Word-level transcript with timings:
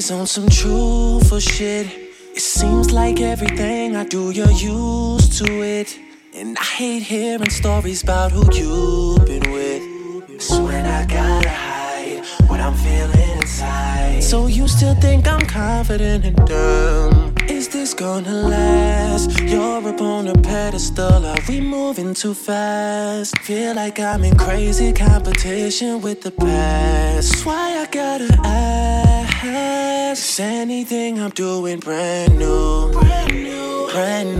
Is 0.00 0.10
on 0.10 0.26
some 0.26 0.48
truthful 0.48 1.40
shit. 1.40 1.86
It 2.34 2.40
seems 2.40 2.90
like 2.90 3.20
everything 3.20 3.96
I 3.96 4.04
do, 4.04 4.30
you're 4.30 4.56
used 4.76 5.32
to 5.40 5.50
it. 5.78 5.98
And 6.34 6.56
I 6.56 6.68
hate 6.78 7.02
hearing 7.02 7.50
stories 7.50 8.02
about 8.02 8.32
who 8.32 8.42
you've 8.58 9.26
been 9.26 9.46
with. 9.52 9.82
It's 10.30 10.50
when 10.66 10.86
I 10.86 11.04
gotta 11.04 11.50
hide 11.50 12.24
what 12.48 12.60
I'm 12.60 12.76
feeling 12.84 13.30
inside. 13.40 14.22
So 14.22 14.46
you 14.46 14.68
still 14.68 14.94
think 14.94 15.28
I'm 15.28 15.44
confident 15.62 16.24
and 16.24 16.36
dumb? 16.46 17.34
Is 17.48 17.68
this 17.68 17.92
gonna 17.92 18.36
last? 18.54 19.38
You're 19.40 19.86
up 19.86 20.00
on 20.00 20.28
a 20.28 20.36
pedestal, 20.50 21.26
are 21.26 21.44
we 21.46 21.60
moving 21.60 22.14
too 22.14 22.32
fast? 22.32 23.38
Feel 23.40 23.74
like 23.74 24.00
I'm 24.00 24.24
in 24.24 24.34
crazy 24.36 24.94
competition 24.94 26.00
with 26.00 26.22
the 26.22 26.30
past. 26.30 27.44
Why 27.44 27.66
I 27.82 27.86
gotta 27.98 28.30
ask. 28.44 29.89
Is 30.10 30.40
anything 30.40 31.20
I'm 31.20 31.30
doing 31.30 31.78
brand 31.78 32.36
new? 32.36 32.90
Brand 32.90 33.32
new, 33.32 33.90
brand 33.90 34.38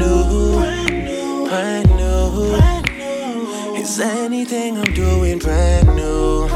new, 1.04 1.46
brand 1.48 1.88
new. 2.96 3.74
Is 3.76 4.00
anything 4.00 4.78
I'm 4.78 4.92
doing? 4.94 5.38
Brand 5.38 5.94
new, 5.94 6.48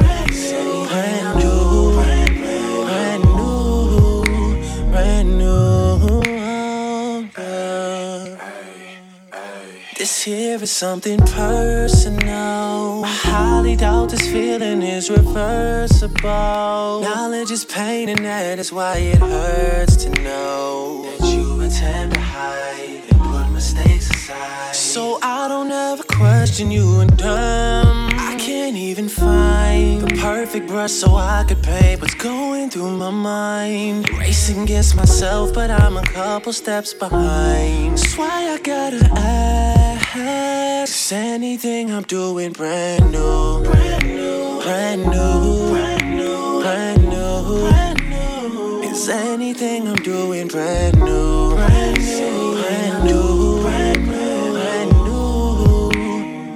here 10.25 10.63
is 10.63 10.71
something 10.71 11.19
personal. 11.19 13.05
I 13.05 13.09
highly 13.09 13.77
doubt 13.77 14.09
this 14.09 14.27
feeling 14.33 14.81
is 14.81 15.11
reversible. 15.11 17.03
Knowledge 17.03 17.51
is 17.51 17.65
pain, 17.67 18.09
and 18.09 18.25
that 18.25 18.59
is 18.59 18.73
why 18.73 18.97
it 18.97 19.19
hurts 19.19 19.97
to 20.05 20.11
know 20.23 21.11
that 21.19 21.27
you 21.27 21.61
attempt 21.61 22.15
to 22.15 22.21
hide 22.21 23.03
and 23.11 23.21
put 23.21 23.51
mistakes 23.51 24.09
aside. 24.11 24.75
So 24.75 25.19
I 25.21 25.47
don't 25.49 25.71
ever 25.71 26.05
question 26.05 26.71
you 26.71 27.01
and 27.01 27.15
dumb. 27.19 28.09
I 28.15 28.37
can't 28.39 28.77
even 28.77 29.11
find 29.11 30.01
the 30.01 30.17
perfect 30.23 30.69
brush 30.69 30.93
so 30.93 31.17
I 31.17 31.45
could 31.47 31.63
paint 31.63 32.01
what's 32.01 32.15
going 32.15 32.71
through 32.71 32.97
my 32.97 33.11
mind. 33.11 34.09
Racing 34.19 34.63
against 34.63 34.97
myself, 34.97 35.53
but 35.53 35.71
I'm 35.71 35.99
a 35.99 36.03
couple 36.03 36.55
steps 36.55 36.95
behind. 36.95 37.99
That's 37.99 38.17
why 38.17 38.55
I 38.55 38.59
gotta 38.63 39.05
ask. 39.17 39.74
Is 40.17 41.11
anything 41.11 41.91
I'm 41.91 42.05
doing 42.05 42.53
brand 42.53 43.11
new? 43.11 43.65
Brand 43.65 44.07
new, 44.07 44.61
brand 44.63 45.03
new, 45.03 45.71
brand 45.73 46.17
new, 46.17 46.63
brand 46.63 47.03
new, 47.03 47.69
brand 47.69 47.99
new. 48.11 48.83
Is 48.83 49.09
anything 49.09 49.89
I'm 49.89 49.97
doing 49.97 50.47
brand 50.47 51.01
new? 51.01 51.57
Brand 51.57 51.99
new, 51.99 52.63
brand 52.63 53.05
new, 53.05 53.63
brand 53.63 54.93
new, 54.93 55.91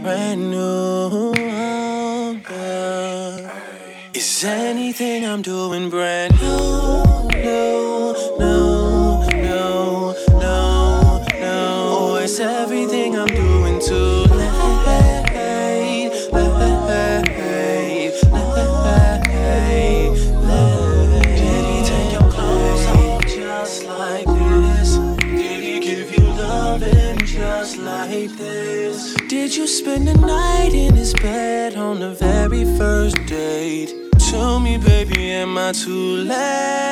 brand 0.03 0.51
new, 0.53 1.33
brand 2.45 3.43
new. 3.43 3.51
Is 4.15 4.45
anything 4.45 5.27
I'm 5.27 5.43
doing 5.43 5.91
brand 5.91 6.33
new? 6.35 6.38
Spend 29.69 30.09
the 30.09 30.15
night 30.15 30.73
in 30.73 30.95
his 30.95 31.13
bed 31.13 31.77
on 31.77 32.01
the 32.01 32.15
very 32.15 32.65
first 32.79 33.17
date? 33.27 33.95
Tell 34.31 34.59
me, 34.59 34.79
baby, 34.79 35.31
am 35.31 35.59
I 35.59 35.73
too 35.73 36.25
late? 36.25 36.89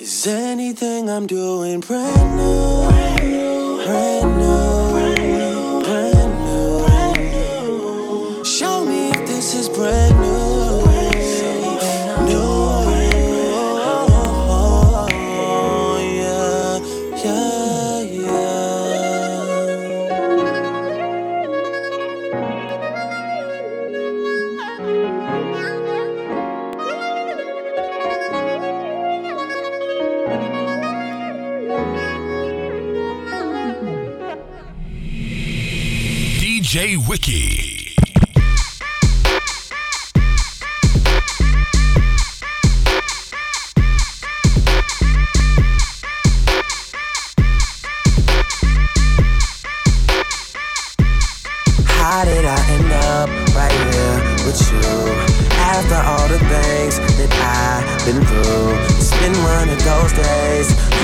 Is 0.00 0.26
anything 0.26 1.08
I'm 1.08 1.26
doing 1.26 1.80
brand 1.80 2.36
new? 2.36 2.85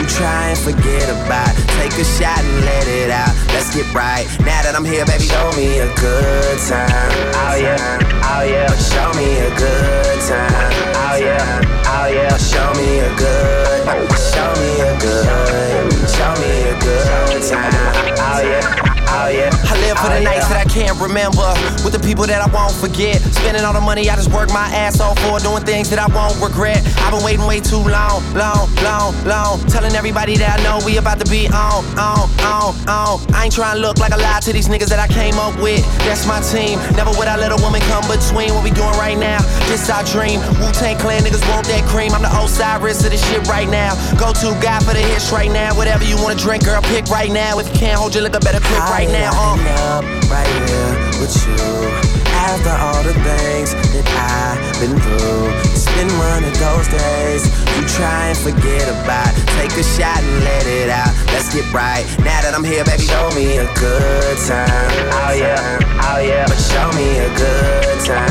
You 0.02 0.08
try 0.08 0.50
and 0.50 0.58
forget 0.58 1.06
about. 1.08 1.54
Take 1.78 1.94
a 1.94 2.04
shot 2.04 2.42
and 2.42 2.64
let 2.64 2.86
it 2.88 3.10
out. 3.10 3.34
Let's 3.54 3.74
get 3.74 3.86
right. 3.94 4.26
Now 4.40 4.62
that 4.66 4.74
I'm 4.74 4.84
here, 4.84 5.06
baby, 5.06 5.24
show 5.24 5.50
me 5.54 5.78
a 5.78 5.88
good 5.94 6.58
time. 6.66 6.90
Oh 7.38 7.54
yeah, 7.54 8.02
oh 8.26 8.42
yeah. 8.42 8.70
Show 8.74 9.10
me 9.14 9.38
a 9.38 9.50
good 9.54 10.18
time. 10.26 10.72
Oh 11.06 11.16
yeah, 11.16 11.62
oh 11.86 12.06
yeah. 12.10 12.36
Show 12.36 12.68
me 12.74 12.98
a 12.98 13.10
good, 13.14 13.86
show 14.34 14.50
me 14.58 14.70
a 14.82 14.92
good, 14.98 16.10
show 16.10 16.34
me 16.42 16.52
a 16.66 16.74
good 16.80 17.42
time. 17.46 18.14
Oh 18.18 18.40
yeah. 18.42 18.91
Oh, 19.22 19.28
yeah. 19.30 19.54
I 19.70 19.78
live 19.86 19.94
for 20.02 20.10
the 20.10 20.18
oh, 20.18 20.26
nights 20.26 20.50
yeah. 20.50 20.58
that 20.58 20.66
I 20.66 20.68
can't 20.68 20.98
remember. 20.98 21.46
With 21.86 21.94
the 21.94 22.02
people 22.02 22.26
that 22.26 22.42
I 22.42 22.50
won't 22.50 22.74
forget. 22.74 23.22
Spending 23.22 23.62
all 23.62 23.70
the 23.70 23.80
money 23.80 24.10
I 24.10 24.16
just 24.18 24.34
work 24.34 24.50
my 24.50 24.66
ass 24.74 24.98
off 24.98 25.14
for. 25.22 25.38
Doing 25.38 25.62
things 25.62 25.90
that 25.90 26.00
I 26.02 26.10
won't 26.10 26.34
regret. 26.42 26.82
I've 26.98 27.14
been 27.14 27.22
waiting 27.22 27.46
way 27.46 27.60
too 27.60 27.78
long, 27.78 28.18
long, 28.34 28.66
long, 28.82 29.14
long. 29.22 29.62
Telling 29.70 29.94
everybody 29.94 30.34
that 30.42 30.58
I 30.58 30.62
know 30.66 30.82
we 30.82 30.98
about 30.98 31.22
to 31.22 31.28
be 31.30 31.46
on, 31.54 31.86
on, 31.94 32.26
on, 32.42 32.74
on. 32.90 33.22
I 33.30 33.46
ain't 33.46 33.54
trying 33.54 33.78
to 33.78 33.82
look 33.82 34.02
like 34.02 34.10
a 34.10 34.18
lie 34.18 34.42
to 34.42 34.50
these 34.50 34.66
niggas 34.66 34.90
that 34.90 34.98
I 34.98 35.06
came 35.06 35.38
up 35.38 35.54
with. 35.62 35.86
That's 36.02 36.26
my 36.26 36.42
team. 36.42 36.82
Never 36.98 37.14
would 37.14 37.30
I 37.30 37.38
let 37.38 37.54
a 37.54 37.58
woman 37.62 37.78
come 37.86 38.02
between 38.10 38.50
what 38.58 38.66
we 38.66 38.74
doing 38.74 38.96
right 38.98 39.18
now. 39.18 39.38
This 39.70 39.86
our 39.86 40.02
dream. 40.10 40.42
Wu 40.58 40.66
Tang 40.74 40.98
Clan 40.98 41.22
niggas 41.22 41.46
want 41.46 41.70
that 41.70 41.86
cream. 41.86 42.10
I'm 42.10 42.26
the 42.26 42.32
Osiris 42.42 43.04
of 43.06 43.14
this 43.14 43.22
shit 43.30 43.46
right 43.46 43.70
now. 43.70 43.94
Go 44.18 44.34
to 44.34 44.50
God 44.58 44.82
for 44.82 44.98
the 44.98 45.04
hits 45.14 45.30
right 45.30 45.50
now. 45.50 45.78
Whatever 45.78 46.02
you 46.02 46.18
wanna 46.18 46.34
drink, 46.34 46.66
girl, 46.66 46.82
pick 46.90 47.06
right 47.06 47.30
now. 47.30 47.60
If 47.60 47.70
you 47.70 47.78
can't 47.78 47.98
hold 47.98 48.18
your 48.18 48.24
liquor, 48.24 48.40
better 48.40 48.58
pick 48.58 48.82
right 48.90 49.02
right 49.02 49.11
now. 49.12 49.54
End 49.54 49.68
up 49.92 50.04
right 50.32 50.48
here 50.64 50.92
with 51.20 51.36
you. 51.46 52.12
After 52.32 52.74
all 52.74 53.02
the 53.04 53.14
things 53.22 53.70
that 53.92 54.08
I've 54.18 54.58
been 54.80 54.96
through, 54.98 55.52
it's 55.70 55.86
been 55.94 56.10
one 56.18 56.42
of 56.42 56.54
those 56.58 56.88
days 56.88 57.46
you 57.76 57.84
try 57.86 58.32
and 58.32 58.38
forget 58.38 58.88
about. 58.88 59.30
Take 59.60 59.72
a 59.78 59.84
shot 59.84 60.18
and 60.18 60.44
let 60.44 60.66
it 60.66 60.88
out. 60.90 61.12
Let's 61.30 61.52
get 61.52 61.68
right. 61.72 62.02
Now 62.24 62.40
that 62.42 62.52
I'm 62.56 62.64
here, 62.64 62.84
baby, 62.84 63.04
show 63.04 63.30
me 63.36 63.62
a 63.62 63.68
good 63.78 64.36
time. 64.48 64.90
Oh 65.22 65.32
yeah, 65.36 65.78
oh 66.08 66.18
yeah. 66.18 66.48
But 66.48 66.58
show 66.58 66.88
me 66.96 67.20
a 67.20 67.30
good 67.36 68.00
time. 68.04 68.26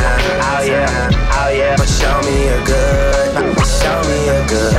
Oh 0.50 0.62
yeah, 0.66 1.40
oh 1.40 1.50
yeah. 1.50 1.78
But 1.78 1.88
show 1.88 2.18
me 2.26 2.52
a 2.52 2.60
good. 2.66 3.32
Show 3.82 3.98
me 4.06 4.30
a 4.30 4.42
good. 4.50 4.74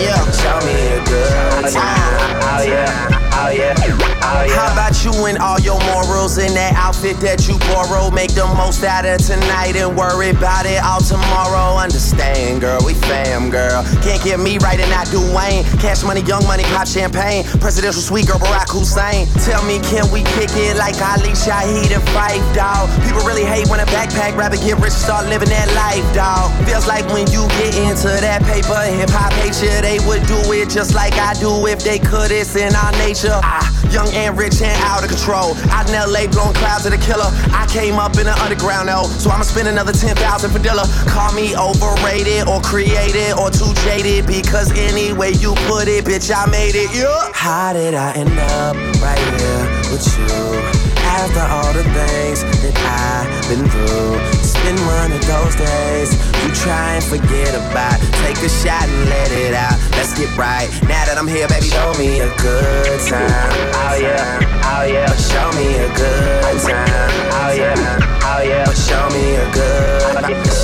Yeah. 0.00 0.18
Show 0.32 0.58
me 0.66 0.74
a 0.96 1.00
good 1.04 1.66
oh, 1.66 1.70
time. 1.70 2.40
Oh 2.42 2.62
yeah, 2.66 3.38
oh 3.38 3.50
yeah. 3.50 3.77
Oh, 4.20 4.44
yeah. 4.44 4.54
How 4.58 4.72
about 4.72 5.04
you 5.04 5.12
and 5.26 5.38
all 5.38 5.58
your 5.60 5.78
morals 5.94 6.38
in 6.38 6.52
that 6.54 6.74
outfit 6.74 7.16
that 7.20 7.46
you 7.46 7.56
borrow? 7.70 8.10
Make 8.10 8.34
the 8.34 8.46
most 8.58 8.82
out 8.84 9.06
of 9.06 9.18
tonight 9.24 9.76
and 9.76 9.96
worry 9.96 10.30
about 10.30 10.66
it 10.66 10.82
all 10.82 11.00
tomorrow. 11.00 11.78
Understand, 11.78 12.60
girl, 12.60 12.80
we 12.84 12.94
fam, 12.94 13.50
girl. 13.50 13.84
Can't 14.02 14.22
get 14.22 14.40
me 14.40 14.58
right 14.58 14.78
and 14.78 14.90
not 14.90 15.06
Dwayne. 15.08 15.62
Cash 15.80 16.02
money, 16.02 16.22
young 16.22 16.44
money, 16.44 16.64
pop 16.74 16.86
champagne. 16.86 17.44
Presidential 17.62 18.02
suite 18.02 18.26
girl, 18.26 18.38
Barack 18.38 18.68
Hussein. 18.68 19.26
Tell 19.46 19.62
me, 19.64 19.78
can 19.86 20.04
we 20.10 20.26
kick 20.36 20.50
it 20.58 20.76
like 20.76 20.98
Ali 20.98 21.32
Shaheed 21.32 21.94
and 21.94 22.04
Phife, 22.10 22.42
dog? 22.54 22.90
People 23.06 23.22
really 23.22 23.44
hate 23.46 23.68
when 23.68 23.80
a 23.80 23.86
backpack 23.94 24.36
rather 24.36 24.56
get 24.56 24.76
rich, 24.82 24.98
and 24.98 25.04
start 25.08 25.26
living 25.28 25.48
that 25.48 25.70
life, 25.78 26.04
dog. 26.14 26.50
Feels 26.66 26.86
like 26.86 27.06
when 27.14 27.30
you 27.30 27.46
get 27.62 27.76
into 27.78 28.08
that 28.08 28.42
paper, 28.44 28.76
hip 28.90 29.10
hop 29.12 29.32
you, 29.46 29.70
they 29.80 29.98
would 30.04 30.26
do 30.26 30.36
it 30.52 30.68
just 30.68 30.94
like 30.94 31.14
I 31.14 31.34
do 31.34 31.66
if 31.66 31.80
they 31.80 31.98
could. 31.98 32.30
It's 32.30 32.56
in 32.56 32.74
our 32.74 32.92
nature. 32.98 33.38
Ah, 33.42 33.64
young 33.92 34.07
and 34.14 34.36
rich 34.36 34.60
and 34.62 34.76
out 34.84 35.02
of 35.02 35.10
control. 35.10 35.56
Out 35.70 35.88
in 35.88 35.94
LA, 35.94 36.26
blowing 36.30 36.54
clouds 36.54 36.86
of 36.86 36.92
the 36.92 36.98
killer. 36.98 37.28
I 37.52 37.66
came 37.70 37.98
up 37.98 38.16
in 38.16 38.24
the 38.24 38.36
underground, 38.42 38.88
though, 38.88 39.04
so 39.04 39.30
I'ma 39.30 39.44
spend 39.44 39.68
another 39.68 39.92
10,000 39.92 40.16
for 40.50 40.58
Dilla. 40.58 40.84
Call 41.08 41.32
me 41.32 41.56
overrated 41.56 42.48
or 42.48 42.60
created 42.60 43.36
or 43.38 43.50
too 43.50 43.72
jaded 43.84 44.26
because 44.26 44.70
any 44.78 45.12
way 45.12 45.32
you 45.32 45.54
put 45.66 45.88
it, 45.88 46.04
bitch, 46.04 46.30
I 46.34 46.50
made 46.50 46.74
it, 46.74 46.94
yeah. 46.94 47.30
How 47.34 47.72
did 47.72 47.94
I 47.94 48.12
end 48.14 48.38
up 48.38 48.76
right 49.00 49.18
here 49.40 49.92
with 49.92 50.06
you? 50.18 50.77
After 51.08 51.40
all 51.40 51.72
the 51.72 51.84
things 51.96 52.44
that 52.44 52.76
I've 52.84 53.48
been 53.48 53.64
through, 53.64 54.20
it's 54.36 54.52
been 54.60 54.76
one 54.84 55.10
of 55.10 55.22
those 55.24 55.56
days 55.56 56.12
you 56.44 56.52
try 56.54 57.00
and 57.00 57.04
forget 57.04 57.52
about. 57.56 57.96
Take 58.24 58.38
a 58.44 58.48
shot 58.48 58.84
and 58.84 59.08
let 59.08 59.32
it 59.32 59.54
out. 59.54 59.76
Let's 59.96 60.12
get 60.12 60.28
right. 60.36 60.68
Now 60.84 61.04
that 61.08 61.16
I'm 61.16 61.26
here, 61.26 61.48
baby, 61.48 61.66
show 61.66 61.92
me 61.96 62.20
a 62.20 62.30
good 62.36 63.00
time. 63.08 63.52
Oh 63.88 63.96
yeah, 63.96 64.72
oh 64.76 64.84
yeah. 64.84 65.08
Show 65.16 65.48
me 65.56 65.80
a 65.80 65.88
good 65.96 66.60
time. 66.60 67.10
Oh 67.40 67.52
yeah, 67.56 68.17
oh 68.38 68.42
yeah. 68.42 68.64
Show 68.72 69.08
me 69.10 69.34
a 69.34 69.50
good. 69.50 70.02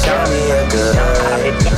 Show 0.05 0.23
me 0.31 0.41
a 0.51 0.63
good. 0.71 0.95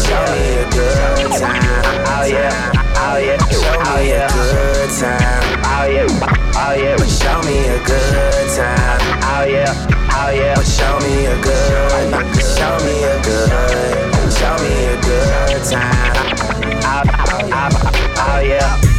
Show 0.05 0.25
me 0.33 0.43
a 0.57 0.71
good 0.71 1.33
time. 1.41 1.63
Oh 2.07 2.25
yeah, 2.25 2.73
oh 2.97 3.17
yeah. 3.17 3.39
Show 3.49 3.81
me 3.97 4.13
a 4.13 4.29
good 4.29 4.91
time. 5.01 5.63
Oh 5.65 5.87
yeah. 5.89 6.37
Oh 6.59 6.73
yeah, 6.75 6.97
but 6.97 7.09
show 7.09 7.41
me 7.43 7.59
a 7.69 7.79
good 7.85 8.49
time. 8.57 9.01
Oh 9.25 9.45
yeah, 9.45 9.73
oh 10.13 10.31
yeah, 10.31 10.55
but 10.57 10.67
show 10.67 10.99
me 11.01 11.27
a 11.27 11.37
good, 11.43 12.11
show 12.41 12.79
me 12.85 13.05
a 13.05 13.23
good, 13.23 13.51
show 14.33 14.57
me 14.65 14.73
a 14.87 14.97
good 15.03 15.63
time. 15.65 16.17
Oh, 16.83 17.03
oh, 17.13 17.51
oh, 17.53 18.17
oh 18.19 18.41
yeah. 18.41 18.96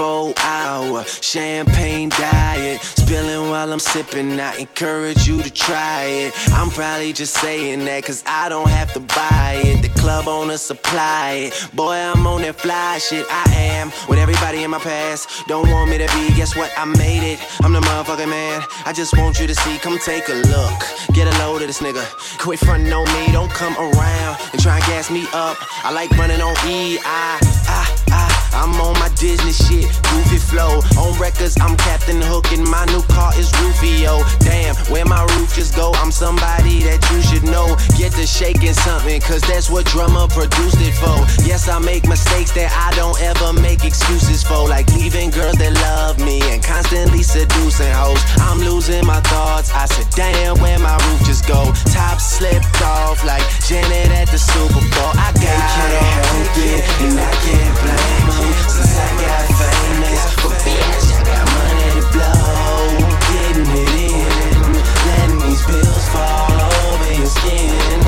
24 0.00 0.32
hour 0.38 1.04
champagne 1.04 2.08
diet. 2.08 2.80
Spilling 2.80 3.50
while 3.50 3.70
I'm 3.70 3.78
sipping, 3.78 4.40
I 4.40 4.56
encourage 4.56 5.28
you 5.28 5.42
to 5.42 5.50
try 5.50 6.04
it. 6.04 6.32
I'm 6.52 6.70
probably 6.70 7.12
just 7.12 7.34
saying 7.34 7.84
that 7.84 8.02
cause 8.04 8.24
I 8.26 8.48
don't 8.48 8.70
have 8.70 8.94
to 8.94 9.00
buy 9.00 9.60
it. 9.62 9.82
The 9.82 9.90
club 10.00 10.26
owner 10.26 10.56
supply 10.56 11.52
it. 11.52 11.68
Boy, 11.74 11.96
I'm 11.96 12.26
on 12.26 12.40
that 12.42 12.58
fly 12.58 12.96
shit. 12.96 13.26
I 13.28 13.44
am 13.54 13.92
with 14.08 14.18
everybody 14.18 14.62
in 14.62 14.70
my 14.70 14.78
past. 14.78 15.28
Don't 15.48 15.70
want 15.70 15.90
me 15.90 15.98
to 15.98 16.06
be, 16.14 16.34
guess 16.34 16.56
what? 16.56 16.72
I 16.78 16.86
made 16.86 17.34
it. 17.34 17.38
I'm 17.62 17.74
the 17.74 17.80
motherfucking 17.80 18.30
man. 18.30 18.62
I 18.86 18.94
just 18.94 19.14
want 19.18 19.38
you 19.38 19.46
to 19.48 19.54
see, 19.54 19.76
come 19.76 19.98
take 19.98 20.30
a 20.30 20.40
look. 20.48 20.80
Get 21.12 21.28
a 21.28 21.38
load 21.44 21.60
of 21.60 21.68
this 21.68 21.82
nigga. 21.82 22.04
Quit 22.38 22.58
frontin' 22.58 22.90
on 22.90 23.04
me, 23.12 23.32
don't 23.32 23.52
come 23.52 23.76
around 23.76 24.40
and 24.50 24.62
try 24.62 24.76
and 24.76 24.84
gas 24.86 25.10
me 25.10 25.26
up. 25.34 25.58
I 25.84 25.92
like 25.92 26.08
running 26.16 26.40
on 26.40 26.56
E. 26.66 26.98
I, 27.04 27.38
I, 27.68 28.12
I. 28.12 28.29
I'm 28.52 28.74
on 28.80 28.94
my 28.98 29.08
Disney 29.16 29.52
shit, 29.52 29.86
goofy 30.10 30.38
flow. 30.38 30.80
On 30.98 31.18
records, 31.20 31.56
I'm 31.60 31.76
Captain 31.76 32.20
Hook, 32.20 32.52
and 32.52 32.66
my 32.68 32.84
new 32.86 33.02
car 33.12 33.32
is 33.38 33.52
Rufio. 33.60 34.22
Damn, 34.40 34.74
where 34.90 35.04
my 35.04 35.22
roof 35.36 35.54
just 35.54 35.76
go? 35.76 35.92
I'm 35.96 36.10
somebody 36.10 36.82
that 36.88 37.00
you 37.10 37.22
should 37.22 37.44
know. 37.44 37.76
Get 37.96 38.12
to 38.18 38.26
shaking 38.26 38.74
something, 38.74 39.20
cause 39.20 39.42
that's 39.42 39.70
what 39.70 39.86
Drumma 39.86 40.28
produced 40.28 40.80
it 40.80 40.94
for. 40.94 41.18
Yes, 41.46 41.68
I 41.68 41.78
make 41.78 42.08
mistakes 42.08 42.50
that 42.52 42.72
I 42.72 42.94
don't 42.96 43.20
ever 43.22 43.52
make 43.52 43.84
excuses 43.84 44.42
for, 44.42 44.68
like 44.68 44.88
leaving 44.94 45.30
girls 45.30 45.56
that 45.56 45.72
love 45.74 46.18
me 46.18 46.40
and 46.50 46.62
constantly 46.62 47.22
seducing 47.22 47.92
hoes. 47.92 48.22
I'm 48.40 48.58
losing 48.58 49.06
my 49.06 49.20
thoughts. 49.20 49.72
I 49.72 49.86
said, 49.86 50.08
damn, 50.14 50.58
where 50.60 50.78
my 50.78 50.96
roof 51.08 51.20
just 51.26 51.46
go? 51.46 51.72
Top 51.92 52.20
slipped 52.20 52.82
off 52.82 53.24
like 53.24 53.44
Janet 53.66 54.10
at 54.12 54.28
the 54.28 54.38
Super 54.38 54.80
Bowl. 54.80 55.12
I 55.14 55.32
got 55.36 55.40
they 55.40 55.60
can't 55.74 56.00
help 56.00 56.56
it, 56.56 56.82
and 57.04 57.20
I 57.20 57.32
can't 57.44 57.74
blame 57.80 58.26
them 58.30 58.49
since 58.68 58.98
I 58.98 59.08
got 59.22 59.44
famous. 59.60 60.22
I 61.12 61.22
got 61.24 61.44
money 61.54 61.88
to 61.96 62.04
blow, 62.14 63.08
getting 63.30 63.70
it 63.76 63.90
in, 64.10 64.72
letting 65.06 65.38
these 65.46 65.62
bills 65.66 66.08
fall 66.08 66.60
over 66.92 67.12
your 67.12 67.26
skin. 67.26 67.99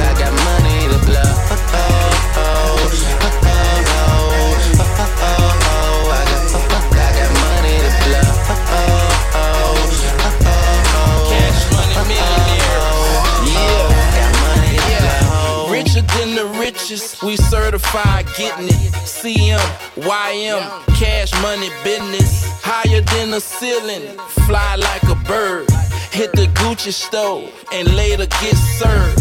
Richest, 16.93 17.23
we 17.23 17.37
certified 17.37 18.27
getting 18.37 18.67
it. 18.67 18.93
CM, 19.05 19.59
YM, 19.97 20.63
cash 20.97 21.33
money 21.43 21.71
business. 21.85 22.45
Higher 22.63 23.01
than 23.01 23.31
the 23.31 23.41
ceiling, 23.41 24.19
fly 24.47 24.77
like 24.77 25.03
a 25.05 25.15
bird. 25.27 25.71
Hit 26.11 26.33
the 26.33 26.47
Gucci 26.61 26.93
store 26.93 27.49
and 27.73 27.95
later 27.97 28.27
get 28.27 28.57
served. 28.57 29.19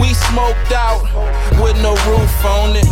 We 0.00 0.12
smoked 0.14 0.72
out 0.72 1.02
with 1.62 1.80
no 1.82 1.92
roof 2.10 2.44
on 2.44 2.76
it. 2.76 2.88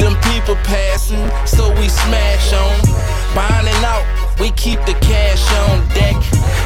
Them 0.00 0.16
people 0.32 0.56
passing, 0.64 1.24
so 1.46 1.70
we 1.78 1.88
smash 1.88 2.52
on. 2.52 2.80
Bonding 3.34 3.84
out, 3.84 4.06
we 4.40 4.50
keep 4.52 4.80
the 4.86 4.94
cash 5.00 5.44
on 5.68 5.86
deck. 5.88 6.16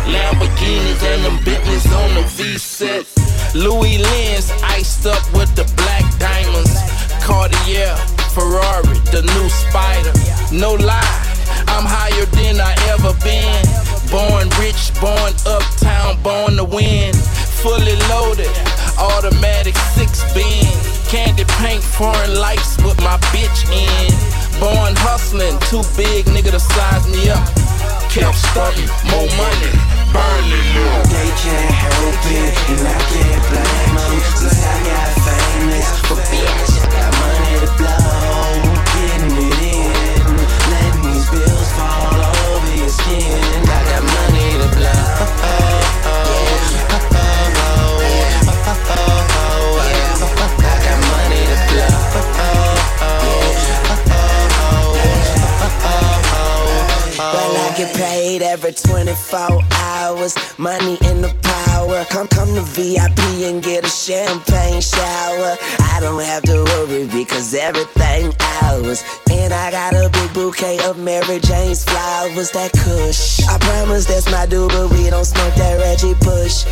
Lamborghinis 0.07 1.03
and 1.03 1.25
them 1.25 1.45
Bentleys 1.45 1.87
on 1.93 2.15
the 2.15 2.23
V 2.23 2.59
set. 2.59 3.34
Louis 3.55 3.99
Lens 3.99 4.51
iced 4.65 5.07
up 5.07 5.23
with 5.33 5.55
the 5.55 5.63
black 5.77 6.03
diamonds. 6.19 6.75
Cartier, 7.23 7.95
Ferrari, 8.35 8.99
the 9.15 9.23
new 9.23 9.49
Spider. 9.49 10.11
No 10.51 10.75
lie, 10.75 11.23
I'm 11.71 11.87
higher 11.87 12.27
than 12.35 12.59
I 12.61 12.75
ever 12.91 13.15
been. 13.23 13.63
Born 14.11 14.51
rich, 14.59 14.91
born 14.99 15.33
uptown, 15.47 16.21
born 16.23 16.57
to 16.57 16.65
win. 16.65 17.15
Fully 17.63 17.95
loaded, 18.11 18.51
automatic 18.99 19.77
six 19.95 20.27
bin. 20.35 20.67
Candy 21.07 21.45
paint, 21.63 21.83
foreign 21.83 22.35
lights 22.35 22.77
with 22.83 22.99
my 23.07 23.19
bitch 23.31 23.71
in. 23.71 24.11
Born 24.59 24.99
hustling, 24.99 25.55
too 25.71 25.87
big 25.95 26.27
nigga 26.27 26.51
to 26.51 26.59
size 26.59 27.07
me 27.07 27.31
up. 27.31 27.47
Kept 28.11 28.35
starting, 28.35 28.91
more 29.11 29.31
money, 29.39 29.73
burning. 30.15 30.71
They 31.11 31.29
can't 31.43 31.75
help 31.75 32.23
it, 32.31 32.55
and 32.71 32.87
I 32.87 32.99
can't 33.11 33.43
blame 33.51 33.95
them 33.99 34.15
Since 34.39 34.63
I 34.63 34.77
got 34.87 35.09
famous, 35.27 35.89
but 36.09 36.23
bitch, 36.31 36.73
I 36.79 36.87
got 36.95 37.11
money 37.21 37.55
to 37.63 37.71
blow 37.77 38.04
get 57.77 57.95
paid 57.97 58.43
every 58.43 58.73
24 58.73 59.61
hours. 59.73 60.35
Money 60.59 60.97
in 61.11 61.23
the 61.23 61.35
power. 61.43 62.05
Come, 62.07 62.29
come 62.29 62.55
to 62.55 62.63
VIP 62.63 63.19
and 63.51 63.63
get 63.63 63.85
a 63.85 63.89
champagne 63.89 64.81
shower. 64.81 65.57
I 65.95 65.99
don't 66.01 66.23
have 66.23 66.43
to 66.45 66.63
worry 66.65 67.07
because 67.09 67.55
everything 67.55 68.33
ours. 68.63 69.03
And 69.31 69.53
I 69.53 69.71
got 69.71 69.95
a 69.95 70.09
big 70.11 70.33
bouquet 70.35 70.79
of 70.85 70.99
Mary 70.99 71.41
Jane's 71.41 71.85
flowers. 71.85 72.51
That 72.53 72.73
Kush. 72.73 73.41
I 73.49 73.59
promise 73.59 74.07
that's 74.07 74.31
my 74.31 74.47
dude, 74.47 74.71
but 74.71 74.91
we 74.91 75.11
don't 75.11 75.25
smoke 75.25 75.55
that 75.55 75.79
Reggie 75.81 76.15
Bush. 76.23 76.67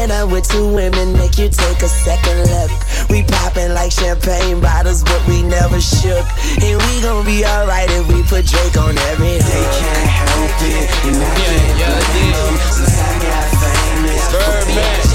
And 0.00 0.10
I'm 0.10 0.30
with 0.30 0.48
two 0.48 0.72
women, 0.72 1.12
make 1.12 1.38
you 1.38 1.48
take 1.48 1.82
a 1.82 1.88
second 1.88 2.38
look. 2.50 2.70
We 3.08 3.22
popping 3.22 3.74
like 3.74 3.92
champagne 3.92 4.60
bottles, 4.60 5.04
but 5.04 5.22
we 5.28 5.42
never 5.42 5.80
shook. 5.80 6.26
And 6.62 6.80
we 6.82 7.02
gon' 7.02 7.24
be 7.24 7.44
alright 7.44 7.90
if 7.90 8.08
we 8.08 8.22
put 8.24 8.46
Drake 8.46 8.76
on 8.76 8.96
every 8.96 9.38
day. 9.38 9.66
Can't 9.78 10.08
help 10.08 10.39
it, 10.42 10.88
you 11.04 11.12
know 11.12 11.20
yeah, 11.20 11.76
yeah, 11.76 12.00
yeah. 12.16 12.70
Since 12.70 13.00
I 13.00 13.18
got 13.20 13.44
famous, 13.60 14.32
Birdman, 14.32 15.09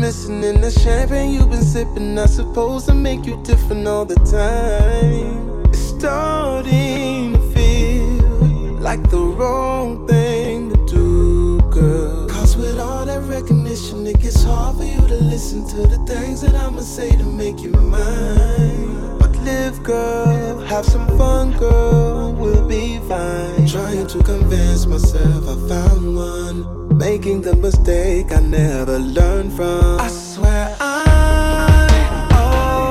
missing 0.00 0.42
in 0.44 0.60
the 0.60 0.70
champagne 0.70 1.32
you've 1.32 1.50
been 1.50 1.62
sipping. 1.62 2.14
Not 2.14 2.30
supposed 2.30 2.86
to 2.86 2.94
make 2.94 3.26
you 3.26 3.40
different 3.42 3.86
all 3.86 4.04
the 4.04 4.16
time. 4.16 5.64
It's 5.66 5.78
starting 5.78 7.32
to 7.34 7.40
feel 7.52 8.78
like 8.80 9.02
the 9.10 9.20
wrong 9.20 10.06
thing 10.06 10.70
to 10.70 10.86
do, 10.86 11.60
girl. 11.70 12.28
Cause 12.28 12.56
with 12.56 12.78
all 12.78 13.04
that 13.06 13.22
recognition, 13.22 14.06
it 14.06 14.20
gets 14.20 14.42
hard 14.44 14.76
for 14.76 14.84
you 14.84 15.00
to 15.08 15.16
listen 15.16 15.66
to 15.68 15.86
the 15.86 15.98
things 16.06 16.40
that 16.42 16.54
I'ma 16.54 16.80
say 16.80 17.10
to 17.10 17.24
make 17.24 17.60
you 17.60 17.70
mine. 17.70 19.18
But 19.18 19.34
live, 19.38 19.82
girl, 19.82 20.58
have 20.60 20.84
some 20.86 21.06
fun, 21.18 21.56
girl, 21.58 22.32
we'll 22.32 22.66
be 22.68 22.98
fine. 23.08 23.66
Trying 23.66 24.06
to 24.06 24.22
convince 24.22 24.86
myself 24.86 25.48
I 25.48 25.68
found 25.68 26.16
one, 26.16 26.87
making 26.98 27.42
the 27.42 27.54
mistake 27.54 28.32
I 28.32 28.40
never 28.40 28.98
learned 28.98 29.52
from. 29.52 30.00
I 30.00 30.08
swear 30.08 30.76
I 30.80 30.98
always 32.30 32.88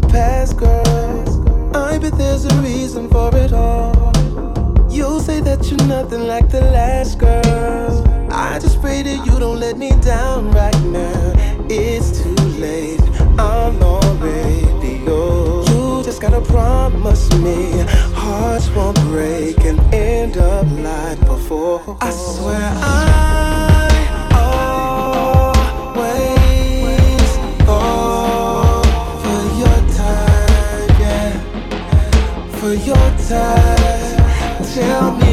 the 0.00 0.08
past, 0.08 0.56
girl? 0.56 1.76
I 1.76 1.98
bet 1.98 2.16
there's 2.18 2.44
a 2.44 2.54
reason 2.62 3.08
for 3.08 3.34
it 3.34 3.52
all. 3.52 4.12
You'll 4.90 5.20
say 5.20 5.40
that 5.40 5.64
you're 5.70 5.86
nothing 5.86 6.26
like 6.26 6.48
the 6.50 6.60
last 6.60 7.18
girl. 7.18 8.28
I 8.30 8.58
just 8.58 8.80
pray 8.80 9.02
that 9.02 9.26
you 9.26 9.38
don't 9.38 9.60
let 9.60 9.76
me 9.78 9.90
down 10.00 10.50
right 10.52 10.80
now. 10.84 11.32
It's 11.68 12.22
too 12.22 12.34
late. 12.58 13.00
I'm 13.38 13.82
already 13.82 15.04
yours. 15.04 15.68
You 15.68 16.02
just 16.04 16.20
gotta 16.20 16.40
promise 16.40 17.30
me 17.34 17.84
hearts 18.14 18.68
won't 18.70 19.00
break 19.12 19.58
and 19.64 19.78
end 19.94 20.36
up 20.36 20.66
like 20.70 21.20
before. 21.20 21.96
I 22.00 22.10
swear 22.10 22.60
I 22.60 23.87
for 32.68 32.74
your 32.74 33.10
time. 33.28 34.64
Tell 34.74 35.16
me 35.16 35.27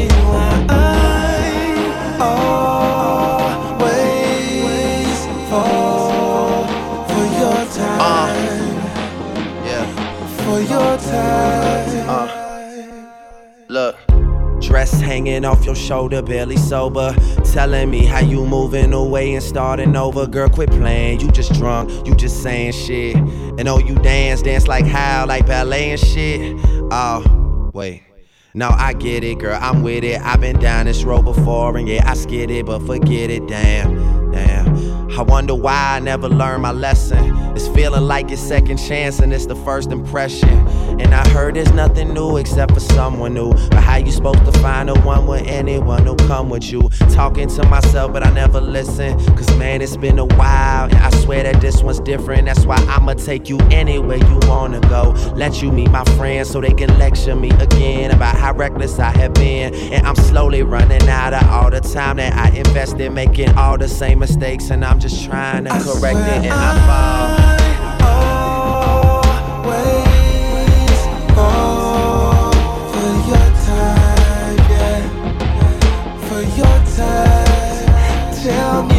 Hanging 15.00 15.44
off 15.44 15.64
your 15.64 15.74
shoulder, 15.74 16.22
barely 16.22 16.56
sober. 16.56 17.14
Telling 17.44 17.90
me 17.90 18.04
how 18.04 18.20
you 18.20 18.44
moving 18.44 18.92
away 18.92 19.34
and 19.34 19.42
starting 19.42 19.94
over. 19.96 20.26
Girl, 20.26 20.48
quit 20.48 20.70
playing. 20.70 21.20
You 21.20 21.30
just 21.30 21.52
drunk, 21.54 22.06
you 22.06 22.14
just 22.14 22.42
saying 22.42 22.72
shit. 22.72 23.16
And 23.16 23.68
oh, 23.68 23.78
you 23.78 23.94
dance, 23.96 24.42
dance 24.42 24.66
like 24.66 24.86
how, 24.86 25.26
like 25.26 25.46
ballet 25.46 25.92
and 25.92 26.00
shit. 26.00 26.58
Oh, 26.90 27.70
wait. 27.72 28.02
No, 28.54 28.70
I 28.70 28.94
get 28.94 29.22
it, 29.22 29.38
girl, 29.38 29.58
I'm 29.60 29.82
with 29.82 30.02
it. 30.02 30.18
I've 30.22 30.40
been 30.40 30.58
down 30.58 30.86
this 30.86 31.04
road 31.04 31.26
before, 31.26 31.76
and 31.76 31.86
yeah, 31.86 32.10
I 32.10 32.14
skid 32.14 32.50
it, 32.50 32.64
but 32.64 32.80
forget 32.86 33.28
it, 33.28 33.46
damn. 33.46 34.15
I 35.18 35.22
wonder 35.22 35.54
why 35.54 35.96
I 35.96 36.00
never 36.00 36.28
learned 36.28 36.60
my 36.60 36.72
lesson. 36.72 37.34
It's 37.56 37.68
feeling 37.68 38.02
like 38.02 38.30
it's 38.30 38.42
second 38.42 38.76
chance, 38.76 39.18
and 39.18 39.32
it's 39.32 39.46
the 39.46 39.56
first 39.56 39.90
impression. 39.90 40.68
And 41.00 41.14
I 41.14 41.26
heard 41.30 41.56
there's 41.56 41.72
nothing 41.72 42.12
new 42.12 42.36
except 42.36 42.74
for 42.74 42.80
someone 42.80 43.32
new. 43.32 43.50
But 43.70 43.82
how 43.82 43.96
you 43.96 44.12
supposed 44.12 44.44
to 44.44 44.52
find 44.60 44.90
a 44.90 45.00
one 45.00 45.26
with 45.26 45.46
anyone 45.46 46.04
who 46.04 46.16
come 46.16 46.50
with 46.50 46.70
you? 46.70 46.90
Talking 47.12 47.48
to 47.48 47.66
myself, 47.68 48.12
but 48.12 48.26
I 48.26 48.30
never 48.30 48.60
listen. 48.60 49.18
Cause 49.36 49.48
man, 49.56 49.80
it's 49.80 49.96
been 49.96 50.18
a 50.18 50.26
while, 50.26 50.84
and 50.84 50.98
I 50.98 51.08
swear 51.22 51.44
that 51.44 51.62
this 51.62 51.82
one's 51.82 52.00
different. 52.00 52.44
That's 52.44 52.66
why 52.66 52.76
I'ma 52.86 53.14
take 53.14 53.48
you 53.48 53.58
anywhere 53.70 54.18
you 54.18 54.38
wanna 54.42 54.80
go. 54.80 55.12
Let 55.34 55.62
you 55.62 55.72
meet 55.72 55.90
my 55.90 56.04
friends 56.18 56.50
so 56.50 56.60
they 56.60 56.74
can 56.74 56.98
lecture 56.98 57.34
me 57.34 57.52
again 57.52 58.10
about 58.10 58.36
how 58.36 58.52
reckless 58.52 58.98
I 58.98 59.16
have 59.16 59.32
been. 59.32 59.72
And 59.74 60.06
I'm 60.06 60.16
slowly 60.16 60.62
running 60.62 61.08
out 61.08 61.32
of 61.32 61.48
all 61.48 61.70
the 61.70 61.80
time 61.80 62.18
that 62.18 62.34
I 62.34 62.54
invested 62.54 63.12
making 63.12 63.48
all 63.56 63.78
the 63.78 63.88
same 63.88 64.18
mistakes. 64.18 64.68
And 64.68 64.84
I'm 64.84 65.00
just 65.00 65.05
trying 65.08 65.64
to 65.64 65.70
correct 65.70 66.18
it, 66.18 66.46
and 66.46 66.52
I 66.52 66.74
fall. 66.86 67.56
always 69.64 71.00
fall 71.34 72.52
for 72.92 73.12
your 73.30 73.48
time, 73.66 74.56
yeah, 74.72 75.00
for 76.28 76.42
your 76.58 76.78
time. 76.96 78.34
Tell 78.42 78.78
me 78.82 78.95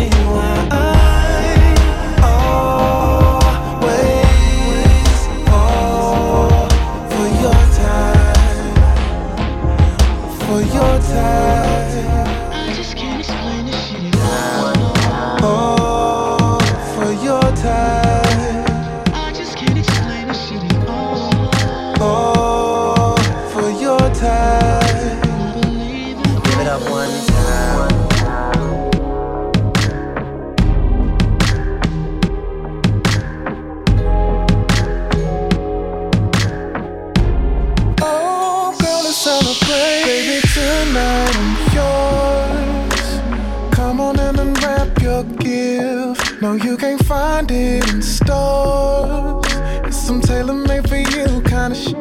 you 46.63 46.77
can't 46.77 47.03
find 47.05 47.51
it 47.51 47.87
in 47.93 48.01
stores. 48.01 49.45
It's 49.85 49.97
some 49.97 50.21
tailor 50.21 50.53
made 50.53 50.87
for 50.87 50.95
you 50.95 51.41
kind 51.41 51.73
of 51.73 51.79
shit. 51.79 51.97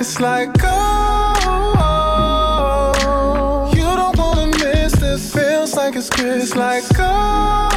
It's 0.00 0.20
like, 0.20 0.50
oh, 0.62 1.32
you 3.74 3.82
don't 3.82 4.16
wanna 4.16 4.46
miss 4.46 4.92
this. 4.92 5.32
Feels 5.32 5.74
like 5.74 5.96
it's 5.96 6.08
Chris. 6.08 6.54
Like, 6.54 6.84
oh, 6.98 7.68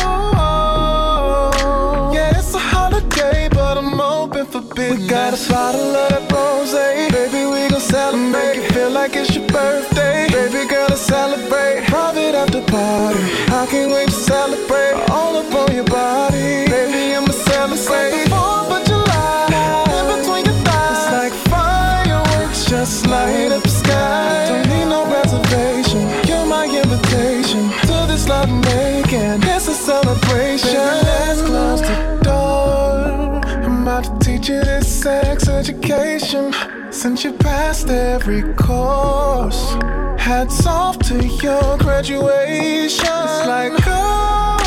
yeah, 2.14 2.38
it's 2.38 2.54
a 2.54 2.60
holiday, 2.60 3.50
but 3.50 3.78
I'm 3.78 4.00
open 4.00 4.46
for 4.46 4.62
business. 4.62 5.02
We 5.02 5.08
got 5.08 5.34
a 5.34 5.38
bottle 5.52 5.96
of 5.96 6.10
that 6.10 6.32
rose, 6.32 6.74
baby. 6.74 7.46
We 7.46 7.68
gon' 7.70 7.82
celebrate. 7.82 8.32
Make 8.32 8.58
it 8.58 8.74
feel 8.74 8.92
like 8.92 9.16
it's 9.16 9.36
your 9.36 9.48
birthday, 9.48 10.28
baby 10.30 10.66
girl. 10.70 10.88
To 10.88 10.98
celebrate, 10.98 11.86
private 11.88 12.36
after 12.36 12.62
party. 12.72 13.20
I 13.52 13.66
can't 13.70 13.92
wait 13.92 14.08
to 14.10 14.14
celebrate 14.14 15.11
your 15.82 15.90
body, 15.90 16.68
baby. 16.70 17.16
I'ma 17.16 17.32
celebrate. 17.32 18.30
Fourth 18.30 18.72
of 18.72 18.86
July, 18.86 19.46
in 19.98 20.06
between 20.14 20.46
your 20.46 20.60
thighs, 20.66 20.98
it's 20.98 21.12
like 21.12 21.34
fireworks, 21.50 22.66
just 22.66 23.08
light 23.08 23.52
up 23.52 23.64
the 23.64 23.70
sky. 23.70 24.46
Don't 24.48 24.68
need 24.70 24.86
no 24.86 25.06
reservation. 25.06 26.02
You're 26.28 26.46
my 26.46 26.66
invitation 26.66 27.70
to 27.88 28.06
this 28.08 28.28
love 28.28 28.50
making. 28.50 29.42
It's 29.44 29.68
a 29.68 29.74
celebration. 29.74 30.70
Baby, 30.70 31.06
let's 31.08 31.42
close 31.42 31.82
the 31.82 32.20
door. 32.24 33.42
I'm 33.66 33.82
about 33.84 34.04
to 34.04 34.20
teach 34.26 34.50
you 34.50 34.62
this 34.62 34.88
sex 35.02 35.48
education. 35.48 36.54
Since 36.92 37.24
you 37.24 37.34
passed 37.34 37.90
every 37.90 38.44
course, 38.54 39.74
hats 40.20 40.66
off 40.68 41.00
to 41.10 41.26
your 41.26 41.78
graduation. 41.78 43.06
It's 43.06 43.48
like, 43.48 43.74
oh, 43.88 44.61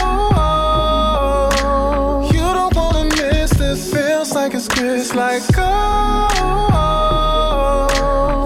like 4.44 4.54
it's 4.54 4.68
Chris. 4.68 5.14
Like, 5.14 5.42
oh, 5.56 6.28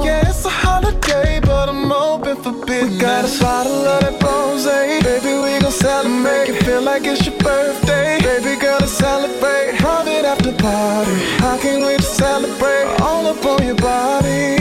yeah, 0.04 0.28
it's 0.28 0.44
a 0.44 0.48
holiday, 0.48 1.40
but 1.40 1.68
I'm 1.68 1.90
open 1.90 2.36
for 2.36 2.52
business. 2.66 2.92
We 2.92 3.00
got 3.00 3.24
a 3.24 3.40
bottle 3.40 3.84
of 3.84 4.00
that 4.02 4.22
rose, 4.22 4.64
baby. 4.64 5.34
We 5.42 5.58
gon' 5.58 5.72
celebrate. 5.72 6.22
Make 6.22 6.50
it 6.50 6.64
feel 6.64 6.82
like 6.82 7.04
it's 7.04 7.26
your 7.26 7.36
birthday, 7.38 8.20
baby 8.20 8.54
girl. 8.60 8.78
To 8.78 8.86
celebrate, 8.86 9.78
private 9.78 10.24
after 10.24 10.52
party. 10.52 11.16
I 11.42 11.58
can't 11.60 11.82
wait 11.82 11.98
to 11.98 12.06
celebrate 12.06 12.86
all 13.00 13.26
up 13.26 13.44
on 13.44 13.66
your 13.66 13.74
body, 13.74 14.57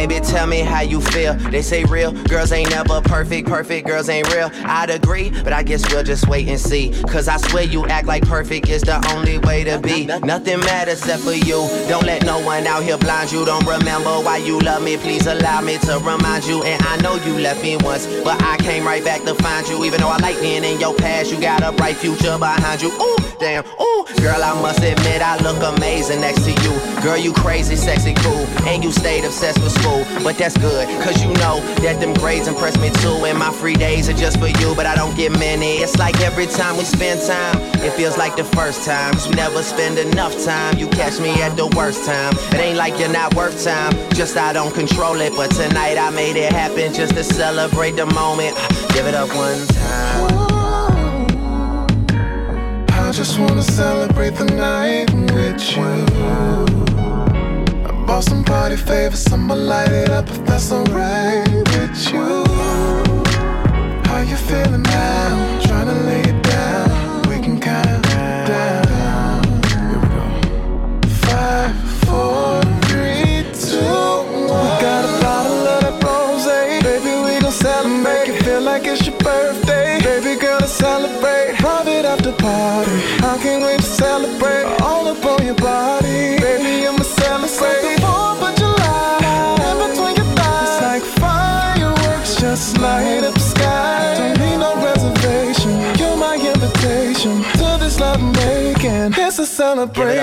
Baby, 0.00 0.18
tell 0.20 0.46
me 0.46 0.60
how 0.60 0.80
you 0.80 0.98
feel. 0.98 1.34
They 1.34 1.60
say 1.60 1.84
real 1.84 2.12
girls 2.24 2.52
ain't 2.52 2.70
never 2.70 3.02
perfect, 3.02 3.46
perfect 3.46 3.86
girls 3.86 4.08
ain't 4.08 4.32
real. 4.32 4.50
I'd 4.64 4.88
agree, 4.88 5.28
but 5.28 5.52
I 5.52 5.62
guess 5.62 5.86
we'll 5.92 6.02
just 6.02 6.26
wait 6.26 6.48
and 6.48 6.58
see. 6.58 6.90
Cause 7.02 7.28
I 7.28 7.36
swear 7.36 7.64
you 7.64 7.86
act 7.86 8.06
like 8.06 8.26
perfect 8.26 8.70
is 8.70 8.80
the 8.80 8.96
only 9.12 9.36
way 9.36 9.62
to 9.64 9.78
be. 9.78 10.06
Nothing 10.06 10.60
matters 10.60 11.00
except 11.00 11.22
for 11.22 11.34
you. 11.34 11.68
Don't 11.86 12.06
let 12.06 12.24
no 12.24 12.40
one 12.40 12.66
out 12.66 12.82
here 12.82 12.96
blind 12.96 13.30
you. 13.30 13.44
Don't 13.44 13.66
remember 13.66 14.08
why 14.24 14.38
you 14.38 14.58
love 14.60 14.82
me. 14.82 14.96
Please 14.96 15.26
allow 15.26 15.60
me 15.60 15.76
to 15.80 15.98
remind 15.98 16.46
you. 16.46 16.62
And 16.62 16.82
I 16.86 16.96
know 17.02 17.16
you 17.16 17.38
left 17.38 17.62
me 17.62 17.76
once, 17.76 18.06
but 18.24 18.42
I 18.42 18.56
came 18.56 18.86
right 18.86 19.04
back 19.04 19.20
to 19.24 19.34
find 19.34 19.68
you. 19.68 19.84
Even 19.84 20.00
though 20.00 20.08
I 20.08 20.16
like 20.16 20.40
being 20.40 20.64
in 20.64 20.80
your 20.80 20.94
past, 20.94 21.30
you 21.30 21.38
got 21.38 21.62
a 21.62 21.72
bright 21.72 21.96
future 21.96 22.38
behind 22.38 22.80
you. 22.80 22.88
Ooh, 22.88 23.18
damn, 23.38 23.66
ooh. 23.66 24.06
Girl, 24.16 24.42
I 24.42 24.54
must 24.62 24.82
admit, 24.82 25.20
I 25.20 25.36
look 25.42 25.60
amazing 25.76 26.22
next 26.22 26.44
to 26.44 26.52
you. 26.52 27.02
Girl, 27.02 27.18
you 27.18 27.34
crazy, 27.34 27.76
sexy, 27.76 28.14
cool. 28.14 28.46
And 28.66 28.82
you 28.82 28.92
stayed 28.92 29.24
obsessed 29.26 29.60
with 29.60 29.72
school. 29.72 29.89
But 30.22 30.36
that's 30.38 30.56
good, 30.56 30.86
cause 31.02 31.22
you 31.22 31.32
know 31.34 31.60
that 31.82 31.98
them 32.00 32.14
grades 32.14 32.46
impress 32.46 32.76
me 32.78 32.90
too. 33.02 33.24
And 33.24 33.38
my 33.38 33.52
free 33.52 33.74
days 33.74 34.08
are 34.08 34.18
just 34.24 34.38
for 34.38 34.48
you, 34.48 34.74
but 34.74 34.86
I 34.86 34.94
don't 34.94 35.16
get 35.16 35.32
many. 35.32 35.78
It's 35.78 35.96
like 35.98 36.20
every 36.20 36.46
time 36.46 36.76
we 36.76 36.84
spend 36.84 37.20
time, 37.22 37.56
it 37.82 37.92
feels 37.94 38.16
like 38.16 38.36
the 38.36 38.44
first 38.44 38.84
time. 38.84 39.12
'Cause 39.12 39.28
we 39.28 39.34
never 39.34 39.62
spend 39.62 39.98
enough 39.98 40.34
time. 40.44 40.78
You 40.78 40.86
catch 40.88 41.18
me 41.18 41.30
at 41.42 41.56
the 41.56 41.66
worst 41.78 42.04
time. 42.04 42.32
It 42.52 42.60
ain't 42.60 42.76
like 42.76 42.98
you're 42.98 43.08
not 43.20 43.34
worth 43.34 43.64
time, 43.64 43.92
just 44.14 44.36
I 44.36 44.52
don't 44.52 44.74
control 44.74 45.20
it. 45.20 45.32
But 45.36 45.50
tonight 45.50 45.96
I 45.98 46.10
made 46.10 46.36
it 46.36 46.52
happen 46.52 46.92
just 46.92 47.14
to 47.14 47.24
celebrate 47.24 47.96
the 47.96 48.06
moment. 48.06 48.56
Give 48.94 49.06
it 49.06 49.14
up 49.14 49.28
one 49.34 49.66
time. 49.66 50.40
I 52.92 53.12
just 53.12 53.38
wanna 53.40 53.62
celebrate 53.62 54.36
the 54.36 54.44
night 54.44 55.10
with 55.34 55.76
you. 55.76 56.89
Bought 58.10 58.24
some 58.24 58.42
party 58.42 58.74
favors, 58.74 59.32
I'ma 59.32 59.54
light 59.54 59.92
it 59.92 60.10
up 60.10 60.28
if 60.28 60.44
that's 60.44 60.72
alright 60.72 61.46
with 61.48 62.12
you. 62.12 62.39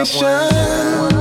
Celebration. 0.05 0.99
One 0.99 1.16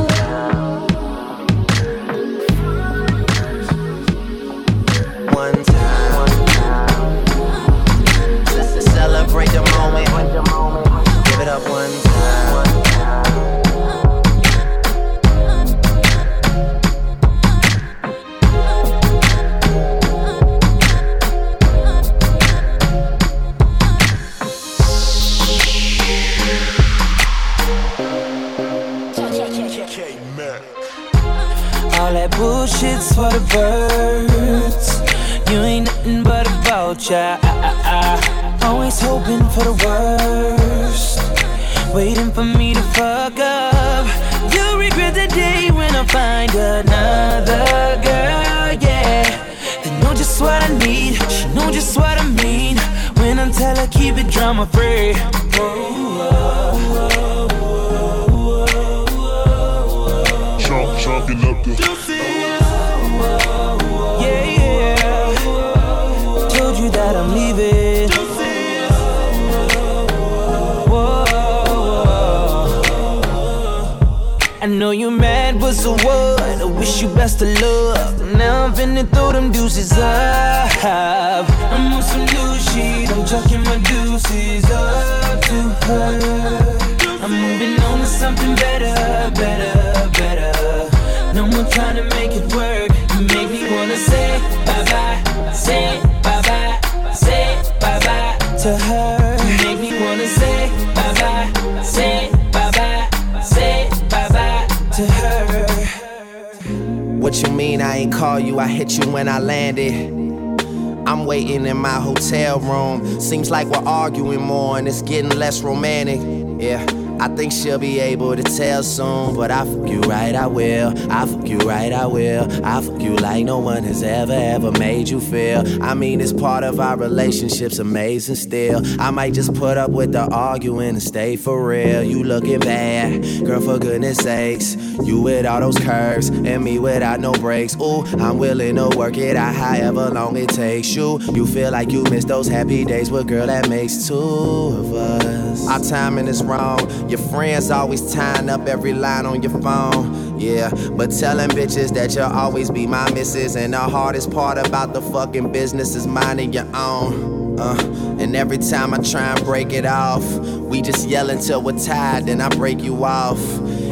romantic. 115.67 116.21
Yeah. 116.63 116.85
I 117.19 117.29
think 117.29 117.51
she'll 117.51 117.79
be 117.79 117.99
able 117.99 118.37
to 118.37 118.43
tell 118.43 118.83
soon, 118.83 119.35
but 119.35 119.51
I 119.51 119.65
fuck 119.65 119.89
you 119.89 120.01
right, 120.03 120.35
I 120.35 120.47
will. 120.47 120.93
I 121.11 121.25
fuck 121.25 121.49
you 121.49 121.59
right, 121.59 121.91
I 121.91 122.07
will. 122.07 122.45
I 122.65 122.83
fuck 122.83 123.01
you 123.01 123.17
like 123.17 123.45
no 123.47 123.59
one 123.59 123.85
has 123.85 124.03
ever, 124.03 124.35
ever 124.35 124.71
made 124.73 125.09
you 125.09 125.21
feel. 125.21 125.83
I 125.83 125.95
mean, 125.95 126.21
it's 126.21 126.35
part 126.35 126.63
of 126.63 126.79
our 126.79 126.97
relationship's 126.97 127.79
amazing 127.79 128.35
still. 128.35 128.83
I 129.01 129.11
might 129.11 129.33
just 129.33 129.55
put 129.55 129.79
up 129.79 129.91
with 129.91 130.13
the 130.13 130.31
arguing 130.31 130.91
and 130.91 131.03
stay 131.03 131.37
for 131.37 131.67
real. 131.67 132.03
You 132.03 132.23
looking 132.23 132.61
bad, 132.61 133.23
girl, 133.47 133.63
for 133.63 133.79
goodness 133.79 134.19
sakes. 134.19 134.77
You 135.03 135.23
with 135.23 135.47
all 135.47 135.61
those 135.61 135.79
curves 135.79 136.29
and 136.29 136.63
me 136.63 136.79
without 136.79 137.21
no 137.21 137.33
breaks. 137.33 137.77
Ooh, 137.77 138.05
I'm 138.19 138.37
willing 138.37 138.77
to 138.77 138.91
work 138.95 139.17
it 139.17 139.37
out 139.37 139.55
however 139.55 140.11
long 140.11 140.37
it 140.37 140.51
takes 140.51 140.95
you. 140.95 141.19
You 141.33 141.47
feel 141.47 141.71
like 141.71 141.91
you 141.91 142.05
miss 142.05 142.27
those 142.27 142.47
happy 142.47 142.85
days 142.85 143.11
with 143.11 143.27
girl 143.27 143.47
that 143.47 143.71
makes 143.71 144.07
two 144.07 144.15
of 144.15 144.93
us. 144.93 145.26
Our 145.67 145.81
timing 145.81 146.29
is 146.29 146.43
wrong. 146.43 146.79
Your 147.09 147.19
friends 147.19 147.71
always 147.71 148.13
tying 148.15 148.49
up 148.49 148.67
every 148.67 148.93
line 148.93 149.27
on 149.27 149.43
your 149.43 149.61
phone. 149.61 150.39
Yeah, 150.39 150.71
but 150.93 151.11
telling 151.11 151.51
bitches 151.51 151.93
that 151.95 152.15
you'll 152.15 152.25
always 152.25 152.71
be 152.71 152.87
my 152.87 153.11
missus. 153.13 153.57
And 153.57 153.73
the 153.73 153.79
hardest 153.79 154.31
part 154.31 154.59
about 154.59 154.93
the 154.93 155.03
fucking 155.03 155.53
business 155.53 155.95
is 155.95 156.07
minding 156.07 156.53
your 156.53 156.69
own. 156.75 157.59
Uh, 157.59 158.17
and 158.19 158.37
every 158.37 158.59
time 158.59 158.93
I 158.93 158.99
try 158.99 159.33
and 159.33 159.45
break 159.45 159.73
it 159.73 159.87
off, 159.87 160.23
we 160.39 160.83
just 160.83 161.09
yell 161.09 161.31
until 161.31 161.63
we're 161.63 161.79
tired, 161.79 162.27
then 162.27 162.41
I 162.41 162.51
break 162.51 162.81
you 162.83 163.05
off. 163.05 163.39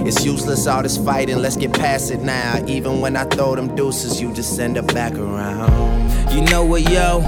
It's 0.07 0.25
useless 0.25 0.67
all 0.67 0.83
this 0.83 0.99
fighting, 0.99 1.39
let's 1.39 1.57
get 1.57 1.73
past 1.73 2.11
it 2.11 2.21
now. 2.21 2.63
Even 2.67 3.01
when 3.01 3.17
I 3.17 3.25
throw 3.25 3.55
them 3.55 3.75
deuces, 3.75 4.21
you 4.21 4.35
just 4.35 4.55
send 4.55 4.77
it 4.77 4.87
back 4.89 5.15
around. 5.15 6.31
You 6.31 6.43
know 6.43 6.65
what, 6.65 6.83
yo? 6.83 7.21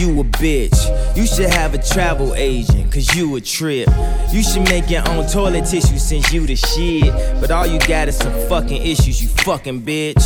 You 0.00 0.20
a 0.20 0.24
bitch. 0.24 1.03
You 1.16 1.26
should 1.26 1.50
have 1.50 1.74
a 1.74 1.78
travel 1.78 2.34
agent, 2.34 2.92
cause 2.92 3.14
you 3.14 3.36
a 3.36 3.40
trip. 3.40 3.88
You 4.32 4.42
should 4.42 4.64
make 4.64 4.90
your 4.90 5.08
own 5.08 5.28
toilet 5.28 5.64
tissue 5.64 5.98
since 5.98 6.32
you 6.32 6.44
the 6.44 6.56
shit. 6.56 7.12
But 7.40 7.52
all 7.52 7.66
you 7.66 7.78
got 7.80 8.08
is 8.08 8.16
some 8.16 8.32
fucking 8.48 8.82
issues, 8.82 9.22
you 9.22 9.28
fucking 9.28 9.82
bitch. 9.82 10.24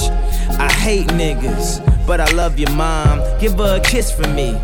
I 0.59 0.73
hate 0.73 1.09
niggas, 1.09 2.07
but 2.07 2.21
I 2.21 2.31
love 2.33 2.59
your 2.59 2.71
mom. 2.71 3.21
Give 3.39 3.53
her 3.59 3.77
a 3.77 3.81
kiss 3.81 4.11
for 4.11 4.27
me 4.29 4.59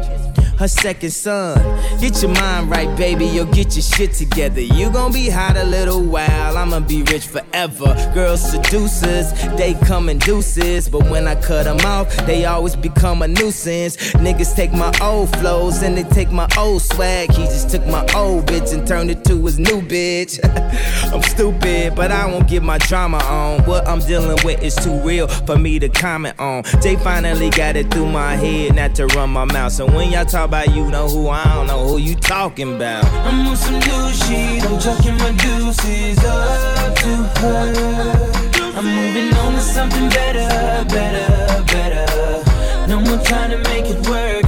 her 0.58 0.68
second 0.68 1.10
son. 1.10 1.58
Get 2.00 2.22
your 2.22 2.32
mind 2.32 2.70
right, 2.70 2.96
baby, 2.96 3.26
you'll 3.26 3.46
get 3.46 3.74
your 3.74 3.82
shit 3.82 4.12
together. 4.12 4.60
You 4.60 4.90
gon' 4.90 5.12
be 5.12 5.28
hot 5.28 5.56
a 5.56 5.64
little 5.64 6.02
while, 6.02 6.56
I'ma 6.56 6.80
be 6.80 7.02
rich 7.04 7.26
forever. 7.26 7.94
Girls 8.14 8.42
seducers, 8.50 9.32
they 9.56 9.74
come 9.86 10.08
in 10.08 10.18
deuces, 10.18 10.88
but 10.88 11.08
when 11.10 11.26
I 11.26 11.34
cut 11.34 11.64
them 11.64 11.80
off, 11.80 12.14
they 12.26 12.44
always 12.44 12.76
become 12.76 13.22
a 13.22 13.28
nuisance. 13.28 13.96
Niggas 14.14 14.54
take 14.54 14.72
my 14.72 14.92
old 15.00 15.30
flows 15.38 15.82
and 15.82 15.96
they 15.96 16.04
take 16.04 16.30
my 16.30 16.48
old 16.58 16.82
swag. 16.82 17.30
He 17.30 17.44
just 17.44 17.70
took 17.70 17.86
my 17.86 18.06
old 18.14 18.46
bitch 18.46 18.72
and 18.72 18.86
turned 18.86 19.10
it 19.10 19.24
to 19.24 19.44
his 19.44 19.58
new 19.58 19.80
bitch. 19.80 20.38
I'm 21.12 21.22
stupid, 21.22 21.94
but 21.94 22.10
I 22.10 22.26
won't 22.26 22.48
get 22.48 22.62
my 22.62 22.78
drama 22.78 23.18
on. 23.18 23.64
What 23.64 23.86
I'm 23.88 24.00
dealing 24.00 24.38
with 24.44 24.62
is 24.62 24.74
too 24.74 24.98
real 25.00 25.28
for 25.28 25.56
me 25.56 25.78
to 25.78 25.88
comment 25.88 26.38
on. 26.38 26.64
Jay 26.82 26.96
finally 26.96 27.50
got 27.50 27.76
it 27.76 27.90
through 27.90 28.10
my 28.10 28.34
head 28.36 28.74
not 28.74 28.94
to 28.96 29.06
run 29.08 29.30
my 29.30 29.44
mouth. 29.44 29.72
So 29.72 29.86
when 29.86 30.10
y'all 30.10 30.24
talk 30.24 30.43
about 30.44 30.74
you 30.74 30.90
know 30.90 31.08
who 31.08 31.28
I 31.28 31.42
don't 31.54 31.66
know 31.66 31.88
who 31.88 31.96
you 31.96 32.14
talking 32.14 32.76
about. 32.76 33.04
I'm 33.26 33.46
on 33.46 33.56
some 33.56 33.74
new 33.74 34.12
shit, 34.12 34.62
I'm 34.62 34.78
chucking 34.78 35.16
my 35.16 35.32
deuces 35.32 36.18
up 36.22 36.94
to 36.96 37.16
her. 37.40 38.32
I'm 38.76 38.84
moving 38.84 39.34
on 39.38 39.54
to 39.54 39.60
something 39.60 40.08
better, 40.10 40.84
better, 40.88 41.64
better. 41.64 42.86
No 42.88 43.00
more 43.00 43.24
trying 43.24 43.50
to 43.52 43.58
make 43.70 43.86
it 43.86 44.06
work. 44.06 44.43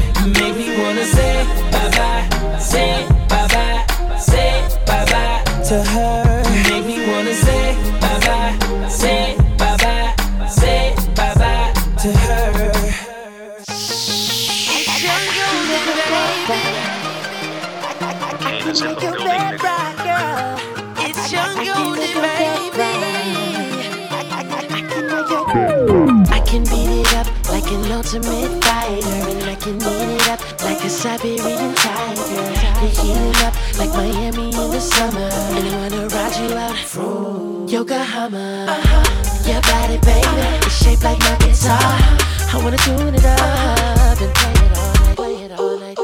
Yokohama. 38.27 38.67
Uh-huh. 38.69 39.47
Your 39.47 39.63
body, 39.63 39.99
baby, 39.99 40.67
it's 40.67 40.83
shaped 40.83 41.05
like 41.05 41.19
my 41.21 41.37
guitar. 41.39 41.79
I 41.79 42.61
wanna 42.63 42.77
tune 42.79 43.15
it 43.15 43.25
up 43.25 44.21
and 44.21 44.35
play 44.35 44.55
it 44.65 44.73
all 44.79 44.95
night, 44.99 45.17
play 45.17 45.35
it 45.45 45.53
all 45.53 45.79
night. 45.79 45.97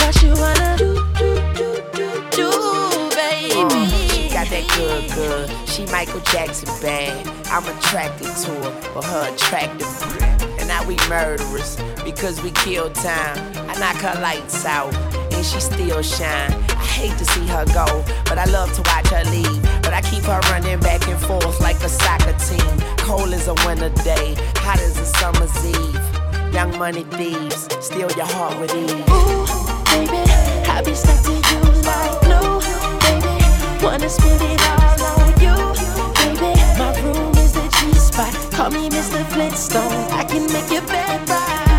What 0.00 0.22
you 0.22 0.32
wanna 0.32 0.76
do, 0.78 0.94
do, 1.18 1.28
do, 1.52 1.68
do, 1.92 2.08
do, 2.30 2.48
baby? 3.14 3.86
She 4.08 4.28
got 4.30 4.48
that 4.48 4.64
good, 4.76 5.12
good. 5.12 5.68
She 5.68 5.84
Michael 5.86 6.20
Jackson 6.20 6.68
bad. 6.80 7.26
I'm 7.48 7.66
attracted 7.76 8.34
to 8.44 8.50
her 8.50 8.80
for 8.92 9.02
her 9.02 9.34
attractive. 9.34 9.86
And 10.58 10.68
now 10.68 10.86
we 10.86 10.96
murderers 11.08 11.76
because 12.04 12.42
we 12.42 12.50
kill 12.52 12.90
time. 12.92 13.36
I 13.68 13.74
knock 13.78 13.96
her 13.96 14.18
lights 14.22 14.64
out 14.64 14.94
and 15.32 15.44
she 15.44 15.60
still 15.60 16.02
shine. 16.02 16.52
I 16.52 16.84
hate 16.84 17.18
to 17.18 17.24
see 17.26 17.46
her 17.48 17.66
go, 17.74 18.04
but 18.24 18.38
I 18.38 18.46
love 18.46 18.72
to 18.74 18.82
watch 18.82 19.08
her 19.08 19.24
leave. 19.30 19.61
But 19.92 20.06
I 20.06 20.10
keep 20.10 20.24
her 20.24 20.40
running 20.50 20.80
back 20.80 21.06
and 21.06 21.20
forth 21.20 21.60
like 21.60 21.76
a 21.82 21.88
soccer 21.88 22.32
team. 22.38 22.78
Cold 22.96 23.34
as 23.34 23.46
a 23.46 23.52
winter 23.66 23.90
day, 24.02 24.34
hot 24.56 24.80
as 24.80 24.98
a 24.98 25.04
summer's 25.04 25.54
eve. 25.66 26.54
Young 26.54 26.78
money 26.78 27.02
thieves, 27.02 27.68
steal 27.84 28.10
your 28.12 28.24
heart 28.24 28.58
with 28.58 28.74
ease. 28.74 28.90
Ooh, 28.90 29.44
baby, 29.92 30.24
I 30.64 30.80
be 30.82 30.94
stuck 30.94 31.22
to 31.26 31.32
you 31.32 31.60
like 31.84 32.20
glue, 32.24 32.60
baby. 33.04 33.84
Wanna 33.84 34.08
spend 34.08 34.40
it 34.40 34.62
all 34.64 35.04
on 35.12 35.28
you, 35.44 35.56
baby. 36.16 36.56
My 36.78 36.98
room 37.02 37.36
is 37.36 37.52
the 37.52 37.68
G 37.76 37.92
spot. 37.92 38.32
Call 38.50 38.70
me 38.70 38.88
Mr. 38.88 39.22
Flintstone. 39.26 39.92
I 40.10 40.24
can 40.24 40.50
make 40.54 40.72
your 40.72 40.86
bed 40.86 41.28
right. 41.28 41.71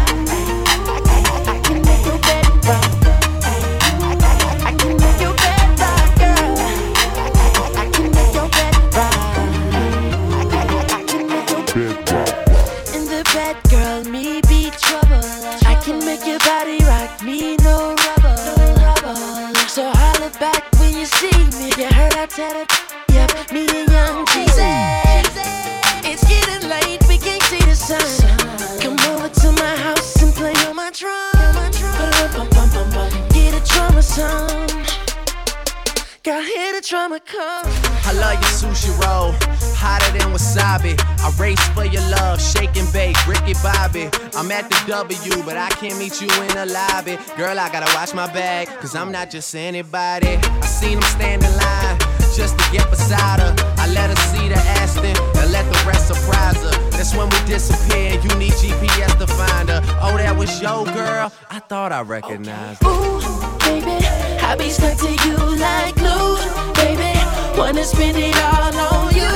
At 44.53 44.69
the 44.69 44.77
W, 44.87 45.43
but 45.43 45.57
I 45.57 45.69
can't 45.69 45.97
meet 45.97 46.21
you 46.21 46.29
in 46.43 46.53
the 46.53 46.67
lobby. 46.67 47.17
Girl, 47.35 47.57
I 47.59 47.71
gotta 47.73 47.91
watch 47.97 48.13
my 48.13 48.31
bag, 48.31 48.67
cause 48.79 48.95
I'm 48.95 49.11
not 49.11 49.31
just 49.31 49.55
anybody. 49.55 50.37
I 50.37 50.65
seen 50.65 50.97
him 50.97 51.07
stand 51.17 51.43
in 51.43 51.53
line 51.57 51.97
just 52.37 52.53
to 52.59 52.65
get 52.71 52.87
beside 52.91 53.39
her. 53.39 53.53
I 53.77 53.87
let 53.97 54.11
her 54.11 54.21
see 54.31 54.47
the 54.47 54.61
Aston 54.79 55.17
and 55.41 55.51
let 55.51 55.65
the 55.73 55.79
rest 55.89 56.07
surprise 56.07 56.61
her. 56.61 56.75
That's 56.91 57.15
when 57.15 57.29
we 57.33 57.39
disappear, 57.47 58.11
you 58.21 58.31
need 58.37 58.53
GPS 58.53 59.17
to 59.17 59.27
find 59.27 59.69
her. 59.69 59.81
Oh, 60.01 60.15
that 60.17 60.37
was 60.37 60.61
your 60.61 60.85
girl? 60.85 61.33
I 61.49 61.59
thought 61.59 61.91
I 61.91 62.01
recognized 62.01 62.83
her. 62.83 62.89
Ooh, 62.89 63.57
baby, 63.65 64.05
I 64.49 64.55
be 64.55 64.69
stuck 64.69 64.97
to 64.99 65.11
you 65.25 65.37
like 65.57 65.95
glue, 65.95 66.37
baby. 66.77 67.13
Wanna 67.57 67.83
spend 67.83 68.17
it 68.17 68.37
all 68.37 68.77
on 68.87 69.15
you, 69.17 69.33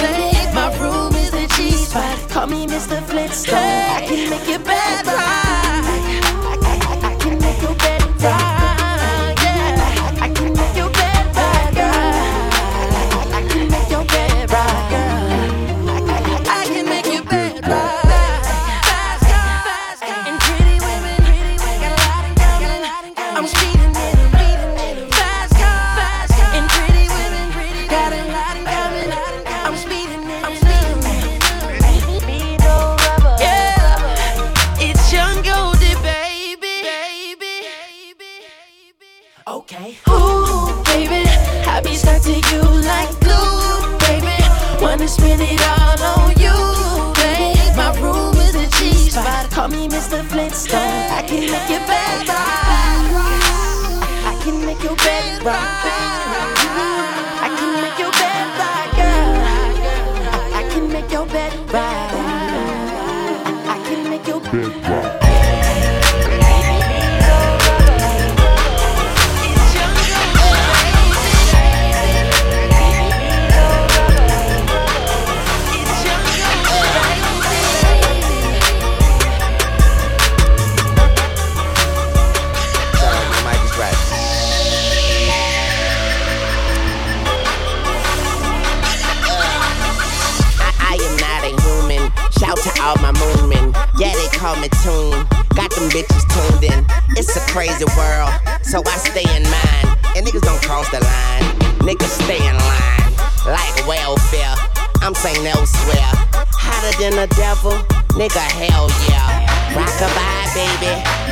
baby. 0.00 0.54
My 0.56 0.72
room 0.80 1.14
is 1.14 1.35
the 1.56 1.62
G 1.62 1.70
spot. 1.72 2.30
Call 2.30 2.46
me 2.46 2.66
Mr. 2.66 3.02
Flintstone. 3.04 3.56
I 3.56 4.04
can 4.06 4.30
make 4.30 4.48
your 4.48 4.58
bed 4.58 5.06
right. 5.06 5.86
I, 6.44 6.58
I, 6.62 7.12
I 7.12 7.16
can 7.18 7.38
make 7.38 7.62
your 7.62 7.74
bed 7.74 8.22
right. 8.22 8.55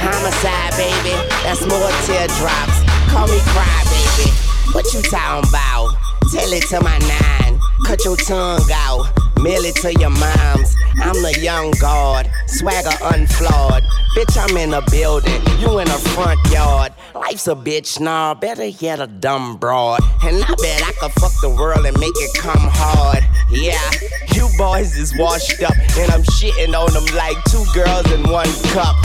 Homicide, 0.04 0.76
baby. 0.76 1.16
That's 1.42 1.64
more 1.64 1.88
teardrops. 2.04 2.84
Call 3.08 3.26
me 3.26 3.40
cry, 3.56 3.80
baby. 3.88 4.30
What 4.72 4.84
you 4.92 5.00
talking 5.00 5.48
about? 5.48 5.96
Tell 6.30 6.52
it 6.52 6.68
to 6.68 6.80
my 6.82 6.98
nine. 7.08 7.58
Cut 7.86 8.04
your 8.04 8.16
tongue 8.16 8.60
out. 8.72 9.08
Mail 9.40 9.64
it 9.64 9.76
to 9.76 9.92
your 9.94 10.10
moms. 10.10 10.76
I'm 11.02 11.20
the 11.22 11.38
young 11.40 11.72
guard, 11.72 12.30
swagger 12.46 12.96
unflawed. 13.02 13.82
Bitch, 14.16 14.38
I'm 14.38 14.56
in 14.56 14.72
a 14.72 14.80
building, 14.90 15.42
you 15.58 15.80
in 15.80 15.88
a 15.88 15.98
front 16.14 16.40
yard. 16.50 16.92
Life's 17.14 17.48
a 17.48 17.54
bitch, 17.54 18.00
nah, 18.00 18.34
better 18.34 18.64
yet 18.64 19.00
a 19.00 19.06
dumb 19.06 19.56
broad. 19.56 20.00
And 20.22 20.42
I 20.42 20.54
bet 20.62 20.82
I 20.82 20.92
could 21.00 21.12
fuck 21.20 21.32
the 21.42 21.50
world 21.50 21.84
and 21.84 21.98
make 21.98 22.14
it 22.16 22.38
come 22.38 22.70
hard. 22.72 23.24
Yeah, 23.50 23.90
you 24.32 24.48
boys 24.56 24.96
is 24.96 25.12
washed 25.18 25.62
up, 25.62 25.76
and 25.98 26.10
I'm 26.12 26.22
shitting 26.22 26.74
on 26.74 26.92
them 26.92 27.16
like 27.16 27.36
two 27.44 27.64
girls 27.74 28.10
in 28.12 28.22
one 28.30 28.48
cup. 28.72 28.96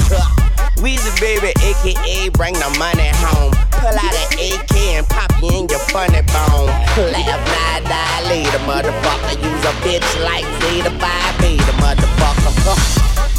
Weezy 0.79 1.11
baby, 1.19 1.51
aka 1.59 2.29
bring 2.29 2.53
the 2.53 2.69
money 2.79 3.11
home. 3.19 3.51
Pull 3.75 3.91
out 3.91 4.15
an 4.15 4.31
AK 4.39 4.75
and 4.95 5.07
pop 5.07 5.31
you 5.43 5.51
in 5.51 5.67
your 5.67 5.79
funny 5.91 6.23
bone. 6.31 6.71
Laugh, 7.11 7.39
die, 7.51 7.83
die, 7.83 8.21
later, 8.29 8.59
motherfucker. 8.63 9.35
Use 9.43 9.63
a 9.67 9.73
bitch 9.83 10.07
like 10.23 10.45
Zeta 10.63 10.91
Phi 10.95 11.19
Beta, 11.43 11.73
motherfucker. 11.83 12.75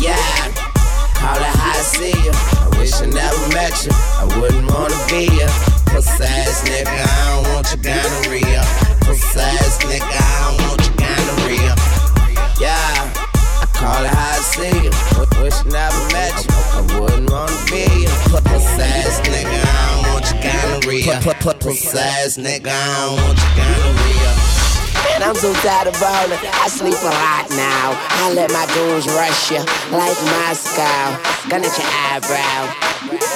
yeah, 0.01 0.53
call 1.17 1.37
it 1.41 1.57
how 1.57 1.73
I 1.73 1.81
see 1.81 2.13
you. 2.13 2.33
I 2.33 2.69
wish 2.79 2.93
I 3.01 3.07
never 3.07 3.49
met 3.57 3.73
you. 3.85 3.93
I 3.93 4.25
wouldn't 4.39 4.71
wanna 4.71 5.01
be 5.09 5.25
you. 5.33 5.49
Pussy 5.89 6.25
ass 6.25 6.61
nigga, 6.69 6.93
I 6.93 7.41
don't 7.41 7.55
want 7.55 7.67
your 7.73 7.81
gonorrhea. 7.81 8.63
Pussy 9.01 9.41
ass 9.41 9.79
nigga, 9.89 10.05
I 10.05 10.29
don't 10.45 10.69
want 10.69 10.81
your 10.85 10.97
gonorrhea. 11.01 11.73
Yeah, 12.61 13.09
call 13.81 14.05
it 14.05 14.13
how 14.13 14.37
I 14.37 14.41
see 14.45 14.77
you. 14.85 14.93
Wish 15.41 15.57
I 15.57 15.73
never 15.73 16.03
met 16.13 16.37
you. 16.45 16.53
I 16.53 16.81
wouldn't 17.01 17.31
wanna 17.33 17.57
be 17.73 17.89
you. 18.05 18.13
Pussy 18.29 18.85
ass 18.85 19.21
nigga, 19.25 19.57
I 19.57 19.81
don't 19.89 20.13
want 20.13 20.25
your 20.29 20.41
gonorrhea. 20.45 21.17
Pussy 21.59 21.99
ass 21.99 22.37
nigga, 22.37 22.69
I 22.69 23.09
don't 23.09 23.17
want 23.25 23.39
your 23.41 23.53
gonorrhea. 23.57 24.33
Man, 25.01 25.23
I'm 25.25 25.35
so 25.35 25.53
tired 25.65 25.89
of 25.89 25.97
ballin'. 25.99 26.39
I 26.45 26.69
sleep 26.69 27.01
a 27.01 27.13
lot 27.25 27.49
now. 27.57 27.97
I 28.21 28.33
let 28.37 28.53
my 28.53 28.69
goons 28.77 29.07
rush 29.17 29.51
you 29.51 29.65
like 29.97 30.19
Moscow. 30.29 31.17
Gun 31.49 31.65
at 31.65 31.73
your 31.73 31.89
eyebrow. 32.13 32.61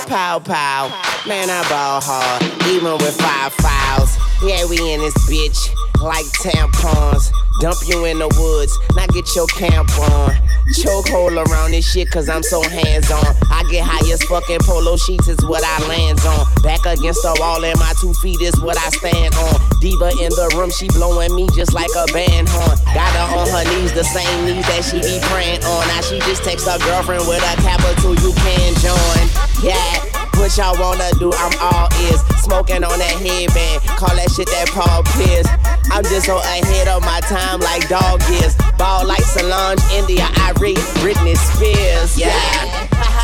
Pow 0.07 0.39
pow. 0.41 0.93
Man, 1.27 1.49
I 1.49 1.67
ball 1.73 2.01
hard, 2.05 2.43
even 2.69 2.93
with 3.01 3.17
five 3.17 3.53
fouls. 3.55 4.24
Yeah, 4.45 4.67
we 4.69 4.77
in 4.93 5.01
this 5.01 5.17
bitch 5.25 5.73
like 6.03 6.27
tampons. 6.45 7.33
Dump 7.61 7.79
you 7.89 8.05
in 8.05 8.19
the 8.19 8.29
woods, 8.37 8.77
now 8.95 9.07
get 9.07 9.25
your 9.35 9.47
camp 9.47 9.89
on. 10.13 10.37
Chokehold 10.77 11.41
around 11.41 11.71
this 11.71 11.91
shit, 11.91 12.11
cause 12.11 12.29
I'm 12.29 12.43
so 12.43 12.61
hands 12.61 13.11
on. 13.11 13.25
I 13.49 13.65
get 13.71 13.89
high 13.89 14.05
as 14.13 14.23
fucking 14.25 14.61
polo 14.69 14.97
sheets, 14.97 15.29
is 15.29 15.41
what 15.47 15.65
I 15.65 15.89
lands 15.89 16.27
on. 16.27 16.45
Back 16.63 16.85
against 16.85 17.23
the 17.23 17.35
wall, 17.41 17.65
and 17.65 17.79
my 17.81 17.95
two 18.03 18.13
feet 18.21 18.43
is 18.43 18.61
what 18.61 18.77
I 18.77 18.91
stand 18.91 19.33
on. 19.33 19.57
Diva 19.81 20.13
in 20.21 20.29
the 20.37 20.53
room, 20.59 20.71
she 20.71 20.89
blowing 20.89 21.35
me 21.35 21.49
just 21.57 21.73
like 21.73 21.93
a 21.97 22.05
band 22.13 22.49
horn. 22.51 22.77
Got 22.93 23.17
her 23.17 23.29
on 23.41 23.49
her 23.49 23.65
knees, 23.73 23.97
the 23.97 24.05
same 24.05 24.45
knees 24.45 24.67
that 24.69 24.85
she 24.85 25.01
be 25.01 25.25
praying 25.33 25.65
on. 25.65 25.89
Now 25.89 26.03
she 26.05 26.21
just 26.29 26.45
text 26.45 26.69
her 26.69 26.77
girlfriend 26.85 27.25
with 27.25 27.41
a 27.41 27.55
capital, 27.65 28.13
you 28.13 28.37
can 28.45 28.77
join. 28.77 29.25
Yeah. 29.65 30.14
What 30.39 30.57
y'all 30.59 30.79
wanna 30.79 31.11
do? 31.19 31.33
I'm 31.33 31.55
all 31.61 31.89
ears. 32.05 32.21
Smoking 32.43 32.85
on 32.85 32.99
that 32.99 33.17
headband. 33.19 33.83
Call 33.97 34.15
that 34.17 34.31
shit 34.31 34.47
that 34.49 34.69
Paul 34.71 35.03
Pierce. 35.17 35.49
I'm 35.91 36.05
just 36.05 36.27
so 36.27 36.39
ahead 36.39 36.89
of 36.89 37.03
my 37.03 37.21
time 37.21 37.61
like 37.61 37.89
dog 37.89 38.21
is. 38.43 38.55
Ball 38.77 39.07
like 39.07 39.23
Solange, 39.23 39.81
India, 39.93 40.27
I 40.45 40.53
read 40.61 40.77
Britney 41.01 41.37
Spears. 41.37 42.19
Yeah. 42.19 42.33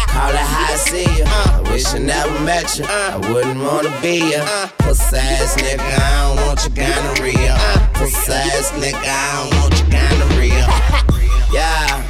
Call 0.09 0.31
it 0.31 0.37
how 0.37 0.73
I 0.73 0.77
see 0.77 1.05
you. 1.17 1.25
Uh, 1.27 1.63
I 1.63 1.71
wish 1.71 1.87
I 1.95 1.99
never 1.99 2.41
met 2.41 2.79
you. 2.79 2.85
Uh, 2.85 3.21
I 3.21 3.33
wouldn't 3.33 3.61
wanna 3.61 3.93
be 4.01 4.31
you. 4.33 4.41
Uh. 4.41 4.69
Pussy 4.79 5.17
ass 5.17 5.57
nigga, 5.57 5.81
I 5.81 6.35
don't 6.35 6.47
want 6.47 6.61
your 6.65 6.75
gonorrhea. 6.75 7.55
Pussy 7.95 8.33
ass 8.33 8.73
nigga, 8.73 8.97
I 8.97 9.51
don't 9.51 9.61
want 9.61 9.79
your 9.79 9.91
gonorrhea. 9.91 10.67
Yeah. 11.53 12.10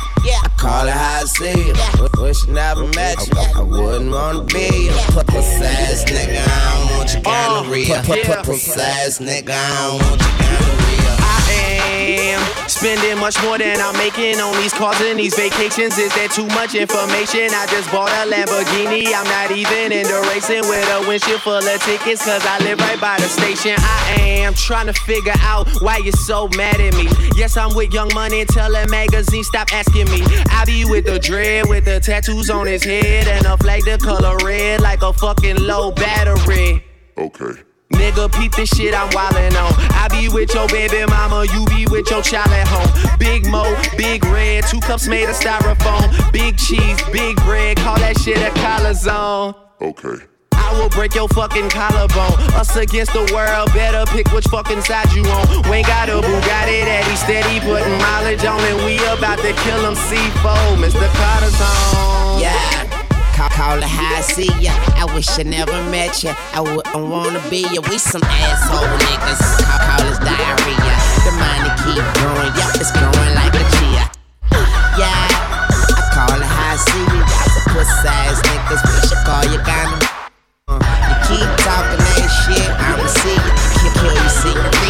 Call 0.60 0.88
it 0.88 0.92
how 0.92 1.20
I 1.20 1.24
see 1.24 1.68
you. 1.68 1.74
Wish 2.22 2.46
I 2.46 2.52
never 2.52 2.86
met 2.88 3.26
you. 3.26 3.32
I 3.56 3.62
wouldn't 3.62 4.12
wanna 4.12 4.44
be 4.44 4.88
you. 4.88 4.92
Pussy 5.26 5.64
ass 5.64 6.04
nigga, 6.04 6.44
I 6.46 6.86
don't 6.86 6.98
want 6.98 7.14
your 7.14 7.22
uh, 7.24 7.62
gonorrhea. 7.62 8.02
Pussy 8.44 8.78
ass 8.78 9.20
nigga, 9.20 9.54
I 9.54 9.88
don't 9.88 10.02
want 10.02 10.20
your 10.20 10.30
gonorrhea. 10.38 10.79
Am 12.30 12.68
spending 12.68 13.18
much 13.18 13.36
more 13.42 13.58
than 13.58 13.80
I'm 13.80 13.96
making 13.98 14.40
on 14.40 14.54
these 14.62 14.72
cars 14.72 15.00
and 15.02 15.18
these 15.18 15.34
vacations. 15.34 15.98
Is 15.98 16.14
there 16.14 16.28
too 16.28 16.46
much 16.48 16.74
information? 16.74 17.50
I 17.52 17.66
just 17.68 17.90
bought 17.90 18.10
a 18.10 18.30
Lamborghini. 18.30 19.12
I'm 19.12 19.26
not 19.26 19.50
even 19.50 19.92
into 19.92 20.16
racing 20.30 20.62
with 20.68 20.86
a 20.90 21.06
windshield 21.06 21.42
full 21.42 21.58
of 21.58 21.82
tickets, 21.82 22.24
cause 22.24 22.44
I 22.44 22.58
live 22.60 22.78
right 22.80 23.00
by 23.00 23.16
the 23.18 23.28
station. 23.28 23.74
I 23.78 24.20
am 24.46 24.54
trying 24.54 24.86
to 24.86 24.92
figure 24.92 25.34
out 25.40 25.68
why 25.80 25.98
you're 25.98 26.12
so 26.12 26.48
mad 26.56 26.80
at 26.80 26.94
me. 26.94 27.08
Yes, 27.36 27.56
I'm 27.56 27.74
with 27.74 27.92
Young 27.92 28.12
Money, 28.14 28.44
tell 28.44 28.70
that 28.72 28.90
magazine, 28.90 29.44
stop 29.44 29.72
asking 29.72 30.10
me. 30.10 30.22
I 30.50 30.64
be 30.64 30.84
with 30.84 31.06
the 31.06 31.18
dread, 31.18 31.68
with 31.68 31.84
the 31.84 32.00
tattoos 32.00 32.50
on 32.50 32.66
his 32.66 32.84
head, 32.84 33.26
and 33.28 33.46
a 33.46 33.56
flag 33.56 33.84
the 33.84 33.98
color 33.98 34.36
red 34.44 34.80
like 34.80 35.02
a 35.02 35.12
fucking 35.12 35.56
low 35.56 35.92
battery. 35.92 36.84
Okay. 37.16 37.69
Nigga, 38.00 38.32
peep 38.32 38.52
this 38.52 38.70
shit 38.70 38.94
I'm 38.94 39.10
wildin' 39.10 39.52
on. 39.60 39.74
I 39.92 40.08
be 40.08 40.30
with 40.30 40.54
your 40.54 40.66
baby 40.68 41.04
mama, 41.04 41.44
you 41.52 41.66
be 41.66 41.84
with 41.86 42.10
your 42.10 42.22
child 42.22 42.48
at 42.48 42.66
home. 42.66 42.88
Big 43.18 43.46
Mo, 43.46 43.76
big 43.98 44.24
red, 44.24 44.64
two 44.66 44.80
cups 44.80 45.06
made 45.06 45.28
of 45.28 45.36
styrofoam. 45.36 46.08
Big 46.32 46.56
cheese, 46.56 46.98
big 47.12 47.36
bread, 47.44 47.76
call 47.76 47.98
that 47.98 48.18
shit 48.18 48.38
a 48.38 48.50
collar 48.58 48.94
zone. 48.94 49.54
Okay. 49.82 50.24
I 50.54 50.72
will 50.80 50.88
break 50.88 51.14
your 51.14 51.28
fucking 51.28 51.68
collarbone. 51.68 52.40
Us 52.54 52.74
against 52.76 53.12
the 53.12 53.30
world, 53.34 53.70
better 53.74 54.10
pick 54.10 54.32
which 54.32 54.46
fucking 54.46 54.80
side 54.80 55.12
you 55.12 55.24
on. 55.24 55.68
Wayne 55.68 55.84
got 55.84 56.08
a 56.08 56.12
Bugatti 56.24 56.80
that 56.88 57.04
he 57.04 57.16
steady 57.16 57.60
putting 57.60 57.98
mileage 57.98 58.44
on, 58.46 58.60
and 58.60 58.78
we 58.86 58.96
about 59.12 59.40
to 59.40 59.52
kill 59.60 59.84
him 59.84 59.94
C4, 60.08 60.80
Mr. 60.80 61.04
Carter's 61.20 61.60
on. 61.60 62.40
Yeah. 62.40 62.89
Call, 63.40 63.48
call 63.56 63.78
it 63.78 63.88
how 63.88 64.16
I 64.16 64.20
see 64.20 64.52
ya. 64.60 64.76
I 65.00 65.08
wish 65.16 65.38
I 65.40 65.44
never 65.44 65.72
met 65.88 66.22
ya. 66.22 66.36
I 66.52 66.60
wouldn't 66.60 66.92
wanna 66.92 67.40
be 67.48 67.64
ya. 67.72 67.80
We 67.88 67.96
some 67.96 68.20
asshole 68.20 68.84
niggas. 68.84 69.40
Call, 69.64 69.80
call 69.80 70.04
us 70.12 70.20
diarrhea. 70.20 70.94
The 71.24 71.32
money 71.40 71.72
keep 71.80 72.04
growing. 72.20 72.52
Yup, 72.52 72.76
it's 72.76 72.92
growing 72.92 73.32
like 73.32 73.56
a 73.56 73.64
chia. 73.80 74.04
Yeah. 75.00 75.08
I 75.08 76.04
call 76.12 76.36
it 76.36 76.44
how 76.44 76.72
I 76.72 76.76
see 76.76 77.00
ya. 77.00 77.24
Y'all 77.32 77.48
some 77.48 77.64
pussy 77.72 78.08
ass 78.12 78.44
niggas. 78.44 78.82
We 78.84 79.08
should 79.08 79.24
call 79.24 79.44
you 79.48 79.60
kind 79.64 79.88
uh, 80.68 80.76
You 81.08 81.16
keep 81.24 81.48
talking 81.64 81.96
that 81.96 82.28
shit. 82.44 82.68
I'ma 82.76 83.08
see 83.08 83.40
you. 83.40 83.52
Kill 84.04 84.12
you, 84.20 84.28
see 84.28 84.84
you. 84.84 84.89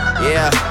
Yeah. 0.21 0.70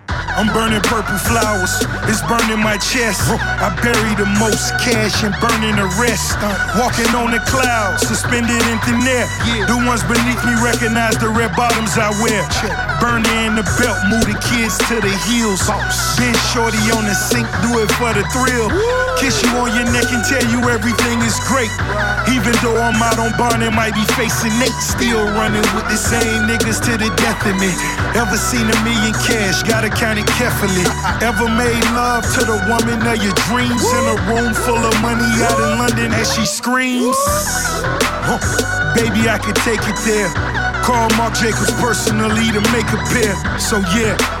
I'm 0.39 0.47
burning 0.55 0.81
purple 0.87 1.17
flowers, 1.17 1.83
it's 2.07 2.23
burning 2.25 2.63
my 2.63 2.77
chest. 2.79 3.21
I 3.27 3.69
bury 3.83 4.13
the 4.15 4.29
most 4.39 4.71
cash 4.79 5.23
and 5.23 5.35
burning 5.43 5.75
the 5.75 5.87
rest. 5.99 6.39
Walking 6.79 7.11
on 7.13 7.35
the 7.35 7.43
clouds, 7.45 8.07
suspended 8.07 8.63
in 8.71 8.77
thin 8.87 9.03
air. 9.05 9.27
The 9.67 9.77
ones 9.83 10.01
beneath 10.07 10.41
me 10.47 10.55
recognize 10.63 11.19
the 11.19 11.29
red 11.29 11.51
bottoms 11.55 11.99
I 11.99 12.09
wear. 12.23 12.41
Burning 13.03 13.51
in 13.51 13.53
the 13.59 13.67
belt, 13.77 13.99
move 14.07 14.25
the 14.25 14.37
kids 14.39 14.79
to 14.87 15.03
the 15.03 15.13
heels. 15.27 15.67
Been 16.15 16.35
shorty 16.55 16.79
on 16.95 17.03
the 17.05 17.13
sink, 17.13 17.45
do 17.61 17.83
it 17.83 17.91
for 17.99 18.15
the 18.15 18.23
thrill. 18.31 18.71
Kiss 19.19 19.43
you 19.43 19.51
on 19.59 19.69
your 19.75 19.85
neck 19.93 20.09
and 20.09 20.23
tell 20.25 20.41
you 20.49 20.63
everything 20.71 21.21
is 21.21 21.37
great. 21.45 21.71
Even 22.31 22.55
though 22.63 22.79
I'm 22.79 22.97
out 23.03 23.19
on 23.19 23.61
and 23.61 23.75
might 23.75 23.93
be 23.93 24.05
facing 24.17 24.53
Nate, 24.57 24.73
still 24.81 25.21
running 25.37 25.65
with 25.75 25.85
the 25.91 25.99
same 25.99 26.47
niggas 26.47 26.79
to 26.87 26.97
the 26.97 27.09
death 27.19 27.45
of 27.45 27.53
me. 27.59 27.69
Ever 28.17 28.37
seen 28.37 28.65
a 28.65 28.77
million 28.81 29.13
cash? 29.27 29.61
Gotta 29.63 29.89
count 29.89 30.17
it 30.17 30.30
carefully. 30.37 30.85
Ever 31.21 31.47
made 31.49 31.83
love 31.93 32.23
to 32.35 32.41
the 32.45 32.57
woman 32.69 32.99
of 33.05 33.17
your 33.23 33.33
dreams 33.49 33.83
in 33.83 34.03
a 34.07 34.17
room 34.29 34.53
full 34.53 34.77
of 34.77 34.95
money 35.01 35.27
out 35.43 35.59
in 35.59 35.77
London 35.79 36.11
as 36.13 36.33
she 36.33 36.45
screams? 36.45 37.17
Huh. 38.25 38.39
Baby, 38.95 39.29
I 39.29 39.37
could 39.37 39.55
take 39.57 39.81
it 39.83 39.97
there. 40.05 40.29
Call 40.83 41.09
Marc 41.17 41.35
Jacobs 41.35 41.71
personally 41.79 42.51
to 42.51 42.61
make 42.71 42.87
a 42.91 43.01
pair. 43.11 43.35
So 43.59 43.79
yeah. 43.95 44.40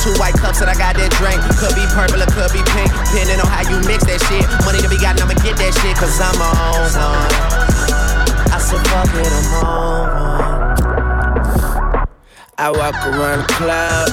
Two 0.00 0.16
white 0.16 0.32
cups 0.32 0.64
that 0.64 0.68
I 0.72 0.76
got 0.80 0.96
that 0.96 1.12
drink. 1.20 1.36
Could 1.60 1.76
be 1.76 1.84
purple 1.92 2.24
or 2.24 2.30
could 2.32 2.48
be 2.56 2.64
pink. 2.72 2.88
Depending 3.12 3.36
on 3.36 3.48
how 3.52 3.60
you 3.68 3.76
mix 3.84 4.00
that 4.08 4.16
shit. 4.32 4.48
Money 4.64 4.80
to 4.80 4.88
be 4.88 4.96
got, 4.96 5.20
I'ma 5.20 5.36
get 5.44 5.60
that 5.60 5.76
shit. 5.76 5.92
Cause 6.00 6.16
I'm 6.16 6.40
on 6.40 6.88
one. 6.96 7.32
I 8.48 8.56
said 8.56 8.80
fuck 8.88 9.12
it, 9.12 9.28
I'm 9.28 9.60
on 9.60 10.08
one. 10.08 10.30
I 12.60 12.68
walk 12.72 12.96
around 13.08 13.44
the 13.44 13.48
club, 13.56 14.08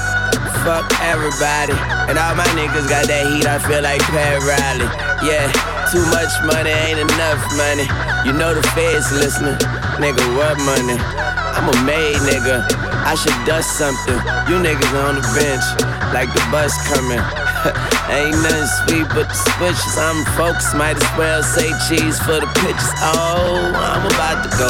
fuck 0.63 0.87
everybody. 1.03 1.75
And 2.07 2.19
all 2.19 2.35
my 2.35 2.47
niggas 2.55 2.87
got 2.87 3.07
that 3.07 3.27
heat, 3.27 3.43
I 3.43 3.59
feel 3.59 3.83
like 3.83 3.99
Pat 4.07 4.39
Riley. 4.43 4.87
Yeah, 5.19 5.51
too 5.91 6.03
much 6.15 6.31
money 6.47 6.71
ain't 6.71 6.99
enough 6.99 7.43
money. 7.59 7.83
You 8.23 8.31
know 8.31 8.55
the 8.55 8.63
feds 8.71 9.11
listening. 9.11 9.59
Nigga, 9.99 10.23
what 10.35 10.55
money? 10.63 10.95
I'm 10.99 11.67
a 11.67 11.75
made 11.83 12.19
nigga. 12.23 12.86
I 13.05 13.15
should 13.15 13.35
dust 13.45 13.77
something. 13.77 14.17
You 14.49 14.57
niggas 14.61 14.93
on 14.95 15.15
the 15.19 15.25
bench, 15.35 15.65
like 16.13 16.31
the 16.33 16.43
bus 16.49 16.73
coming. 16.89 17.19
Ain't 18.09 18.39
nothing 18.39 18.69
sweet 18.81 19.07
but 19.11 19.27
the 19.27 19.37
switches. 19.57 19.97
I'm 19.97 20.23
focused, 20.39 20.75
might 20.75 20.95
as 20.95 21.11
well 21.17 21.43
say 21.43 21.67
cheese 21.87 22.17
for 22.23 22.39
the 22.39 22.49
pitches. 22.63 22.91
Oh, 23.03 23.71
I'm 23.75 24.05
about 24.07 24.47
to 24.47 24.49
go. 24.55 24.69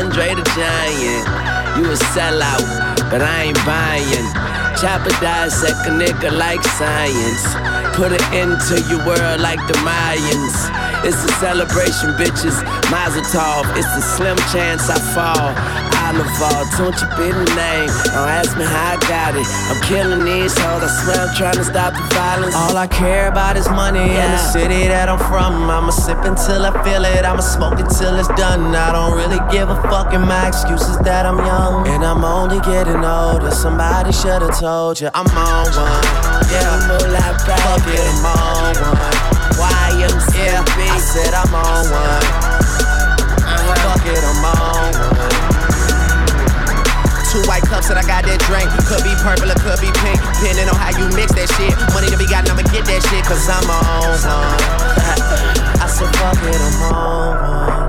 Andre 0.00 0.34
the 0.34 0.44
Giant. 0.56 1.26
You 1.76 1.84
a 1.92 1.98
sellout, 2.10 2.64
but 3.10 3.22
I 3.22 3.52
ain't 3.52 3.60
buying. 3.64 4.28
Chopper 4.80 5.10
dissect 5.20 5.86
a 5.86 5.90
nigga 5.90 6.30
like 6.32 6.62
science. 6.64 7.44
Put 7.94 8.12
it 8.12 8.22
into 8.32 8.80
your 8.88 9.04
world 9.06 9.40
like 9.40 9.60
the 9.66 9.74
Mayans. 9.84 10.87
It's 11.04 11.24
a 11.24 11.32
celebration, 11.38 12.10
bitches. 12.18 12.56
Mazel 12.90 13.22
tov. 13.30 13.64
It's 13.76 13.88
a 13.96 14.02
slim 14.02 14.36
chance 14.52 14.88
I 14.88 14.98
fall. 15.14 15.52
I 15.94 16.08
Oliver, 16.08 16.64
don't 16.80 16.96
you 16.96 17.08
be 17.20 17.28
the 17.28 17.44
name. 17.52 17.92
Don't 18.16 18.32
ask 18.32 18.56
me 18.56 18.64
how 18.64 18.96
I 18.96 18.98
got 19.12 19.36
it. 19.36 19.44
I'm 19.68 19.76
killing 19.84 20.24
these 20.24 20.56
hoes. 20.56 20.80
I 20.80 20.88
swear 21.04 21.28
I'm 21.28 21.36
trying 21.36 21.60
to 21.60 21.64
stop 21.64 21.92
the 21.92 22.02
violence. 22.14 22.54
All 22.54 22.76
I 22.76 22.86
care 22.86 23.28
about 23.28 23.58
is 23.58 23.68
money 23.68 24.00
in 24.00 24.28
the 24.32 24.38
city 24.38 24.88
that 24.88 25.10
I'm 25.10 25.18
from. 25.28 25.68
I'ma 25.68 25.90
sip 25.90 26.16
until 26.24 26.64
I 26.64 26.72
feel 26.82 27.04
it. 27.04 27.26
I'ma 27.26 27.42
smoke 27.42 27.78
until 27.78 28.18
it's 28.18 28.28
done. 28.40 28.74
I 28.74 28.92
don't 28.92 29.18
really 29.20 29.40
give 29.52 29.68
a 29.68 29.76
fuck, 29.92 30.14
and 30.14 30.24
my 30.24 30.48
excuse 30.48 30.88
is 30.88 30.98
that 31.00 31.26
I'm 31.26 31.38
young. 31.44 31.86
And 31.88 32.02
I'm 32.02 32.24
only 32.24 32.60
getting 32.60 33.04
older. 33.04 33.50
Somebody 33.50 34.12
should've 34.12 34.56
told 34.58 35.00
you 35.00 35.10
I'm 35.12 35.28
on 35.28 35.68
one. 35.76 36.04
Yeah, 36.48 37.36
fuck 37.44 37.84
it, 37.84 38.00
I'm 38.00 38.24
on 38.24 38.96
one. 38.96 39.17
YMCB. 40.08 40.32
Yeah, 40.36 40.92
I 40.92 40.98
said 40.98 41.34
I'm 41.34 41.54
on 41.54 41.84
one. 41.90 42.24
Uh-huh. 43.44 43.74
Fuck 43.84 44.06
it, 44.06 44.22
I'm 44.24 44.44
on 44.44 44.92
one. 44.96 45.48
Two 47.28 47.44
white 47.44 47.62
cups 47.62 47.88
that 47.88 48.00
I 48.00 48.04
got 48.08 48.24
that 48.24 48.40
drink. 48.48 48.68
Could 48.88 49.04
be 49.04 49.12
purple 49.20 49.52
or 49.52 49.58
could 49.60 49.80
be 49.84 49.92
pink. 50.00 50.16
Depending 50.40 50.68
on 50.68 50.76
how 50.80 50.96
you 50.96 51.04
mix 51.12 51.32
that 51.36 51.48
shit. 51.60 51.76
Money 51.92 52.08
to 52.08 52.16
be 52.16 52.24
got, 52.24 52.48
I'ma 52.48 52.64
get 52.72 52.88
that 52.88 53.02
shit. 53.04 53.24
Cause 53.24 53.44
I'm 53.48 53.68
on 53.68 54.16
one. 54.24 54.60
I 55.82 55.86
said 55.86 56.08
fuck 56.16 56.40
it, 56.40 56.56
I'm 56.56 56.82
on 56.88 57.84
one. 57.84 57.87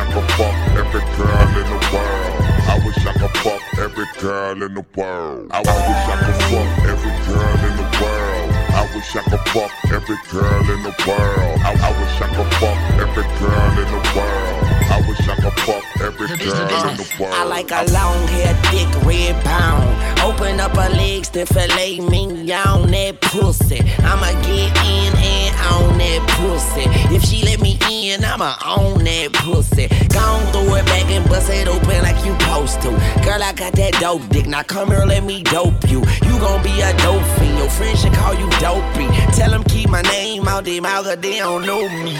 I, 0.00 0.12
could 0.12 0.30
fuck 0.32 0.56
every 0.80 1.00
girl 1.18 1.48
in 1.60 1.66
the 1.68 1.80
world. 1.92 2.40
I 2.72 2.80
wish 2.86 3.04
I 3.04 3.12
could 3.12 3.36
fuck 3.44 3.60
every 3.78 4.06
girl 4.18 4.62
in 4.62 4.72
the 4.72 4.84
world. 4.96 5.48
I, 5.50 5.60
wish 5.60 5.68
I 5.68 6.16
could 6.24 6.40
fuck 6.48 6.70
every 6.88 7.12
girl 7.28 7.58
in 7.68 7.76
the 7.76 7.88
world. 8.00 8.50
I 8.72 8.88
wish 8.94 9.16
I 9.16 9.22
could 9.28 9.44
fuck 9.52 9.72
every 9.92 10.16
girl 10.32 10.70
in 10.70 10.82
the 10.84 10.94
world. 11.06 11.60
I 11.60 11.90
wish 12.00 12.16
I 12.22 12.28
could 12.34 12.54
fuck 12.54 12.78
every 12.96 13.24
girl 13.40 13.72
in 13.76 13.88
the 13.92 14.02
world. 14.16 14.59
I 14.90 15.04
wish 15.08 15.28
I 15.28 15.36
could 15.36 15.52
fuck 15.60 15.84
every 16.00 16.28
girl 16.28 16.88
in 16.88 16.96
the 16.96 17.16
world. 17.20 17.34
I 17.34 17.44
like 17.44 17.70
a 17.70 17.84
long 17.92 18.26
hair, 18.28 18.54
thick, 18.70 18.88
red 19.04 19.42
pound. 19.44 19.88
Open 20.20 20.60
up 20.60 20.76
her 20.76 20.90
legs, 20.90 21.30
then 21.30 21.46
fillet 21.46 22.00
me 22.00 22.52
on 22.52 22.90
that 22.90 23.20
pussy. 23.20 23.80
I'ma 24.02 24.32
get 24.42 24.70
in 24.86 25.12
and 25.16 25.54
on 25.72 25.98
that 25.98 26.22
pussy. 26.38 26.84
If 27.14 27.22
she 27.24 27.44
let 27.44 27.60
me 27.60 27.78
in, 27.90 28.24
I'ma 28.24 28.54
own 28.64 29.04
that 29.04 29.32
pussy. 29.32 29.88
Gon' 30.08 30.52
throw 30.52 30.74
it 30.74 30.86
back 30.86 31.10
and 31.10 31.26
bust 31.28 31.50
it 31.50 31.68
open 31.68 32.02
like 32.02 32.24
you 32.24 32.32
supposed 32.40 32.80
to. 32.82 32.90
Girl, 33.24 33.42
I 33.42 33.52
got 33.52 33.72
that 33.74 33.94
dope 34.00 34.28
dick. 34.28 34.46
Now 34.46 34.62
come 34.62 34.88
here, 34.88 35.04
let 35.06 35.24
me 35.24 35.42
dope 35.42 35.88
you. 35.88 36.00
You 36.00 36.38
gon' 36.38 36.62
be 36.62 36.80
a 36.80 36.92
dope 36.98 37.24
fiend. 37.38 37.58
Your 37.58 37.70
friends 37.70 38.02
should 38.02 38.12
call 38.12 38.34
you 38.34 38.48
dopey. 38.58 39.08
Tell 39.36 39.50
them 39.50 39.64
keep 39.64 39.88
my 39.88 40.02
name 40.02 40.48
out 40.48 40.64
their 40.64 40.82
mouth, 40.82 41.04
cause 41.04 41.18
they 41.18 41.38
don't 41.38 41.64
know 41.66 41.88
me. 41.88 42.16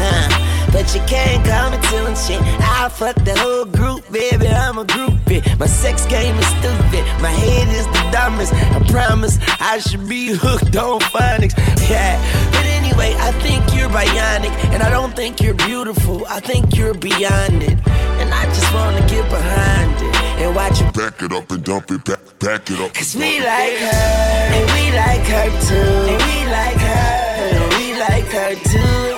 Huh. 0.00 0.70
But 0.72 0.94
you 0.94 1.02
can't 1.06 1.44
call 1.44 1.70
me 1.70 1.78
till 1.90 2.14
shit. 2.14 2.40
I 2.62 2.88
fuck 2.88 3.16
the 3.16 3.36
whole 3.36 3.64
group, 3.64 4.08
baby. 4.10 4.48
I'm 4.48 4.78
a 4.78 4.84
groupie. 4.84 5.42
My 5.58 5.66
sex 5.66 6.06
game 6.06 6.36
is 6.36 6.46
stupid. 6.58 7.02
My 7.20 7.34
head 7.42 7.68
is 7.68 7.86
the 7.86 8.02
dumbest. 8.12 8.54
I 8.54 8.78
promise 8.88 9.38
I 9.60 9.78
should 9.78 10.08
be 10.08 10.28
hooked 10.28 10.76
on 10.76 11.00
phonics. 11.12 11.54
Yeah. 11.90 12.16
But 12.52 12.64
anyway, 12.66 13.14
I 13.18 13.32
think 13.44 13.62
you're 13.76 13.90
bionic. 13.90 14.54
And 14.72 14.82
I 14.82 14.90
don't 14.90 15.14
think 15.14 15.42
you're 15.42 15.54
beautiful. 15.68 16.24
I 16.26 16.40
think 16.40 16.76
you're 16.76 16.94
beyond 16.94 17.62
it. 17.62 17.76
And 18.20 18.32
I 18.32 18.44
just 18.46 18.72
wanna 18.72 19.04
get 19.08 19.28
behind 19.28 19.92
it. 20.00 20.16
And 20.40 20.54
watch 20.56 20.80
you 20.80 20.90
back 20.92 21.20
it 21.20 21.32
up 21.32 21.50
and 21.50 21.62
dump 21.62 21.90
it 21.90 22.04
back, 22.04 22.20
back 22.38 22.70
it 22.70 22.80
up. 22.80 22.94
Cause 22.94 23.14
we 23.14 23.40
like 23.40 23.76
her, 23.76 24.48
and 24.56 24.66
we 24.72 24.84
like 24.96 25.26
her 25.34 25.48
too. 25.68 25.90
And 26.10 26.20
we 26.28 26.36
like 26.48 26.80
her, 26.88 27.10
and 27.44 27.74
we 27.74 27.92
like 28.00 28.30
her 28.32 28.54
too. 28.70 29.09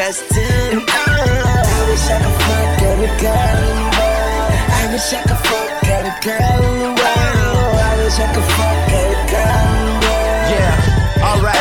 Us. 0.00 0.22
Oh, 0.22 0.36
I 0.36 1.82
wish 1.88 2.08
I 2.08 2.18
could 2.22 2.36
fuck 2.42 2.82
every 2.82 3.10
girl 3.18 3.58
in 3.66 3.76
the 3.78 3.88
world. 3.98 4.50
I 4.70 4.92
wish 4.92 5.12
I 5.12 5.22
could 5.22 5.40
fuck 5.46 5.84
every 5.88 6.14
girl 6.22 6.62
in 6.72 6.78
the 6.78 6.92
world. 6.94 7.78
I 7.78 7.96
wish 7.98 8.18
I 8.18 8.26
could 8.32 8.48
fuck 8.56 8.78
every 8.92 9.18
girl 9.32 9.68
in 9.74 9.84
the 9.88 9.94
world. 10.06 10.46
Yeah, 10.54 11.24
alright. 11.24 11.56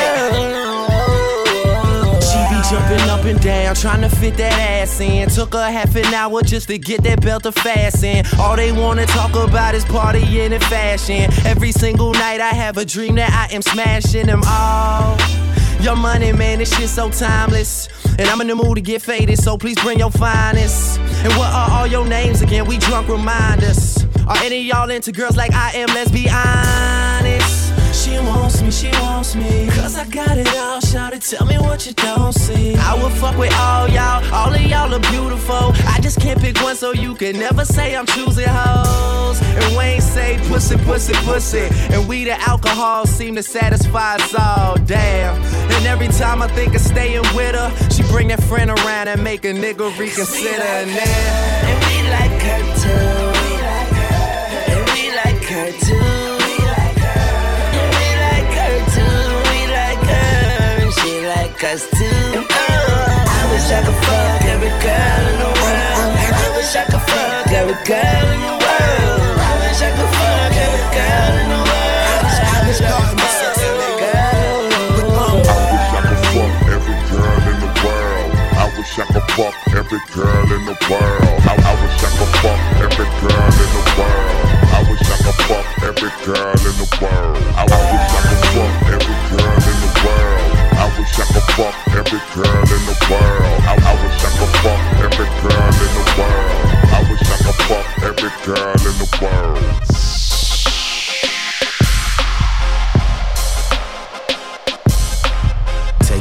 Oh. 0.69 1.07
She 2.21 2.39
be 2.53 2.59
jumping 2.69 3.09
up 3.09 3.25
and 3.25 3.39
down, 3.41 3.75
trying 3.75 4.01
to 4.01 4.09
fit 4.09 4.37
that 4.37 4.53
ass 4.53 4.99
in. 4.99 5.29
Took 5.29 5.53
her 5.53 5.71
half 5.71 5.95
an 5.95 6.13
hour 6.13 6.41
just 6.41 6.67
to 6.67 6.77
get 6.77 7.03
that 7.03 7.21
belt 7.21 7.43
to 7.43 7.51
fasten. 7.51 8.25
All 8.39 8.55
they 8.55 8.71
wanna 8.71 9.05
talk 9.07 9.35
about 9.35 9.73
is 9.73 9.85
partying 9.85 10.51
and 10.51 10.63
fashion. 10.65 11.31
Every 11.45 11.71
single 11.71 12.11
night 12.13 12.41
I 12.41 12.49
have 12.49 12.77
a 12.77 12.85
dream 12.85 13.15
that 13.15 13.31
I 13.31 13.53
am 13.55 13.61
smashing 13.61 14.27
them 14.27 14.43
all. 14.45 15.17
Your 15.81 15.95
money, 15.95 16.31
man, 16.31 16.59
this 16.59 16.75
shit 16.75 16.89
so 16.89 17.09
timeless. 17.09 17.87
And 18.19 18.27
I'm 18.27 18.41
in 18.41 18.47
the 18.47 18.55
mood 18.55 18.75
to 18.75 18.81
get 18.81 19.01
faded, 19.01 19.37
so 19.37 19.57
please 19.57 19.79
bring 19.81 19.99
your 19.99 20.11
finest. 20.11 20.99
And 20.99 21.33
what 21.33 21.51
are 21.53 21.69
all 21.71 21.87
your 21.87 22.05
names 22.05 22.41
again? 22.41 22.65
We 22.65 22.77
drunk 22.77 23.07
reminders. 23.07 24.03
Are 24.27 24.37
any 24.37 24.61
y'all 24.61 24.89
into 24.89 25.11
girls 25.11 25.37
like 25.37 25.53
I 25.53 25.71
am? 25.73 25.87
Let's 25.89 26.11
be 26.11 26.27
honest. 26.29 27.66
She 28.07 28.17
wants 28.19 28.61
me, 28.61 28.71
she 28.71 28.89
wants 29.01 29.35
me. 29.35 29.67
Cause 29.67 29.97
I 29.97 30.05
got 30.07 30.37
it 30.37 30.47
all, 30.55 30.79
shout 30.79 31.13
it, 31.13 31.21
tell 31.23 31.45
me 31.45 31.57
what 31.57 31.85
you 31.85 31.91
don't 31.91 32.31
see. 32.31 32.73
I 32.75 32.93
would 33.03 33.11
fuck 33.11 33.37
with 33.37 33.53
all 33.55 33.89
y'all, 33.89 34.23
all 34.33 34.53
of 34.53 34.61
y'all 34.61 34.93
are 34.93 35.11
beautiful. 35.11 35.73
I 35.85 35.99
just 36.01 36.21
can't 36.21 36.39
pick 36.39 36.55
one, 36.61 36.77
so 36.77 36.93
you 36.93 37.15
can 37.15 37.37
never 37.37 37.65
say 37.65 37.97
I'm 37.97 38.05
choosing 38.05 38.47
hoes. 38.47 39.41
And 39.41 39.75
Wayne 39.75 39.99
say 39.99 40.39
pussy, 40.47 40.77
pussy, 40.77 41.13
pussy. 41.25 41.67
And 41.93 42.07
we 42.07 42.23
the 42.23 42.39
alcohol 42.47 43.05
seem 43.05 43.35
to 43.35 43.43
satisfy 43.43 44.15
us 44.15 44.33
all, 44.33 44.77
damn. 44.85 45.35
And 45.73 45.85
every 45.85 46.07
time 46.07 46.41
I 46.41 46.47
think 46.47 46.75
of 46.75 46.81
staying 46.81 47.23
with 47.35 47.55
her, 47.55 47.89
she 47.91 48.03
bring 48.03 48.29
that 48.29 48.41
friend 48.43 48.71
around 48.71 49.09
and 49.09 49.21
make 49.21 49.43
a 49.43 49.51
nigga 49.51 49.91
reconsider. 49.99 50.63
And 50.63 51.86
us 61.67 61.83
too. 61.91 62.07
Oh, 62.31 62.47
uh. 62.47 63.27
I 63.27 63.43
wish 63.51 63.67
I 63.75 63.83
could 63.83 63.99
fuck 64.07 64.41
every 64.47 64.71
girl 64.79 65.23
in 65.27 65.35
the 65.43 65.51
world. 65.51 66.15
I 66.15 66.47
wish 66.55 66.71
I 66.79 66.83
could 66.87 67.03
fuck 67.03 67.51
every 67.51 67.75
girl 67.83 68.27
in 68.31 68.41
the 68.47 68.55
world. 68.55 69.35
I 69.35 69.53
wish 69.59 69.81
I 69.83 69.91
could 69.91 70.11
fuck 70.15 70.55
every 70.55 70.85
girl 70.95 71.33
in 71.35 71.47
the 71.51 71.59
world. 71.67 72.23
I 72.47 72.63
wish 72.63 72.79
I 72.79 72.95
could 73.03 73.19
fuck 73.19 73.35
every 76.71 76.95
girl 77.11 77.43
in 77.51 77.57
the 77.59 77.71
world. 77.83 78.31
I 78.55 78.71
wish 78.77 78.93
I 78.95 79.05
could 79.11 79.27
fuck 79.35 79.55
every 79.75 80.01
girl 80.15 80.47
in 80.55 80.63
the 80.71 80.77
world. 80.87 81.27
I, 81.47 81.73
wish 81.83 81.99
I 81.99 82.11
could 82.15 82.31
fuck 82.39 82.61
every 82.79 83.09
girl 83.19 83.51
in 83.59 83.69
the 83.75 83.83
world. 83.99 84.39
I 84.71 84.79
wish 84.87 85.03
I 85.03 85.17
could 85.19 85.39
fuck 85.51 85.67
every 85.83 86.11
girl 86.23 86.55
in 86.63 86.75
the 86.79 86.87
world. 87.03 87.43
I, 87.59 87.67
I 87.67 87.83
wish 87.91 88.07
I 88.15 88.21
could 88.23 88.43
fuck 88.55 88.73
every 88.95 89.26
I 90.87 90.99
wish 90.99 91.19
I 91.19 91.25
could 91.25 91.43
fuck 91.51 91.75
every 91.89 92.19
girl 92.33 92.61
in 92.63 92.83
the 92.87 92.97
world. 93.11 93.59
I, 93.67 93.75
I 93.75 93.93
wish 94.03 94.23
I 94.23 94.31
could 94.39 94.53
fuck 94.63 94.79
every 95.03 95.27
girl 95.43 95.67
in 95.83 95.91
the 95.97 96.05
world. 96.17 96.67
I 96.95 97.11
wish 97.11 97.27
I 97.27 97.37
could 97.43 97.59
fuck 97.67 98.03
every 98.03 98.31
girl 98.45 98.71
in 98.71 98.95
the 98.97 99.19
world. 99.21 99.96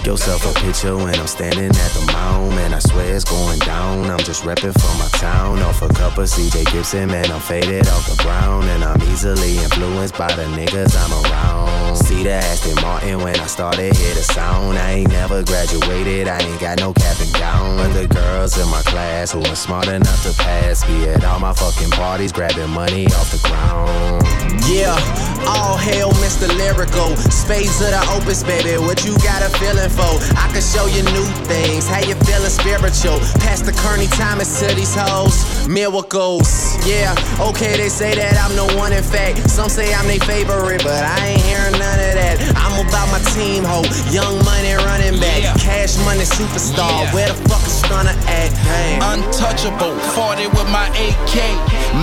Yourself 0.06 0.46
a 0.46 0.60
picture 0.60 0.96
when 0.96 1.16
I'm 1.16 1.26
standing 1.26 1.66
at 1.66 1.90
the 1.90 2.12
mound. 2.12 2.54
Man, 2.54 2.72
I 2.72 2.78
swear 2.78 3.12
it's 3.12 3.24
going 3.24 3.58
down. 3.58 4.08
I'm 4.08 4.20
just 4.20 4.44
repping 4.44 4.72
for 4.80 4.98
my 4.98 5.08
town. 5.18 5.58
Off 5.62 5.82
a 5.82 5.88
cup 5.88 6.16
of 6.16 6.26
CJ 6.26 6.70
Gibson, 6.70 7.08
man, 7.08 7.28
I'm 7.32 7.40
faded 7.40 7.88
off 7.88 8.08
the 8.08 8.22
ground. 8.22 8.66
And 8.66 8.84
I'm 8.84 9.02
easily 9.10 9.58
influenced 9.58 10.16
by 10.16 10.32
the 10.34 10.44
niggas 10.44 10.94
I'm 10.96 11.24
around. 11.24 11.96
See 11.96 12.22
the 12.22 12.30
Aston 12.30 12.76
Martin 12.82 13.18
when 13.18 13.34
I 13.40 13.46
started, 13.46 13.96
hear 13.96 14.14
the 14.14 14.22
sound. 14.22 14.78
I 14.78 14.92
ain't 14.92 15.10
never 15.10 15.42
graduated, 15.42 16.28
I 16.28 16.38
ain't 16.38 16.60
got 16.60 16.78
no 16.78 16.92
cap 16.92 17.18
and 17.18 17.32
gown. 17.34 17.76
But 17.78 17.92
the 17.94 18.06
girls 18.06 18.56
in 18.58 18.70
my 18.70 18.82
class 18.82 19.32
who 19.32 19.40
are 19.42 19.56
smart 19.56 19.88
enough 19.88 20.22
to 20.22 20.32
pass 20.40 20.88
me 20.88 21.08
at 21.08 21.24
all 21.24 21.40
my 21.40 21.52
fucking 21.52 21.90
parties, 21.90 22.30
grabbing 22.30 22.70
money 22.70 23.06
off 23.06 23.32
the 23.32 23.48
ground. 23.48 24.22
Yeah, 24.68 24.98
all 25.46 25.76
hail 25.76 26.10
Mr. 26.22 26.48
Lyrical. 26.58 27.16
Spades 27.16 27.80
of 27.80 27.90
the 27.90 28.02
opus, 28.10 28.42
baby. 28.42 28.78
What 28.78 29.04
you 29.04 29.16
got 29.18 29.42
a 29.42 29.50
feeling 29.58 29.90
I 29.98 30.50
can 30.52 30.60
show 30.60 30.84
you 30.86 31.02
new 31.16 31.24
things. 31.48 31.88
How 31.88 32.00
you 32.00 32.14
feeling 32.28 32.52
spiritual? 32.52 33.18
Pastor 33.40 33.72
the 33.72 33.72
Kearney 33.80 34.06
Thomas 34.12 34.60
to 34.60 34.68
these 34.74 34.94
hoes. 34.94 35.40
Miracles. 35.66 36.76
Yeah, 36.84 37.16
okay, 37.40 37.76
they 37.76 37.88
say 37.88 38.14
that 38.14 38.36
I'm 38.36 38.52
the 38.54 38.76
one 38.76 38.92
in 38.92 39.02
fact. 39.02 39.48
Some 39.48 39.68
say 39.68 39.94
I'm 39.94 40.06
their 40.06 40.20
favorite, 40.20 40.84
but 40.84 41.00
I 41.00 41.32
ain't 41.32 41.42
hearing 41.42 41.72
none 41.80 41.98
of 41.98 42.12
that. 42.12 42.36
I'm 42.60 42.76
about 42.84 43.08
my 43.08 43.20
team, 43.32 43.64
ho. 43.64 43.80
Young 44.12 44.36
money 44.44 44.76
running 44.84 45.16
back. 45.16 45.42
Yeah. 45.42 45.56
Cash 45.56 45.96
money 46.04 46.28
superstar. 46.28 46.92
Yeah. 46.92 47.14
Where 47.14 47.28
the 47.32 47.38
fuck 47.48 47.64
is 47.64 47.80
gonna 47.88 48.14
act? 48.28 48.52
Hey. 48.68 49.00
Untouchable, 49.00 49.96
40 50.12 50.52
with 50.52 50.68
my 50.68 50.92
AK. 51.00 51.36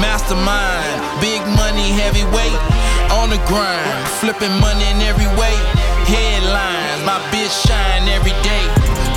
Mastermind, 0.01 0.97
big 1.21 1.45
money, 1.53 1.93
heavyweight. 1.93 2.59
On 3.21 3.29
the 3.29 3.37
grind, 3.45 4.07
flipping 4.17 4.53
money 4.57 4.83
in 4.89 4.97
every 5.05 5.29
way. 5.37 5.53
Headlines, 6.07 7.01
my 7.05 7.19
bitch 7.31 7.53
shine 7.67 8.07
every 8.09 8.35
day. 8.43 8.65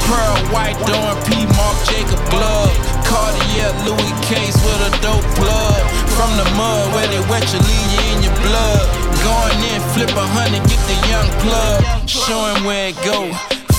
Pearl 0.06 0.38
white, 0.54 0.78
Dom 0.86 1.18
P, 1.26 1.46
Marc 1.58 1.76
Jacob 1.90 2.22
glove. 2.30 2.72
Cartier, 3.04 3.70
Louis 3.86 4.14
case 4.26 4.56
with 4.64 4.88
a 4.88 4.92
dope 5.02 5.26
plug. 5.34 5.80
From 6.16 6.30
the 6.38 6.46
mud 6.56 6.94
where 6.94 7.08
they 7.08 7.20
wet 7.28 7.44
you, 7.52 7.60
leave 7.60 7.90
you 7.94 8.02
in 8.14 8.22
your 8.22 8.36
blood. 8.42 8.84
Going 9.26 9.58
in, 9.70 9.80
flip 9.94 10.10
a 10.14 10.26
hundred, 10.36 10.62
get 10.70 10.80
the 10.86 10.96
young 11.10 11.28
plug. 11.42 11.82
Showing 12.08 12.64
where 12.64 12.88
it 12.88 12.98
go. 13.04 13.32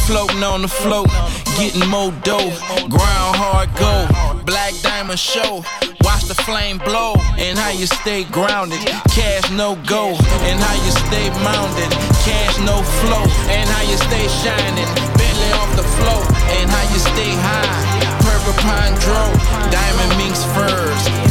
Floating 0.07 0.43
on 0.43 0.61
the 0.61 0.69
float, 0.69 1.09
getting 1.59 1.87
more 1.89 2.11
dough. 2.23 2.51
Ground 2.87 3.35
hard 3.35 3.67
go, 3.75 4.07
black 4.47 4.73
diamond 4.81 5.19
show. 5.19 5.61
Watch 6.01 6.23
the 6.23 6.33
flame 6.47 6.79
blow, 6.79 7.13
and 7.37 7.59
how 7.59 7.69
you 7.69 7.85
stay 7.85 8.23
grounded. 8.23 8.79
Cash 9.11 9.51
no 9.51 9.75
go, 9.85 10.15
and 10.47 10.57
how 10.57 10.75
you 10.85 10.91
stay 11.05 11.27
mounted. 11.43 11.91
Cash 12.23 12.57
no 12.63 12.81
flow, 13.03 13.23
and 13.51 13.67
how 13.69 13.83
you 13.83 13.97
stay 14.07 14.25
shining. 14.41 14.87
Bentley 15.19 15.51
off 15.59 15.71
the 15.75 15.87
floor, 15.99 16.23
and 16.57 16.69
how 16.71 16.85
you 16.93 16.99
stay 16.99 17.31
high. 17.35 17.83
Purple 18.23 18.55
pine 18.63 18.95
dro, 19.03 19.21
diamond 19.69 20.11
minks 20.17 20.43
furs. 20.55 21.26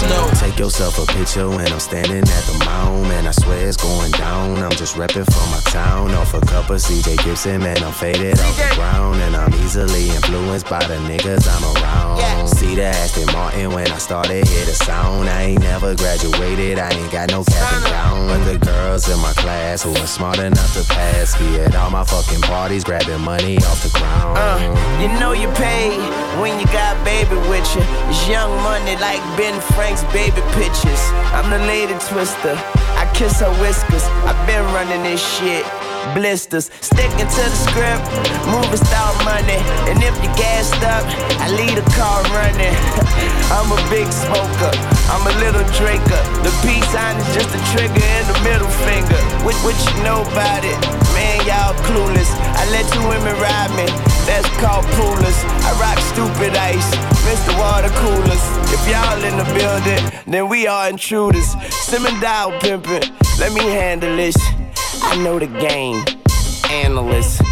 Snow. 0.00 0.30
Take 0.34 0.58
yourself 0.58 0.98
a 0.98 1.06
picture 1.12 1.48
when 1.48 1.70
I'm 1.72 1.80
standing 1.80 2.22
at 2.22 2.44
the 2.44 2.56
mound, 2.64 3.02
man. 3.08 3.26
I 3.26 3.32
swear 3.32 3.66
it's 3.66 3.76
going 3.76 4.10
down. 4.12 4.56
I'm 4.58 4.70
just 4.70 4.94
repping 4.96 5.26
for 5.26 5.46
my 5.50 5.60
town. 5.70 6.12
Off 6.14 6.32
a 6.32 6.40
cup 6.40 6.70
of 6.70 6.76
CJ 6.80 7.22
Gibson, 7.24 7.60
man. 7.60 7.82
I'm 7.82 7.92
faded 7.92 8.40
off 8.40 8.56
the 8.56 8.74
ground, 8.76 9.20
and 9.20 9.36
I'm 9.36 9.52
easily 9.62 10.08
influenced 10.10 10.68
by 10.70 10.82
the 10.86 10.96
niggas 11.08 11.46
I'm 11.48 11.64
around. 11.76 12.18
Yeah. 12.18 12.44
See 12.46 12.74
the 12.74 12.84
Aston 12.84 13.26
Martin 13.32 13.72
when 13.72 13.90
I 13.90 13.98
started, 13.98 14.46
hear 14.46 14.64
the 14.64 14.74
sound. 14.74 15.28
I 15.28 15.42
ain't 15.42 15.60
never 15.62 15.94
graduated, 15.94 16.78
I 16.78 16.90
ain't 16.90 17.12
got 17.12 17.30
no 17.30 17.44
cap 17.44 17.72
and 17.72 17.84
gown. 17.84 18.28
But 18.28 18.44
the 18.44 18.58
girls 18.58 19.08
in 19.08 19.18
my 19.20 19.32
class 19.34 19.82
who 19.82 19.90
are 19.90 20.06
smart 20.06 20.38
enough 20.38 20.72
to 20.74 20.84
pass 20.88 21.38
be 21.38 21.60
at 21.60 21.74
all 21.74 21.90
my 21.90 22.04
fucking 22.04 22.40
parties, 22.42 22.84
grabbing 22.84 23.20
money 23.20 23.58
off 23.58 23.82
the 23.82 23.90
ground. 23.98 24.38
Uh, 24.38 25.00
you 25.00 25.08
know 25.20 25.32
you 25.32 25.48
pay 25.52 25.96
when 26.40 26.58
you 26.58 26.66
got 26.66 26.96
baby 27.04 27.36
with 27.48 27.66
you. 27.76 27.82
It's 28.08 28.28
young 28.28 28.50
money 28.62 28.96
like 28.96 29.20
Ben 29.40 29.58
Frank's 29.72 30.04
baby 30.12 30.42
pictures. 30.52 31.00
I'm 31.32 31.48
the 31.48 31.58
lady 31.60 31.94
twister. 32.12 32.52
I 33.00 33.10
kiss 33.14 33.40
her 33.40 33.48
whiskers. 33.56 34.04
I've 34.28 34.36
been 34.46 34.62
running 34.76 35.02
this 35.02 35.22
shit. 35.38 35.64
Blisters, 36.14 36.70
sticking 36.80 37.28
to 37.28 37.42
the 37.46 37.58
script, 37.68 38.02
moving 38.50 38.80
style 38.80 39.14
money. 39.24 39.60
And 39.86 40.02
if 40.02 40.14
you 40.24 40.30
gassed 40.34 40.82
up, 40.82 41.06
I 41.38 41.46
leave 41.54 41.76
the 41.76 41.86
car 41.94 42.22
running. 42.34 42.74
I'm 43.54 43.70
a 43.70 43.80
big 43.90 44.06
smoker, 44.10 44.72
I'm 45.10 45.22
a 45.26 45.34
little 45.38 45.66
drinker. 45.78 46.22
The 46.42 46.52
peace 46.66 46.86
sign 46.90 47.18
is 47.18 47.28
just 47.34 47.50
a 47.54 47.60
trigger 47.74 48.02
and 48.02 48.26
the 48.26 48.38
middle 48.42 48.70
finger. 48.86 49.20
What, 49.46 49.54
what 49.62 49.76
you 49.78 49.94
know 50.02 50.22
about 50.22 50.64
it? 50.64 50.78
Man, 51.14 51.46
y'all 51.46 51.74
clueless. 51.86 52.30
I 52.58 52.66
let 52.70 52.86
two 52.90 53.02
women 53.06 53.34
ride 53.38 53.70
me, 53.78 53.86
that's 54.26 54.48
called 54.58 54.86
poolers. 54.98 55.38
I 55.66 55.70
rock 55.78 55.98
stupid 56.10 56.56
ice, 56.56 56.90
Mr. 57.26 57.54
Water 57.58 57.92
Coolers. 58.02 58.44
If 58.72 58.82
y'all 58.88 59.22
in 59.22 59.36
the 59.38 59.46
building, 59.54 60.02
then 60.26 60.48
we 60.48 60.66
are 60.66 60.88
intruders. 60.88 61.54
Simon 61.70 62.18
dial 62.20 62.52
pimpin', 62.60 63.06
let 63.38 63.52
me 63.52 63.62
handle 63.62 64.16
this. 64.16 64.36
I 65.02 65.16
know 65.22 65.38
the 65.38 65.46
game, 65.46 66.02
analyst. 66.70 67.42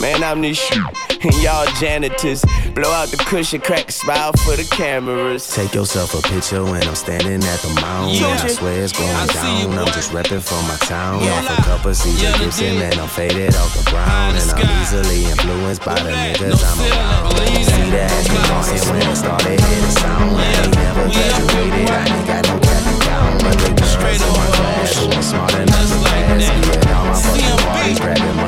Man, 0.00 0.22
I'm 0.22 0.40
this 0.40 0.58
shit. 0.58 0.78
And 1.24 1.34
y'all 1.42 1.66
janitors. 1.80 2.44
Blow 2.74 2.90
out 2.90 3.08
the 3.08 3.16
cushion, 3.16 3.60
crack 3.60 3.88
a 3.88 3.92
smile 3.92 4.32
for 4.44 4.54
the 4.54 4.62
cameras. 4.70 5.52
Take 5.52 5.74
yourself 5.74 6.14
a 6.14 6.22
picture 6.22 6.62
when 6.62 6.86
I'm 6.86 6.94
standing 6.94 7.42
at 7.42 7.58
the 7.60 7.74
mound. 7.80 8.14
Yeah. 8.14 8.38
I 8.38 8.46
swear 8.46 8.84
it's 8.84 8.92
going 8.92 9.10
I 9.10 9.26
see 9.26 9.62
you, 9.62 9.74
down. 9.74 9.78
I'm 9.80 9.86
just 9.92 10.12
repping 10.12 10.38
for 10.40 10.60
my 10.70 10.76
town. 10.86 11.24
Yeah. 11.24 11.34
Off 11.34 11.58
a 11.58 11.62
cup 11.62 11.84
of 11.84 11.96
CJ 11.96 12.22
Yeah, 12.22 12.38
Gibson, 12.38 12.78
and 12.78 12.94
I'm 12.94 13.08
faded 13.08 13.56
off 13.56 13.74
the 13.74 13.90
ground. 13.90 14.36
the 14.38 14.42
And 14.42 14.50
I'm 14.62 14.82
easily 14.82 15.24
influenced 15.26 15.84
by 15.84 15.94
the 15.98 16.10
niggas 16.14 16.62
I'm 16.62 16.78
around. 16.86 17.34
See 17.66 17.90
that 17.90 18.12
Aston 18.14 18.42
Martin 18.54 18.78
when 18.94 19.02
I 19.02 19.14
started, 19.14 19.58
hitting 19.58 19.90
sound. 19.98 20.30
I 20.38 20.46
ain't 20.46 20.74
never 20.78 21.04
graduated, 21.10 21.90
I 21.90 22.06
ain't 22.06 22.26
got 22.30 22.42
no 22.46 22.54
cap 22.62 22.86
and 22.86 23.00
gown. 23.02 23.38
But 23.42 23.58
the 23.58 23.74
girls 23.74 23.90
Straight 23.98 24.22
in 24.22 24.30
my 24.38 24.46
class 24.54 24.94
who 24.94 25.10
are 25.10 25.22
smart 25.26 25.54
enough 25.58 25.88
to 25.90 25.98
like 26.06 26.22
pass 26.30 26.46
me 26.46 26.67
grabbing 27.94 28.36
money 28.36 28.47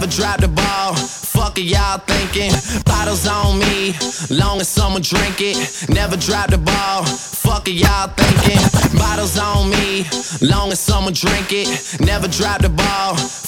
Never 0.00 0.12
drop 0.12 0.40
the 0.40 0.48
ball. 0.48 0.94
Fuck 0.94 1.58
it, 1.58 1.64
y'all 1.64 1.98
thinking. 1.98 2.50
Bottles 2.86 3.28
on 3.28 3.58
me, 3.58 3.94
long 4.30 4.58
as 4.58 4.66
someone 4.66 5.02
drink 5.02 5.42
it. 5.42 5.58
Never 5.90 6.16
drop 6.16 6.48
the 6.48 6.56
ball. 6.56 7.04
Fuck 7.04 7.68
it, 7.68 7.72
y'all 7.72 8.08
thinking. 8.16 8.98
Bottles 8.98 9.38
on 9.38 9.68
me, 9.68 10.06
long 10.40 10.72
as 10.72 10.80
someone 10.80 11.12
drink 11.12 11.52
it. 11.52 12.00
Never 12.00 12.28
drop 12.28 12.62
the 12.62 12.70
ball. 12.70 13.39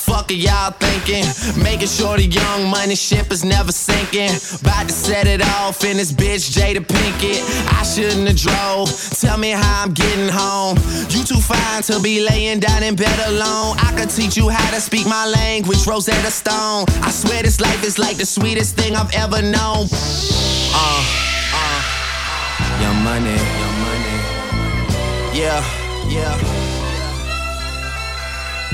Y'all 0.42 0.72
thinking. 0.72 1.22
Making 1.62 1.86
sure 1.86 2.16
the 2.16 2.26
young 2.26 2.68
money 2.68 2.96
ship 2.96 3.30
is 3.30 3.44
never 3.44 3.70
sinking. 3.70 4.34
About 4.60 4.88
to 4.88 4.92
set 4.92 5.28
it 5.28 5.40
off 5.40 5.84
in 5.84 5.98
this 5.98 6.10
bitch 6.10 6.50
Jada 6.50 6.82
Pinkett. 6.82 7.38
I 7.78 7.84
shouldn't 7.84 8.26
have 8.26 8.36
drove. 8.36 8.90
Tell 9.20 9.38
me 9.38 9.50
how 9.50 9.84
I'm 9.84 9.92
getting 9.92 10.28
home. 10.28 10.78
You 11.10 11.22
too 11.22 11.38
fine 11.38 11.82
to 11.82 12.00
be 12.00 12.26
laying 12.26 12.58
down 12.58 12.82
in 12.82 12.96
bed 12.96 13.16
alone. 13.28 13.76
I 13.78 13.94
could 13.96 14.10
teach 14.10 14.36
you 14.36 14.48
how 14.48 14.68
to 14.74 14.80
speak 14.80 15.06
my 15.06 15.26
language, 15.28 15.86
Rosetta 15.86 16.32
Stone. 16.32 16.86
I 17.06 17.10
swear 17.12 17.44
this 17.44 17.60
life 17.60 17.84
is 17.84 18.00
like 18.00 18.16
the 18.16 18.26
sweetest 18.26 18.74
thing 18.74 18.96
I've 18.96 19.14
ever 19.14 19.42
known. 19.42 19.86
Uh, 20.74 21.02
uh, 21.54 22.82
young 22.82 22.98
money, 23.04 23.30
young 23.30 23.76
money. 23.86 24.16
Yeah, 25.38 25.62
yeah. 26.10 26.51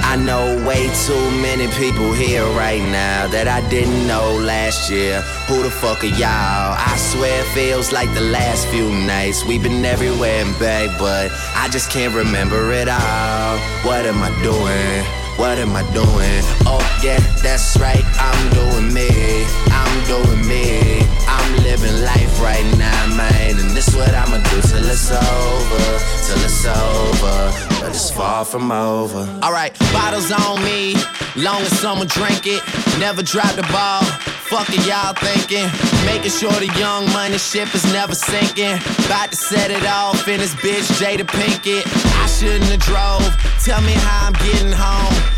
I 0.09 0.17
know 0.17 0.57
way 0.67 0.89
too 1.05 1.31
many 1.43 1.67
people 1.75 2.15
here 2.15 2.43
right 2.57 2.81
now 2.81 3.27
that 3.27 3.47
I 3.47 3.61
didn't 3.69 4.07
know 4.07 4.39
last 4.41 4.91
year. 4.91 5.21
Who 5.49 5.63
the 5.63 5.71
fuck 5.71 6.03
are 6.03 6.07
y'all? 6.07 6.75
I 6.79 6.97
swear 6.97 7.43
it 7.43 7.47
feels 7.49 7.93
like 7.93 8.13
the 8.15 8.23
last 8.23 8.67
few 8.69 8.89
nights. 8.89 9.45
We've 9.45 9.63
been 9.63 9.85
everywhere 9.85 10.47
and 10.47 10.59
back, 10.59 10.99
but 10.99 11.31
I 11.55 11.69
just 11.69 11.91
can't 11.91 12.15
remember 12.15 12.73
it 12.73 12.89
all. 12.89 13.59
What 13.85 14.07
am 14.07 14.23
I 14.23 14.31
doing? 14.43 15.28
What 15.39 15.57
am 15.59 15.77
I 15.77 15.83
doing? 15.93 16.43
Oh, 16.67 16.83
yeah, 17.01 17.21
that's 17.45 17.79
right. 17.79 18.03
I'm 18.19 18.51
doing 18.51 18.93
me. 18.93 19.47
I'm 19.71 19.95
doing 20.07 20.43
me. 20.49 21.07
I'm 21.29 21.63
living 21.63 22.03
life 22.03 22.43
right 22.43 22.67
now, 22.77 23.17
man. 23.17 23.57
And 23.57 23.71
this 23.71 23.95
what 23.95 24.13
I'ma 24.13 24.39
do 24.39 24.61
till 24.63 24.85
it's 24.85 25.13
over. 25.13 25.85
Till 26.27 26.43
it's 26.43 26.67
over. 26.67 27.81
But 27.81 27.91
it's 27.91 28.11
far 28.11 28.45
from 28.45 28.73
over. 28.73 29.21
Alright, 29.41 29.79
bottles 29.93 30.33
on 30.33 30.61
me. 30.65 30.97
Long 31.37 31.63
as 31.63 31.79
someone 31.79 32.09
drink 32.09 32.43
it. 32.47 32.63
Never 32.99 33.23
drop 33.23 33.55
the 33.55 33.63
ball. 33.71 34.03
Fuck 34.49 34.71
it, 34.71 34.87
y'all 34.87 35.13
thinking. 35.13 35.69
Making 36.07 36.31
sure 36.31 36.53
the 36.53 36.73
young 36.79 37.05
money 37.13 37.37
ship 37.37 37.75
is 37.75 37.85
never 37.93 38.15
sinking. 38.15 38.77
About 39.05 39.31
to 39.31 39.37
set 39.37 39.71
it 39.71 39.85
off 39.85 40.27
in 40.27 40.41
this 40.41 40.55
bitch, 40.55 40.89
Jada 40.99 41.27
Pinkett. 41.27 41.85
I 42.23 42.27
shouldn't 42.27 42.65
have 42.65 42.81
drove. 42.81 43.63
Tell 43.63 43.83
me 43.83 43.93
how 43.93 44.29
I'm 44.29 44.33
getting 44.33 44.73
home. 44.73 45.38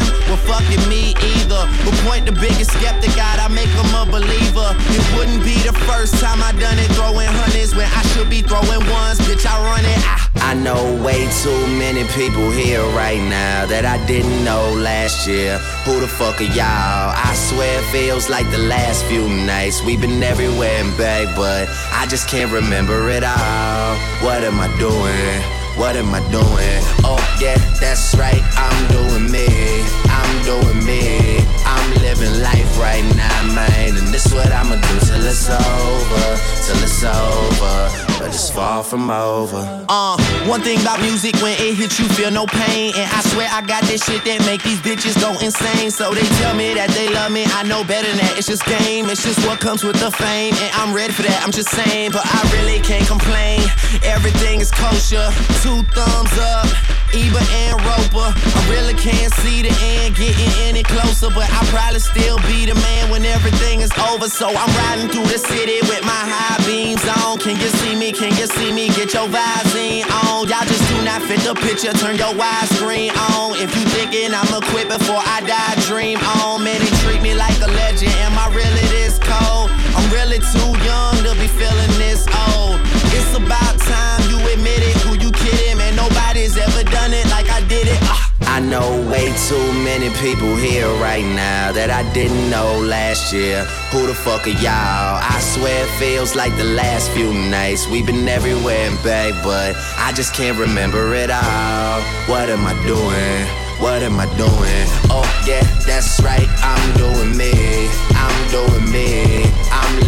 Well, 0.31 0.39
fucking 0.47 0.87
me 0.87 1.11
either. 1.11 1.67
But 1.83 1.91
point 2.07 2.25
the 2.25 2.31
biggest 2.31 2.71
skeptic 2.71 3.19
out, 3.19 3.43
I 3.43 3.49
make 3.51 3.67
him 3.67 3.91
a 3.91 4.07
believer. 4.07 4.71
It 4.95 5.03
wouldn't 5.11 5.43
be 5.43 5.59
the 5.59 5.75
first 5.91 6.23
time 6.23 6.39
I 6.41 6.53
done 6.53 6.79
it, 6.79 6.87
throwing 6.95 7.27
hundreds 7.27 7.75
when 7.75 7.83
I 7.91 8.01
should 8.15 8.29
be 8.29 8.41
throwing 8.41 8.79
ones. 8.87 9.19
Bitch, 9.27 9.43
I 9.43 9.59
run 9.59 9.83
it. 9.83 9.99
I, 10.07 10.51
I 10.51 10.53
know 10.53 10.79
way 11.03 11.27
too 11.43 11.67
many 11.75 12.07
people 12.15 12.49
here 12.49 12.79
right 12.95 13.19
now 13.19 13.65
that 13.65 13.83
I 13.83 13.99
didn't 14.07 14.45
know 14.45 14.71
last 14.71 15.27
year. 15.27 15.57
Who 15.83 15.99
the 15.99 16.07
fuck 16.07 16.39
are 16.39 16.47
y'all? 16.55 17.11
I 17.11 17.35
swear 17.35 17.79
it 17.79 17.85
feels 17.91 18.29
like 18.29 18.49
the 18.51 18.63
last 18.71 19.03
few 19.11 19.27
nights. 19.27 19.83
We've 19.83 19.99
been 19.99 20.23
everywhere 20.23 20.79
and 20.79 20.97
back, 20.97 21.35
but 21.35 21.67
I 21.91 22.07
just 22.07 22.29
can't 22.29 22.53
remember 22.53 23.09
it 23.09 23.25
all. 23.25 23.99
What 24.23 24.47
am 24.47 24.61
I 24.61 24.71
doing? 24.79 25.43
What 25.75 25.97
am 25.97 26.13
I 26.15 26.19
doing? 26.31 26.79
Oh, 27.03 27.19
yeah, 27.41 27.57
that's 27.79 28.15
right, 28.15 28.43
I'm 28.55 28.87
doing 28.87 29.31
me. 29.31 30.10
Doing 30.51 30.85
me. 30.85 31.37
I'm 31.65 31.93
living 32.01 32.41
life 32.41 32.77
right 32.77 33.05
now, 33.15 33.55
man. 33.55 33.95
And 33.95 34.07
this 34.09 34.33
what 34.33 34.51
I'ma 34.51 34.75
do 34.75 34.99
till 34.99 35.23
it's 35.23 35.49
over. 35.49 36.35
Till 36.65 36.83
it's 36.83 37.03
over. 37.05 38.10
But 38.21 38.35
it's 38.35 38.51
far 38.51 38.83
from 38.83 39.09
over. 39.09 39.65
Uh, 39.89 40.15
one 40.45 40.61
thing 40.61 40.79
about 40.81 41.01
music, 41.01 41.33
when 41.41 41.53
it 41.59 41.73
hits 41.73 41.97
you, 41.99 42.05
feel 42.09 42.29
no 42.29 42.45
pain. 42.45 42.93
And 42.95 43.09
I 43.09 43.19
swear 43.21 43.49
I 43.51 43.65
got 43.65 43.81
this 43.85 44.05
shit 44.05 44.23
that 44.25 44.45
make 44.45 44.61
these 44.61 44.77
bitches 44.77 45.19
go 45.19 45.33
insane. 45.41 45.89
So 45.89 46.13
they 46.13 46.21
tell 46.37 46.53
me 46.53 46.75
that 46.75 46.91
they 46.91 47.09
love 47.09 47.31
me, 47.31 47.45
I 47.49 47.63
know 47.63 47.83
better 47.83 48.07
than 48.07 48.17
that. 48.17 48.37
It's 48.37 48.45
just 48.45 48.63
game, 48.65 49.09
it's 49.09 49.23
just 49.23 49.43
what 49.47 49.59
comes 49.59 49.83
with 49.83 49.97
the 49.97 50.11
fame. 50.11 50.53
And 50.53 50.69
I'm 50.77 50.93
ready 50.93 51.11
for 51.11 51.23
that, 51.23 51.41
I'm 51.41 51.51
just 51.51 51.69
saying. 51.69 52.11
But 52.11 52.21
I 52.21 52.45
really 52.61 52.77
can't 52.85 53.07
complain. 53.07 53.65
Everything 54.05 54.61
is 54.61 54.69
kosher, 54.69 55.25
two 55.65 55.81
thumbs 55.97 56.37
up. 56.37 56.69
Ebert 57.13 57.43
and 57.67 57.75
Roeper. 57.83 58.31
I 58.31 58.61
really 58.71 58.93
can't 58.93 59.33
see 59.43 59.61
the 59.61 59.73
end 59.83 60.15
getting 60.15 60.47
any 60.63 60.83
closer, 60.83 61.27
but 61.27 61.49
I'll 61.51 61.67
probably 61.67 61.99
still 61.99 62.37
be 62.47 62.65
the 62.65 62.75
man 62.75 63.09
when 63.09 63.25
everything 63.25 63.81
is 63.81 63.91
over. 63.99 64.29
So 64.29 64.47
I'm 64.47 64.71
riding 64.79 65.09
through 65.09 65.27
the 65.27 65.37
city 65.37 65.83
with 65.91 66.05
my 66.05 66.23
high 66.23 66.63
beams 66.65 67.03
on. 67.19 67.39
Can 67.39 67.59
you 67.59 67.67
see 67.83 67.95
me? 67.95 68.10
Can 68.13 68.35
you 68.35 68.47
see 68.47 68.71
me? 68.73 68.87
Get 68.89 69.13
your 69.13 69.27
Visine 69.27 70.03
on. 70.23 70.47
Y'all 70.47 70.65
just 70.65 70.83
do 70.89 71.01
not 71.03 71.21
fit 71.23 71.39
the 71.41 71.55
picture. 71.55 71.93
Turn 71.93 72.17
your 72.17 72.33
widescreen 72.35 73.11
on. 73.31 73.55
If 73.55 73.71
you 73.77 73.85
thinking 73.95 74.33
I'ma 74.33 74.59
quit 74.71 74.89
before 74.89 75.21
I 75.21 75.39
die, 75.47 75.75
dream 75.87 76.19
on. 76.41 76.63
Man, 76.63 76.79
they 76.79 76.91
treat 77.03 77.21
me 77.21 77.33
like 77.35 77.55
a 77.61 77.67
legend. 77.67 78.11
Am 78.27 78.37
I 78.37 78.47
really 78.53 78.85
this 78.91 79.19
cold? 79.19 79.71
I'm 79.95 80.07
really 80.11 80.39
too 80.39 80.71
young 80.83 81.15
to 81.23 81.31
be 81.39 81.47
feeling 81.47 81.93
this 81.97 82.27
old. 82.51 82.81
It's 83.15 83.33
about 83.35 83.79
time 83.79 84.21
you 84.29 84.37
admit 84.53 84.83
it. 84.83 84.97
Who 85.03 85.15
you 85.15 85.31
kidding? 85.31 85.77
Man, 85.77 85.95
nobody's 85.95 86.57
ever 86.57 86.83
done 86.83 87.13
it 87.13 87.25
like 87.29 87.49
I 87.49 87.61
did 87.67 87.87
it. 87.87 87.99
Uh. 88.03 88.30
I 88.51 88.59
know 88.59 89.09
way 89.09 89.31
too 89.47 89.71
many 89.81 90.09
people 90.19 90.57
here 90.57 90.89
right 90.99 91.23
now 91.23 91.71
that 91.71 91.89
I 91.89 92.03
didn't 92.11 92.49
know 92.49 92.79
last 92.81 93.31
year. 93.31 93.63
Who 93.93 94.05
the 94.07 94.13
fuck 94.13 94.45
are 94.45 94.49
y'all? 94.49 95.23
I 95.23 95.39
swear 95.39 95.85
it 95.85 95.89
feels 95.97 96.35
like 96.35 96.55
the 96.57 96.65
last 96.65 97.11
few 97.11 97.33
nights. 97.33 97.87
We've 97.87 98.05
been 98.05 98.27
everywhere 98.27 98.89
and 98.89 99.01
back, 99.03 99.41
but 99.41 99.77
I 99.95 100.11
just 100.11 100.33
can't 100.33 100.59
remember 100.59 101.15
it 101.15 101.31
all. 101.31 102.01
What 102.27 102.49
am 102.49 102.67
I 102.67 102.75
doing? 102.85 103.47
What 103.79 104.03
am 104.03 104.19
I 104.19 104.25
doing? 104.35 104.85
Oh, 105.07 105.23
yeah, 105.47 105.63
that's 105.87 106.21
right, 106.21 106.47
I'm 106.59 106.97
doing 106.97 107.37
me. 107.37 107.87
I'm 108.11 108.51
doing 108.51 108.91
me. 108.91 109.50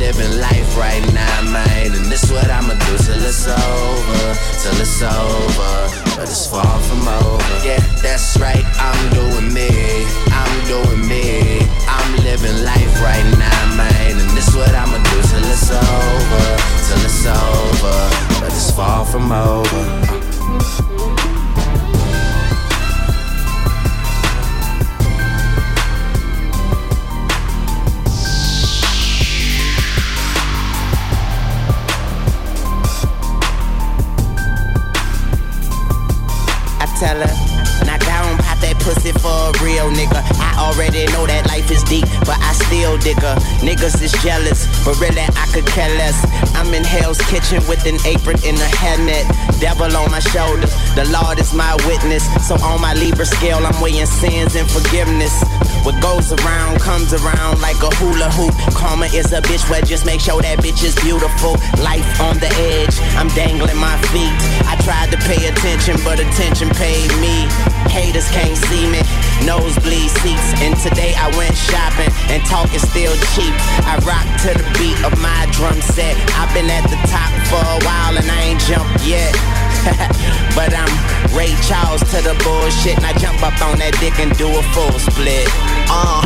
Living 0.04 0.38
life 0.42 0.78
right 0.78 1.02
now, 1.14 1.42
man. 1.44 1.96
And 1.96 2.06
this 2.12 2.30
what 2.30 2.50
I'ma 2.52 2.74
do 2.74 2.98
till 2.98 3.24
it's 3.24 3.48
over. 3.48 4.24
Till 4.62 4.78
it's 4.84 5.02
over. 5.02 5.74
But 6.18 6.28
it's 6.28 6.46
far 6.46 6.78
from 6.88 7.08
over. 7.08 7.54
Yeah, 7.66 7.80
that's 8.04 8.38
right, 8.38 8.66
I'm 8.84 9.02
doing 9.16 9.54
me. 9.54 9.70
I'm 10.28 10.56
doing 10.68 11.08
me. 11.08 11.62
I'm 11.88 12.18
living 12.18 12.66
life 12.66 12.96
right 13.02 13.28
now, 13.40 13.76
man. 13.78 14.20
And 14.20 14.30
this 14.36 14.54
what 14.54 14.76
I'ma 14.76 14.98
do 14.98 15.18
till 15.32 15.46
it's 15.56 15.72
over. 15.72 16.46
Till 16.84 17.02
it's 17.08 17.26
over. 17.26 17.96
But 18.42 18.52
it's 18.52 18.72
far 18.72 19.06
from 19.06 19.32
over. 19.32 20.93
I 37.04 37.20
tell 37.20 37.84
knock 37.84 38.00
down, 38.06 38.38
pop 38.40 38.60
that 38.64 38.80
pussy 38.80 39.12
for 39.12 39.28
a 39.28 39.52
real 39.60 39.92
nigga. 39.92 40.24
I 40.40 40.56
already 40.56 41.04
know 41.12 41.28
that 41.28 41.52
life 41.52 41.68
is 41.68 41.84
deep, 41.84 42.08
but 42.24 42.40
I 42.40 42.56
still 42.56 42.96
dig 42.98 43.20
her. 43.20 43.36
Niggas 43.60 44.00
is 44.00 44.16
jealous, 44.24 44.64
but 44.88 44.96
really 45.04 45.20
I 45.20 45.46
could 45.52 45.68
care 45.68 45.92
less. 46.00 46.16
I'm 46.56 46.72
in 46.72 46.84
Hell's 46.84 47.20
Kitchen 47.28 47.60
with 47.68 47.84
an 47.84 48.00
apron 48.08 48.40
and 48.48 48.56
a 48.56 48.70
hairnet. 48.80 49.28
Devil 49.64 49.96
on 49.96 50.12
my 50.12 50.20
shoulders, 50.20 50.76
the 50.94 51.08
Lord 51.08 51.40
is 51.40 51.54
my 51.54 51.74
witness. 51.88 52.28
So 52.46 52.56
on 52.56 52.82
my 52.82 52.94
Libra 52.96 53.26
scale, 53.26 53.66
I'm 53.66 53.80
weighing 53.82 54.06
sins 54.06 54.56
and 54.56 54.70
forgiveness. 54.70 55.32
What 55.88 55.96
goes 56.04 56.34
around 56.34 56.82
comes 56.82 57.14
around 57.14 57.62
like 57.62 57.80
a 57.80 57.88
hula 57.96 58.28
hoop. 58.36 58.52
Karma 58.76 59.06
is 59.16 59.32
a 59.32 59.40
bitch, 59.40 59.64
but 59.70 59.88
just 59.88 60.06
make 60.06 60.20
sure 60.20 60.42
that 60.42 60.60
bitch 60.60 60.84
is 60.84 60.96
beautiful. 61.00 61.56
Life 61.80 62.04
on 62.20 62.40
the 62.44 62.52
edge, 62.76 63.00
I'm 63.16 63.30
dangling 63.40 63.80
my 63.80 63.96
feet. 64.12 64.36
I 64.68 64.76
tried 64.84 65.16
to 65.16 65.18
pay 65.24 65.48
attention, 65.48 65.96
but 66.04 66.20
attention 66.20 66.68
paid 66.76 67.08
me. 67.24 67.48
Haters 67.94 68.26
can't 68.34 68.58
see 68.58 68.90
me. 68.90 69.06
Nosebleed 69.46 70.10
seats. 70.26 70.50
And 70.66 70.74
today 70.82 71.14
I 71.14 71.30
went 71.38 71.54
shopping, 71.54 72.10
and 72.34 72.42
talk 72.50 72.74
is 72.74 72.82
still 72.82 73.14
cheap. 73.38 73.54
I 73.86 74.02
rock 74.02 74.26
to 74.42 74.58
the 74.58 74.66
beat 74.82 74.98
of 75.06 75.14
my 75.22 75.46
drum 75.54 75.78
set. 75.94 76.18
I've 76.34 76.50
been 76.58 76.74
at 76.74 76.90
the 76.90 76.98
top 77.06 77.30
for 77.54 77.62
a 77.62 77.80
while, 77.86 78.18
and 78.18 78.26
I 78.26 78.50
ain't 78.50 78.62
jumped 78.66 79.06
yet. 79.06 79.30
but 80.58 80.74
I'm 80.74 80.90
Ray 81.38 81.54
Charles 81.70 82.02
to 82.10 82.18
the 82.26 82.34
bullshit, 82.42 82.98
and 82.98 83.06
I 83.06 83.14
jump 83.22 83.46
up 83.46 83.62
on 83.62 83.78
that 83.78 83.94
dick 84.02 84.18
and 84.18 84.34
do 84.42 84.50
a 84.50 84.64
full 84.74 84.98
split. 84.98 85.46
Uh. 85.86 86.26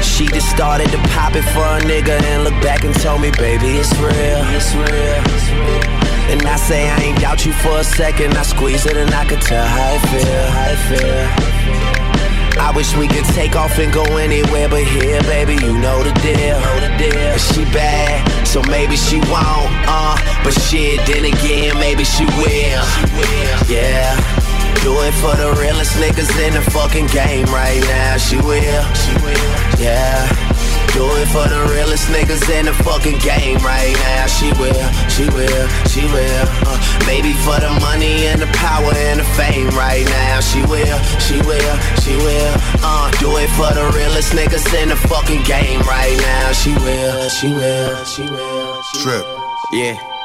She 0.00 0.26
just 0.32 0.48
started 0.48 0.88
to 0.96 0.98
pop 1.12 1.36
it 1.36 1.44
for 1.52 1.60
a 1.60 1.80
nigga 1.84 2.16
and 2.16 2.42
look 2.42 2.56
back 2.64 2.84
and 2.84 2.94
told 3.04 3.20
me, 3.20 3.30
baby, 3.36 3.76
it's 3.76 3.92
real, 4.00 4.40
it's 4.56 4.72
real. 4.72 6.07
And 6.30 6.42
I 6.42 6.56
say 6.56 6.88
I 6.88 6.98
ain't 7.00 7.20
doubt 7.20 7.46
you 7.46 7.52
for 7.52 7.78
a 7.78 7.84
second. 7.84 8.36
I 8.36 8.42
squeeze 8.42 8.84
it 8.86 8.96
and 8.96 9.10
I 9.10 9.24
could 9.24 9.40
tell 9.40 9.66
how 9.66 9.94
I 9.94 9.98
feel, 9.98 10.44
how 10.56 10.70
I 10.70 10.76
feel. 10.88 11.58
I 12.60 12.72
wish 12.74 12.94
we 12.96 13.08
could 13.08 13.24
take 13.32 13.56
off 13.56 13.78
and 13.78 13.92
go 13.92 14.04
anywhere 14.16 14.68
but 14.68 14.84
here, 14.84 15.22
baby. 15.22 15.54
You 15.54 15.72
know 15.78 16.02
the 16.02 16.12
deal. 16.20 16.60
Know 16.60 16.80
the 16.80 16.92
deal. 16.98 17.38
She 17.38 17.64
bad, 17.72 18.46
so 18.46 18.60
maybe 18.68 18.96
she 18.96 19.18
won't. 19.30 19.70
Uh, 19.88 20.16
but 20.44 20.52
shit, 20.52 21.00
then 21.06 21.24
again, 21.24 21.78
maybe 21.78 22.04
she 22.04 22.24
will. 22.24 22.84
She 22.84 23.04
will. 23.16 23.72
Yeah. 23.72 24.16
Do 24.82 24.94
it 25.02 25.14
for 25.14 25.34
the 25.34 25.56
realest 25.60 25.96
niggas 25.96 26.30
in 26.46 26.54
the 26.54 26.62
fucking 26.70 27.06
game 27.08 27.46
right 27.46 27.80
now. 27.88 28.16
She 28.16 28.36
will, 28.36 28.84
she 28.94 29.12
will, 29.24 29.80
yeah. 29.80 30.47
Do 30.98 31.06
it 31.14 31.28
for 31.28 31.46
the 31.46 31.62
realest 31.70 32.08
niggas 32.08 32.42
in 32.50 32.66
the 32.66 32.74
fucking 32.82 33.18
game 33.22 33.58
right 33.62 33.94
now. 33.94 34.26
She 34.26 34.50
will, 34.58 34.90
she 35.06 35.30
will, 35.30 35.66
she 35.86 36.02
will. 36.10 36.44
Uh, 36.66 36.74
maybe 37.06 37.32
for 37.46 37.54
the 37.54 37.70
money 37.78 38.26
and 38.26 38.42
the 38.42 38.50
power 38.58 38.90
and 39.06 39.20
the 39.20 39.28
fame 39.38 39.70
right 39.78 40.04
now. 40.04 40.40
She 40.40 40.58
will, 40.66 40.98
she 41.22 41.38
will, 41.46 41.76
she 42.02 42.16
will. 42.18 42.54
Uh, 42.82 43.12
do 43.22 43.30
it 43.38 43.46
for 43.54 43.70
the 43.78 43.86
realest 43.94 44.32
niggas 44.32 44.66
in 44.74 44.88
the 44.88 44.96
fucking 44.96 45.44
game 45.44 45.78
right 45.82 46.18
now. 46.18 46.50
She 46.50 46.74
will, 46.74 47.28
she 47.28 47.46
will, 47.54 48.04
she 48.04 48.22
will. 48.22 48.82
She 48.82 49.02
Trip. 49.04 49.24
Yeah. 49.70 50.17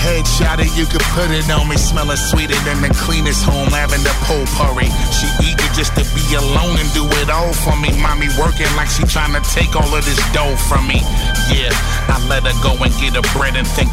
Headshot 0.00 0.64
you 0.80 0.86
could 0.86 1.04
put 1.12 1.30
it 1.30 1.44
on 1.50 1.68
me, 1.68 1.76
smelling 1.76 2.16
sweeter 2.16 2.56
than 2.64 2.80
the 2.80 2.88
cleanest 2.88 3.44
home 3.44 3.68
lavender 3.68 4.12
potpourri. 4.24 4.88
She 5.12 5.28
eager 5.44 5.68
just 5.76 5.92
to 5.96 6.04
be 6.16 6.24
alone 6.34 6.80
and 6.80 6.88
do 6.96 7.04
it 7.20 7.28
all 7.28 7.52
for 7.52 7.76
me. 7.76 7.92
Mommy 8.00 8.28
working 8.40 8.70
like 8.80 8.88
she 8.88 9.04
trying 9.04 9.36
to 9.36 9.42
take 9.52 9.76
all 9.76 9.92
of 9.94 10.04
this 10.04 10.20
dough 10.32 10.56
from 10.68 10.88
me. 10.88 11.04
Yeah, 11.52 11.68
I 12.08 12.16
let 12.28 12.48
her 12.48 12.56
go 12.64 12.72
and 12.82 12.92
get 12.96 13.12
her 13.12 13.26
bread 13.36 13.56
and 13.56 13.68
think 13.68 13.92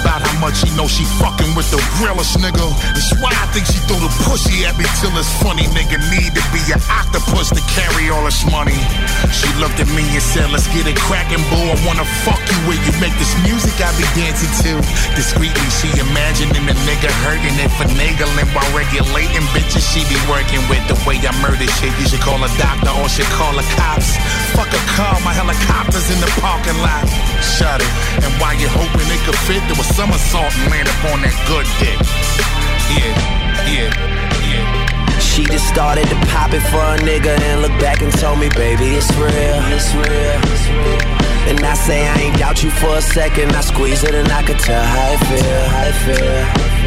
about 0.00 0.22
how 0.22 0.34
much 0.38 0.62
she 0.62 0.70
know 0.76 0.86
she 0.86 1.04
fucking 1.18 1.54
with 1.54 1.68
the 1.70 1.80
realest 1.98 2.38
nigga. 2.38 2.66
That's 2.94 3.14
why 3.18 3.30
I 3.34 3.46
think 3.50 3.66
she 3.66 3.78
throw 3.86 3.98
the 3.98 4.10
pussy 4.26 4.64
at 4.64 4.78
me 4.78 4.86
till 5.02 5.12
it's 5.18 5.30
funny. 5.42 5.66
Nigga 5.74 5.98
need 6.12 6.34
to 6.34 6.42
be 6.54 6.62
an 6.70 6.82
octopus 6.86 7.50
to 7.54 7.62
carry 7.74 8.10
all 8.10 8.24
this 8.24 8.46
money. 8.46 8.78
She 9.34 9.48
looked 9.58 9.82
at 9.82 9.90
me 9.94 10.06
and 10.14 10.22
said, 10.22 10.50
Let's 10.50 10.66
get 10.70 10.86
it 10.86 10.96
crackin', 10.96 11.42
boo. 11.50 11.74
I 11.74 11.76
wanna 11.86 12.06
fuck 12.24 12.40
you 12.50 12.58
where 12.70 12.78
you 12.78 12.92
make 13.02 13.14
this 13.18 13.32
music 13.42 13.74
I 13.82 13.90
be 13.98 14.06
dancing 14.14 14.50
to. 14.64 14.72
Discreetly, 15.18 15.68
she 15.82 15.90
imagining 15.98 16.64
the 16.66 16.76
nigga 16.86 17.10
hurting 17.26 17.56
and 17.58 17.70
finagling 17.76 18.48
while 18.54 18.68
regulating 18.74 19.44
bitches 19.54 19.84
she 19.84 20.06
be 20.06 20.18
working 20.30 20.62
with. 20.70 20.82
The 20.86 20.96
way 21.04 21.18
I 21.20 21.34
murder 21.42 21.66
shit, 21.78 21.92
you 21.98 22.06
should 22.06 22.22
call 22.22 22.40
a 22.42 22.50
doctor 22.56 22.92
or 22.94 23.08
should 23.10 23.28
call 23.34 23.52
the 23.54 23.66
cops. 23.74 24.14
Fuck 24.54 24.70
a 24.70 24.82
car, 24.94 25.18
my 25.26 25.34
helicopter's 25.34 26.08
in 26.10 26.18
the 26.22 26.30
parking 26.40 26.78
lot. 26.80 27.04
Shut 27.42 27.82
it. 27.82 27.92
And 28.22 28.32
while 28.40 28.54
you 28.54 28.68
hoping 28.70 29.08
it 29.10 29.20
could 29.26 29.38
fit, 29.46 29.62
there 29.66 29.78
was 29.78 29.88
somersault 29.98 30.54
and 30.62 30.70
land 30.70 30.86
up 30.86 31.10
on 31.10 31.18
that 31.26 31.34
good 31.50 31.66
dick. 31.82 31.98
Yeah, 32.94 33.18
yeah, 33.66 33.90
yeah. 34.46 35.18
She 35.18 35.42
just 35.42 35.66
started 35.66 36.06
to 36.06 36.14
pop 36.30 36.54
it 36.54 36.62
for 36.70 36.78
a 36.78 36.94
nigga 37.02 37.34
and 37.34 37.62
look 37.66 37.74
back 37.82 37.98
and 37.98 38.14
told 38.14 38.38
me, 38.38 38.46
baby, 38.54 38.94
it's 38.94 39.10
real, 39.18 39.58
it's 39.74 39.90
real, 39.98 40.38
it's 40.54 40.66
real. 40.70 41.02
And 41.50 41.58
I 41.66 41.74
say 41.74 42.06
I 42.06 42.14
ain't 42.30 42.38
doubt 42.38 42.62
you 42.62 42.70
for 42.70 42.94
a 42.94 43.02
second. 43.02 43.50
I 43.58 43.60
squeeze 43.60 44.04
it 44.04 44.14
and 44.14 44.30
I 44.30 44.46
could 44.46 44.60
tell 44.62 44.78
how 44.78 45.10
I 45.10 45.16
feel, 45.26 45.62
how 45.66 45.90
I 45.90 45.94
feel. 46.06 46.78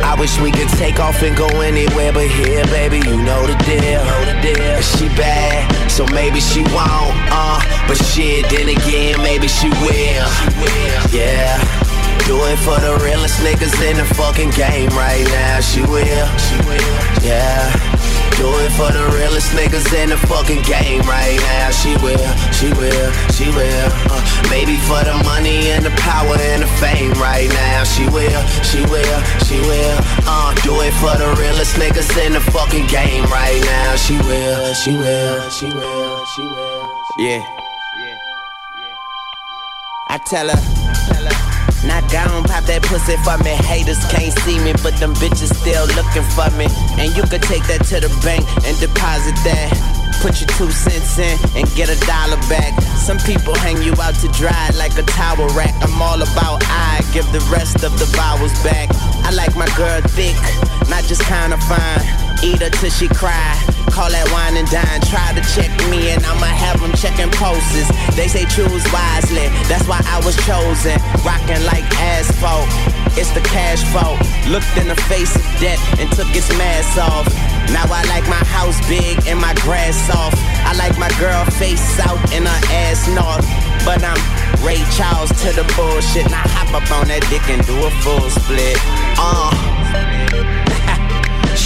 I 0.00 0.16
wish 0.16 0.40
we 0.40 0.50
could 0.50 0.72
take 0.80 1.00
off 1.00 1.20
and 1.20 1.36
go 1.36 1.48
anywhere 1.60 2.10
but 2.10 2.24
here, 2.24 2.64
baby. 2.72 3.04
You 3.04 3.20
know 3.20 3.44
the 3.44 3.56
deal, 3.68 4.00
know 4.00 4.24
the 4.24 4.36
deal. 4.40 4.80
She 4.80 5.12
bad, 5.12 5.68
so 5.92 6.08
maybe 6.16 6.40
she 6.40 6.64
won't. 6.72 7.12
Uh, 7.28 7.60
but 7.84 8.00
shit, 8.00 8.48
then 8.48 8.72
again, 8.72 9.20
maybe 9.20 9.46
she 9.46 9.68
will. 9.68 10.24
she 10.32 10.48
will. 10.56 11.20
Yeah. 11.20 11.83
Do 12.26 12.40
it 12.48 12.56
for 12.64 12.80
the 12.80 12.96
realest 13.04 13.40
niggas 13.40 13.76
in 13.84 13.98
the 13.98 14.04
fucking 14.16 14.50
game 14.56 14.88
right 14.96 15.26
now. 15.28 15.60
She 15.60 15.82
will, 15.82 16.26
she 16.40 16.56
will, 16.64 16.96
yeah. 17.20 17.68
Do 18.40 18.48
it 18.64 18.72
for 18.72 18.88
the 18.90 19.04
realest 19.12 19.52
niggas 19.52 19.92
in 19.92 20.08
the 20.08 20.16
fucking 20.16 20.62
game 20.62 21.02
right 21.02 21.38
now. 21.52 21.70
She 21.70 21.92
will, 22.00 22.32
she 22.56 22.72
will, 22.80 23.12
she 23.36 23.44
will. 23.52 23.88
Uh, 24.08 24.24
maybe 24.48 24.76
for 24.88 25.04
the 25.04 25.20
money 25.22 25.68
and 25.68 25.84
the 25.84 25.92
power 26.00 26.34
and 26.40 26.62
the 26.62 26.70
fame 26.80 27.12
right 27.20 27.48
now. 27.50 27.84
She 27.84 28.08
will, 28.08 28.40
she 28.64 28.80
will, 28.88 29.20
she 29.44 29.60
will. 29.60 29.96
Uh, 30.24 30.54
do 30.64 30.80
it 30.80 30.96
for 31.04 31.12
the 31.20 31.28
realest 31.38 31.76
niggas 31.76 32.08
in 32.24 32.32
the 32.32 32.40
fucking 32.40 32.86
game 32.86 33.24
right 33.28 33.60
now. 33.68 33.96
She 33.96 34.16
will, 34.16 34.72
she 34.72 34.96
will, 34.96 35.50
she 35.50 35.66
will, 35.66 36.24
she 36.34 36.42
will. 36.42 36.88
Yeah. 37.18 37.44
I 40.08 40.18
tell 40.26 40.48
her, 40.48 40.56
I 40.56 41.12
tell 41.12 41.24
her. 41.24 41.43
Now 41.86 42.00
down, 42.08 42.44
pop 42.44 42.64
that 42.64 42.82
pussy 42.82 43.16
for 43.24 43.36
me. 43.44 43.52
Haters 43.52 44.00
can't 44.08 44.32
see 44.44 44.58
me, 44.58 44.72
but 44.82 44.96
them 44.96 45.14
bitches 45.20 45.52
still 45.52 45.86
looking 45.92 46.26
for 46.32 46.48
me. 46.56 46.66
And 46.96 47.14
you 47.16 47.22
could 47.28 47.42
take 47.42 47.64
that 47.68 47.84
to 47.92 48.00
the 48.00 48.10
bank 48.24 48.44
and 48.64 48.74
deposit 48.80 49.36
that. 49.44 49.70
Put 50.24 50.40
your 50.40 50.48
two 50.56 50.70
cents 50.72 51.18
in 51.18 51.36
and 51.52 51.68
get 51.76 51.92
a 51.92 51.98
dollar 52.06 52.40
back. 52.48 52.72
Some 52.96 53.18
people 53.18 53.54
hang 53.54 53.82
you 53.82 53.92
out 54.00 54.14
to 54.24 54.28
dry 54.32 54.70
like 54.74 54.96
a 54.96 55.04
towel 55.04 55.48
rack. 55.52 55.74
I'm 55.84 56.00
all 56.00 56.16
about 56.16 56.64
I 56.64 57.04
give 57.12 57.28
the 57.32 57.44
rest 57.52 57.84
of 57.84 57.92
the 57.98 58.06
vowels 58.16 58.54
back. 58.64 58.88
I 59.20 59.30
like 59.36 59.54
my 59.54 59.68
girl 59.76 60.00
thick, 60.16 60.36
not 60.88 61.04
just 61.04 61.22
kinda 61.28 61.58
fine. 61.68 62.00
Eat 62.42 62.62
her 62.62 62.70
till 62.70 62.90
she 62.90 63.08
cry. 63.08 63.73
Call 63.94 64.10
that 64.10 64.26
wine 64.34 64.58
and 64.58 64.66
dine. 64.74 64.98
Try 65.06 65.30
to 65.38 65.42
check 65.54 65.70
me 65.86 66.10
and 66.10 66.18
I'ma 66.26 66.50
have 66.50 66.82
them 66.82 66.90
checking 66.98 67.30
pulses. 67.30 67.86
They 68.18 68.26
say 68.26 68.42
choose 68.50 68.82
wisely, 68.90 69.46
that's 69.70 69.86
why 69.86 70.02
I 70.10 70.18
was 70.26 70.34
chosen. 70.42 70.98
Rocking 71.22 71.62
like 71.62 71.86
asphalt, 71.94 72.66
it's 73.14 73.30
the 73.38 73.44
cash 73.54 73.86
fault. 73.94 74.18
Looked 74.50 74.74
in 74.74 74.90
the 74.90 74.98
face 75.06 75.30
of 75.38 75.46
death 75.62 75.78
and 76.02 76.10
took 76.10 76.26
its 76.34 76.50
mask 76.58 76.98
off. 76.98 77.30
Now 77.70 77.86
I 77.86 78.02
like 78.10 78.26
my 78.26 78.42
house 78.50 78.74
big 78.90 79.14
and 79.30 79.38
my 79.38 79.54
grass 79.62 79.94
soft. 80.10 80.42
I 80.66 80.74
like 80.74 80.98
my 80.98 81.14
girl 81.22 81.46
face 81.54 81.78
south 81.94 82.18
and 82.34 82.50
her 82.50 82.62
ass 82.90 83.06
north. 83.14 83.46
But 83.86 84.02
I'm 84.02 84.18
Ray 84.66 84.82
Charles 84.98 85.30
to 85.46 85.54
the 85.54 85.62
bullshit. 85.78 86.26
Now 86.34 86.42
hop 86.50 86.74
up 86.74 86.90
on 86.98 87.06
that 87.14 87.22
dick 87.30 87.46
and 87.46 87.62
do 87.62 87.78
a 87.78 87.94
full 88.02 88.26
split. 88.26 88.74
Uh. 89.22 89.73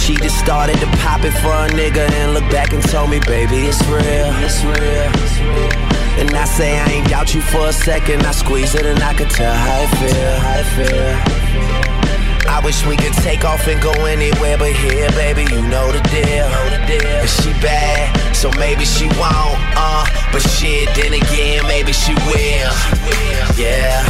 She 0.09 0.15
just 0.15 0.39
started 0.39 0.75
to 0.79 0.87
pop 1.05 1.23
it 1.23 1.37
for 1.37 1.53
a 1.53 1.69
nigga 1.69 2.09
and 2.09 2.33
look 2.33 2.49
back 2.49 2.73
and 2.73 2.81
told 2.81 3.11
me, 3.11 3.19
baby, 3.27 3.69
it's 3.69 3.77
real, 3.85 4.33
it's 4.41 4.65
real. 4.65 5.05
And 6.17 6.33
I 6.33 6.45
say 6.45 6.79
I 6.79 6.85
ain't 6.97 7.07
doubt 7.09 7.35
you 7.35 7.41
for 7.41 7.67
a 7.67 7.71
second. 7.71 8.25
I 8.25 8.31
squeeze 8.31 8.73
it 8.73 8.87
and 8.87 8.97
I 9.03 9.13
could 9.13 9.29
tell 9.29 9.53
how 9.53 9.81
I 9.81 9.87
feel, 10.01 10.33
how 10.41 10.57
I 10.57 10.65
feel. 10.73 12.49
I 12.49 12.59
wish 12.65 12.83
we 12.87 12.97
could 12.97 13.13
take 13.21 13.45
off 13.45 13.67
and 13.67 13.79
go 13.83 13.93
anywhere 14.05 14.57
but 14.57 14.71
here, 14.73 15.11
baby. 15.11 15.43
You 15.53 15.61
know 15.69 15.91
the 15.91 16.01
deal. 16.09 16.49
But 17.21 17.29
she 17.29 17.53
bad, 17.61 18.09
so 18.35 18.49
maybe 18.57 18.85
she 18.85 19.05
won't. 19.21 19.61
Uh, 19.77 20.09
but 20.31 20.41
shit, 20.41 20.89
then 20.95 21.13
again, 21.13 21.67
maybe 21.67 21.93
she 21.93 22.15
will. 22.25 22.73
Yeah. 23.61 24.01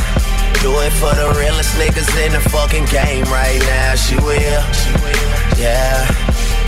Do 0.63 0.71
it 0.79 0.93
for 0.95 1.11
the 1.11 1.35
realest 1.37 1.75
niggas 1.75 2.07
in 2.25 2.31
the 2.31 2.49
fucking 2.49 2.85
game 2.85 3.25
right 3.25 3.59
now. 3.67 3.95
She 3.95 4.15
will. 4.15 5.38
Yeah. 5.59 6.07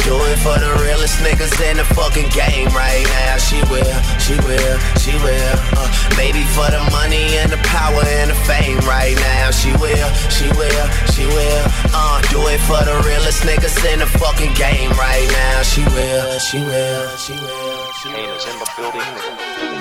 Do 0.03 0.19
it 0.27 0.39
for 0.43 0.59
the 0.59 0.67
realest 0.83 1.23
niggas 1.23 1.55
in 1.63 1.77
the 1.77 1.87
fucking 1.95 2.27
game 2.35 2.67
right 2.75 3.07
now. 3.23 3.37
She 3.37 3.55
will, 3.71 3.97
she 4.19 4.35
will, 4.43 4.75
she 4.99 5.15
will. 5.23 5.55
Uh, 5.79 5.87
maybe 6.17 6.43
for 6.51 6.67
the 6.67 6.83
money 6.91 7.39
and 7.39 7.49
the 7.51 7.61
power 7.63 8.03
and 8.19 8.31
the 8.31 8.39
fame 8.43 8.79
right 8.83 9.15
now. 9.15 9.51
She 9.51 9.71
will, 9.79 10.09
she 10.27 10.51
will, 10.59 10.87
she 11.15 11.23
will. 11.23 11.63
Uh, 11.95 12.19
do 12.27 12.43
it 12.51 12.59
for 12.67 12.83
the 12.83 12.99
realest 13.07 13.43
niggas 13.43 13.79
in 13.93 13.99
the 13.99 14.07
fucking 14.19 14.53
game 14.55 14.91
right 14.99 15.29
now. 15.31 15.61
She 15.63 15.83
will, 15.95 16.39
she 16.39 16.59
will, 16.59 17.07
she 17.15 17.31
will. 17.31 17.87
She 17.95 18.09
will. 18.09 18.37
the 18.43 19.80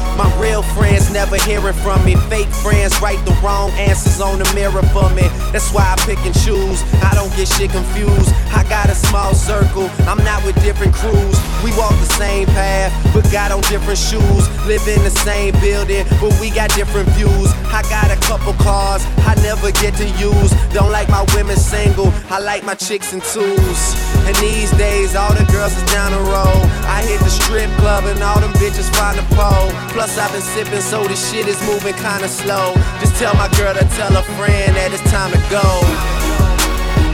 Real 0.41 0.63
friends 0.63 1.11
never 1.13 1.37
hearing 1.37 1.77
from 1.85 2.03
me. 2.03 2.15
Fake 2.25 2.49
friends 2.65 2.99
write 2.99 3.23
the 3.25 3.31
wrong 3.43 3.69
answers 3.77 4.19
on 4.19 4.39
the 4.39 4.51
mirror 4.55 4.81
for 4.89 5.07
me. 5.13 5.29
That's 5.53 5.71
why 5.71 5.93
I 5.93 5.95
pick 6.01 6.17
and 6.25 6.33
choose. 6.33 6.81
I 7.03 7.13
don't 7.13 7.29
get 7.37 7.47
shit 7.47 7.69
confused. 7.69 8.33
I 8.49 8.65
got 8.67 8.89
a 8.89 8.95
small 8.95 9.35
circle. 9.35 9.87
I'm 10.09 10.17
not 10.25 10.43
with 10.43 10.55
different 10.63 10.95
crews. 10.95 11.37
We 11.63 11.69
walk 11.77 11.93
the 12.01 12.11
same 12.17 12.47
path, 12.47 12.89
but 13.13 13.23
got 13.31 13.51
on 13.51 13.61
different 13.69 13.99
shoes. 13.99 14.49
Live 14.65 14.81
in 14.87 15.03
the 15.03 15.13
same 15.21 15.53
building, 15.61 16.05
but 16.19 16.33
we 16.41 16.49
got 16.49 16.73
different 16.73 17.07
views. 17.09 17.53
I 17.69 17.83
got 17.93 18.09
a 18.09 18.17
couple 18.25 18.53
cars 18.53 19.05
I 19.29 19.35
never 19.43 19.71
get 19.71 19.93
to 20.01 20.07
use. 20.17 20.51
Don't 20.73 20.91
like 20.91 21.09
my 21.09 21.23
women 21.35 21.55
single. 21.55 22.11
I 22.29 22.39
like 22.39 22.63
my 22.63 22.73
chicks 22.73 23.13
in 23.13 23.21
twos. 23.21 23.81
And 24.25 24.35
these 24.37 24.71
days, 24.77 25.15
all 25.15 25.33
the 25.33 25.45
girls 25.51 25.75
is 25.77 25.85
down 25.93 26.11
the 26.11 26.23
road. 26.33 26.65
I 26.89 27.05
hit 27.05 27.19
the 27.21 27.29
strip 27.29 27.69
club 27.77 28.05
and 28.05 28.21
all 28.21 28.39
them 28.39 28.53
bitches 28.53 28.89
find 28.97 29.19
a 29.19 29.25
pole. 29.35 29.69
Plus, 29.93 30.17
Been 30.31 30.39
sipping, 30.39 30.79
so 30.79 31.03
this 31.11 31.19
shit 31.29 31.45
is 31.45 31.59
moving 31.67 31.93
kinda 31.95 32.29
slow. 32.29 32.71
Just 33.03 33.19
tell 33.19 33.35
my 33.35 33.49
girl 33.59 33.73
to 33.75 33.83
tell 33.99 34.15
a 34.15 34.23
friend 34.39 34.71
that 34.79 34.95
it's 34.95 35.03
time 35.11 35.27
to 35.35 35.41
go. 35.51 35.59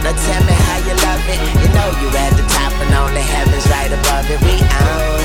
Now 0.06 0.14
tell 0.14 0.44
me 0.46 0.54
how 0.54 0.78
you 0.86 0.94
love 1.02 1.26
it. 1.26 1.42
You 1.58 1.68
know 1.74 1.90
you 1.98 2.14
at 2.14 2.38
the 2.38 2.46
top 2.46 2.78
and 2.78 2.94
only 2.94 3.26
heaven's 3.26 3.66
right 3.74 3.90
above 3.90 4.30
it. 4.30 4.38
We 4.46 4.62
own. 4.62 5.18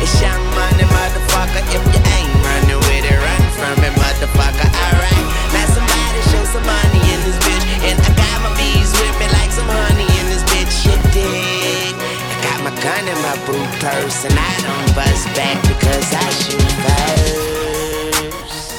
It's 0.00 0.16
young 0.16 0.40
money, 0.56 0.88
motherfucker. 0.88 1.60
If 1.76 1.84
you 1.92 2.00
ain't 2.16 2.32
running 2.40 2.80
with 2.88 3.04
it, 3.04 3.18
run 3.20 3.44
from 3.52 3.84
it, 3.84 3.92
motherfucker. 4.00 4.55
My 13.26 13.34
boot 13.44 13.66
purse 13.82 14.24
and 14.24 14.38
I 14.38 14.54
don't 14.62 14.94
bust 14.94 15.26
back 15.34 15.60
because 15.66 16.14
I 16.14 16.30
shoot 16.46 16.72
first. 16.86 17.34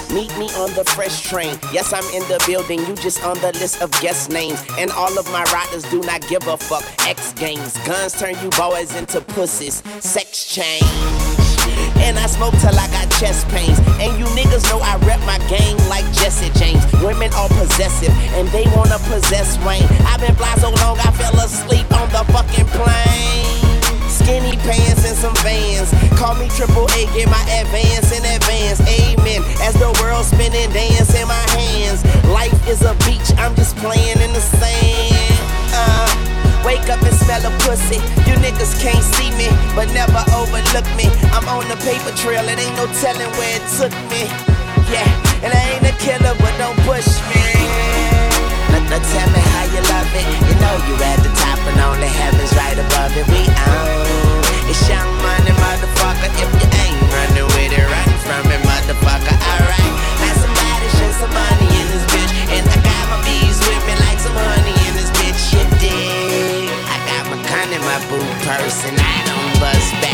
Meet 0.09 0.31
me 0.39 0.47
on 0.55 0.71
the 0.73 0.85
fresh 0.95 1.21
train. 1.21 1.59
Yes, 1.73 1.91
I'm 1.91 2.05
in 2.15 2.23
the 2.31 2.41
building. 2.47 2.79
You 2.87 2.95
just 2.95 3.21
on 3.25 3.37
the 3.41 3.51
list 3.59 3.81
of 3.81 3.91
guest 3.99 4.31
names. 4.31 4.63
And 4.79 4.89
all 4.91 5.19
of 5.19 5.29
my 5.33 5.43
riders 5.51 5.83
do 5.91 5.99
not 5.99 6.25
give 6.29 6.47
a 6.47 6.55
fuck. 6.55 6.85
X 7.05 7.33
games. 7.33 7.77
Guns 7.85 8.13
turn 8.13 8.35
you 8.41 8.49
boys 8.51 8.95
into 8.95 9.19
pussies. 9.19 9.83
Sex 9.99 10.47
change. 10.47 10.85
And 11.99 12.17
I 12.17 12.27
smoke 12.27 12.55
till 12.63 12.79
I 12.79 12.87
got 12.87 13.11
chest 13.19 13.49
pains. 13.49 13.77
And 13.99 14.17
you 14.17 14.25
niggas 14.31 14.63
know 14.71 14.79
I 14.79 14.95
rep 15.03 15.19
my 15.27 15.39
gang 15.51 15.75
like 15.89 16.05
Jesse 16.13 16.51
James. 16.57 16.85
Women 17.03 17.33
are 17.33 17.49
possessive 17.49 18.15
and 18.39 18.47
they 18.55 18.63
wanna 18.77 18.97
possess 19.11 19.59
Wayne. 19.67 19.83
I've 20.07 20.21
been 20.21 20.35
fly 20.35 20.55
so 20.55 20.69
long 20.69 20.97
I 20.99 21.11
fell 21.19 21.35
asleep 21.35 21.91
on 21.91 22.07
the 22.15 22.23
fucking 22.31 22.67
plane. 22.67 23.66
Skinny 24.27 24.57
pants 24.57 25.07
and 25.07 25.15
some 25.15 25.33
vans. 25.39 25.87
Call 26.19 26.35
me 26.35 26.51
triple 26.51 26.83
A, 26.99 27.07
get 27.15 27.31
my 27.31 27.39
advance 27.47 28.11
in 28.11 28.19
advance. 28.27 28.83
Amen. 28.83 29.39
As 29.63 29.71
the 29.79 29.87
world 30.03 30.25
spinning, 30.25 30.67
dance 30.75 31.15
in 31.15 31.25
my 31.31 31.45
hands. 31.55 32.03
Life 32.27 32.51
is 32.67 32.83
a 32.83 32.91
beach, 33.07 33.31
I'm 33.39 33.55
just 33.55 33.77
playing 33.77 34.19
in 34.19 34.33
the 34.35 34.43
sand. 34.43 35.15
Uh, 35.71 36.11
wake 36.67 36.91
up 36.91 36.99
and 37.07 37.15
smell 37.15 37.39
a 37.39 37.55
pussy. 37.63 38.03
You 38.27 38.35
niggas 38.43 38.75
can't 38.83 38.99
see 39.15 39.31
me, 39.39 39.47
but 39.79 39.87
never 39.95 40.19
overlook 40.35 40.87
me. 40.99 41.07
I'm 41.31 41.47
on 41.47 41.63
the 41.71 41.79
paper 41.87 42.11
trail, 42.19 42.43
it 42.51 42.59
ain't 42.59 42.75
no 42.75 42.83
telling 42.99 43.31
where 43.39 43.55
it 43.55 43.63
took 43.79 43.95
me. 44.11 44.27
Yeah, 44.91 45.07
and 45.39 45.55
I 45.55 45.79
ain't 45.79 45.87
a 45.87 45.95
killer, 46.03 46.35
but 46.35 46.51
don't 46.59 46.75
push 46.83 47.07
me. 47.31 47.96
Now, 48.87 49.03
tell 49.03 49.27
me 49.35 49.41
how 49.51 49.65
you 49.67 49.81
love 49.91 50.11
it. 50.15 50.25
You 50.47 50.55
know 50.63 50.75
you 50.87 50.95
at 51.03 51.19
the 51.19 51.31
top 51.35 51.59
and 51.67 51.75
only 51.83 52.07
heaven's 52.07 52.55
right 52.55 52.79
above 52.79 53.11
it. 53.19 53.27
We 53.27 53.43
own. 53.43 54.39
It's 54.71 54.79
young 54.87 55.11
money, 55.19 55.51
motherfucker. 55.59 56.31
If 56.39 56.49
you 56.55 56.67
ain't 56.87 56.95
running 57.11 57.47
with 57.51 57.75
it, 57.75 57.83
run 57.83 58.11
from 58.23 58.47
it, 58.47 58.63
motherfucker. 58.63 59.35
Alright. 59.43 59.93
Now 60.23 60.33
somebody 60.39 60.87
show 60.95 61.11
some 61.19 61.33
money 61.35 61.67
in 61.67 61.85
this 61.91 62.05
bitch. 62.15 62.31
And 62.55 62.63
I 62.63 62.77
got 62.79 63.03
my 63.11 63.19
bees 63.27 63.59
with 63.59 63.83
me 63.83 63.93
like 64.07 64.19
some 64.23 64.35
honey 64.39 64.75
in 64.87 64.93
this 64.95 65.11
bitch. 65.19 65.41
You 65.51 65.63
dig? 65.83 66.71
I 66.87 66.97
got 67.11 67.23
my 67.27 67.37
gun 67.43 67.67
in 67.75 67.83
my 67.83 67.99
boot 68.07 68.23
purse 68.47 68.87
and 68.87 68.95
I 68.95 69.17
don't 69.27 69.51
bust 69.59 69.91
back 69.99 70.06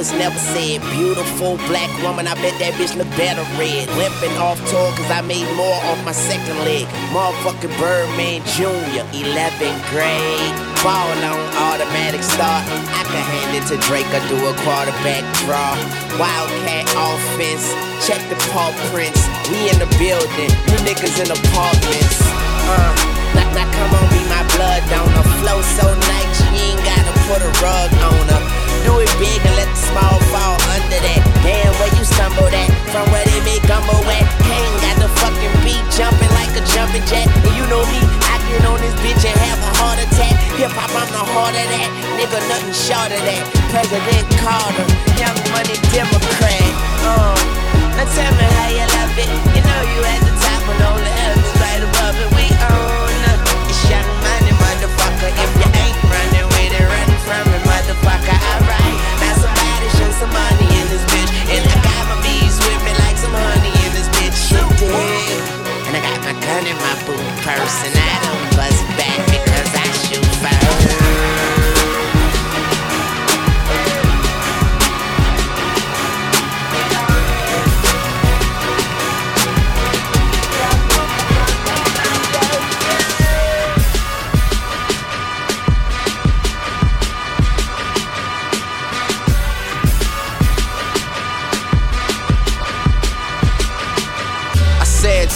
was 0.00 0.16
never 0.16 0.40
said? 0.56 0.80
Beautiful 0.96 1.60
black 1.68 1.92
woman, 2.00 2.24
I 2.24 2.32
bet 2.40 2.56
that 2.56 2.72
bitch 2.80 2.96
look 2.96 3.12
better 3.20 3.44
red. 3.60 3.84
Limping 4.00 4.32
off 4.40 4.56
tour 4.72 4.88
cause 4.96 5.12
I 5.12 5.20
made 5.20 5.44
more 5.60 5.76
off 5.92 6.00
my 6.08 6.16
second 6.16 6.56
leg. 6.64 6.88
Motherfucking 7.12 7.68
Birdman 7.76 8.40
Jr., 8.56 9.04
11th 9.12 9.80
grade. 9.92 10.56
Ball 10.80 11.04
on 11.20 11.44
automatic 11.68 12.24
start. 12.24 12.64
I 12.96 13.04
can 13.12 13.20
hand 13.28 13.52
it 13.60 13.68
to 13.68 13.76
Drake 13.84 14.08
or 14.16 14.24
do 14.32 14.40
a 14.40 14.56
quarterback 14.64 15.20
draw. 15.44 15.76
Wildcat 16.16 16.88
offense, 16.96 17.68
check 18.08 18.24
the 18.32 18.40
paw 18.48 18.72
prints. 18.88 19.20
We 19.52 19.68
in 19.68 19.76
the 19.84 19.90
building, 20.00 20.48
you 20.72 20.76
niggas 20.80 21.20
in 21.20 21.28
apartments. 21.28 22.16
Uh, 22.72 22.88
now 23.52 23.68
come 23.68 23.92
on, 24.00 24.06
be 24.08 24.24
my 24.32 24.48
blood 24.56 24.80
donor. 24.88 25.28
Flow 25.44 25.60
so 25.76 25.92
nice, 25.92 26.40
you 26.56 26.72
ain't 26.72 26.80
gotta 26.88 27.12
put 27.28 27.44
a 27.44 27.52
rug 27.60 27.92
on 28.00 28.24
her. 28.32 28.59
Do 28.84 29.00
it 29.00 29.12
big 29.20 29.40
and 29.44 29.54
let 29.56 29.68
the 29.68 29.80
small 29.80 30.16
fall 30.32 30.56
under 30.72 31.00
that. 31.00 31.20
Damn, 31.44 31.72
where 31.80 31.92
you 31.96 32.04
stumble 32.04 32.48
at? 32.48 32.70
From 32.92 33.04
where 33.12 33.24
they 33.28 33.40
make 33.44 33.62
gumbo 33.68 33.96
at? 34.08 34.24
Kane 34.44 34.76
got 34.80 34.96
the 35.00 35.10
fucking 35.20 35.54
beat 35.64 35.84
jumping 35.92 36.32
like 36.36 36.52
a 36.56 36.62
jumping 36.72 37.04
jack. 37.04 37.28
And 37.28 37.54
you 37.56 37.64
know 37.68 37.84
me, 37.92 38.00
I 38.28 38.40
get 38.48 38.64
on 38.64 38.80
this 38.80 38.96
bitch 39.04 39.24
and 39.24 39.36
have 39.48 39.60
a 39.60 39.72
heart 39.80 40.00
attack. 40.00 40.34
Hip 40.56 40.72
hop, 40.72 40.92
I'm 40.96 41.08
the 41.12 41.24
heart 41.24 41.54
of 41.56 41.66
that. 41.68 41.88
Nigga, 42.16 42.40
nothing 42.48 42.76
short 42.76 43.12
of 43.12 43.22
that. 43.24 43.44
President 43.72 44.26
Carter, 44.40 44.86
young 45.20 45.38
money 45.52 45.76
Democrat. 45.92 46.72
Uh, 47.04 47.36
now 47.96 48.06
tell 48.16 48.32
me 48.36 48.46
how 48.58 48.68
you 48.72 48.86
love 48.96 49.14
it. 49.16 49.30
You 49.54 49.62
know 49.64 49.80
you 49.92 50.00
at 50.08 50.20
the 50.24 50.32
top 50.40 50.62
and 50.72 50.80
all 50.88 50.98
the 50.98 51.20
right 51.60 51.82
above 51.84 52.16
it. 52.16 52.28
We 52.36 52.46
own. 52.64 52.89
Some 60.20 60.32
money 60.36 60.68
in 60.68 60.86
this 60.92 61.04
bitch. 61.08 61.32
And 61.48 61.64
I 61.64 61.76
got 61.80 62.02
my 62.12 62.20
bees 62.20 62.56
with 62.60 62.80
me 62.84 62.92
like 63.00 63.16
some 63.16 63.32
honey 63.32 63.72
in 63.88 63.90
this 63.96 64.08
bitch. 64.20 64.52
You 64.52 64.60
dig? 64.76 65.40
And 65.88 65.96
I 65.96 66.00
got 66.04 66.20
my 66.28 66.34
gun 66.44 66.66
in 66.68 66.76
my 66.76 66.94
boot 67.08 67.24
purse. 67.40 67.76
And 67.88 67.96
I 67.96 68.14
don't 68.28 68.44
bust 68.52 68.84
back 69.00 69.18
because 69.32 69.70
I 69.72 69.86
shoot 70.04 70.26
first. 70.44 71.49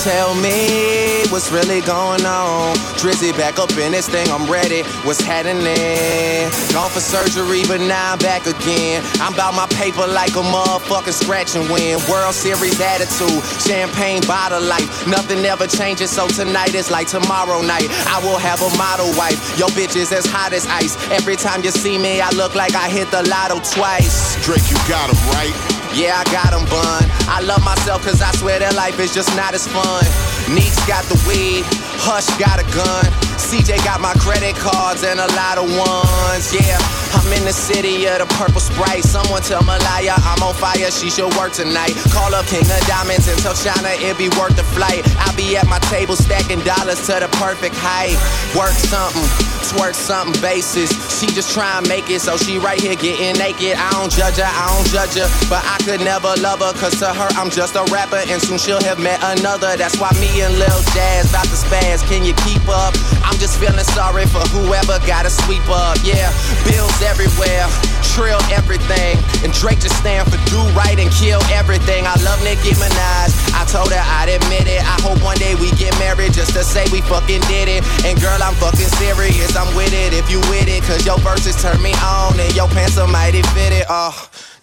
Tell 0.05 0.35
me 0.35 1.25
what's 1.33 1.51
really 1.51 1.81
going 1.81 2.27
on. 2.27 2.77
Drizzy 3.01 3.33
back 3.33 3.59
up 3.59 3.73
in 3.73 3.93
this 3.93 4.07
thing, 4.07 4.29
I'm 4.29 4.45
ready. 4.51 4.83
What's 5.03 5.23
happening? 5.23 6.45
Gone 6.77 6.91
for 6.91 7.01
surgery, 7.01 7.63
but 7.67 7.81
now 7.81 8.13
I'm 8.13 8.19
back 8.19 8.47
again. 8.47 9.03
I'm 9.17 9.33
about 9.33 9.55
my 9.55 9.67
paper 9.75 10.07
like 10.07 10.37
a 10.37 10.45
motherfucking 10.45 11.17
scratch 11.17 11.57
and 11.57 11.65
win. 11.73 11.99
World 12.11 12.35
Series 12.35 12.79
attitude, 12.79 13.43
champagne 13.65 14.21
bottle 14.29 14.61
life. 14.61 15.07
Nothing 15.09 15.43
ever 15.47 15.67
changes, 15.67 16.11
so 16.11 16.29
tonight 16.29 16.75
is 16.75 16.91
like 16.91 17.09
tomorrow 17.09 17.63
night. 17.63 17.89
I 18.07 18.21
will 18.23 18.39
have 18.39 18.61
a 18.61 18.77
model 18.77 19.09
wife. 19.17 19.59
Your 19.59 19.69
bitch 19.69 19.97
is 19.97 20.13
as 20.13 20.27
hot 20.27 20.53
as 20.53 20.67
ice. 20.67 21.01
Every 21.11 21.37
time 21.37 21.65
you 21.65 21.71
see 21.71 21.97
me, 21.97 22.21
I 22.21 22.29
look 22.31 22.55
like 22.55 22.75
I 22.75 22.91
hit 22.91 23.11
the 23.11 23.23
lotto 23.23 23.59
twice. 23.73 24.37
Drake, 24.45 24.69
you 24.69 24.77
got 24.87 25.09
him 25.09 25.17
right. 25.33 25.74
Yeah, 25.95 26.19
I 26.19 26.25
got 26.33 26.51
them 26.51 26.67
bun. 26.67 27.07
I 27.31 27.41
love 27.41 27.65
myself 27.65 28.03
cause 28.03 28.21
I 28.21 28.33
swear 28.33 28.59
that 28.59 28.75
life 28.75 28.99
is 28.99 29.15
just 29.15 29.31
not 29.37 29.55
as 29.55 29.69
fun. 29.69 30.03
Neeks 30.53 30.85
got 30.87 31.05
the 31.07 31.15
weed, 31.23 31.63
Hush 32.03 32.27
got 32.37 32.59
a 32.59 32.67
gun. 32.75 33.24
CJ 33.39 33.85
got 33.85 34.01
my 34.01 34.15
credit 34.15 34.55
cards 34.57 35.03
and 35.03 35.19
a 35.19 35.27
lot 35.35 35.59
of 35.59 35.67
ones, 35.77 36.55
yeah. 36.55 36.79
I'm 37.15 37.31
in 37.33 37.45
the 37.45 37.53
city 37.53 38.07
of 38.07 38.19
the 38.19 38.29
purple 38.35 38.61
sprite. 38.61 39.05
Someone 39.05 39.43
tell 39.43 39.63
Malaya 39.63 40.15
I'm 40.19 40.43
on 40.43 40.55
fire, 40.55 40.91
she 40.91 41.11
should 41.11 41.33
work 41.35 41.53
tonight. 41.53 41.95
Call 42.11 42.35
up 42.35 42.47
King 42.47 42.67
of 42.67 42.83
Diamonds 42.87 43.29
and 43.29 43.39
tell 43.39 43.55
China 43.55 43.91
it 43.91 44.19
be 44.19 44.29
worth 44.35 44.57
the 44.57 44.67
flight. 44.75 45.03
I'll 45.23 45.35
be 45.37 45.57
at 45.57 45.67
my 45.67 45.79
table 45.91 46.17
stacking 46.17 46.61
dollars 46.61 47.07
to 47.07 47.23
the 47.23 47.31
perfect 47.39 47.75
height. 47.79 48.19
Work 48.59 48.75
something, 48.75 49.27
twerk 49.71 49.95
something 49.95 50.35
basis. 50.43 50.91
She 51.19 51.27
just 51.31 51.55
try 51.55 51.81
make 51.87 52.11
it, 52.11 52.21
so 52.21 52.37
she 52.37 52.59
right 52.59 52.81
here 52.81 52.97
getting 52.97 53.39
naked. 53.39 53.79
I 53.79 53.91
don't 53.95 54.11
judge 54.11 54.37
her, 54.37 54.47
I 54.47 54.75
don't 54.75 54.89
judge 54.91 55.15
her, 55.15 55.29
but 55.49 55.63
I 55.63 55.79
could 55.87 56.03
never 56.03 56.35
love 56.43 56.61
her, 56.61 56.75
cause 56.79 56.99
to 56.99 57.11
her 57.15 57.29
I'm 57.39 57.51
just 57.51 57.75
a 57.75 57.85
rapper, 57.95 58.23
and 58.27 58.43
soon 58.43 58.59
she'll 58.59 58.83
have 58.83 58.99
met 58.99 59.23
another. 59.23 59.77
That's 59.77 59.99
why 59.99 60.11
me 60.19 60.43
and 60.43 60.59
Lil 60.59 60.83
Jazz 60.95 61.31
about 61.31 61.47
to 61.47 61.59
spaz. 61.59 62.03
Can 62.11 62.25
you 62.25 62.35
keep 62.43 62.63
up? 62.69 62.95
I'm 63.25 63.41
just 63.41 63.59
feeling 63.59 63.83
sorry 63.97 64.27
for 64.29 64.45
whoever 64.53 65.01
gotta 65.09 65.31
sweep 65.33 65.65
up. 65.73 65.97
Yeah, 66.05 66.29
bills 66.69 66.95
everywhere, 67.01 67.67
trill 68.15 68.41
everything. 68.53 69.17
And 69.43 69.51
Drake 69.53 69.81
just 69.81 69.97
stand 69.99 70.29
for 70.29 70.39
do 70.53 70.61
right 70.77 70.99
and 71.01 71.11
kill 71.11 71.41
everything. 71.49 72.07
I 72.07 72.15
love 72.21 72.39
Nicki 72.45 72.77
Minaj. 72.77 73.33
I 73.57 73.65
told 73.67 73.91
her 73.91 74.05
I'd 74.21 74.29
admit 74.29 74.69
it. 74.69 74.85
I 74.85 75.01
hope 75.01 75.19
one 75.25 75.39
day 75.41 75.57
we 75.57 75.73
get 75.81 75.97
married 75.99 76.33
just 76.37 76.53
to 76.55 76.63
say 76.63 76.85
we 76.93 77.01
fucking 77.01 77.43
did 77.49 77.67
it. 77.67 77.83
And 78.05 78.21
girl, 78.21 78.37
I'm 78.39 78.55
fucking 78.61 78.93
serious. 79.01 79.57
I'm 79.57 79.73
with 79.75 79.93
it 79.93 80.13
if 80.13 80.31
you 80.31 80.39
with 80.53 80.69
it. 80.69 80.85
Cause 80.85 81.05
your 81.05 81.19
verses 81.19 81.57
turn 81.61 81.81
me 81.83 81.97
on 82.05 82.39
and 82.39 82.55
your 82.55 82.69
pants 82.69 82.99
are 82.99 83.09
mighty 83.09 83.43
fitted. 83.57 83.85
Oh. 83.89 84.13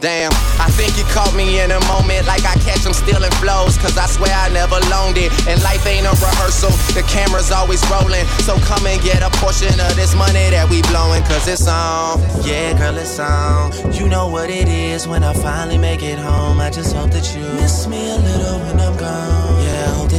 Damn, 0.02 0.34
I 0.58 0.66
think 0.74 0.98
you 0.98 1.06
caught 1.14 1.36
me 1.36 1.62
in 1.62 1.70
a 1.70 1.80
moment 1.86 2.26
like 2.26 2.42
I 2.44 2.56
catch 2.66 2.82
them 2.82 2.92
stealing 2.92 3.30
flows. 3.38 3.78
Cause 3.78 3.96
I 4.00 4.08
swear 4.08 4.34
I 4.34 4.50
never 4.50 4.82
loaned 4.90 5.20
it. 5.20 5.30
And 5.48 5.62
life 5.62 5.86
ain't 5.86 6.08
a 6.08 6.14
rehearsal, 6.18 6.72
the 6.98 7.06
camera's 7.08 7.52
always 7.52 7.86
rolling. 7.86 8.26
So 8.42 8.58
come 8.66 8.88
and 8.88 9.00
get 9.04 9.22
a 9.22 9.30
portion 9.38 9.80
of 9.80 9.96
this 9.96 10.16
money 10.16 10.50
that 10.50 10.68
we 10.72 10.82
blowing. 10.90 11.22
Cause 11.30 11.48
it's 11.48 11.68
on. 11.68 12.18
Yeah, 12.42 12.74
girl, 12.80 12.98
it's 12.98 13.20
on. 13.20 13.94
You 13.94 14.10
know 14.10 14.28
what 14.28 14.50
it 14.50 14.68
is 14.68 15.08
when 15.08 15.24
I 15.24 15.34
finally 15.34 15.78
make 15.78 16.02
it 16.02 16.18
home. 16.18 16.60
I 16.60 16.72
just 16.72 16.96
hope 16.96 17.12
that 17.12 17.36
you 17.36 17.44
miss 17.62 17.86
me 17.86 18.10
a 18.10 18.18
little 18.18 18.58
when 18.58 18.80
I'm 18.80 18.98
gone. 18.98 19.51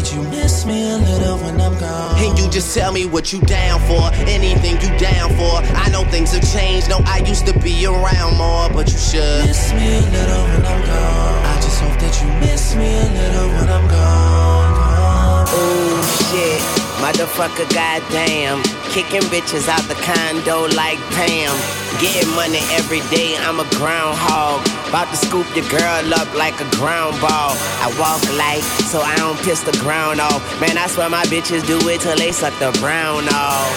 Yeah, 0.02 0.18
I 0.18 0.24
hope 0.24 0.32
that 0.32 0.34
you 0.34 0.40
miss 0.42 0.66
me 0.66 0.90
a 0.90 0.96
little 0.98 1.38
when 1.38 1.60
I'm 1.60 1.78
gone. 1.78 2.18
And 2.18 2.38
you 2.38 2.50
just 2.50 2.74
tell 2.74 2.92
me 2.92 3.06
what 3.06 3.32
you 3.32 3.40
down 3.40 3.80
for. 3.80 4.10
Anything 4.28 4.80
you 4.80 4.98
down 4.98 5.30
for. 5.30 5.62
I 5.76 5.88
know 5.90 6.04
things 6.04 6.32
have 6.32 6.42
changed. 6.52 6.88
No, 6.88 7.00
I 7.06 7.18
used 7.18 7.46
to 7.46 7.58
be 7.60 7.86
around 7.86 8.36
more, 8.36 8.68
but 8.70 8.90
you 8.90 8.98
should. 8.98 9.46
Miss 9.46 9.72
me 9.72 9.98
a 9.98 10.00
little 10.00 10.44
when 10.44 10.66
I'm 10.66 10.82
gone. 10.86 11.44
I 11.46 11.54
just 11.62 11.80
hope 11.80 11.98
that 12.00 12.14
you 12.22 12.28
miss 12.40 12.74
me 12.74 12.86
a 12.86 13.08
little 13.10 13.48
when 13.48 13.68
I'm 13.68 13.88
gone. 13.88 14.74
gone. 14.74 15.46
Oh 15.48 16.02
shit, 16.30 16.62
motherfucker, 17.02 17.68
goddamn. 17.72 18.62
Kicking 18.90 19.22
bitches 19.30 19.68
out 19.68 19.82
the 19.88 19.94
condo 20.02 20.66
like 20.74 20.98
Pam. 21.14 21.54
Getting 22.00 22.30
money 22.34 22.60
every 22.72 23.00
day, 23.14 23.36
I'm 23.38 23.60
a 23.60 23.68
groundhog. 23.76 24.81
About 24.92 25.08
to 25.08 25.16
scoop 25.16 25.48
your 25.56 25.64
girl 25.70 26.12
up 26.12 26.28
like 26.36 26.52
a 26.60 26.68
ground 26.76 27.18
ball. 27.18 27.56
I 27.80 27.88
walk 27.96 28.20
light, 28.36 28.60
so 28.60 29.00
I 29.00 29.16
don't 29.16 29.40
piss 29.40 29.62
the 29.62 29.72
ground 29.80 30.20
off. 30.20 30.44
Man, 30.60 30.76
I 30.76 30.86
swear 30.86 31.08
my 31.08 31.24
bitches 31.32 31.66
do 31.66 31.80
it 31.88 32.02
till 32.02 32.14
they 32.14 32.30
suck 32.30 32.52
the 32.58 32.76
brown 32.78 33.24
off. 33.32 33.72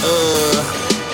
Ugh. 0.00 0.64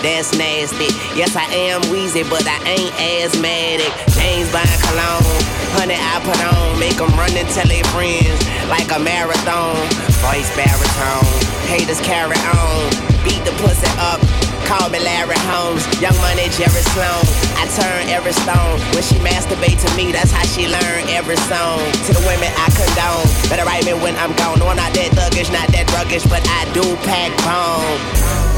That's 0.07 0.39
nasty. 0.39 0.95
Yes, 1.19 1.35
I 1.35 1.51
am 1.51 1.83
wheezy, 1.91 2.23
but 2.23 2.47
I 2.47 2.63
ain't 2.63 2.95
asthmatic. 2.95 3.91
James 4.15 4.47
buying 4.55 4.81
cologne. 4.87 5.43
Honey, 5.75 5.99
I 5.99 6.23
put 6.23 6.39
on. 6.47 6.79
Make 6.79 7.03
them 7.03 7.11
run 7.19 7.35
and 7.35 7.49
tell 7.51 7.67
their 7.67 7.83
friends 7.91 8.39
like 8.71 8.87
a 8.95 9.03
marathon. 9.03 9.75
Voice 10.23 10.47
baritone. 10.55 11.27
Haters 11.67 11.99
carry 12.07 12.39
on. 12.55 12.87
Beat 13.27 13.43
the 13.43 13.51
pussy 13.59 13.91
up. 13.99 14.23
Call 14.71 14.87
me 14.89 15.03
Larry 15.03 15.35
Holmes. 15.51 15.83
Young 15.99 16.15
money, 16.23 16.47
Jerry 16.55 16.85
Sloan. 16.95 17.27
I 17.59 17.67
turn 17.75 18.07
every 18.07 18.31
stone. 18.31 18.79
When 18.95 19.03
she 19.03 19.19
masturbate 19.19 19.83
to 19.83 19.91
me, 19.99 20.13
that's 20.13 20.31
how 20.31 20.47
she 20.47 20.71
learn 20.71 21.11
every 21.11 21.35
song. 21.51 21.83
To 22.07 22.11
the 22.15 22.23
women, 22.23 22.55
I 22.55 22.71
condone. 22.71 23.27
Better 23.51 23.67
write 23.67 23.85
me 23.85 23.95
when 23.99 24.15
I'm 24.15 24.31
gone. 24.39 24.63
No, 24.63 24.71
I'm 24.71 24.79
not 24.79 24.95
that 24.95 25.11
thuggish, 25.11 25.51
not 25.51 25.67
that 25.75 25.91
ruggish, 25.91 26.23
but 26.31 26.47
I 26.47 26.71
do 26.71 26.87
pack 27.03 27.35
bone. 27.43 27.99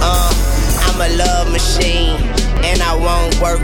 Uh. 0.04 0.52
I'm 0.92 1.00
a 1.00 1.08
love 1.16 1.50
machine. 1.50 2.20
And 2.60 2.82
I 2.82 2.91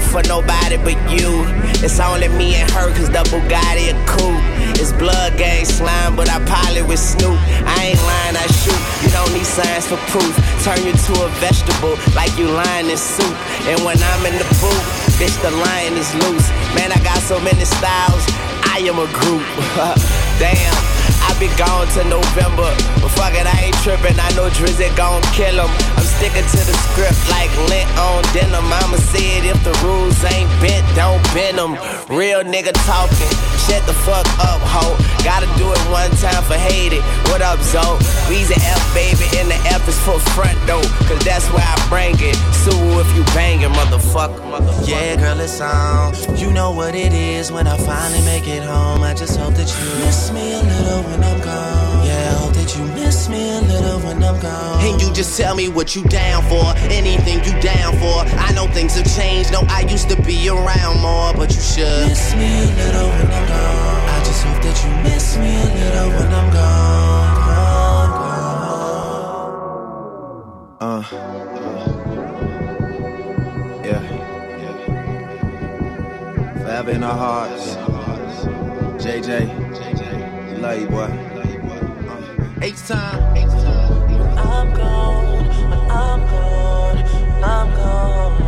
for 0.09 0.22
nobody 0.24 0.76
but 0.80 0.96
you. 1.12 1.44
It's 1.84 2.00
only 2.00 2.28
me 2.28 2.56
and 2.56 2.70
her, 2.72 2.88
cause 2.96 3.12
the 3.12 3.22
Bugatti 3.28 3.92
a 3.92 3.96
coupe. 4.09 4.40
It's 4.80 4.92
blood 4.92 5.36
gang 5.36 5.64
slime, 5.64 6.16
but 6.16 6.28
I 6.28 6.40
pilot 6.44 6.88
with 6.88 6.98
Snoop. 6.98 7.36
I 7.68 7.92
ain't 7.92 8.02
lying, 8.02 8.36
I 8.36 8.46
shoot. 8.48 8.80
You 9.04 9.11
don't 9.12 9.32
need 9.36 9.44
science 9.44 9.86
for 9.86 10.00
proof. 10.09 10.32
Turn 10.64 10.80
you 10.84 10.92
to 10.92 11.12
a 11.24 11.28
vegetable 11.38 11.96
like 12.16 12.32
you 12.38 12.48
lying 12.48 12.88
in 12.88 12.96
soup. 12.96 13.36
And 13.68 13.84
when 13.84 14.00
I'm 14.00 14.22
in 14.24 14.36
the 14.40 14.48
booth, 14.59 14.86
bitch, 15.20 15.36
the 15.44 15.52
lion 15.52 15.94
is 16.00 16.11
loose. 16.24 16.48
Man, 16.72 16.90
I 16.90 16.98
got 17.04 17.20
so 17.20 17.38
many 17.40 17.64
styles. 17.64 18.24
I 18.64 18.80
am 18.88 18.98
a 18.98 19.09
group. 19.12 19.44
Damn. 20.40 20.98
I 21.28 21.34
be 21.38 21.48
gone 21.61 21.86
to 21.98 22.02
November, 22.09 22.70
but 23.02 23.11
fuck 23.12 23.34
it, 23.34 23.46
I 23.46 23.68
ain't 23.68 23.76
tripping. 23.84 24.18
I 24.18 24.30
know 24.34 24.48
Drizzy 24.48 24.88
gon' 24.96 25.22
kill 25.34 25.66
him. 25.66 25.97
Sticking 26.19 26.43
to 26.51 26.62
the 26.66 26.75
script 26.91 27.14
like 27.31 27.47
lint 27.71 27.87
on 27.97 28.25
denim. 28.35 28.66
Mama 28.66 28.99
said 28.99 29.47
if 29.47 29.62
the 29.62 29.71
rules 29.87 30.19
ain't 30.27 30.51
bent, 30.59 30.83
don't 30.99 31.23
bend 31.31 31.57
them. 31.57 31.79
Real 32.11 32.43
nigga 32.43 32.75
talking, 32.91 33.31
shut 33.71 33.87
the 33.87 33.95
fuck 34.03 34.27
up, 34.43 34.59
ho. 34.66 34.99
Gotta 35.23 35.47
do 35.55 35.71
it 35.71 35.79
one 35.87 36.11
time 36.19 36.43
for 36.43 36.59
hate 36.59 36.93
it. 36.93 37.07
What 37.31 37.41
up, 37.41 37.62
Zo? 37.62 38.03
Weezy 38.27 38.59
F, 38.59 38.83
baby, 38.99 39.31
and 39.39 39.47
the 39.47 39.55
F 39.71 39.87
is 39.87 39.95
for 40.03 40.19
front 40.35 40.59
though, 40.66 40.83
cause 41.07 41.23
that's 41.25 41.47
where 41.55 41.62
I 41.62 41.79
bring 41.89 42.16
it. 42.19 42.35
Sue 42.66 42.75
if 42.99 43.07
you 43.14 43.23
bangin', 43.31 43.71
motherfucker, 43.71 44.43
motherfucker. 44.43 44.89
Yeah, 44.91 45.14
girl, 45.14 45.39
it's 45.39 45.61
on. 45.61 46.14
You 46.37 46.51
know 46.51 46.73
what 46.73 46.97
it 46.97 47.12
is 47.12 47.53
when 47.53 47.69
I 47.69 47.79
finally 47.79 48.25
make 48.25 48.49
it 48.49 48.64
home. 48.64 49.05
I 49.05 49.14
just 49.14 49.39
hope 49.39 49.55
that 49.55 49.71
you 49.71 50.05
miss 50.05 50.33
me 50.33 50.53
a 50.53 50.62
little 50.66 51.03
when 51.07 51.23
I'm 51.23 51.39
gone. 51.41 52.07
Yeah, 52.07 52.38
you 52.79 52.85
miss 52.95 53.29
me 53.29 53.51
a 53.51 53.61
little 53.61 53.99
when 54.01 54.22
I'm 54.22 54.41
gone. 54.41 54.81
And 54.85 55.03
you 55.03 55.12
just 55.12 55.37
tell 55.37 55.55
me 55.57 55.68
what 55.68 55.97
you 55.97 56.05
down 56.05 56.43
for. 56.45 56.72
Anything 56.91 57.43
you 57.45 57.61
down 57.61 57.93
for. 57.99 58.24
I 58.39 58.53
know 58.53 58.66
things 58.68 58.95
have 58.95 59.07
changed. 59.16 59.53
No, 59.53 59.62
I 59.68 59.81
used 59.81 60.09
to 60.11 60.22
be 60.22 60.49
around 60.49 61.01
more, 61.01 61.35
but 61.35 61.55
you 61.55 61.61
should 61.61 62.09
miss 62.09 62.35
me 62.37 62.47
a 62.47 62.66
little 62.66 63.09
when 63.09 63.26
I'm 63.26 63.49
gone. 63.49 64.09
I 64.09 64.22
just 64.24 64.45
hope 64.45 64.62
that 64.62 64.85
you 64.85 64.91
miss 65.11 65.37
me 65.37 65.57
a 65.57 65.64
little 65.81 66.11
when 66.11 66.33
I'm 66.33 66.53
gone. 66.53 67.37
gone, 67.49 68.11
gone. 70.81 71.03
Uh. 71.03 71.03
Yeah. 73.85 74.03
Forever 76.62 76.91
in 76.93 77.03
our 77.03 77.16
hearts. 77.16 77.76
JJ. 79.05 79.49
Love 80.61 80.81
you, 80.81 80.89
boy. 80.89 81.38
H 82.61 82.88
time. 82.88 83.22
I'm 84.36 84.74
gone, 84.74 85.46
I'm 85.90 86.20
gone, 86.26 86.98
I'm 87.44 87.70
gone. 87.76 88.47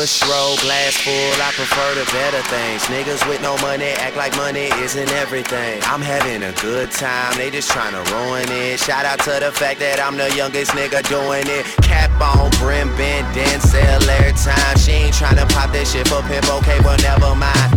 Kush 0.00 0.22
roll, 0.22 0.56
glass 0.56 0.96
full, 0.96 1.12
I 1.12 1.52
prefer 1.52 1.94
the 1.94 2.06
better 2.10 2.40
things. 2.48 2.80
Niggas 2.84 3.28
with 3.28 3.42
no 3.42 3.58
money 3.58 3.92
act 4.00 4.16
like 4.16 4.34
money 4.34 4.72
isn't 4.80 5.10
everything. 5.12 5.78
I'm 5.84 6.00
having 6.00 6.42
a 6.42 6.52
good 6.52 6.90
time, 6.90 7.36
they 7.36 7.50
just 7.50 7.70
tryna 7.70 8.02
ruin 8.08 8.48
it. 8.48 8.80
Shout 8.80 9.04
out 9.04 9.18
to 9.28 9.44
the 9.44 9.52
fact 9.52 9.78
that 9.80 10.00
I'm 10.00 10.16
the 10.16 10.34
youngest 10.34 10.70
nigga 10.70 11.06
doing 11.06 11.44
it. 11.44 11.66
Cap 11.84 12.10
on, 12.18 12.48
brim 12.52 12.88
bent, 12.96 13.28
then 13.34 13.60
sell 13.60 14.00
every 14.08 14.32
time. 14.32 14.78
She 14.78 14.92
ain't 14.92 15.12
tryna 15.14 15.46
pop 15.52 15.70
that 15.72 15.86
shit 15.86 16.08
for 16.08 16.22
pimp, 16.22 16.48
okay, 16.48 16.80
well 16.80 16.96
never 17.04 17.34
mind. 17.34 17.69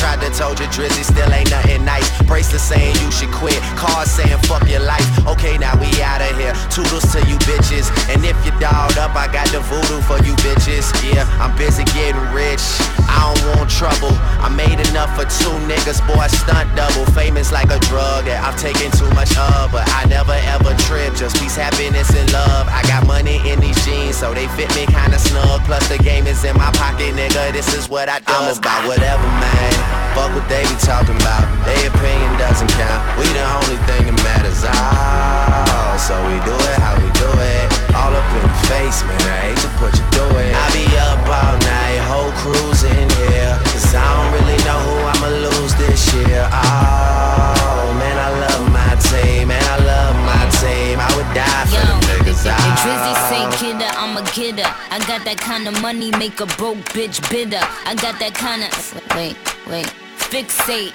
Tried 0.00 0.24
to 0.24 0.30
told 0.32 0.58
you 0.58 0.64
Drizzy 0.72 1.04
still 1.04 1.28
ain't 1.28 1.50
nothing 1.50 1.84
nice. 1.84 2.08
Bracelet 2.24 2.64
saying 2.64 2.96
you 3.04 3.12
should 3.12 3.28
quit. 3.36 3.60
Cars 3.76 4.08
saying 4.08 4.40
fuck 4.48 4.64
your 4.64 4.80
life. 4.80 5.04
Okay, 5.28 5.58
now 5.58 5.76
we 5.76 5.92
out 6.00 6.24
of 6.24 6.32
here. 6.40 6.56
Toodles 6.72 7.04
to 7.12 7.20
you 7.28 7.36
bitches. 7.44 7.92
And 8.08 8.24
if 8.24 8.32
you 8.40 8.50
dolled 8.56 8.96
up, 8.96 9.12
I 9.12 9.28
got 9.28 9.52
the 9.52 9.60
voodoo 9.60 10.00
for 10.08 10.16
you 10.24 10.32
bitches. 10.40 10.88
Yeah, 11.04 11.28
I'm 11.36 11.52
busy 11.60 11.84
getting 11.92 12.16
rich. 12.32 12.64
I 13.12 13.28
don't 13.28 13.60
want 13.60 13.68
trouble. 13.68 14.16
I 14.40 14.48
made 14.48 14.80
enough 14.88 15.12
for 15.12 15.28
two 15.28 15.52
niggas, 15.68 16.00
boy, 16.08 16.24
stunt 16.32 16.72
double. 16.72 17.04
Famous 17.12 17.52
like 17.52 17.68
a 17.68 17.78
drug 17.92 18.24
that 18.24 18.40
I've 18.40 18.56
taken 18.56 18.88
too 18.96 19.10
much 19.12 19.36
of. 19.36 19.68
But 19.68 19.84
I 19.92 20.08
never 20.08 20.32
ever 20.48 20.72
trip. 20.88 21.12
Just 21.12 21.36
peace, 21.36 21.60
happiness, 21.60 22.08
and 22.16 22.32
love. 22.32 22.72
I 22.72 22.80
got 22.88 23.06
money 23.06 23.36
in 23.44 23.60
these 23.60 23.76
jeans, 23.84 24.16
so 24.16 24.32
they 24.32 24.48
fit 24.56 24.72
me 24.72 24.88
kinda 24.88 25.18
snug. 25.18 25.60
Plus 25.68 25.84
the 25.92 25.98
game 25.98 26.26
is 26.26 26.42
in 26.44 26.56
my 26.56 26.72
pocket, 26.72 27.12
nigga. 27.12 27.52
This 27.52 27.68
is 27.76 27.90
what 27.92 28.08
I 28.08 28.20
do. 28.20 28.32
I'm 28.32 28.56
about 28.56 28.88
whatever, 28.88 29.28
man. 29.44 29.99
Fuck 30.20 30.36
what 30.36 30.44
they 30.52 30.60
be 30.68 30.76
talking 30.84 31.16
about. 31.16 31.48
Their 31.64 31.88
opinion 31.88 32.36
doesn't 32.36 32.68
count. 32.76 33.00
We 33.16 33.24
the 33.32 33.40
only 33.40 33.80
thing 33.88 34.04
that 34.04 34.20
matters. 34.20 34.60
Oh, 34.68 35.96
so 35.96 36.12
we 36.28 36.36
do 36.44 36.52
it 36.52 36.76
how 36.76 36.92
we 37.00 37.08
do 37.16 37.24
it. 37.24 37.64
All 37.96 38.12
up 38.12 38.28
in 38.36 38.44
the 38.44 38.52
face, 38.68 39.00
man. 39.08 39.16
I 39.16 39.48
hate 39.48 39.60
to 39.64 39.70
put 39.80 39.96
you 39.96 40.04
through 40.12 40.44
it. 40.44 40.52
I 40.52 40.66
be 40.76 40.84
up 41.08 41.24
all 41.24 41.56
night, 41.64 42.04
whole 42.04 42.36
crew's 42.36 42.84
in 42.84 43.08
here. 43.24 43.56
Cause 43.72 43.96
I 43.96 44.04
don't 44.04 44.28
really 44.36 44.60
know 44.68 44.76
who 44.84 44.96
I'ma 45.08 45.28
lose 45.40 45.72
this 45.80 46.04
year. 46.12 46.44
Oh, 46.52 47.88
man, 47.96 48.16
I 48.20 48.28
love 48.44 48.64
my 48.76 48.92
team. 49.00 49.48
Man, 49.48 49.64
I 49.72 49.80
love 49.80 50.16
my 50.28 50.44
team. 50.60 51.00
I 51.00 51.08
would 51.16 51.32
die 51.32 51.64
for 51.72 51.80
them 51.80 51.96
niggas. 52.12 52.44
Oh. 52.44 52.60
Drizzy 52.84 53.14
say 53.32 53.44
kidder, 53.56 53.88
I'm 53.96 54.20
a 54.20 54.24
kidder. 54.36 54.68
I 54.92 55.00
got 55.08 55.24
that 55.24 55.40
kind 55.40 55.64
of 55.64 55.80
money, 55.80 56.12
make 56.20 56.44
a 56.44 56.48
broke 56.60 56.84
bitch 56.92 57.24
bitter. 57.32 57.64
I 57.88 57.96
got 57.96 58.20
that 58.20 58.36
kind 58.36 58.68
of 58.68 58.70
wait, 59.16 59.36
wait, 59.64 59.88
fixate. 60.30 60.94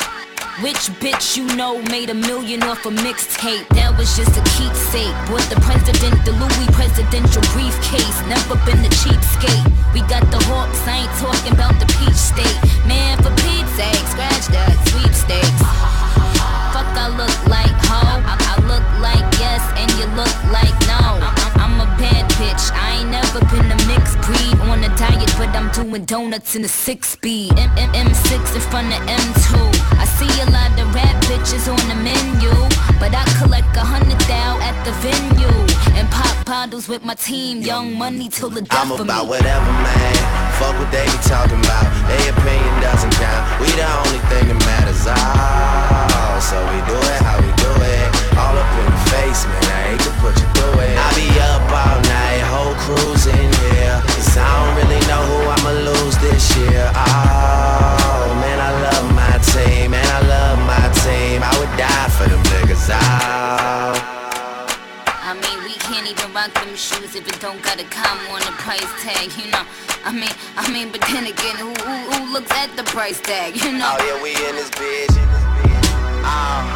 Which 0.64 0.88
bitch 1.04 1.36
you 1.36 1.44
know 1.58 1.82
made 1.92 2.10
a 2.10 2.14
million 2.14 2.64
off 2.64 2.86
a 2.86 2.90
mixtape? 2.90 3.68
That 3.76 3.92
was 4.00 4.16
just 4.16 4.32
a 4.40 4.44
keepsake. 4.56 5.12
Bought 5.28 5.44
the 5.52 5.60
president 5.60 6.16
the 6.24 6.32
Louis 6.32 6.70
presidential 6.72 7.44
briefcase. 7.52 8.16
Never 8.32 8.56
been 8.64 8.80
a 8.80 8.92
cheapskate. 9.04 9.68
We 9.92 10.00
got 10.08 10.24
the 10.32 10.40
hawks, 10.48 10.80
I 10.88 11.04
ain't 11.04 11.16
talking 11.20 11.52
about 11.52 11.76
the 11.84 11.88
peach 12.00 12.16
state. 12.16 12.60
Man, 12.88 13.20
for 13.20 13.36
Pete's 13.44 13.76
sake, 13.76 14.04
scratch 14.08 14.48
that 14.56 14.72
sweepstakes. 14.88 15.60
Fuck, 16.72 16.88
I 16.96 17.12
look 17.12 17.36
like 17.52 17.76
ho. 17.92 18.24
I, 18.24 18.40
I 18.40 18.56
look 18.72 18.88
like 19.04 19.28
yes, 19.36 19.60
and 19.76 19.92
you 20.00 20.08
look 20.16 20.36
like 20.48 20.76
no. 20.88 21.35
Bad 22.06 22.30
bitch. 22.38 22.66
I 22.86 23.02
ain't 23.02 23.10
never 23.10 23.40
been 23.50 23.66
a 23.66 23.80
mixed 23.90 24.18
breed 24.22 24.56
on 24.70 24.84
a 24.84 24.92
diet, 24.96 25.32
but 25.40 25.50
I'm 25.58 25.70
doing 25.72 26.06
donuts 26.06 26.56
in 26.56 26.64
a 26.64 26.68
six 26.68 27.10
speed. 27.10 27.52
M- 27.58 27.72
M- 27.78 27.94
M6 28.08 28.56
in 28.56 28.62
front 28.72 28.94
of 28.94 29.02
M2. 29.10 29.50
I 29.98 30.06
see 30.18 30.30
a 30.46 30.48
lot 30.58 30.72
of 30.82 30.94
rap 30.94 31.16
bitches 31.26 31.66
on 31.68 31.82
the 31.90 31.98
menu, 32.08 32.54
but 33.02 33.12
I 33.22 33.24
collect 33.42 33.76
a 33.76 33.86
hundred 33.94 34.22
thou 34.30 34.52
at 34.62 34.76
the 34.86 34.94
venue 35.02 35.58
and 35.98 36.06
pop 36.12 36.36
bottles 36.46 36.88
with 36.88 37.04
my 37.04 37.16
team. 37.16 37.62
Young 37.64 37.98
money 37.98 38.30
till 38.30 38.52
the 38.52 38.62
death 38.62 38.78
I'm 38.86 38.92
about 38.92 39.26
whatever, 39.28 39.72
man. 39.88 40.16
Fuck 40.62 40.78
what 40.78 40.92
they 40.92 41.06
be 41.06 41.20
talking 41.26 41.60
about. 41.66 41.86
Their 42.08 42.32
opinion 42.38 42.74
doesn't 42.86 43.14
count. 43.18 43.44
We 43.62 43.68
the 43.82 43.88
only 44.06 44.22
thing 44.30 44.46
that 44.52 44.60
matters. 44.70 45.02
Oh, 45.10 46.40
so 46.50 46.58
we 46.70 46.78
do 46.86 46.98
it 47.14 47.20
how 47.26 47.38
we 47.42 47.50
do 47.58 47.72
it. 47.82 48.15
All 48.36 48.56
up 48.58 48.72
in 48.80 48.86
the 48.92 49.02
face, 49.16 49.48
man. 49.48 49.64
I 49.64 49.96
hate 49.96 50.04
to 50.04 50.12
put 50.20 50.36
you 50.36 50.48
through 50.56 50.84
it. 50.84 50.96
I 51.00 51.08
be 51.16 51.28
up 51.40 51.64
all 51.72 52.00
night, 52.04 52.44
whole 52.52 52.76
crew's 52.84 53.26
in 53.28 53.48
here. 53.72 53.98
Cause 54.12 54.36
I 54.36 54.44
don't 54.44 54.76
really 54.76 55.00
know 55.08 55.24
who 55.24 55.40
I'ma 55.56 55.72
lose 55.88 56.18
this 56.20 56.44
year. 56.60 56.92
Oh, 56.92 58.28
man, 58.44 58.60
I 58.60 58.72
love 58.92 59.08
my 59.16 59.40
team. 59.40 59.92
Man, 59.92 60.04
I 60.04 60.22
love 60.28 60.60
my 60.68 60.86
team. 61.08 61.44
I 61.44 61.52
would 61.60 61.72
die 61.80 62.10
for 62.12 62.28
them 62.28 62.44
niggas. 62.52 62.92
Oh. 62.92 63.96
I 65.08 65.34
mean, 65.34 65.64
we 65.64 65.74
can't 65.80 66.06
even 66.06 66.34
rock 66.34 66.54
them 66.54 66.76
shoes 66.76 67.16
if 67.16 67.28
it 67.28 67.40
don't 67.40 67.62
got 67.64 67.80
a 67.80 67.86
comma 67.86 68.30
on 68.36 68.42
the 68.42 68.52
price 68.60 68.92
tag, 69.02 69.32
you 69.40 69.50
know. 69.50 69.64
I 70.04 70.12
mean, 70.12 70.30
I 70.58 70.70
mean, 70.72 70.92
but 70.92 71.02
then 71.08 71.26
again, 71.26 71.56
who 71.56 71.72
who, 71.72 71.96
who 72.12 72.34
looks 72.34 72.52
at 72.52 72.76
the 72.76 72.84
price 72.84 73.20
tag, 73.22 73.56
you 73.56 73.72
know? 73.72 73.96
Oh 73.98 74.06
yeah, 74.06 74.22
we 74.22 74.36
in 74.36 74.56
this 74.56 74.70
bitch. 74.70 75.16
Oh, 76.28 76.75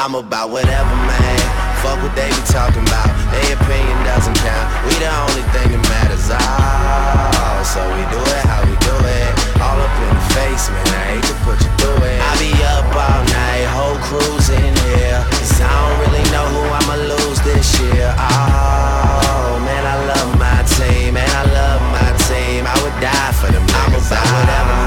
I'm 0.00 0.14
about 0.14 0.48
whatever, 0.48 0.96
man. 0.96 1.44
Fuck 1.84 2.00
what 2.00 2.16
they 2.16 2.32
be 2.32 2.42
talking 2.48 2.80
about. 2.88 3.12
Their 3.36 3.52
opinion 3.52 4.00
doesn't 4.08 4.32
count. 4.32 4.66
We 4.88 4.96
the 4.96 5.12
only 5.12 5.44
thing 5.52 5.76
that 5.76 5.84
matters. 5.92 6.24
Oh, 6.32 6.40
so 7.68 7.84
we 7.92 8.00
do 8.08 8.16
it 8.16 8.44
how 8.48 8.64
we 8.64 8.72
do 8.80 8.96
it. 8.96 9.30
All 9.60 9.76
up 9.76 9.92
in 10.00 10.08
the 10.08 10.24
face, 10.32 10.72
man. 10.72 10.88
I 10.88 11.20
hate 11.20 11.26
to 11.28 11.36
put 11.44 11.60
you 11.60 11.68
through 11.76 12.00
it. 12.00 12.16
I 12.16 12.32
be 12.40 12.48
up 12.80 12.88
all 12.96 13.20
night, 13.28 13.68
whole 13.76 14.00
crew's 14.08 14.48
in 14.48 14.72
here. 14.88 15.20
Cause 15.36 15.60
I 15.60 15.68
don't 15.68 15.96
really 16.08 16.24
know 16.32 16.48
who 16.48 16.64
I'ma 16.64 16.96
lose 17.04 17.44
this 17.44 17.68
year. 17.84 18.08
Oh, 18.16 19.60
man, 19.68 19.84
I 19.84 20.00
love 20.16 20.32
my 20.40 20.64
team. 20.64 21.20
Man, 21.20 21.28
I 21.28 21.44
love 21.44 21.80
my 21.92 22.08
team. 22.24 22.64
I 22.64 22.72
would 22.80 22.96
die 23.04 23.32
for 23.36 23.52
them. 23.52 23.68
I'm 23.68 23.92
about 24.00 24.24
whatever, 24.32 24.79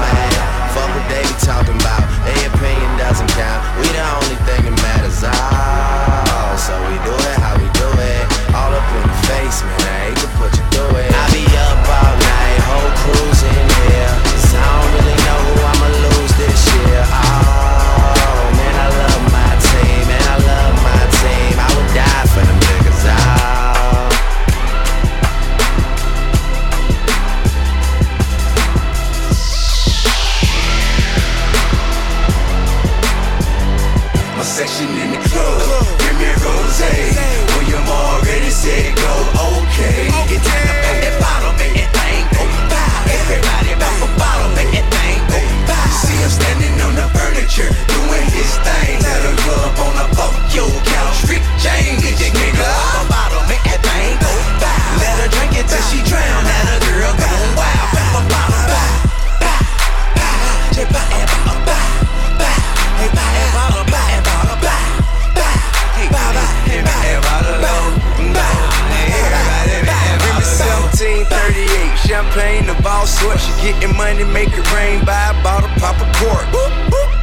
getting 73.64 73.96
money, 73.96 74.24
make 74.24 74.52
it 74.52 74.72
rain, 74.76 75.02
buy 75.06 75.32
a 75.32 75.42
bottle, 75.42 75.70
pop 75.80 75.96
a 75.96 76.06
cork. 76.20 76.44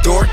Dork. 0.02 0.28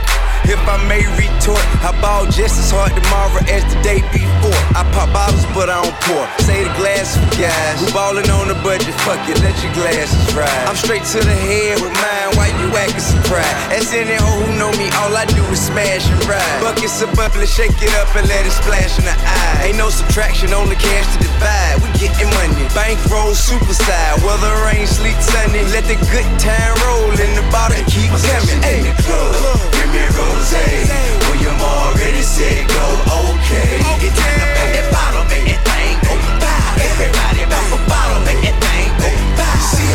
If 0.50 0.58
I 0.66 0.82
may 0.90 1.06
retort, 1.14 1.62
I 1.86 1.94
ball 2.02 2.26
just 2.26 2.58
as 2.58 2.72
hard 2.72 2.92
tomorrow 2.98 3.42
as 3.46 3.62
the 3.70 3.80
day 3.84 4.02
before. 4.12 4.29
I 4.78 4.88
pop 4.96 5.12
bottles, 5.12 5.44
but 5.52 5.68
I 5.68 5.84
don't 5.84 5.96
pour. 6.08 6.24
Say 6.48 6.64
the 6.64 6.72
glass 6.80 7.20
for 7.20 7.28
guys 7.36 7.76
who 7.84 7.92
ballin' 7.92 8.30
on 8.32 8.48
the 8.48 8.56
budget. 8.64 8.96
Fuck 9.04 9.20
it, 9.28 9.36
let 9.44 9.56
your 9.60 9.74
glasses 9.76 10.16
ride. 10.32 10.48
I'm 10.68 10.80
straight 10.80 11.04
to 11.12 11.20
the 11.20 11.36
head 11.36 11.82
with 11.84 11.92
mine. 11.92 12.30
Why 12.40 12.48
you 12.64 12.72
acting 12.80 13.04
surprised? 13.04 13.76
As 13.76 13.92
any 13.92 14.16
hoe 14.16 14.40
who 14.48 14.56
know 14.56 14.72
me, 14.80 14.88
all 15.04 15.12
I 15.12 15.26
do 15.28 15.44
is 15.52 15.60
smash 15.60 16.08
and 16.08 16.22
ride. 16.24 16.62
Buckets 16.64 17.02
of 17.02 17.12
bubbly, 17.16 17.48
shake 17.48 17.76
it 17.84 17.92
up 18.00 18.08
and 18.16 18.28
let 18.28 18.46
it 18.46 18.56
splash 18.56 18.96
in 19.00 19.06
the 19.06 19.16
eye. 19.16 19.68
Ain't 19.68 19.78
no 19.78 19.90
subtraction, 19.90 20.54
only 20.54 20.80
cash 20.80 21.08
to 21.16 21.18
divide. 21.20 21.84
We 21.84 21.92
getting 22.00 22.32
money, 22.40 22.64
bankroll 22.72 23.36
super 23.36 23.76
side. 23.76 24.24
Whether 24.24 24.52
rain, 24.64 24.88
sleet, 24.88 25.20
sunny, 25.20 25.68
let 25.76 25.84
the 25.84 26.00
good 26.14 26.30
time 26.40 26.74
roll 26.88 27.12
in 27.12 27.32
the 27.36 27.44
bottle 27.52 27.76
and 27.76 27.88
keep 27.92 28.08
coming. 28.08 28.60
in 28.64 28.88
the 28.88 28.96
club, 29.04 29.36
give 29.76 29.90
me 29.92 30.04
rose. 30.16 30.40
William 31.28 31.60
already 31.62 32.22
said 32.22 32.68
go 32.68 32.86
okay. 33.36 33.80
It's 34.02 34.29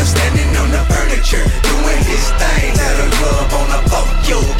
standing 0.05 0.55
on 0.57 0.71
the 0.71 0.83
furniture, 0.93 1.43
doing 1.63 2.01
his 2.05 2.25
thing. 2.39 2.73
Let 2.77 2.95
a 3.05 3.09
club 3.17 3.53
on 3.59 3.67
the 3.73 3.89
fuck 3.89 4.29
your 4.29 4.54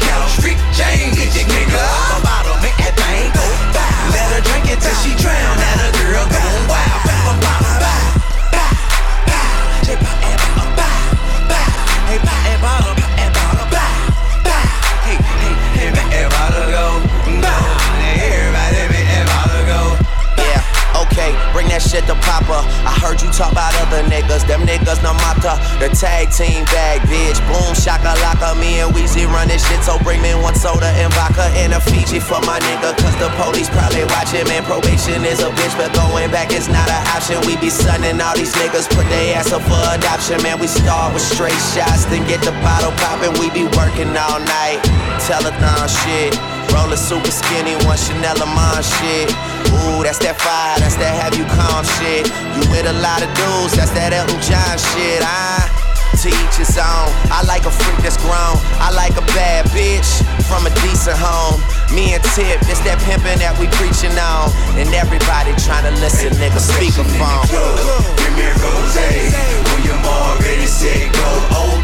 other 23.86 24.02
niggas. 24.10 24.46
Them 24.46 24.62
niggas 24.66 25.02
no 25.02 25.14
matter. 25.24 25.54
The 25.80 25.88
tag 25.94 26.30
team 26.30 26.64
bag, 26.66 27.00
bitch. 27.08 27.38
Boom, 27.48 27.74
shaka 27.74 28.12
laka. 28.20 28.58
Me 28.58 28.80
and 28.80 28.92
Weezy 28.92 29.26
run 29.26 29.48
this 29.48 29.64
shit. 29.66 29.82
So 29.82 29.98
bring 30.00 30.20
me 30.20 30.34
one 30.34 30.54
soda 30.54 30.90
and 31.00 31.12
vodka 31.14 31.48
and 31.62 31.72
a 31.72 31.80
Fiji 31.80 32.20
for 32.20 32.40
my 32.44 32.58
nigga. 32.60 32.96
Cause 32.98 33.16
the 33.16 33.30
police 33.40 33.70
probably 33.70 34.04
watching. 34.12 34.44
Man, 34.48 34.64
probation 34.64 35.24
is 35.24 35.40
a 35.40 35.50
bitch, 35.56 35.74
but 35.76 35.92
going 35.94 36.30
back 36.30 36.52
is 36.52 36.68
not 36.68 36.88
an 36.90 37.02
option. 37.14 37.40
We 37.46 37.56
be 37.56 37.70
sunning 37.70 38.20
all 38.20 38.36
these 38.36 38.52
niggas, 38.54 38.88
put 38.90 39.06
their 39.08 39.36
ass 39.36 39.52
up 39.52 39.62
for 39.62 39.80
adoption. 39.94 40.42
Man, 40.42 40.58
we 40.58 40.66
start 40.66 41.14
with 41.14 41.22
straight 41.22 41.60
shots, 41.72 42.04
then 42.06 42.26
get 42.26 42.42
the 42.42 42.52
bottle 42.64 42.92
poppin'. 43.00 43.32
We 43.40 43.50
be 43.50 43.64
working 43.76 44.12
all 44.16 44.40
night. 44.40 44.80
Telethon 45.24 45.88
shit. 45.88 46.34
Roll 46.74 46.92
a 46.92 46.96
super 46.96 47.30
skinny 47.30 47.76
one 47.86 47.96
Chanel 47.96 48.36
Iman 48.42 48.82
shit. 48.82 49.30
Ooh, 49.72 50.02
that's 50.02 50.18
that 50.20 50.36
fire, 50.40 50.78
that's 50.80 50.96
that 50.96 51.14
have 51.16 51.34
you 51.36 51.44
calm 51.56 51.84
shit. 51.98 52.26
You 52.56 52.62
with 52.70 52.86
a 52.86 52.96
lot 53.00 53.22
of 53.22 53.30
dudes, 53.34 53.76
that's 53.76 53.92
that 53.92 54.12
Elton 54.12 54.40
John 54.42 54.76
shit. 54.78 55.22
Ah. 55.22 55.66
I 55.66 55.86
to 56.22 56.28
each 56.32 56.56
his 56.56 56.74
own. 56.80 57.08
I 57.30 57.44
like 57.46 57.66
a 57.66 57.70
freak 57.70 57.98
that's 58.00 58.16
grown. 58.16 58.56
I 58.80 58.90
like 58.90 59.14
a 59.20 59.26
bad 59.36 59.68
bitch 59.70 60.08
from 60.48 60.64
a 60.66 60.72
decent 60.82 61.18
home. 61.20 61.60
Me 61.92 62.16
and 62.16 62.24
Tip, 62.34 62.58
it's 62.66 62.80
that 62.88 62.98
pimpin' 63.04 63.38
that 63.38 63.54
we 63.60 63.68
preachin' 63.76 64.16
on. 64.16 64.50
And 64.80 64.88
everybody 64.96 65.52
tryna 65.60 65.92
listen, 66.00 66.32
nigga, 66.40 66.58
speakerphone. 66.58 67.46
Give 67.52 68.32
me 68.34 68.48
a 68.48 68.54
rose. 68.58 68.96
When 68.96 69.80
you're 69.84 70.02
already 70.02 70.66
said 70.66 71.12
go, 71.12 71.28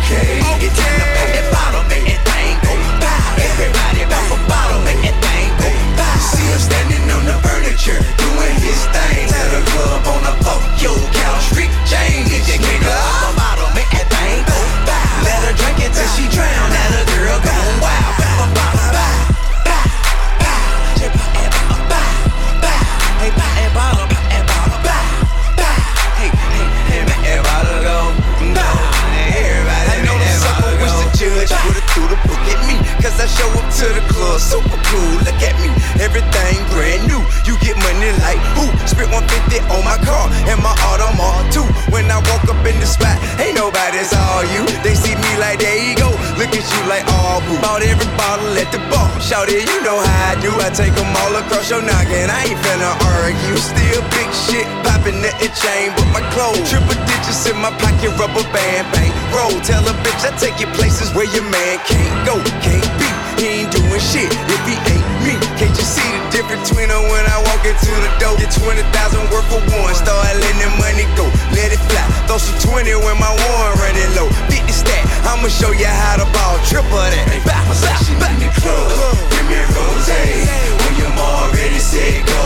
okay. 0.00 0.40
It's 0.64 0.74
time 0.80 0.96
to 0.96 1.06
pop 1.12 1.28
that 1.36 1.46
bottle, 1.52 1.84
make 1.92 2.08
that 2.08 2.22
thing 2.24 2.56
go. 2.64 2.72
Everybody 3.36 4.02
pop 4.08 4.26
a 4.32 4.38
bottle, 4.48 4.80
make 4.82 5.02
that 5.06 5.16
thing 5.22 5.50
go. 5.60 5.68
See 6.18 6.48
him 6.48 6.58
standing 6.58 7.01
the 7.72 7.78
furniture, 7.78 8.00
doing 8.18 8.56
his 8.60 8.84
thing. 8.92 9.28
At 9.32 9.52
a 9.56 9.62
club 9.72 10.06
on 10.06 10.22
a 10.28 10.34
fuck 10.44 10.62
your 10.82 10.96
couch, 11.12 11.52
James. 11.88 12.28
Get 12.28 12.48
your 12.48 12.58
kick 12.58 12.84
up 12.84 13.36
bottle, 13.36 13.68
make 13.74 13.88
that 13.92 14.08
thing 14.08 14.44
go. 14.44 14.58
Let 15.24 15.40
her 15.46 15.54
drink 15.56 15.78
it 15.80 15.92
till 15.92 16.08
she 16.16 16.28
drown. 16.28 16.70
Let 16.70 16.92
a 17.00 17.04
girl 17.16 17.38
go 17.40 17.52
wild. 17.80 18.14
Pop 18.20 18.38
a 18.40 18.54
bottle. 18.56 18.80
Hey, 23.22 23.30
bottle. 23.74 24.06
Hey, 26.18 26.30
hey, 26.90 27.04
hey, 27.24 27.40
bottle 27.40 27.80
go. 27.82 27.98
Go. 28.54 28.68
The 31.22 31.46
judge 31.46 31.54
would've 31.64 31.86
threw 31.94 32.06
the 32.10 32.18
book 32.26 32.42
at 32.50 32.58
me. 32.66 32.74
Cause 32.98 33.14
I 33.22 33.26
show 33.30 33.46
up 33.54 33.66
to 33.78 33.86
the 33.94 34.02
club 34.10 34.40
super 34.40 34.78
cool. 34.90 35.22
Look 35.22 35.38
at 35.38 35.54
me, 35.62 35.70
150 39.12 39.60
on 39.68 39.84
my 39.84 40.00
car 40.00 40.26
and 40.48 40.58
my 40.64 40.72
Audemars 40.88 41.52
too. 41.52 41.66
When 41.92 42.08
I 42.08 42.18
walk 42.32 42.48
up 42.48 42.64
in 42.64 42.76
the 42.80 42.88
spot, 42.88 43.20
ain't 43.36 43.54
nobody, 43.54 44.00
all 44.16 44.44
you. 44.48 44.64
They 44.80 44.96
see 44.96 45.12
me 45.12 45.32
like, 45.36 45.60
there 45.60 45.76
you 45.76 45.92
go. 46.00 46.08
Look 46.40 46.50
at 46.56 46.64
you 46.64 46.82
like, 46.88 47.04
all 47.20 47.44
boo. 47.44 47.60
Bought 47.60 47.84
every 47.84 48.08
bottle 48.16 48.48
at 48.56 48.72
the 48.72 48.80
bar. 48.88 49.12
Shout 49.20 49.52
it, 49.52 49.68
you 49.68 49.78
know 49.84 50.00
how 50.00 50.32
I 50.32 50.40
do. 50.40 50.50
I 50.64 50.72
take 50.72 50.96
them 50.96 51.12
all 51.20 51.36
across 51.36 51.68
your 51.68 51.84
noggin. 51.84 52.32
I 52.32 52.48
ain't 52.48 52.60
finna 52.64 52.96
argue. 53.20 53.60
Still 53.60 54.02
big 54.16 54.30
shit, 54.32 54.66
popping 54.88 55.20
at 55.20 55.36
the 55.36 55.52
chain, 55.52 55.92
but 55.92 56.08
my 56.16 56.24
clothes. 56.32 56.64
Triple 56.72 56.96
digits 57.04 57.44
in 57.44 57.60
my 57.60 57.70
pocket, 57.76 58.16
rubber 58.16 58.46
band, 58.50 58.88
bang. 58.96 59.12
Roll, 59.36 59.52
tell 59.60 59.84
a 59.84 59.94
bitch 60.00 60.24
I 60.24 60.32
take 60.40 60.56
you 60.58 60.68
places 60.72 61.12
where 61.12 61.28
your 61.28 61.44
man 61.44 61.76
can't 61.84 62.16
go, 62.24 62.40
can't 62.64 62.88
be. 62.96 63.08
He 63.36 63.62
ain't 63.62 63.72
doing 63.72 64.00
shit 64.00 64.32
if 64.32 64.62
he 64.64 64.76
ain't 64.88 65.01
her 66.60 67.02
when 67.08 67.24
I 67.32 67.38
walk 67.48 67.64
into 67.64 67.88
the 67.88 68.10
door? 68.20 68.36
Get 68.36 68.52
20,000 68.52 68.84
worth 69.32 69.46
for 69.48 69.62
one. 69.72 69.94
Start 69.94 70.20
letting 70.36 70.60
the 70.60 70.68
money 70.76 71.08
go. 71.16 71.24
Let 71.56 71.72
it 71.72 71.80
fly. 71.88 72.04
Throw 72.28 72.36
some 72.36 72.58
20 72.60 72.92
when 73.00 73.16
my 73.16 73.32
one 73.32 73.72
running 73.80 74.10
low. 74.16 74.28
50 74.52 74.72
stack. 74.72 75.04
I'ma 75.24 75.48
show 75.48 75.72
you 75.72 75.88
how 75.88 76.20
to 76.20 76.26
ball. 76.28 76.58
Triple 76.68 76.92
that. 76.92 77.24
Back, 77.48 77.64
back, 77.80 78.00
back. 78.20 78.36
in 78.36 78.48
the 78.48 78.50
club. 78.60 79.16
Give 79.32 79.46
me 79.48 79.56
a 79.56 79.64
rose. 79.72 80.08
When 80.82 80.92
you're 81.00 81.16
already 81.16 81.80
said 81.80 82.20
go, 82.26 82.40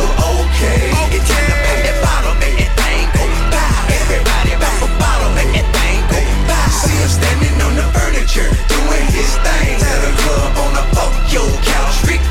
okay. 0.47 0.93
It's 1.11 1.27
time 1.27 1.47
to 1.51 1.57
pop 1.66 1.78
that 1.83 1.97
bottle, 2.03 2.35
make 2.39 2.59
that 2.62 2.73
thing 2.78 3.07
go. 3.11 3.24
Bow. 3.51 3.91
Everybody 3.91 4.55
pop 4.62 4.87
a 4.87 4.89
bottle, 5.03 5.31
make 5.35 5.51
that 5.51 5.66
thing 5.74 5.99
go. 6.11 6.19
Bow. 6.47 6.69
See 6.70 6.95
him 6.95 7.11
standing 7.11 7.57
on 7.59 7.74
the 7.74 7.87
furniture, 7.91 8.51
doing 8.70 9.07
his 9.11 9.31
thing. 9.43 9.83
At 9.83 10.03
a 10.07 10.12
club 10.23 10.53
on 10.62 10.73
a 10.78 10.85
fuck 10.95 11.15
your 11.33 11.49
couch, 11.66 12.07
Rick 12.07 12.23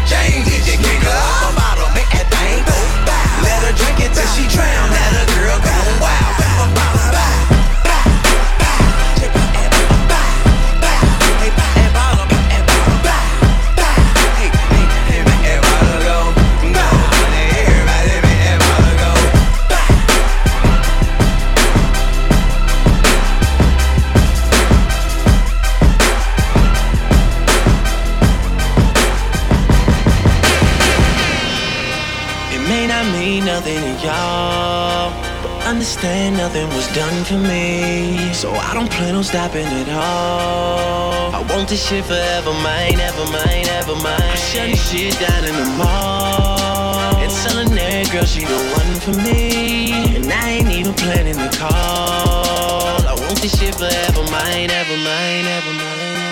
understand 36.05 36.37
nothing 36.37 36.67
was 36.69 36.87
done 36.93 37.23
for 37.23 37.37
me. 37.37 38.33
So 38.33 38.51
I 38.51 38.73
don't 38.73 38.91
plan 38.91 39.15
on 39.15 39.23
stopping 39.23 39.65
at 39.65 39.89
all. 39.89 41.33
I 41.33 41.41
want 41.49 41.69
this 41.69 41.87
shit 41.87 42.05
forever, 42.05 42.53
mine, 42.53 42.99
ever 42.99 43.25
mine, 43.31 43.67
ever 43.79 43.95
mine. 43.95 44.21
I'm 44.21 44.37
shutting 44.37 44.75
shit 44.75 45.17
down 45.19 45.45
in 45.45 45.55
the 45.55 45.65
mall. 45.77 47.15
And 47.17 47.31
telling 47.43 47.75
that 47.75 48.11
girl 48.11 48.25
she 48.25 48.41
the 48.45 48.59
one 48.77 48.93
for 49.01 49.15
me. 49.25 50.15
And 50.15 50.31
I 50.31 50.49
ain't 50.49 50.69
even 50.69 50.93
planning 50.93 51.37
the 51.37 51.49
call. 51.57 53.01
I 53.07 53.15
want 53.25 53.41
this 53.41 53.57
shit 53.59 53.75
forever, 53.75 54.23
mine, 54.31 54.69
ever 54.69 54.97
mine, 54.97 55.45
ever 55.45 55.73
mine. 55.73 56.24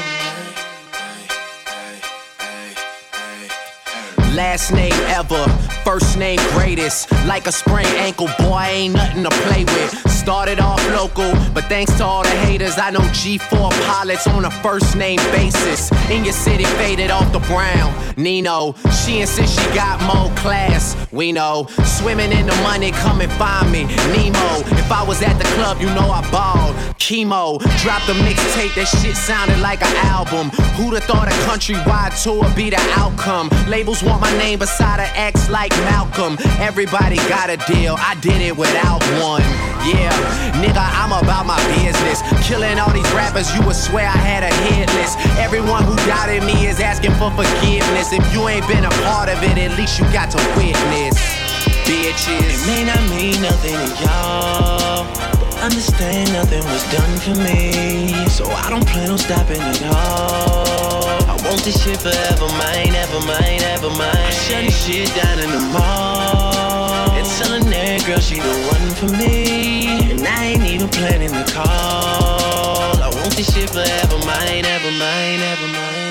Last 4.44 4.74
name 4.74 4.94
ever, 5.07 5.48
first 5.86 6.18
name 6.18 6.38
greatest. 6.52 7.10
Like 7.26 7.48
a 7.48 7.52
sprained 7.52 7.95
ankle, 8.07 8.28
boy, 8.40 8.68
ain't 8.70 8.94
nothing 8.94 9.24
to 9.24 9.30
play 9.48 9.64
with. 9.64 10.11
Started 10.11 10.60
off 10.60 10.86
local, 10.90 11.32
but 11.53 11.64
thanks 11.65 11.95
to 11.98 12.03
all 12.03 12.24
the 12.24 12.38
haters, 12.45 12.78
I 12.78 12.91
know 12.91 12.99
G4 12.99 13.72
pilots 13.88 14.28
on 14.28 14.44
a 14.44 14.52
first 14.52 14.98
name 14.98 15.20
basis. 15.32 15.90
In 16.11 16.26
your 16.26 16.34
city, 16.34 16.65
faded 16.65 17.10
off 17.10 17.32
the 17.32 17.40
brown. 17.40 17.94
Nino, 18.18 18.76
she 19.03 19.22
insists 19.22 19.57
she 19.57 19.74
got 19.74 20.02
more 20.03 20.30
class. 20.36 20.98
We 21.14 21.32
know, 21.32 21.68
swimming 21.86 22.34
in 22.34 22.45
the 22.45 22.56
money, 22.64 22.91
come 22.91 23.22
and 23.22 23.32
find 23.34 23.72
me. 23.72 23.86
Nemo, 24.11 24.49
if 24.78 24.91
I 24.91 25.03
was 25.07 25.22
at 25.22 25.38
the 25.38 25.45
club, 25.56 25.80
you 25.80 25.88
know 25.88 26.10
I 26.11 26.22
balled. 26.32 26.76
Chemo, 26.98 27.60
dropped 27.84 28.07
a 28.10 28.15
mixtape, 28.26 28.76
that 28.76 28.88
shit 28.88 29.15
sounded 29.15 29.60
like 29.60 29.82
an 29.82 29.95
album. 30.07 30.49
Who'da 30.76 31.02
thought 31.02 31.28
a 31.28 31.36
countrywide 31.45 32.15
tour 32.24 32.49
be 32.56 32.70
the 32.70 32.82
outcome? 32.95 33.49
Labels 33.68 34.02
want 34.02 34.22
my 34.22 34.32
name 34.38 34.60
beside 34.60 34.99
an 34.99 35.11
X 35.15 35.49
like 35.49 35.72
Malcolm. 35.89 36.38
Everybody 36.60 37.18
got 37.30 37.49
a 37.49 37.57
deal, 37.72 37.95
I 37.99 38.15
did 38.22 38.41
it 38.41 38.55
without 38.55 39.03
one. 39.22 39.43
Yeah, 39.84 40.11
nigga, 40.64 40.80
I'm 40.80 41.11
about 41.11 41.45
my 41.45 41.60
business. 41.76 42.23
Killing 42.47 42.80
all 42.80 42.91
these 42.91 43.10
rappers, 43.14 43.53
you 43.53 43.61
would 43.65 43.76
swear 43.76 44.07
I 44.07 44.18
had 44.18 44.43
a 44.43 44.53
hit 44.64 44.88
list. 44.95 45.19
Everyone 45.38 45.84
who 45.84 45.95
doubted 46.07 46.43
me 46.43 46.68
is 46.68 46.80
asking 46.80 47.11
for 47.19 47.31
forgiveness. 47.31 48.14
If 48.14 48.23
you 48.34 48.47
ain't 48.47 48.68
been 48.68 48.85
a 48.85 48.93
part 49.03 49.30
of 49.30 49.41
it, 49.43 49.57
at 49.57 49.77
least 49.77 49.99
you 49.99 50.05
got 50.14 50.31
to 50.31 50.39
witness. 50.55 51.19
Bitches. 51.84 52.47
It 52.47 52.68
may 52.68 52.84
not 52.85 53.01
mean 53.10 53.41
nothing 53.41 53.76
to 53.76 54.03
y'all, 54.03 55.03
but 55.39 55.57
understand 55.60 56.31
nothing 56.31 56.64
was 56.72 56.84
done 56.91 57.14
for 57.19 57.35
me. 57.43 58.27
So 58.30 58.45
I 58.47 58.69
don't 58.69 58.88
plan 58.88 59.11
on 59.11 59.18
stopping 59.18 59.60
at 59.60 59.84
all. 59.84 60.72
Want 61.53 61.65
this 61.65 61.84
shit 61.84 62.01
forever, 62.01 62.47
mine, 62.57 62.95
ever 62.95 63.19
mine, 63.27 63.61
ever 63.61 63.89
mine. 63.91 64.09
I'm 64.09 64.31
shutting 64.31 64.71
shit 64.71 65.13
down 65.13 65.38
in 65.38 65.51
the 65.51 65.59
mall. 65.59 67.11
And 67.11 67.27
telling 67.27 67.69
that 67.69 68.03
girl 68.07 68.17
she 68.17 68.39
the 68.39 68.55
one 68.73 68.89
for 68.95 69.15
me. 69.15 70.09
And 70.09 70.25
I 70.25 70.45
ain't 70.45 70.63
even 70.63 70.89
planning 70.89 71.30
the 71.30 71.45
call. 71.53 72.97
I 72.97 73.11
want 73.13 73.35
this 73.35 73.53
shit 73.53 73.69
forever, 73.69 74.17
mine, 74.25 74.65
ever 74.65 74.89
mine, 74.97 75.41
ever 75.41 75.67
mine. 75.67 76.02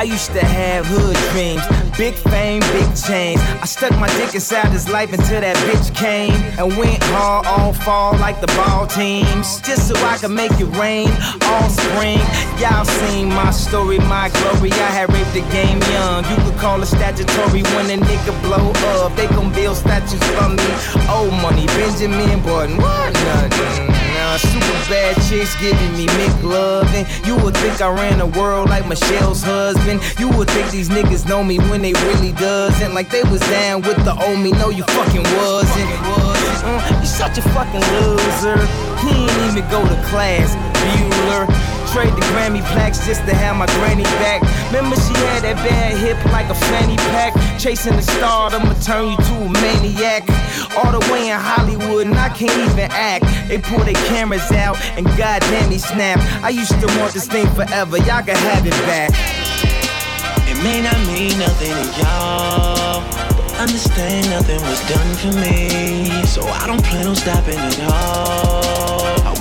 I 0.00 0.04
used 0.04 0.32
to 0.32 0.42
have 0.42 0.86
hood 0.86 1.14
dreams, 1.28 1.60
big 1.98 2.14
fame, 2.14 2.60
big 2.72 2.88
chains. 2.96 3.38
I 3.60 3.66
stuck 3.66 3.92
my 4.00 4.08
dick 4.16 4.34
inside 4.34 4.72
his 4.72 4.88
life 4.88 5.12
until 5.12 5.42
that 5.42 5.54
bitch 5.68 5.94
came 5.94 6.32
and 6.56 6.74
went 6.78 7.02
hard 7.12 7.44
all 7.44 7.74
fall 7.74 8.16
like 8.16 8.40
the 8.40 8.46
ball 8.56 8.86
teams, 8.86 9.60
just 9.60 9.88
so 9.88 9.94
I 10.06 10.16
could 10.16 10.30
make 10.30 10.52
it 10.52 10.72
rain 10.80 11.12
all 11.44 11.68
spring. 11.68 12.16
Y'all 12.56 12.86
seen 12.86 13.28
my 13.28 13.50
story, 13.50 13.98
my 13.98 14.30
glory. 14.40 14.72
I 14.72 14.88
had 14.88 15.12
raped 15.12 15.34
the 15.34 15.44
game 15.52 15.76
young. 15.92 16.24
You 16.32 16.36
could 16.48 16.58
call 16.58 16.80
it 16.80 16.86
statutory 16.86 17.60
when 17.76 17.92
a 17.92 18.00
nigga 18.00 18.32
blow 18.40 18.72
up. 19.04 19.14
They 19.16 19.26
gon' 19.26 19.52
build 19.52 19.76
statues 19.76 20.24
for 20.32 20.48
me. 20.48 20.64
Old 21.12 21.36
money, 21.44 21.66
Benjamin 21.76 22.40
Button, 22.40 22.78
what. 22.78 23.99
Super 24.38 24.78
bad 24.88 25.16
chicks 25.28 25.58
giving 25.60 25.92
me 25.96 26.06
McLovin. 26.06 27.04
You 27.26 27.36
would 27.42 27.56
think 27.56 27.80
I 27.80 27.88
ran 27.92 28.18
the 28.18 28.26
world 28.26 28.68
like 28.68 28.86
Michelle's 28.86 29.42
husband. 29.42 30.00
You 30.18 30.28
would 30.36 30.48
think 30.50 30.70
these 30.70 30.88
niggas 30.88 31.28
know 31.28 31.42
me 31.42 31.58
when 31.58 31.82
they 31.82 31.92
really 31.92 32.32
doesn't. 32.32 32.94
Like 32.94 33.10
they 33.10 33.22
was 33.24 33.40
down 33.50 33.82
with 33.82 34.02
the 34.04 34.14
old 34.22 34.38
me. 34.38 34.52
No, 34.52 34.70
you 34.70 34.84
fucking 34.84 35.22
wasn't. 35.22 35.90
Mm, 36.62 37.00
you 37.00 37.06
such 37.06 37.38
a 37.38 37.42
fucking 37.42 37.80
loser. 37.80 38.58
He 39.02 39.10
ain't 39.24 39.56
even 39.56 39.68
go 39.70 39.82
to 39.82 39.96
class. 40.08 40.54
Bueller. 40.76 41.79
Trade 41.92 42.14
the 42.14 42.22
Grammy 42.30 42.62
plaques 42.70 43.04
just 43.04 43.26
to 43.26 43.34
have 43.34 43.56
my 43.56 43.66
granny 43.66 44.04
back. 44.22 44.42
Remember 44.70 44.94
she 44.94 45.12
had 45.26 45.42
that 45.42 45.56
bad 45.56 45.98
hip 45.98 46.16
like 46.30 46.46
a 46.48 46.54
fanny 46.54 46.96
pack. 47.10 47.34
Chasing 47.58 47.96
the 47.96 48.02
star, 48.02 48.48
I'ma 48.54 48.74
turn 48.78 49.10
you 49.10 49.16
to 49.16 49.34
a 49.42 49.48
maniac. 49.50 50.22
All 50.78 50.92
the 50.94 51.02
way 51.10 51.30
in 51.30 51.38
Hollywood, 51.38 52.06
and 52.06 52.14
I 52.14 52.28
can't 52.28 52.56
even 52.70 52.86
act. 52.92 53.26
They 53.48 53.58
pull 53.58 53.80
their 53.80 53.98
cameras 54.06 54.52
out, 54.52 54.78
and 54.94 55.04
goddamn 55.18 55.70
he 55.72 55.78
snap. 55.78 56.20
I 56.44 56.50
used 56.50 56.78
to 56.78 56.86
want 56.98 57.12
this 57.12 57.26
thing 57.26 57.48
forever, 57.58 57.98
y'all 57.98 58.22
can 58.22 58.38
have 58.38 58.64
it 58.64 58.78
back. 58.86 59.10
It 60.46 60.62
may 60.62 60.80
not 60.80 60.98
mean 61.10 61.38
nothing 61.42 61.74
to 61.74 61.86
y'all. 61.98 63.02
Understand 63.58 64.30
nothing 64.30 64.62
was 64.62 64.80
done 64.86 65.10
for 65.18 65.34
me. 65.42 66.24
So 66.24 66.46
I 66.46 66.68
don't 66.68 66.84
plan 66.84 67.08
on 67.08 67.16
stopping 67.16 67.58
at 67.58 67.80
all. 67.90 68.69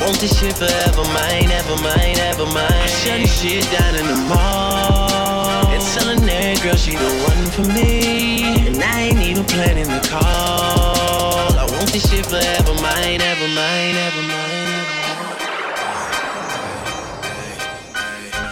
Want 0.10 0.22
this 0.22 0.40
shit 0.40 0.58
forever, 0.58 1.04
mine, 1.14 1.52
ever 1.52 1.76
mine, 1.84 2.18
ever 2.18 2.48
mine. 2.48 2.66
I 2.66 2.88
shut 2.88 3.22
this 3.22 3.42
shit 3.42 3.64
down 3.70 3.94
in 3.94 4.08
the 4.08 4.16
mall. 4.28 5.68
And 5.68 5.84
telling 5.94 6.26
that 6.26 6.64
girl 6.64 6.76
she 6.76 6.96
the 6.96 7.12
one 7.30 7.46
for 7.54 7.72
me. 7.72 8.66
And 8.66 8.82
I 8.82 9.02
ain't 9.02 9.22
even 9.22 9.46
planning 9.46 9.86
the 9.86 10.02
call. 10.10 11.54
I 11.54 11.68
want 11.70 11.94
this 11.94 12.10
shit 12.10 12.26
forever, 12.26 12.74
mine, 12.82 13.22
ever 13.22 13.48
mine, 13.54 13.96
ever 13.98 14.22
mine. 14.24 14.69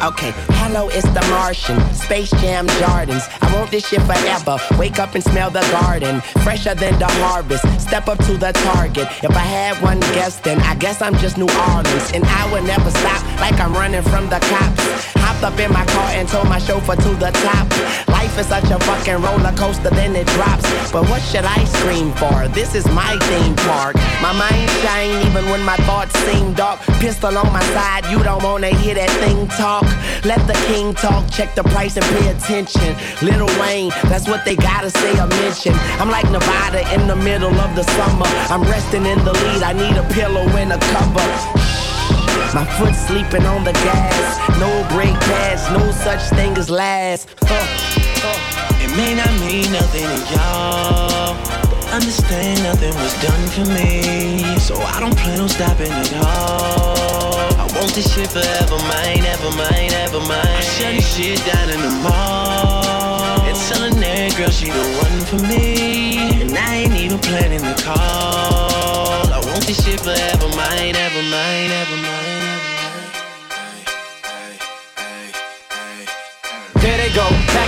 Okay, 0.03 0.32
hello, 0.61 0.90
it's 0.90 1.10
the 1.10 1.26
Martian. 1.32 1.80
Space 1.91 2.30
Jam 2.30 2.68
Jordans. 2.68 3.28
I 3.41 3.52
want 3.56 3.72
this 3.72 3.88
shit 3.88 3.99
forever. 4.02 4.60
Wake 4.78 4.99
up 4.99 5.15
and 5.15 5.24
smell 5.24 5.49
the 5.49 5.61
garden. 5.72 6.22
Fresher 6.44 6.76
than 6.76 6.99
the 6.99 7.07
harvest. 7.07 7.65
Step 7.82 8.07
up 8.07 8.19
to 8.26 8.38
the 8.38 8.52
target. 8.52 9.07
If 9.24 9.32
I 9.32 9.40
had 9.40 9.82
one 9.82 9.99
guess, 10.14 10.40
then 10.40 10.61
I 10.61 10.76
guess 10.76 11.02
I'm 11.02 11.15
just 11.18 11.40
New 11.40 11.49
Orleans. 11.74 12.11
And 12.14 12.24
I 12.26 12.52
would 12.53 12.65
never 12.65 12.91
stop 12.91 13.24
like 13.40 13.60
I'm 13.60 13.74
running 13.74 14.03
from 14.03 14.30
the 14.30 14.40
cops. 14.40 15.16
Hopped 15.38 15.53
up 15.53 15.59
in 15.59 15.72
my 15.72 15.85
car 15.85 16.09
and 16.18 16.27
told 16.27 16.49
my 16.49 16.57
chauffeur 16.57 16.95
to 16.95 17.09
the 17.22 17.30
top. 17.30 17.69
Life 18.07 18.39
is 18.39 18.47
such 18.47 18.64
a 18.72 18.80
fucking 18.80 19.22
roller 19.22 19.53
coaster, 19.55 19.91
then 19.91 20.15
it 20.15 20.26
drops. 20.34 20.65
But 20.91 21.07
what 21.09 21.22
should 21.22 21.45
I 21.45 21.64
scream 21.65 22.11
for? 22.14 22.47
This 22.47 22.73
is 22.73 22.88
my 22.88 23.15
theme 23.30 23.55
park. 23.57 23.97
My 24.19 24.34
mind 24.34 24.68
shine 24.81 25.11
even 25.27 25.45
when 25.51 25.61
my 25.64 25.76
thoughts 25.85 26.18
seem 26.26 26.53
dark. 26.53 26.80
Pistol 26.97 27.38
on 27.38 27.53
my 27.53 27.61
side, 27.77 28.07
you 28.07 28.23
don't 28.23 28.41
wanna 28.41 28.69
hear 28.81 28.95
that 28.95 29.11
thing 29.22 29.47
talk. 29.49 29.85
Let 30.26 30.41
the 30.47 30.57
king 30.65 30.95
talk, 30.95 31.30
check 31.30 31.53
the 31.53 31.64
price 31.65 31.97
and 31.97 32.05
pay 32.18 32.30
attention. 32.31 32.95
Little 33.22 33.51
Wayne, 33.61 33.91
that's 34.09 34.27
what 34.27 34.43
they 34.43 34.55
gotta 34.55 34.89
say 34.89 35.11
or 35.19 35.27
mention. 35.27 35.73
I'm 36.01 36.09
like 36.09 36.26
Nevada 36.31 36.81
in 36.95 37.05
the 37.05 37.15
middle 37.15 37.53
of 37.53 37.76
the 37.76 37.84
summer. 37.84 38.26
I'm 38.49 38.64
resting 38.64 39.05
in 39.05 39.23
the 39.23 39.34
lead, 39.34 39.61
I 39.61 39.73
need 39.73 39.97
a 39.97 40.05
pillow 40.15 40.47
and 40.57 40.73
a 40.73 40.80
cover. 40.80 41.86
My 42.53 42.65
foot 42.77 42.95
sleeping 42.95 43.45
on 43.45 43.64
the 43.64 43.73
gas. 43.73 44.59
No 44.59 44.69
break 44.95 45.14
pass, 45.30 45.69
no 45.72 45.91
such 45.91 46.22
thing 46.38 46.57
as 46.57 46.69
last. 46.69 47.30
Huh. 47.43 47.68
It 48.81 48.95
may 48.95 49.14
not 49.15 49.30
mean 49.41 49.72
nothing 49.72 50.07
to 50.07 50.19
y'all. 50.34 51.35
Understand 51.93 52.64
nothing 52.64 52.93
was 52.95 53.14
done 53.22 53.47
for 53.49 53.65
me. 53.73 54.57
So 54.59 54.76
I 54.76 54.99
don't 54.99 55.18
plan 55.18 55.39
on 55.39 55.49
stopping 55.49 55.91
at 55.91 56.14
all. 56.15 57.38
I 57.57 57.65
want 57.76 57.93
this 57.93 58.14
shit 58.14 58.30
forever, 58.30 58.77
mine, 58.88 59.26
ever 59.26 59.51
mine, 59.55 59.93
ever 60.05 60.19
mine. 60.19 60.45
I 60.45 60.61
shut 60.61 60.95
this 60.95 61.15
shit 61.15 61.43
down 61.45 61.69
in 61.69 61.81
the 61.81 61.91
mall. 62.03 63.41
And 63.47 63.57
telling 63.69 63.99
that 63.99 64.35
girl 64.38 64.49
she 64.49 64.69
the 64.69 64.85
one 65.01 65.19
for 65.26 65.41
me. 65.47 66.41
And 66.41 66.57
I 66.57 66.76
ain't 66.76 66.93
even 66.93 67.19
planning 67.19 67.61
the 67.61 67.81
call. 67.81 68.76
This 69.65 69.84
shit 69.84 69.99
forever, 69.99 70.47
mine, 70.55 70.95
ever 70.95 71.23
mine, 71.23 71.71
ever 71.71 71.97
mine. 71.97 72.56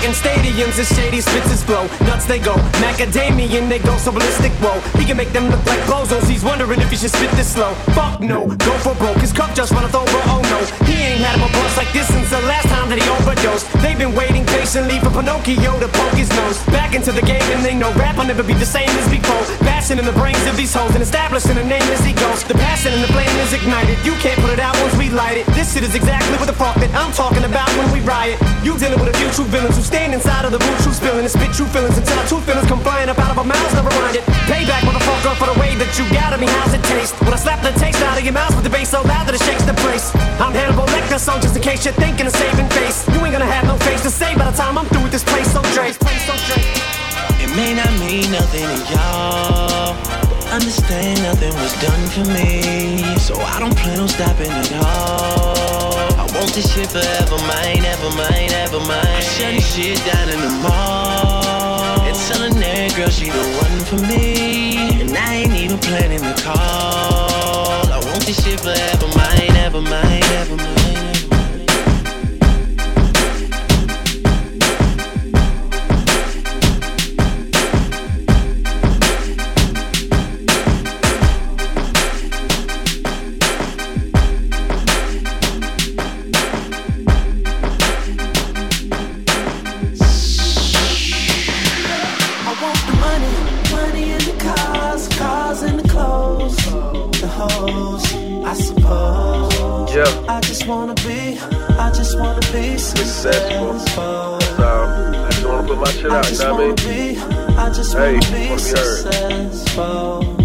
In 0.06 0.12
stadiums 0.12 0.78
as 0.78 0.90
shady 0.96 1.22
spits 1.22 1.64
flow. 1.64 1.86
Nuts 2.06 2.26
they 2.26 2.40
go, 2.40 2.56
macadamian 2.82 3.70
they 3.70 3.80
go 3.80 3.98
so 3.98 4.12
ballistic. 4.12 4.52
Whoa, 4.62 4.78
he 5.00 5.06
can 5.06 5.18
make 5.18 5.32
them 5.32 5.50
look 5.50 5.64
like 5.66 5.80
bozos. 5.90 6.28
He's 6.30 6.44
wondering 6.44 6.82
if 6.82 6.90
he 6.90 6.98
should 6.98 7.12
spit 7.12 7.32
this 7.32 7.54
slow. 7.54 7.74
Fuck 7.98 8.22
no, 8.22 8.48
go 8.66 8.74
for 8.86 8.96
broke. 8.96 9.18
His 9.18 9.34
cup 9.34 9.54
just 9.56 9.72
runneth 9.72 9.96
over. 9.96 10.20
Oh 10.30 10.42
no, 10.54 10.60
he 10.86 10.96
ain't 11.10 11.22
had 11.22 11.36
him 11.38 11.50
a 11.50 11.52
bust 11.52 11.78
like 11.78 11.92
this 11.94 12.08
since 12.08 12.30
the 12.30 12.42
last 12.46 12.68
time 12.70 12.88
that 12.90 13.02
he 13.02 13.08
overdosed. 13.10 13.66
They've 13.82 13.98
been 13.98 14.14
waiting 14.14 14.46
patiently 14.46 15.00
for 15.00 15.10
Pinocchio 15.10 15.80
to 15.80 15.88
poke 15.90 16.14
his 16.14 16.30
nose 16.38 16.62
back 16.70 16.94
into 16.94 17.12
the 17.12 17.26
game, 17.26 17.46
and 17.50 17.66
they 17.66 17.74
know 17.74 17.92
rap 17.98 18.18
will 18.18 18.30
never 18.30 18.44
be 18.44 18.54
the 18.54 18.70
same 18.70 18.90
as 18.90 19.08
before. 19.10 19.42
Passion 19.66 19.98
in 19.98 20.06
the 20.06 20.14
brains 20.14 20.46
of 20.46 20.56
these 20.56 20.74
hoes 20.74 20.94
and 20.94 21.02
establishing 21.02 21.58
a 21.58 21.66
name 21.66 21.90
as 21.90 22.06
he 22.06 22.14
goes. 22.14 22.44
The 22.44 22.54
passion 22.56 22.94
and 22.94 23.04
the 23.04 23.12
flame 23.12 23.34
is 23.42 23.54
ignited. 23.54 23.98
You 24.06 24.14
can't 24.22 24.40
put 24.40 24.52
it 24.54 24.60
out 24.60 24.76
once 24.86 24.96
we 24.98 25.10
light 25.10 25.38
it. 25.38 25.46
This 25.58 25.74
shit 25.74 25.84
is 25.84 25.96
exactly 25.96 26.38
what 26.38 26.48
the 26.48 26.58
fuck 26.58 26.76
that 26.78 26.94
I'm 26.94 27.12
talking 27.14 27.44
about 27.44 27.70
when 27.78 27.90
we 27.92 28.00
riot. 28.06 28.38
You 28.64 28.78
dealing 28.78 29.00
with 29.00 29.10
a 29.10 29.18
few 29.18 29.30
true 29.32 29.50
villains 29.50 29.79
who 29.80 29.86
stand 29.86 30.14
inside 30.14 30.44
of 30.44 30.52
the 30.52 30.60
booth, 30.60 30.84
true 30.84 30.92
spilling 30.92 31.24
and 31.24 31.32
spit 31.32 31.56
true 31.56 31.66
feelings 31.72 31.96
until 31.96 32.20
our 32.20 32.28
true 32.28 32.44
feelings 32.44 32.68
come 32.68 32.84
flying 32.84 33.08
up 33.08 33.18
out 33.18 33.32
of 33.32 33.38
our 33.40 33.48
mouths. 33.48 33.74
Never 33.74 33.90
mind 33.96 34.20
it. 34.20 34.24
Payback, 34.52 34.84
motherfucker, 34.84 35.32
for 35.40 35.48
the 35.48 35.56
way 35.56 35.72
that 35.80 35.88
you 35.96 36.04
got 36.12 36.36
at 36.36 36.40
me. 36.40 36.48
How's 36.60 36.76
it 36.76 36.84
taste? 36.84 37.16
When 37.24 37.32
I 37.32 37.40
slap 37.40 37.64
the 37.64 37.72
taste 37.80 38.04
out 38.04 38.20
of 38.20 38.24
your 38.28 38.36
mouth 38.36 38.52
with 38.56 38.68
the 38.68 38.70
bass 38.70 38.92
so 38.92 39.02
loud 39.08 39.24
that 39.28 39.36
it 39.40 39.44
shakes 39.48 39.64
the 39.64 39.78
place. 39.80 40.12
I'm 40.44 40.52
Hannibal 40.52 40.84
Lecter, 40.92 41.18
so 41.18 41.40
just 41.40 41.56
in 41.56 41.64
case 41.64 41.86
you're 41.86 41.96
thinking 41.96 42.28
of 42.28 42.36
saving 42.36 42.68
face, 42.76 43.08
you 43.08 43.24
ain't 43.24 43.32
gonna 43.32 43.48
have 43.48 43.66
no 43.72 43.78
face 43.88 44.04
to 44.04 44.12
say 44.12 44.36
by 44.36 44.52
the 44.52 44.58
time 44.58 44.78
I'm 44.78 44.86
through 44.92 45.08
with 45.08 45.16
this 45.16 45.24
place. 45.24 45.48
So 45.48 45.64
Dre. 45.72 45.96
It 47.40 47.50
may 47.56 47.72
not 47.74 47.92
mean 48.04 48.28
nothing 48.36 48.68
to 48.68 48.80
y'all. 48.92 49.79
Understand 50.60 51.24
nothing 51.24 51.54
was 51.56 51.74
done 51.80 52.06
for 52.10 52.26
me. 52.34 53.18
So 53.18 53.34
I 53.40 53.62
don't 53.62 53.78
plan 53.78 53.98
on 53.98 54.10
stopping 54.10 54.52
at 54.52 54.74
all. 54.74 55.96
I 56.20 56.28
want 56.36 56.52
this 56.54 56.74
shit 56.74 56.88
forever, 56.92 57.38
mine, 57.48 57.86
ever 57.86 58.10
mine, 58.12 58.52
ever 58.52 58.80
mine. 58.82 59.08
I 59.08 59.22
shut 59.22 59.56
this 59.56 59.74
shit 59.74 59.98
down 60.12 60.28
in 60.28 60.38
the 60.38 60.50
mall. 60.62 62.02
And 62.02 62.18
telling 62.28 62.60
that 62.60 62.94
girl 62.98 63.10
she 63.10 63.30
the 63.30 63.46
one 63.64 63.80
for 63.88 64.06
me. 64.06 65.00
And 65.00 65.16
I 65.16 65.36
ain't 65.36 65.54
even 65.54 65.78
planning 65.80 66.20
the 66.20 66.36
call. 66.44 67.88
I 67.88 68.02
want 68.12 68.26
this 68.26 68.44
shit 68.44 68.60
forever, 68.60 69.08
mine, 69.16 69.56
ever 69.64 69.80
mine, 69.80 70.24
ever 70.44 70.58
mine. 70.58 70.79
Hoes, 97.40 98.04
I 98.46 98.54
suppose. 98.54 99.96
Yeah. 99.96 100.26
I 100.36 100.40
just 100.42 100.68
wanna 100.68 100.94
be, 100.96 101.40
I 101.80 101.92
just 101.96 102.20
wanna 102.20 102.42
be 102.52 102.78
successful. 102.78 103.80
So, 103.80 104.38
I 104.42 105.30
just 105.32 105.46
wanna 105.46 105.68
put 105.68 105.78
my 105.80 105.92
shit 105.92 106.12
out, 106.12 106.30
you 106.32 106.38
know 106.38 106.54
what 106.54 106.62
I 106.62 106.66
mean? 106.68 106.76
be, 107.16 107.20
I 107.58 107.70
just 107.74 107.94
Hey, 107.94 108.14
wanna 108.14 108.20
be 108.20 108.32
wanna 108.32 108.40
be 108.40 108.48
heard. 108.50 108.98
successful. 109.14 110.36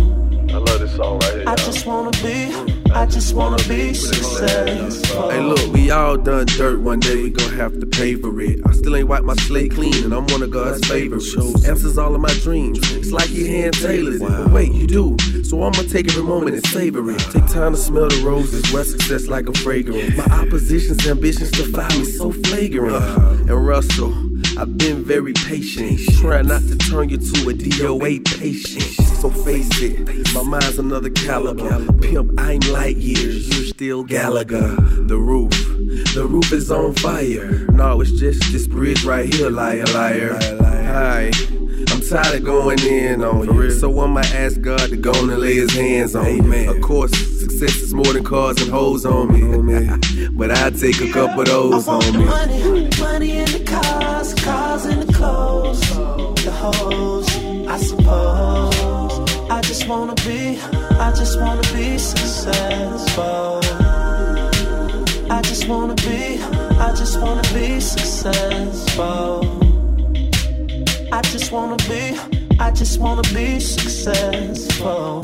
I 0.55 0.59
love 0.59 0.81
this 0.81 0.95
song 0.97 1.19
right 1.21 1.35
here. 1.35 1.45
I 1.49 1.55
just 1.57 1.87
wanna 1.87 2.11
be, 2.23 2.84
I 2.95 3.07
just 3.07 3.35
wanna 3.35 3.57
be 3.69 3.93
successful. 3.93 5.31
Hey, 5.31 5.41
look, 5.41 5.73
we 5.73 5.91
all 5.91 6.17
done 6.17 6.47
dirt 6.47 6.79
one 6.79 7.01
day, 7.01 7.25
we 7.25 7.31
gon' 7.31 7.53
have 7.53 7.79
to 7.81 7.87
pay 7.87 8.15
for 8.15 8.41
it. 8.41 8.61
I 8.65 8.73
still 8.73 8.95
ain't 8.95 9.09
wiped 9.09 9.25
my 9.25 9.35
slate 9.35 9.73
clean, 9.73 10.05
and 10.05 10.15
I'm 10.15 10.27
one 10.29 10.43
of 10.45 10.51
God's 10.51 10.87
favorites. 10.87 11.37
Answers 11.67 11.99
all 11.99 12.15
of 12.15 12.21
my 12.21 12.33
dreams. 12.43 12.79
It's 12.93 13.11
like 13.11 13.31
you 13.31 13.47
hand 13.47 13.75
tailored 13.75 14.15
it. 14.15 14.21
But 14.21 14.53
wait, 14.53 14.73
you 14.73 14.87
do. 14.87 15.17
So 15.43 15.63
I'ma 15.65 15.83
take 15.91 16.09
every 16.09 16.23
moment 16.23 16.55
and 16.55 16.67
savor 16.69 17.11
it. 17.11 17.19
Take 17.19 17.49
time 17.49 17.73
to 17.73 17.79
smell 17.79 18.09
the 18.09 18.23
roses, 18.25 18.73
wear 18.73 18.85
success 18.85 19.27
like 19.27 19.49
a 19.49 19.53
fragrance. 19.53 20.17
My 20.17 20.25
opposition's 20.37 21.05
ambitions 21.07 21.51
defy 21.51 21.89
me 21.99 22.05
so 22.05 22.31
flagrant. 22.31 22.95
And 23.51 23.67
Russell, 23.67 24.15
I've 24.57 24.79
been 24.79 25.03
very 25.05 25.33
patient. 25.33 25.99
Try 26.21 26.43
not 26.43 26.63
to 26.63 26.79
turn 26.79 27.09
you 27.09 27.19
to 27.19 27.51
a 27.51 27.53
DOA 27.53 28.25
patient. 28.39 29.04
So 29.25 29.31
face 29.31 29.81
it, 29.81 30.35
my 30.35 30.43
mind's 30.43 30.79
another 30.79 31.09
caliber. 31.09 31.91
Pimp, 32.03 32.39
I'm 32.39 32.61
light 32.71 32.99
years, 32.99 33.49
you're 33.49 33.65
still 33.65 34.05
Gallagher. 34.05 34.77
The 34.77 35.17
roof, 35.17 35.51
the 36.13 36.27
roof 36.29 36.53
is 36.53 36.71
on 36.71 36.93
fire. 36.97 37.67
No, 37.69 38.03
it's 38.03 38.11
just 38.11 38.53
this 38.53 38.67
bridge 38.67 39.03
right 39.07 39.33
here, 39.33 39.49
liar, 39.49 39.87
liar. 39.95 40.37
Hi. 40.61 41.31
I'm 41.89 42.03
tired 42.03 42.35
of 42.35 42.45
going 42.45 42.79
in 42.81 43.25
on 43.25 43.47
you. 43.47 43.71
So 43.71 43.99
I'ma 43.99 44.21
ask 44.21 44.61
God 44.61 44.91
to 44.91 44.97
go 44.99 45.13
and 45.15 45.29
lay 45.39 45.55
his 45.55 45.73
hands 45.73 46.15
on 46.15 46.47
me. 46.47 46.67
Of 46.67 46.83
course, 46.83 47.13
success 47.13 47.77
is 47.77 47.95
more 47.95 48.13
than 48.13 48.25
cars 48.25 48.61
and 48.61 48.71
hoes 48.71 49.07
on 49.07 49.33
me. 49.33 50.29
but 50.33 50.51
I 50.51 50.69
take 50.69 51.01
a 51.01 51.11
couple 51.11 51.41
of 51.41 51.47
those 51.47 51.89
on 51.89 52.13
me. 52.13 52.27
Money, 52.27 52.91
money 53.01 53.39
in 53.39 53.47
the 53.47 53.65
cars, 53.65 54.35
cars 54.35 54.85
in 54.85 55.07
the 55.07 55.13
clothes, 55.15 55.81
the 56.45 56.51
hoes, 56.53 57.35
I 57.67 57.79
suppose. 57.79 59.04
I 59.51 59.61
just 59.63 59.87
wanna 59.89 60.15
be, 60.17 60.59
I 60.99 61.13
just 61.17 61.41
wanna 61.41 61.63
be 61.73 61.99
successful. 61.99 63.61
I 65.31 65.41
just 65.43 65.69
wanna 65.69 65.95
be, 65.97 66.39
I 66.79 66.95
just 66.97 67.21
wanna 67.21 67.43
be 67.53 67.81
successful. 67.81 69.43
I 71.13 71.21
just 71.23 71.53
wanna 71.53 71.77
be, 71.89 72.19
I 72.59 72.71
just 72.71 72.99
wanna 73.01 73.23
be 73.35 73.61
successful. 73.61 75.23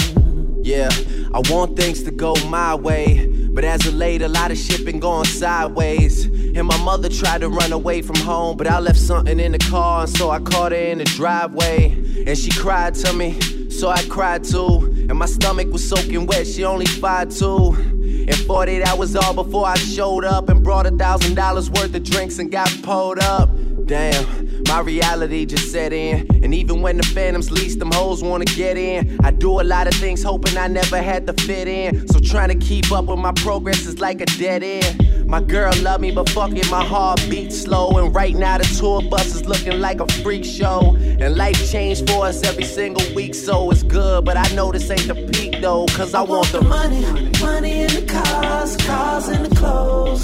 Yeah, 0.63 0.91
I 1.33 1.41
want 1.51 1.77
things 1.77 2.03
to 2.05 2.11
go 2.11 2.35
my 2.49 2.75
way. 2.75 3.27
But 3.53 3.65
as 3.65 3.87
of 3.87 3.95
late, 3.95 4.23
a 4.23 4.29
lot 4.29 4.51
of 4.51 4.59
shit 4.59 4.85
been 4.85 5.01
going 5.01 5.25
sideways. 5.25 6.27
And 6.27 6.67
my 6.67 6.79
mother 6.79 7.09
tried 7.09 7.41
to 7.41 7.49
run 7.49 7.73
away 7.73 8.03
from 8.03 8.17
home, 8.17 8.57
but 8.57 8.67
I 8.67 8.81
left 8.81 8.99
something 8.99 9.41
in 9.41 9.53
the 9.53 9.59
car, 9.59 10.03
and 10.03 10.11
so 10.11 10.31
I 10.31 10.41
caught 10.41 10.73
her 10.73 10.79
in 10.79 10.99
the 10.99 11.05
driveway. 11.05 11.93
And 12.27 12.37
she 12.37 12.51
cried 12.51 12.95
to 12.97 13.13
me, 13.13 13.39
so 13.81 13.89
I 13.89 14.03
cried 14.05 14.45
too. 14.45 14.95
And 15.09 15.15
my 15.19 15.25
stomach 15.25 15.69
was 15.73 15.89
soaking 15.89 16.27
wet, 16.27 16.47
she 16.47 16.65
only 16.65 16.85
five 16.85 17.31
two. 17.31 17.75
And 17.75 18.37
48 18.37 18.87
hours 18.87 19.17
all 19.17 19.33
before 19.33 19.67
I 19.67 19.77
showed 19.77 20.25
up 20.25 20.51
and 20.51 20.63
brought 20.63 20.87
a 20.87 20.91
thousand 20.91 21.35
dollars 21.35 21.71
worth 21.71 21.95
of 21.95 22.05
drinks 22.05 22.39
and 22.39 22.53
got 22.53 22.69
pulled 22.83 23.19
up. 23.19 23.49
Damn, 23.87 24.63
my 24.69 24.81
reality 24.81 25.47
just 25.47 25.73
set 25.73 25.95
in. 25.95 26.29
And 26.45 26.55
even 26.55 26.83
when 26.83 26.99
the 26.99 27.03
phantoms 27.03 27.51
least, 27.51 27.79
them 27.79 27.91
hoes 27.91 28.23
wanna 28.23 28.45
get 28.45 28.77
in. 28.77 29.19
I 29.25 29.31
do 29.31 29.61
a 29.61 29.65
lot 29.65 29.87
of 29.87 29.95
things 29.95 30.23
hoping 30.23 30.59
I 30.59 30.69
never 30.69 31.01
had 31.01 31.27
to 31.27 31.33
fit 31.33 31.67
in. 31.67 32.07
So 32.09 32.21
trying 32.21 32.51
to 32.51 32.67
keep 32.67 32.93
up 32.93 33.07
with 33.07 33.19
my 33.19 33.33
progress 33.33 33.87
is 33.87 33.99
like 33.99 34.21
a 34.21 34.27
dead 34.27 34.63
end. 34.63 35.10
My 35.31 35.41
girl 35.41 35.73
love 35.83 36.01
me, 36.01 36.11
but 36.11 36.29
fuck 36.31 36.51
it, 36.57 36.69
my 36.73 36.85
heart 36.85 37.25
beats 37.31 37.61
slow. 37.63 37.91
And 37.99 38.13
right 38.13 38.35
now 38.35 38.59
the 38.59 38.65
tour 38.65 39.01
bus 39.01 39.33
is 39.37 39.47
looking 39.47 39.81
like 39.81 40.01
a 40.01 40.07
freak 40.25 40.45
show. 40.45 40.97
And 41.21 41.37
life 41.37 41.71
changed 41.71 42.11
for 42.11 42.27
us 42.27 42.43
every 42.43 42.65
single 42.65 43.05
week, 43.15 43.37
so 43.37 43.71
it's 43.71 43.85
good. 43.85 44.25
But 44.25 44.37
I 44.37 44.53
know 44.57 44.73
this 44.73 44.91
ain't 44.91 45.07
the 45.07 45.15
peak 45.15 45.61
though, 45.61 45.87
cause 45.87 46.15
I, 46.15 46.23
want 46.23 46.51
the 46.51 46.63
money, 46.63 47.03
money 47.41 47.83
in 47.83 47.95
the 47.95 48.03
cars, 48.09 48.77
cars 48.79 49.29
in 49.29 49.45
the 49.45 49.55
clothes, 49.55 50.21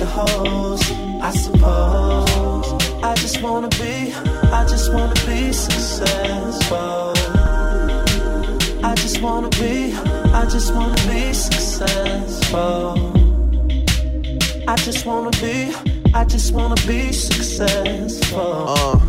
the 0.00 0.06
hoes, 0.06 0.82
I 1.22 1.30
suppose. 1.30 2.72
I 3.00 3.14
just 3.14 3.40
wanna 3.42 3.68
be, 3.68 4.12
I 4.50 4.66
just 4.68 4.92
wanna 4.92 5.14
be 5.24 5.52
successful. 5.52 7.12
I 8.82 8.94
just 8.96 9.22
wanna 9.22 9.50
be, 9.50 9.94
I 10.34 10.48
just 10.50 10.74
wanna 10.74 10.96
be 11.08 11.32
successful. 11.32 13.21
I 14.68 14.76
just 14.76 15.06
wanna 15.06 15.30
be, 15.32 15.74
I 16.14 16.24
just 16.24 16.52
wanna 16.54 16.76
be 16.86 17.12
successful. 17.12 18.68
Uh, 18.68 19.00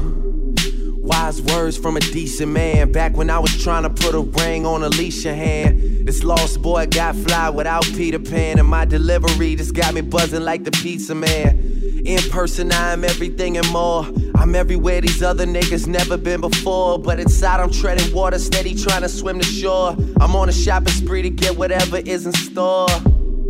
wise 0.98 1.42
words 1.44 1.78
from 1.78 1.96
a 1.96 2.00
decent 2.00 2.52
man. 2.52 2.92
Back 2.92 3.16
when 3.16 3.30
I 3.30 3.38
was 3.38 3.62
trying 3.64 3.84
to 3.84 3.90
put 3.90 4.16
a 4.16 4.22
ring 4.22 4.66
on 4.66 4.84
Alicia 4.84 5.34
hand. 5.34 6.08
This 6.08 6.24
lost 6.24 6.62
boy 6.62 6.88
got 6.88 7.16
fly 7.16 7.50
without 7.50 7.84
Peter 7.84 8.20
Pan, 8.20 8.58
and 8.58 8.68
my 8.68 8.86
delivery 8.86 9.56
just 9.56 9.76
got 9.76 9.94
me 9.94 10.02
buzzing 10.02 10.42
like 10.42 10.64
the 10.64 10.72
pizza 10.72 11.14
man. 11.14 11.60
In 12.04 12.20
person, 12.32 12.72
I 12.72 12.92
am 12.92 13.04
everything 13.04 13.58
and 13.58 13.70
more. 13.72 14.06
I'm 14.36 14.56
everywhere 14.56 15.02
these 15.02 15.22
other 15.22 15.46
niggas 15.46 15.88
never 15.88 16.18
been 16.18 16.42
before. 16.42 17.00
But 17.00 17.20
inside, 17.20 17.62
I'm 17.62 17.72
treading 17.72 18.14
water, 18.14 18.40
steady 18.40 18.76
trying 18.76 19.04
to 19.04 19.10
swim 19.10 19.40
to 19.40 19.46
shore. 19.46 19.96
I'm 20.20 20.36
on 20.36 20.50
a 20.50 20.52
shopping 20.52 20.94
spree 20.94 21.22
to 21.22 21.30
get 21.30 21.56
whatever 21.56 21.98
is 21.98 22.26
in 22.26 22.34
store. 22.34 22.88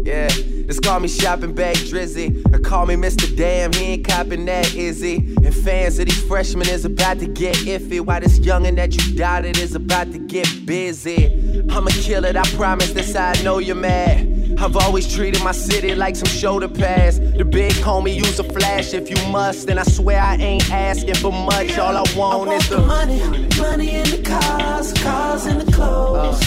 Yeah, 0.03 0.29
just 0.65 0.81
call 0.81 0.99
me 0.99 1.07
shopping 1.07 1.53
bag 1.53 1.75
drizzy. 1.75 2.43
Or 2.53 2.59
call 2.59 2.85
me 2.85 2.95
Mr. 2.95 3.35
Damn, 3.35 3.73
he 3.73 3.93
ain't 3.93 4.07
copping 4.07 4.45
that, 4.45 4.73
is 4.73 5.01
he? 5.01 5.15
And 5.15 5.53
fans 5.53 5.99
of 5.99 6.05
these 6.05 6.23
freshmen 6.23 6.69
is 6.69 6.85
about 6.85 7.19
to 7.19 7.27
get 7.27 7.55
iffy. 7.55 7.99
While 7.99 8.21
this 8.21 8.39
youngin' 8.39 8.75
that 8.77 8.95
you 8.95 9.15
doubted 9.15 9.57
is 9.57 9.75
about 9.75 10.11
to 10.11 10.19
get 10.19 10.65
busy. 10.65 11.27
I'ma 11.69 11.89
kill 11.91 12.25
it, 12.25 12.35
I 12.35 12.43
promise. 12.55 12.91
this 12.93 13.15
I 13.15 13.33
know 13.43 13.57
you're 13.59 13.75
mad. 13.75 14.33
I've 14.59 14.77
always 14.77 15.13
treated 15.13 15.43
my 15.43 15.51
city 15.51 15.95
like 15.95 16.15
some 16.15 16.29
shoulder 16.29 16.69
pads. 16.69 17.19
The 17.19 17.45
big 17.45 17.73
homie 17.73 18.15
use 18.15 18.39
a 18.39 18.43
flash 18.43 18.93
if 18.93 19.09
you 19.09 19.31
must. 19.31 19.69
And 19.69 19.79
I 19.79 19.83
swear 19.83 20.21
I 20.21 20.35
ain't 20.35 20.71
asking 20.71 21.15
for 21.15 21.31
much. 21.31 21.77
All 21.77 21.97
I 21.97 22.03
want, 22.15 22.49
I 22.49 22.55
is 22.55 22.69
the 22.69 22.79
money, 22.79 23.19
money 23.59 23.95
in 23.95 24.09
the 24.09 24.21
cars, 24.23 24.93
cars 24.93 25.45
in 25.47 25.59
the 25.59 25.71
clothes, 25.71 26.39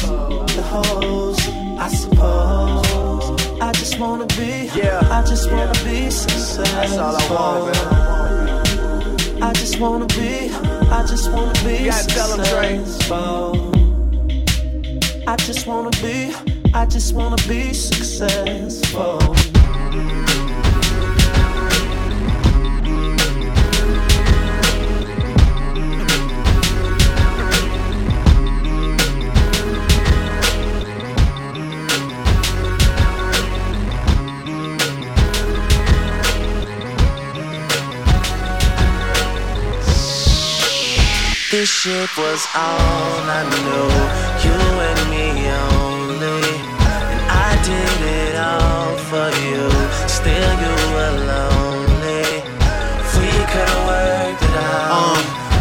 the 0.54 0.62
hoes, 0.62 1.38
I 1.78 1.88
suppose. 1.88 3.45
I 3.60 3.72
just 3.72 3.98
wanna 3.98 4.26
be, 4.26 4.70
yeah. 4.74 5.00
I 5.10 5.22
just 5.22 5.50
wanna 5.50 5.72
be 5.84 6.10
successful. 6.10 6.64
That's 6.64 6.96
all 6.98 7.16
I 7.16 7.24
want, 7.32 7.74
man. 7.74 9.42
I 9.42 9.52
just 9.54 9.78
wanna 9.80 10.06
be, 10.06 10.50
I 10.90 11.04
just 11.06 11.30
wanna 11.32 11.52
be 11.64 11.84
You 11.84 11.90
gotta 11.90 12.06
tell 12.08 12.32
'em, 12.32 12.44
Dre. 12.44 12.84
successful. 12.84 13.72
I 15.26 15.36
just 15.36 15.66
wanna 15.66 15.90
be, 16.02 16.34
I 16.74 16.86
just 16.86 17.14
wanna 17.14 17.36
be 17.48 17.72
successful. 17.72 19.18
This 41.58 41.70
shit 41.70 42.10
was 42.18 42.46
all 42.54 43.24
I 43.24 43.42
knew. 43.48 44.15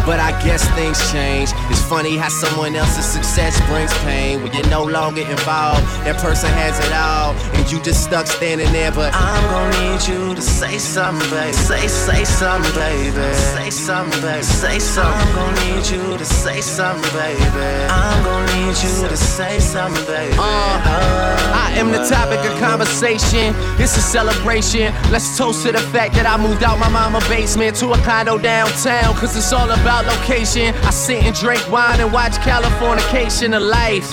But 0.06 0.20
I 0.20 0.30
guess 0.42 0.62
things 0.78 0.96
change. 1.10 1.50
It's 1.68 1.82
funny 1.82 2.16
how 2.16 2.28
someone 2.28 2.76
else's 2.76 3.04
success 3.04 3.60
brings 3.68 3.92
pain 4.04 4.40
when 4.42 4.52
you're 4.54 4.70
no 4.70 4.84
longer 4.84 5.22
involved. 5.22 5.82
That 6.06 6.16
person 6.22 6.48
has 6.50 6.78
it 6.78 6.92
all, 6.94 7.34
and 7.58 7.70
you 7.70 7.82
just 7.82 8.04
stuck 8.04 8.26
standing 8.28 8.70
there. 8.72 8.92
But 8.92 9.12
I'm 9.12 9.44
gonna 9.50 9.90
need 9.90 10.06
you 10.06 10.34
to 10.34 10.40
say 10.40 10.78
something, 10.78 11.28
baby. 11.30 11.52
Say, 11.52 11.88
say 11.88 12.24
something, 12.24 12.72
baby. 12.74 13.34
Say 13.34 13.70
something, 13.70 14.20
baby. 14.22 14.42
Say 14.42 14.78
something. 14.78 15.12
I'm 15.12 15.34
gonna 15.34 15.74
need 15.74 15.84
you 15.90 16.16
to 16.16 16.24
say 16.24 16.60
something, 16.60 17.10
baby. 17.12 17.66
I'm 17.90 18.22
gonna 18.22 18.46
need 18.54 18.76
you 18.78 19.08
to 19.08 19.16
say 19.16 19.58
something, 19.58 20.06
baby. 20.06 20.36
Uh, 20.38 21.66
I 21.66 21.74
am 21.74 21.90
the 21.90 22.06
topic 22.06 22.38
of 22.48 22.58
conversation. 22.60 23.54
It's 23.82 23.96
a 23.96 24.00
celebration. 24.00 24.94
Let's 25.10 25.36
toast 25.36 25.66
to 25.66 25.72
the 25.72 25.84
fact 25.90 26.14
that 26.14 26.26
I 26.26 26.36
moved 26.36 26.62
out 26.62 26.78
my 26.78 26.88
mama 26.88 27.18
basement 27.28 27.74
to 27.76 27.90
a 27.92 27.98
condo 27.98 28.38
downtown. 28.38 29.14
Cause 29.16 29.36
it's 29.36 29.52
all 29.52 29.70
about 29.70 29.95
location. 30.04 30.74
I 30.84 30.90
sit 30.90 31.24
and 31.24 31.34
drink 31.34 31.62
wine 31.70 32.00
and 32.00 32.12
watch 32.12 32.32
Californication 32.44 33.56
of 33.56 33.62
life. 33.62 34.12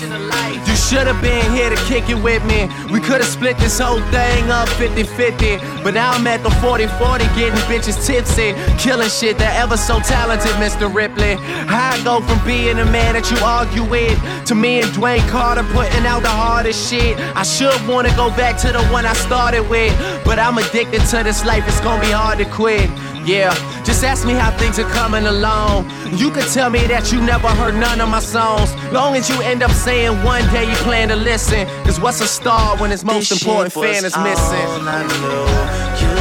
You 0.68 0.76
should 0.76 1.08
have 1.08 1.22
been 1.22 1.52
here 1.52 1.70
to 1.70 1.76
kick 1.86 2.10
it 2.10 2.22
with 2.22 2.44
me. 2.46 2.70
We 2.92 3.00
could 3.00 3.22
have 3.22 3.30
split 3.30 3.58
this 3.58 3.80
whole 3.80 4.02
thing 4.12 4.50
up 4.50 4.70
50 4.70 5.04
50. 5.04 5.58
But 5.84 5.94
now 5.94 6.12
I'm 6.12 6.26
at 6.28 6.44
the 6.44 6.52
40 6.62 6.88
40 6.88 7.26
getting 7.36 7.60
bitches 7.70 8.06
tipsy. 8.06 8.54
Killing 8.78 9.10
shit 9.10 9.38
that 9.38 9.60
ever 9.60 9.78
so 9.78 10.00
talented, 10.00 10.52
Mr. 10.54 10.94
Ripley. 10.94 11.36
I 11.68 12.00
go 12.04 12.22
from 12.22 12.44
being 12.46 12.80
a 12.80 12.86
man 12.86 13.14
that 13.14 13.30
you 13.30 13.38
argue 13.44 13.84
with 13.84 14.18
to 14.48 14.56
me 14.56 14.82
and 14.82 14.92
Dwayne 14.92 15.28
Carter 15.30 15.64
putting 15.74 16.06
out 16.06 16.22
the 16.22 16.30
hardest 16.30 16.90
shit. 16.90 17.18
I 17.36 17.44
should 17.44 17.80
wanna 17.88 18.16
go 18.16 18.30
back 18.30 18.58
to 18.62 18.72
the 18.72 18.84
one 18.88 19.06
I 19.06 19.14
started 19.14 19.70
with. 19.70 19.94
But 20.24 20.40
I'm 20.40 20.58
addicted 20.58 21.02
to 21.12 21.24
this 21.24 21.44
life, 21.46 21.64
it's 21.68 21.82
gonna 21.82 22.02
be 22.02 22.12
hard 22.12 22.40
to 22.40 22.46
quit. 22.46 22.90
Yeah, 23.26 23.54
just 23.84 24.04
ask 24.04 24.26
me 24.26 24.34
how 24.34 24.52
things 24.58 24.78
are 24.80 24.90
coming 24.90 25.26
along. 25.26 25.90
You 26.12 26.30
could 26.30 26.48
tell 26.48 26.70
me 26.70 26.80
that 26.88 27.12
you 27.12 27.22
never 27.22 27.48
heard 27.48 27.76
none 27.76 28.02
of 28.02 28.10
my 28.10 28.20
songs. 28.20 28.74
Long 28.92 29.16
as 29.16 29.30
you 29.30 29.42
end 29.42 29.64
up 29.64 29.72
saying 29.72 30.24
one 30.24 30.44
day 30.52 30.70
you 30.70 30.76
plan 30.84 31.08
to 31.10 31.16
listen. 31.16 31.66
Cause 31.86 32.00
what's 32.00 32.20
a 32.22 32.28
star 32.28 32.78
when 32.78 32.92
its 32.92 33.04
most 33.04 33.30
This 33.30 33.42
important 33.42 33.74
fan 33.74 34.04
is 34.04 34.16
missing? 34.18 36.13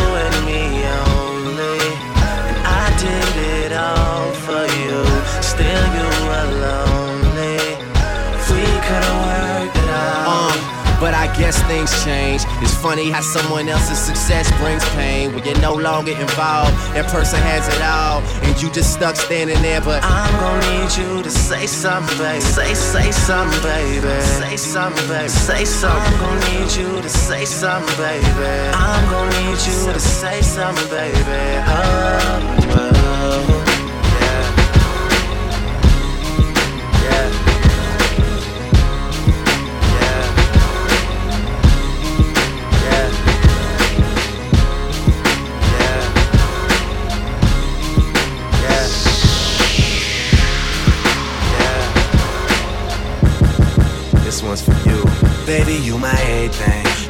But 11.03 11.15
I 11.15 11.27
guess 11.37 11.61
things 11.65 11.91
change. 12.05 12.43
It's 12.63 12.77
funny 12.77 13.11
how 13.11 13.23
someone 13.23 13.69
else's 13.69 13.99
success 13.99 14.47
brings 14.61 14.85
pain. 14.91 15.35
When 15.35 15.43
you're 15.45 15.59
no 15.59 15.75
longer 15.75 16.13
involved, 16.13 16.71
that 16.95 17.11
person 17.11 17.41
has 17.43 17.67
it 17.67 17.83
all, 17.83 18.23
and 18.47 18.55
you 18.63 18.71
just 18.71 18.95
stuck 18.95 19.17
standing 19.17 19.61
there. 19.63 19.81
But 19.81 20.05
I'm 20.05 20.33
gonna 20.39 20.63
need 20.71 20.91
you 20.95 21.21
to 21.25 21.31
say 21.31 21.67
something, 21.67 22.17
baby. 22.19 22.41
Say, 22.41 22.75
say 22.75 23.11
something, 23.11 23.63
baby. 23.67 24.15
Say 24.23 24.57
something, 24.57 25.09
baby. 25.09 25.29
Say 25.29 25.65
something. 25.65 26.15
I'm 26.15 26.21
gonna 26.23 26.51
need 26.55 26.71
you 26.79 27.03
to 27.03 27.11
say 27.11 27.45
something, 27.47 27.97
baby. 27.97 28.71
I'm 28.71 29.05
gonna 29.11 29.43
need 29.43 29.59
you 29.67 29.93
to 29.93 29.99
say 29.99 30.41
something, 30.41 30.89
baby. 30.89 31.19
Oh, 31.67 32.63
oh, 32.79 33.59
oh. 33.59 33.62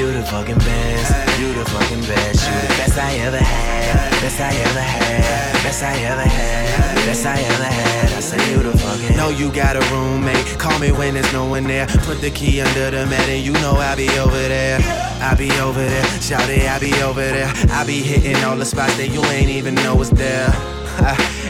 you 0.00 0.12
the 0.14 0.22
fucking 0.22 0.56
best, 0.56 1.38
you 1.38 1.52
the 1.52 1.64
fucking 1.66 2.00
best, 2.00 2.48
you 2.48 2.54
the 2.62 2.74
best 2.80 2.96
I 2.96 3.12
ever 3.16 3.36
had, 3.36 4.10
best 4.22 4.40
I 4.40 4.48
ever 4.48 4.80
had, 4.80 5.52
best 5.62 5.82
I 5.82 5.92
ever 5.92 6.22
had, 6.22 6.94
best 7.04 7.26
I 7.26 7.38
ever 7.38 7.64
had. 7.64 8.12
I 8.20 8.20
say 8.20 8.52
you 8.52 8.62
the 8.62 8.76
fucking. 8.76 9.16
Know 9.16 9.30
you 9.30 9.50
got 9.50 9.76
a 9.76 9.80
roommate. 9.94 10.58
Call 10.58 10.78
me 10.78 10.92
when 10.92 11.14
there's 11.14 11.32
no 11.32 11.46
one 11.46 11.64
there. 11.64 11.86
Put 11.86 12.20
the 12.20 12.30
key 12.30 12.60
under 12.60 12.90
the 12.90 13.06
mat 13.06 13.28
and 13.28 13.42
you 13.42 13.52
know 13.54 13.72
I'll 13.76 13.96
be 13.96 14.10
over 14.18 14.36
there. 14.36 14.78
I'll 15.22 15.36
be 15.36 15.50
over 15.52 15.82
there. 15.82 16.04
Shout 16.20 16.48
it, 16.48 16.66
I'll 16.68 16.80
be 16.80 16.92
over 17.02 17.20
there. 17.20 17.50
I'll 17.70 17.86
be 17.86 18.00
hitting 18.00 18.36
all 18.44 18.56
the 18.56 18.66
spots 18.66 18.96
that 18.96 19.08
you 19.08 19.22
ain't 19.24 19.50
even 19.50 19.74
know 19.76 19.96
was 19.96 20.10
there. 20.10 20.48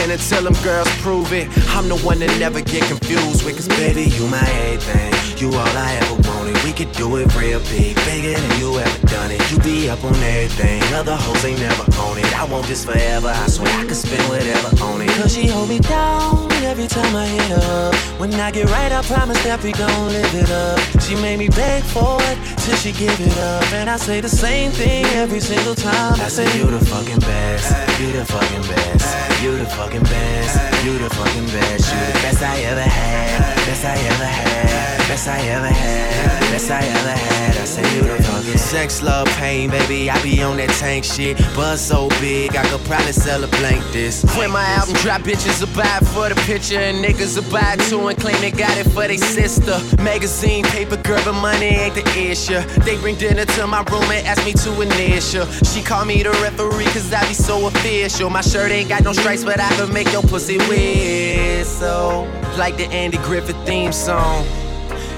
And 0.00 0.12
until 0.12 0.44
them 0.44 0.56
girls 0.64 0.88
prove 1.02 1.30
it, 1.32 1.46
I'm 1.76 1.88
the 1.88 1.98
one 1.98 2.20
that 2.20 2.32
never 2.38 2.62
get 2.62 2.82
confused 2.84 3.44
with. 3.44 3.56
Cause 3.56 3.68
baby, 3.68 4.04
you 4.04 4.26
my 4.28 4.40
everything. 4.64 5.12
You 5.36 5.48
all 5.52 5.76
I 5.76 5.92
ever 6.00 6.16
wanted. 6.28 6.56
We 6.64 6.72
could 6.72 6.90
do 6.92 7.16
it 7.16 7.28
real 7.36 7.60
big, 7.68 7.96
bigger 8.08 8.32
than 8.32 8.60
you 8.60 8.78
ever 8.78 9.06
done 9.06 9.30
it. 9.30 9.40
You 9.52 9.58
be 9.60 9.90
up 9.90 10.02
on 10.02 10.16
everything. 10.16 10.82
Other 10.94 11.16
hoes 11.16 11.44
ain't 11.44 11.60
never 11.60 11.84
on 12.00 12.16
it. 12.16 12.28
I 12.38 12.44
want 12.44 12.66
this 12.66 12.84
forever. 12.84 13.28
I 13.28 13.46
swear 13.46 13.68
I 13.76 13.84
could 13.84 13.96
spend 13.96 14.24
whatever 14.28 14.68
on 14.84 15.02
it. 15.02 15.10
Cause 15.20 15.34
she 15.34 15.46
hold 15.48 15.68
me 15.68 15.80
down 15.80 16.50
every 16.64 16.86
time 16.86 17.14
I 17.14 17.26
hit 17.26 17.52
up. 17.52 17.94
When 18.18 18.32
I 18.34 18.50
get 18.50 18.70
right, 18.70 18.92
I 18.92 19.02
promise 19.02 19.42
that 19.44 19.62
we 19.62 19.72
gon' 19.72 20.08
live 20.08 20.34
it 20.34 20.50
up. 20.50 20.80
She 21.02 21.14
made 21.16 21.38
me 21.38 21.48
beg 21.48 21.82
for 21.82 22.16
it 22.22 22.38
till 22.64 22.76
she 22.76 22.92
give 22.92 23.20
it 23.20 23.36
up. 23.38 23.70
And 23.74 23.90
I 23.90 23.96
say 23.96 24.22
the 24.22 24.30
same 24.30 24.70
thing 24.72 25.04
every 25.22 25.40
single 25.40 25.74
time. 25.74 26.20
I 26.20 26.28
say 26.28 26.44
you 26.58 26.70
the 26.70 26.84
fucking 26.86 27.20
best. 27.20 28.00
You 28.00 28.12
the 28.12 28.24
fucking 28.24 28.62
best. 28.62 29.29
You 29.42 29.56
the 29.56 29.64
fucking 29.64 30.02
best. 30.02 30.84
You 30.84 30.98
the 30.98 31.08
fucking 31.08 31.46
best. 31.46 31.90
You 31.90 31.98
the 31.98 32.18
best 32.20 32.42
I 32.42 32.60
ever 32.60 32.82
had. 32.82 33.56
Best 33.64 33.86
I 33.86 33.96
ever 33.96 34.24
had. 34.24 35.08
Best 35.08 35.28
I 35.28 35.40
ever 35.48 35.66
had. 35.66 36.40
Best 36.52 36.70
I 36.70 36.84
ever 36.84 37.08
had. 37.08 37.56
I 37.60 37.64
say 37.64 37.82
you 37.94 38.02
the 38.02 38.22
fucking 38.22 38.58
Sex, 38.58 39.02
love, 39.02 39.26
pain, 39.36 39.68
baby. 39.70 40.08
I 40.08 40.20
be 40.22 40.42
on 40.42 40.56
that 40.56 40.70
tank 40.70 41.04
shit. 41.04 41.36
Buzz 41.54 41.80
so 41.80 42.08
big, 42.20 42.56
I 42.56 42.66
could 42.68 42.80
probably 42.84 43.12
sell 43.12 43.42
a 43.44 43.48
blank 43.48 43.84
this. 43.92 44.24
When 44.36 44.50
my 44.50 44.64
album 44.64 44.94
drop, 44.96 45.22
bitches 45.22 45.60
will 45.60 45.74
buy 45.76 45.98
for 46.14 46.28
the 46.28 46.36
picture, 46.46 46.78
and 46.78 47.04
niggas 47.04 47.36
will 47.36 47.50
buy 47.50 47.76
too 47.88 48.08
and 48.08 48.18
claim 48.18 48.40
they 48.40 48.50
got 48.50 48.76
it 48.78 48.84
for 48.84 49.06
they 49.06 49.16
sister. 49.16 49.78
Magazine, 50.02 50.64
paper, 50.64 50.96
girl, 50.96 51.20
but 51.24 51.34
money 51.34 51.66
ain't 51.66 51.94
the 51.94 52.06
issue. 52.18 52.60
They 52.84 52.96
bring 52.98 53.16
dinner 53.16 53.44
to 53.44 53.66
my 53.66 53.82
room 53.90 54.08
and 54.10 54.26
ask 54.26 54.44
me 54.44 54.52
to 54.52 54.80
initial. 54.80 55.46
She 55.64 55.82
call 55.82 56.04
me 56.04 56.22
the 56.22 56.30
referee, 56.42 56.90
cause 56.94 57.12
I 57.12 57.26
be 57.26 57.34
so 57.34 57.66
official. 57.66 58.30
My 58.30 58.40
shirt 58.40 58.70
ain't 58.70 58.88
got 58.88 59.02
no 59.02 59.12
stripes, 59.36 59.44
but 59.44 59.60
I 59.60 59.68
can 59.76 59.92
make 59.92 60.10
your 60.12 60.22
pussy 60.22 60.58
whistle. 60.58 62.28
Like 62.56 62.76
the 62.76 62.86
Andy 62.86 63.18
Griffith 63.18 63.56
theme 63.66 63.92
song. 63.92 64.44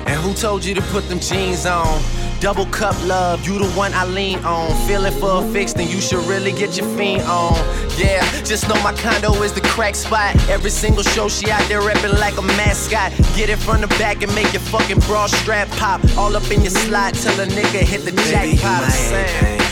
And 0.06 0.20
who 0.20 0.34
told 0.34 0.64
you 0.64 0.74
to 0.74 0.82
put 0.82 1.08
them 1.08 1.20
jeans 1.20 1.64
on? 1.66 2.02
Double 2.40 2.66
cup 2.66 2.96
love, 3.06 3.46
you 3.46 3.58
the 3.58 3.70
one 3.70 3.94
I 3.94 4.04
lean 4.04 4.38
on. 4.44 4.70
Feeling 4.88 5.12
for 5.20 5.44
a 5.44 5.52
fix, 5.52 5.72
then 5.72 5.88
you 5.88 6.00
should 6.00 6.24
really 6.24 6.50
get 6.50 6.76
your 6.76 6.86
fiend 6.96 7.22
on. 7.22 7.54
Yeah, 7.96 8.20
just 8.42 8.68
know 8.68 8.74
my 8.82 8.92
condo 8.94 9.32
is 9.42 9.52
the 9.52 9.60
crack 9.60 9.94
spot. 9.94 10.34
Every 10.48 10.70
single 10.70 11.04
show 11.04 11.28
she 11.28 11.50
out 11.50 11.66
there 11.68 11.80
reppin' 11.80 12.18
like 12.18 12.36
a 12.38 12.42
mascot. 12.42 13.12
Get 13.36 13.48
it 13.48 13.58
from 13.58 13.80
the 13.80 13.86
back 13.98 14.22
and 14.22 14.34
make 14.34 14.52
your 14.52 14.62
fucking 14.62 14.98
bra 15.00 15.26
strap 15.26 15.68
pop. 15.78 16.00
All 16.18 16.36
up 16.36 16.50
in 16.50 16.62
your 16.62 16.70
slot 16.70 17.14
till 17.14 17.38
a 17.40 17.46
nigga 17.46 17.80
hit 17.80 18.04
the 18.04 18.12
Baby, 18.12 18.56
jackpot. 18.56 19.71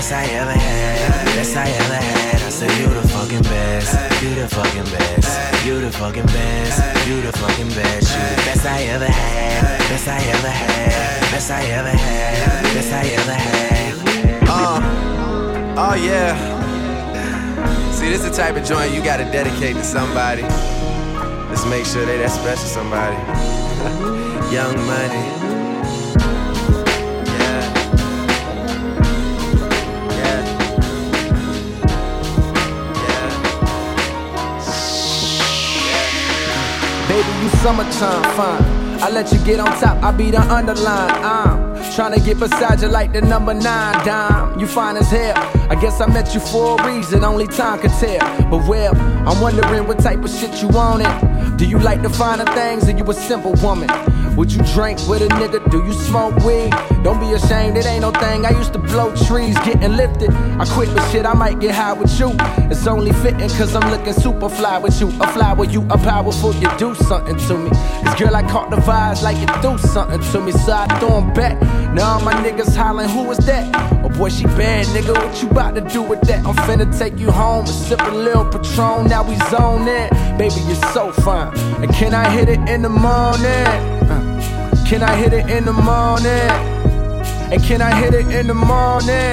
Best 0.00 0.12
I 0.12 0.24
ever 0.32 0.52
had. 0.52 1.24
Best 1.36 1.56
I 1.58 1.68
ever 1.68 1.94
had. 1.94 2.36
I 2.36 2.48
say 2.48 2.80
you 2.80 2.88
the 2.88 3.06
fucking 3.08 3.42
best. 3.42 4.22
You 4.22 4.34
the 4.34 4.48
fucking 4.48 4.84
best. 4.84 5.66
You 5.66 5.78
the 5.78 5.92
fucking 5.92 6.24
best. 6.24 7.06
You 7.06 7.20
the 7.20 7.32
fucking 7.32 7.68
best. 7.68 8.08
You 8.16 8.22
the 8.34 8.42
best 8.48 8.64
I 8.64 8.80
ever 8.84 9.04
had. 9.04 9.78
Best 9.90 10.08
I 10.08 10.16
ever 10.16 10.48
had. 10.48 11.20
best 11.30 11.50
I 11.50 11.64
ever 11.64 11.90
had. 11.90 12.62
Best 12.72 12.92
I 12.94 13.08
ever 13.08 13.34
had. 13.34 14.48
Uh, 14.48 14.80
oh 15.76 15.94
yeah. 15.96 16.32
See, 17.92 18.08
this 18.08 18.24
is 18.24 18.30
the 18.30 18.34
type 18.34 18.56
of 18.56 18.64
joint 18.64 18.94
you 18.94 19.04
gotta 19.04 19.24
dedicate 19.24 19.76
to 19.76 19.84
somebody. 19.84 20.44
Just 21.52 21.68
make 21.68 21.84
sure 21.84 22.06
they 22.06 22.16
that 22.16 22.30
special 22.30 22.68
somebody. 22.68 23.16
Young 24.50 24.74
money. 24.86 25.49
Baby, 37.20 37.42
you 37.42 37.48
summertime 37.60 38.22
fine. 38.34 38.64
I 39.02 39.10
let 39.10 39.30
you 39.30 39.38
get 39.44 39.60
on 39.60 39.66
top, 39.78 40.02
I 40.02 40.10
be 40.10 40.30
the 40.30 40.40
underline. 40.40 41.10
I'm 41.22 41.92
trying 41.94 42.14
to 42.14 42.20
get 42.20 42.38
beside 42.38 42.80
you 42.80 42.88
like 42.88 43.12
the 43.12 43.20
number 43.20 43.52
nine 43.52 44.06
dime. 44.06 44.58
You 44.58 44.66
fine 44.66 44.96
as 44.96 45.10
hell. 45.10 45.36
I 45.68 45.74
guess 45.74 46.00
I 46.00 46.06
met 46.06 46.32
you 46.32 46.40
for 46.40 46.80
a 46.80 46.86
reason, 46.86 47.22
only 47.22 47.46
time 47.46 47.78
can 47.80 47.90
tell. 47.90 48.20
But 48.50 48.66
well, 48.66 48.96
I'm 49.28 49.38
wondering 49.38 49.86
what 49.86 49.98
type 49.98 50.24
of 50.24 50.30
shit 50.30 50.62
you 50.62 50.68
want 50.68 51.02
it. 51.02 51.29
Do 51.56 51.66
you 51.66 51.78
like 51.78 52.02
the 52.02 52.10
finer 52.10 52.44
things 52.46 52.88
or 52.88 52.92
you 52.92 53.04
a 53.10 53.14
simple 53.14 53.54
woman? 53.62 53.88
Would 54.36 54.52
you 54.52 54.62
drink 54.74 54.98
with 55.08 55.22
a 55.22 55.28
nigga? 55.28 55.70
Do 55.70 55.84
you 55.84 55.92
smoke 55.92 56.36
weed? 56.44 56.70
Don't 57.02 57.20
be 57.20 57.32
ashamed, 57.32 57.76
it 57.76 57.84
ain't 57.86 58.02
no 58.02 58.12
thing. 58.12 58.46
I 58.46 58.50
used 58.50 58.72
to 58.72 58.78
blow 58.78 59.14
trees, 59.26 59.54
getting 59.60 59.96
lifted. 59.96 60.30
I 60.30 60.64
quit, 60.66 60.88
but 60.94 61.10
shit, 61.10 61.26
I 61.26 61.34
might 61.34 61.58
get 61.60 61.74
high 61.74 61.92
with 61.92 62.18
you. 62.18 62.32
It's 62.70 62.86
only 62.86 63.12
fitting, 63.12 63.50
cause 63.50 63.74
I'm 63.74 63.90
looking 63.90 64.12
super 64.12 64.48
fly 64.48 64.78
with 64.78 65.00
you. 65.00 65.08
A 65.20 65.26
fly 65.28 65.52
with 65.52 65.72
you, 65.72 65.82
a 65.90 65.98
powerful, 65.98 66.54
you 66.54 66.68
do 66.78 66.94
something 66.94 67.36
to 67.36 67.58
me. 67.58 67.70
This 68.04 68.14
girl, 68.14 68.36
I 68.36 68.42
caught 68.48 68.70
the 68.70 68.76
vibes 68.76 69.22
like 69.22 69.36
you 69.38 69.46
do 69.60 69.76
something 69.78 70.20
to 70.32 70.40
me, 70.40 70.52
so 70.52 70.72
I 70.72 70.86
throw 70.98 71.18
'em 71.18 71.32
back. 71.34 71.60
Now 71.92 72.14
all 72.14 72.20
my 72.20 72.34
niggas 72.34 72.74
hollering, 72.76 73.08
who 73.08 73.30
is 73.32 73.38
that? 73.38 73.99
Boy, 74.16 74.28
she 74.28 74.44
bad, 74.44 74.86
nigga, 74.88 75.14
what 75.14 75.42
you 75.42 75.48
about 75.48 75.74
to 75.76 75.80
do 75.80 76.02
with 76.02 76.20
that? 76.22 76.44
I'm 76.44 76.54
finna 76.68 76.86
take 76.98 77.18
you 77.18 77.30
home 77.30 77.60
and 77.60 77.68
sip 77.74 78.00
a 78.02 78.10
little 78.10 78.44
Patron, 78.44 79.06
now 79.08 79.22
we 79.22 79.36
zone 79.48 79.88
in. 79.88 80.10
Baby, 80.36 80.60
you're 80.66 80.74
so 80.92 81.10
fine. 81.12 81.56
And 81.82 81.90
can 81.94 82.12
I 82.14 82.28
hit 82.28 82.48
it 82.50 82.60
in 82.68 82.82
the 82.82 82.90
morning? 82.90 83.66
Uh, 84.10 84.84
Can 84.86 85.02
I 85.02 85.14
hit 85.16 85.32
it 85.32 85.48
in 85.48 85.64
the 85.64 85.72
morning? 85.72 86.50
And 87.52 87.62
can 87.64 87.80
I 87.80 87.94
hit 87.94 88.12
it 88.14 88.26
in 88.28 88.46
the 88.48 88.54
morning? 88.54 89.32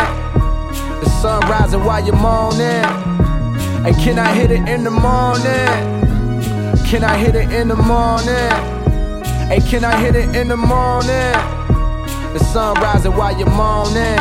The 1.02 1.10
sun 1.22 1.42
rising 1.50 1.84
while 1.84 2.04
you're 2.06 2.16
moaning. 2.16 2.86
And 3.86 3.96
can 3.98 4.18
I 4.20 4.34
hit 4.34 4.52
it 4.52 4.68
in 4.70 4.84
the 4.84 4.92
morning? 4.92 5.68
Can 6.86 7.04
I 7.04 7.18
hit 7.18 7.36
it 7.36 7.52
in 7.52 7.68
the 7.68 7.76
morning? 7.76 8.52
Hey, 9.50 9.60
can 9.70 9.84
I 9.84 9.96
hit 10.00 10.16
it 10.16 10.34
in 10.36 10.48
the 10.48 10.58
morning? 10.58 11.34
The 12.34 12.40
sun 12.54 12.76
rising 12.76 13.14
while 13.16 13.38
you're 13.38 13.50
moaning. 13.50 14.18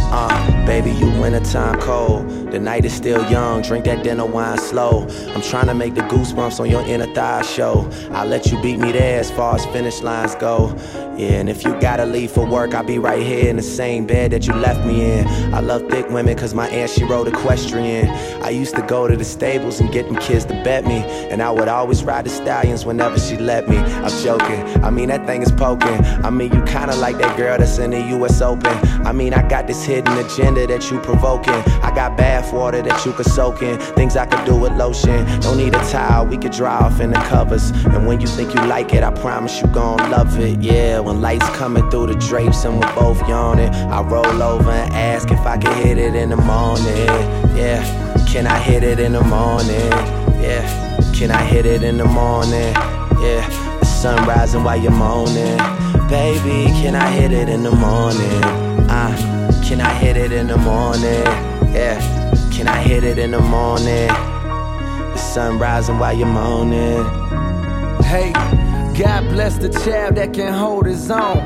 Uh, 0.00 0.66
baby, 0.66 0.90
you 0.90 1.06
wintertime 1.20 1.80
cold. 1.80 2.37
The 2.50 2.58
night 2.58 2.84
is 2.84 2.94
still 2.94 3.28
young, 3.30 3.62
drink 3.62 3.84
that 3.84 4.02
dinner 4.02 4.24
wine 4.24 4.58
slow. 4.58 5.06
I'm 5.34 5.42
trying 5.42 5.66
to 5.66 5.74
make 5.74 5.94
the 5.94 6.00
goosebumps 6.02 6.60
on 6.60 6.70
your 6.70 6.82
inner 6.82 7.12
thigh 7.14 7.42
show. 7.42 7.88
I'll 8.12 8.26
let 8.26 8.46
you 8.46 8.60
beat 8.62 8.78
me 8.78 8.90
there 8.92 9.20
as 9.20 9.30
far 9.30 9.54
as 9.54 9.66
finish 9.66 10.00
lines 10.00 10.34
go. 10.34 10.74
Yeah, 11.18 11.40
and 11.40 11.50
if 11.50 11.64
you 11.64 11.78
gotta 11.80 12.06
leave 12.06 12.30
for 12.30 12.46
work, 12.46 12.74
I'll 12.74 12.84
be 12.84 13.00
right 13.00 13.20
here 13.20 13.48
in 13.48 13.56
the 13.56 13.62
same 13.62 14.06
bed 14.06 14.30
that 14.30 14.46
you 14.46 14.54
left 14.54 14.86
me 14.86 15.18
in. 15.18 15.26
I 15.52 15.58
love 15.58 15.88
thick 15.90 16.08
women 16.10 16.36
cause 16.36 16.54
my 16.54 16.68
aunt 16.68 16.90
she 16.92 17.02
rode 17.02 17.26
equestrian. 17.26 18.08
I 18.42 18.50
used 18.50 18.76
to 18.76 18.82
go 18.82 19.08
to 19.08 19.16
the 19.16 19.24
stables 19.24 19.80
and 19.80 19.90
get 19.92 20.06
them 20.06 20.16
kids 20.16 20.44
to 20.44 20.54
bet 20.62 20.86
me. 20.86 20.98
And 21.30 21.42
I 21.42 21.50
would 21.50 21.66
always 21.66 22.04
ride 22.04 22.24
the 22.24 22.30
stallions 22.30 22.86
whenever 22.86 23.18
she 23.18 23.36
let 23.36 23.68
me. 23.68 23.78
I'm 23.78 24.22
joking, 24.22 24.62
I 24.84 24.90
mean 24.90 25.08
that 25.08 25.26
thing 25.26 25.42
is 25.42 25.50
poking. 25.50 26.04
I 26.24 26.30
mean 26.30 26.52
you 26.52 26.62
kinda 26.62 26.94
like 26.94 27.18
that 27.18 27.36
girl 27.36 27.58
that's 27.58 27.78
in 27.78 27.90
the 27.90 28.00
US 28.18 28.40
Open. 28.40 28.76
I 29.04 29.10
mean 29.10 29.34
I 29.34 29.46
got 29.48 29.66
this 29.66 29.84
hidden 29.84 30.16
agenda 30.18 30.68
that 30.68 30.88
you 30.88 31.00
provoking. 31.00 31.52
I 31.82 31.92
got 31.92 32.16
bath 32.38 32.52
water 32.52 32.82
that 32.82 33.04
you 33.04 33.12
could 33.12 33.26
soak 33.26 33.62
in. 33.62 33.78
Things 33.98 34.16
I 34.16 34.24
could 34.26 34.44
do 34.44 34.56
with 34.56 34.72
lotion. 34.72 35.26
Don't 35.40 35.58
need 35.58 35.74
a 35.74 35.84
towel, 35.90 36.26
we 36.26 36.36
could 36.36 36.52
dry 36.52 36.76
off 36.76 37.00
in 37.00 37.10
the 37.10 37.18
covers. 37.32 37.70
And 37.92 38.06
when 38.06 38.20
you 38.20 38.28
think 38.28 38.54
you 38.54 38.62
like 38.66 38.94
it, 38.94 39.02
I 39.02 39.10
promise 39.10 39.60
you 39.60 39.66
gon' 39.68 40.10
love 40.10 40.38
it. 40.38 40.60
Yeah, 40.60 41.00
when 41.00 41.20
lights 41.20 41.48
coming 41.56 41.88
through 41.90 42.06
the 42.08 42.14
drapes 42.14 42.64
and 42.64 42.78
we're 42.78 42.94
both 42.94 43.20
yawning, 43.28 43.70
I 43.70 44.02
roll 44.02 44.42
over 44.42 44.70
and 44.70 44.92
ask 44.94 45.30
if 45.30 45.40
I 45.40 45.56
can 45.58 45.74
hit 45.84 45.98
it 45.98 46.14
in 46.14 46.30
the 46.30 46.36
morning. 46.36 47.08
Yeah, 47.56 47.82
can 48.28 48.46
I 48.46 48.58
hit 48.58 48.82
it 48.84 49.00
in 49.00 49.12
the 49.12 49.24
morning? 49.24 49.90
Yeah, 50.40 50.62
can 51.12 51.30
I 51.32 51.42
hit 51.44 51.66
it 51.66 51.82
in 51.82 51.98
the 51.98 52.04
morning? 52.04 52.72
Yeah, 53.24 53.42
the 53.80 53.84
sun 53.84 54.28
rising 54.28 54.62
while 54.62 54.80
you're 54.80 54.92
moaning. 54.92 55.58
Baby, 56.08 56.70
can 56.80 56.94
I 56.94 57.10
hit 57.10 57.32
it 57.32 57.48
in 57.48 57.64
the 57.64 57.72
morning? 57.72 58.42
Ah, 58.88 59.14
can 59.66 59.80
I 59.80 59.92
hit 59.94 60.16
it 60.16 60.30
in 60.30 60.46
the 60.46 60.56
morning? 60.56 61.24
Yeah, 61.74 61.98
can 62.58 62.66
I 62.66 62.82
hit 62.82 63.04
it 63.04 63.20
in 63.20 63.30
the 63.30 63.40
morning? 63.40 64.08
The 64.08 65.16
sun 65.16 65.60
rising 65.60 66.00
while 66.00 66.12
you're 66.12 66.26
moaning. 66.26 67.04
Hey, 68.02 68.32
God 69.00 69.28
bless 69.28 69.58
the 69.58 69.68
child 69.68 70.16
that 70.16 70.34
can 70.34 70.52
hold 70.52 70.86
his 70.86 71.08
own. 71.08 71.38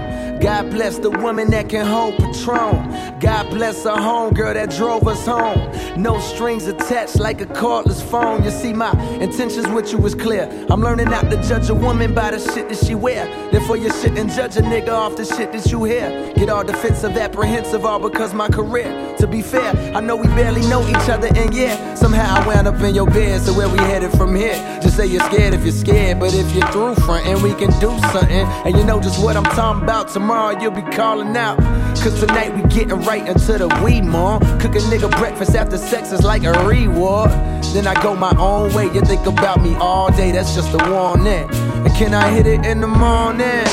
God 0.42 0.72
bless 0.72 0.98
the 0.98 1.08
woman 1.08 1.52
that 1.52 1.68
can 1.68 1.86
hold 1.86 2.16
Patron. 2.16 3.20
God 3.20 3.48
bless 3.50 3.86
our 3.86 3.96
homegirl 3.96 4.54
that 4.54 4.70
drove 4.70 5.06
us 5.06 5.24
home. 5.24 5.70
No 6.02 6.18
strings 6.18 6.66
attached 6.66 7.20
like 7.20 7.40
a 7.40 7.46
cordless 7.46 8.02
phone. 8.02 8.42
You 8.42 8.50
see, 8.50 8.72
my 8.72 8.90
intentions 9.20 9.68
with 9.68 9.92
you 9.92 9.98
was 9.98 10.16
clear. 10.16 10.50
I'm 10.68 10.80
learning 10.80 11.10
not 11.10 11.30
to 11.30 11.40
judge 11.44 11.70
a 11.70 11.74
woman 11.74 12.12
by 12.12 12.32
the 12.32 12.40
shit 12.40 12.68
that 12.70 12.78
she 12.84 12.96
wear. 12.96 13.24
Therefore, 13.52 13.76
you 13.76 13.92
shouldn't 13.92 14.32
judge 14.32 14.56
a 14.56 14.62
nigga 14.62 14.88
off 14.88 15.14
the 15.14 15.24
shit 15.24 15.52
that 15.52 15.70
you 15.70 15.84
hear. 15.84 16.32
Get 16.34 16.48
all 16.48 16.64
defensive, 16.64 17.16
apprehensive, 17.16 17.86
all 17.86 18.00
because 18.00 18.34
my 18.34 18.48
career. 18.48 19.14
To 19.18 19.28
be 19.28 19.42
fair, 19.42 19.70
I 19.96 20.00
know 20.00 20.16
we 20.16 20.26
barely 20.28 20.62
know 20.62 20.82
each 20.88 21.08
other, 21.08 21.28
and 21.28 21.54
yeah, 21.54 21.94
somehow 21.94 22.42
I 22.42 22.44
wound 22.48 22.66
up 22.66 22.80
in 22.80 22.96
your 22.96 23.06
bed. 23.06 23.42
So 23.42 23.54
where 23.54 23.68
we 23.68 23.78
headed 23.78 24.10
from 24.18 24.34
here? 24.34 24.56
Just 24.82 24.96
say 24.96 25.06
you're 25.06 25.22
scared 25.26 25.54
if 25.54 25.62
you're 25.62 25.70
scared, 25.70 26.18
but 26.18 26.34
if 26.34 26.52
you're 26.52 26.66
through 26.72 26.96
frontin', 26.96 27.40
we 27.42 27.54
can 27.54 27.70
do 27.78 27.96
something. 28.10 28.44
And 28.66 28.76
you 28.76 28.82
know 28.82 29.00
just 29.00 29.22
what 29.22 29.36
I'm 29.36 29.44
talking 29.44 29.84
about. 29.84 30.08
Tomorrow 30.08 30.31
you'll 30.32 30.70
be 30.70 30.82
calling 30.82 31.36
out. 31.36 31.58
Cause 32.02 32.18
tonight 32.18 32.54
we 32.54 32.62
getting 32.62 33.00
right 33.02 33.26
into 33.28 33.58
the 33.58 33.68
we 33.84 34.00
mom. 34.00 34.40
Cook 34.58 34.74
a 34.74 34.78
nigga 34.90 35.10
breakfast 35.18 35.54
after 35.54 35.76
sex 35.76 36.10
is 36.10 36.22
like 36.22 36.44
a 36.44 36.52
reward. 36.66 37.30
Then 37.74 37.86
I 37.86 37.94
go 38.02 38.16
my 38.16 38.34
own 38.38 38.72
way. 38.72 38.86
You 38.86 39.02
think 39.02 39.26
about 39.26 39.62
me 39.62 39.74
all 39.76 40.10
day, 40.10 40.32
that's 40.32 40.54
just 40.54 40.72
a 40.74 40.90
warning. 40.90 41.48
And 41.84 41.94
can 41.94 42.14
I 42.14 42.30
hit 42.30 42.46
it 42.46 42.64
in 42.64 42.80
the 42.80 42.86
morning? 42.86 43.64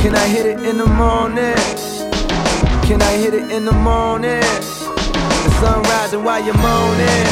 Can 0.00 0.14
I 0.14 0.26
hit 0.26 0.46
it 0.46 0.60
in 0.64 0.78
the 0.78 0.86
morning? 0.86 1.56
Can 2.86 3.02
I 3.02 3.12
hit 3.16 3.34
it 3.34 3.50
in 3.50 3.64
the 3.64 3.72
morning? 3.72 4.40
The 4.40 5.50
sun 5.60 5.82
rising 5.82 6.24
while 6.24 6.44
you're 6.44 6.54
moaning. 6.54 7.26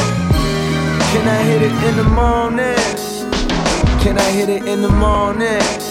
Can 1.11 1.27
I 1.27 1.41
hit 1.43 1.61
it 1.61 1.83
in 1.87 1.95
the 1.97 2.03
morning? 2.03 2.75
Can 4.03 4.17
I 4.17 4.31
hit 4.31 4.49
it 4.49 4.65
in 4.65 4.81
the 4.81 4.89
morning? 4.89 5.90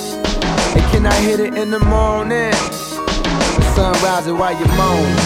Can 1.01 1.11
I 1.11 1.21
hit 1.21 1.41
it 1.41 1.55
in 1.55 1.71
the 1.71 1.79
morning? 1.79 2.53
Sun 3.73 3.95
rising 4.05 4.37
while 4.37 4.53
you're 4.53 4.77
moaning. 4.77 5.17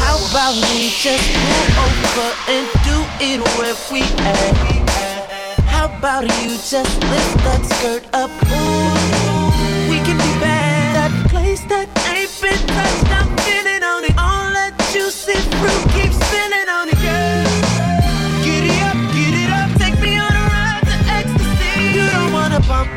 How 0.00 0.16
about 0.30 0.54
we 0.72 0.88
just 0.88 1.28
pull 1.44 1.68
over 1.84 2.30
and 2.48 2.64
do 2.88 2.96
it 3.20 3.44
where 3.58 3.76
we 3.92 4.00
at? 4.24 5.60
How 5.68 5.92
about 5.92 6.22
you 6.24 6.56
just 6.56 6.88
lift 7.04 7.36
that 7.44 7.60
skirt 7.68 8.04
up? 8.14 8.30
Ooh, 8.48 9.90
we 9.90 9.98
can 10.06 10.16
be 10.16 10.40
bad. 10.40 10.96
That 10.96 11.28
place 11.28 11.64
that 11.64 11.86
ain't 12.08 12.32
been 12.40 12.56
touched, 12.72 13.10
I'm 13.12 13.28
feeling 13.44 13.84
on 13.84 14.04
it. 14.04 14.16
All 14.16 14.48
that 14.56 14.72
juicy 14.90 15.36
fruit 15.60 15.93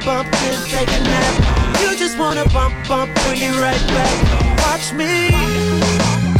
bump, 0.08 0.32
then 0.32 0.58
take 0.72 0.92
a 1.00 1.02
nap. 1.04 1.34
You 1.82 1.90
just 2.04 2.18
wanna 2.18 2.46
bump, 2.56 2.74
bump, 2.88 3.10
bring 3.24 3.42
it 3.50 3.56
right 3.66 3.84
back. 3.96 4.16
Watch 4.64 4.88
me. 5.00 5.12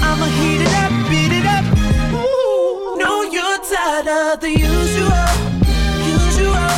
I'ma 0.08 0.28
heat 0.40 0.62
it 0.68 0.74
up, 0.84 0.94
beat 1.10 1.34
it 1.40 1.48
up. 1.58 1.66
Know 3.02 3.18
you're 3.36 3.60
tired 3.72 4.08
of 4.20 4.40
the 4.40 4.52
usual, 4.74 5.28
usual, 6.16 6.72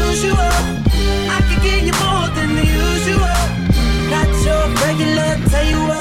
usual. 0.00 0.54
I 1.36 1.38
can 1.46 1.58
give 1.66 1.82
you 1.88 1.96
more 2.04 2.28
than 2.36 2.50
the 2.58 2.66
usual. 2.88 3.40
Not 4.12 4.30
your 4.46 4.64
regular, 4.84 5.30
tell 5.52 5.66
you 5.72 5.80
what, 5.90 5.97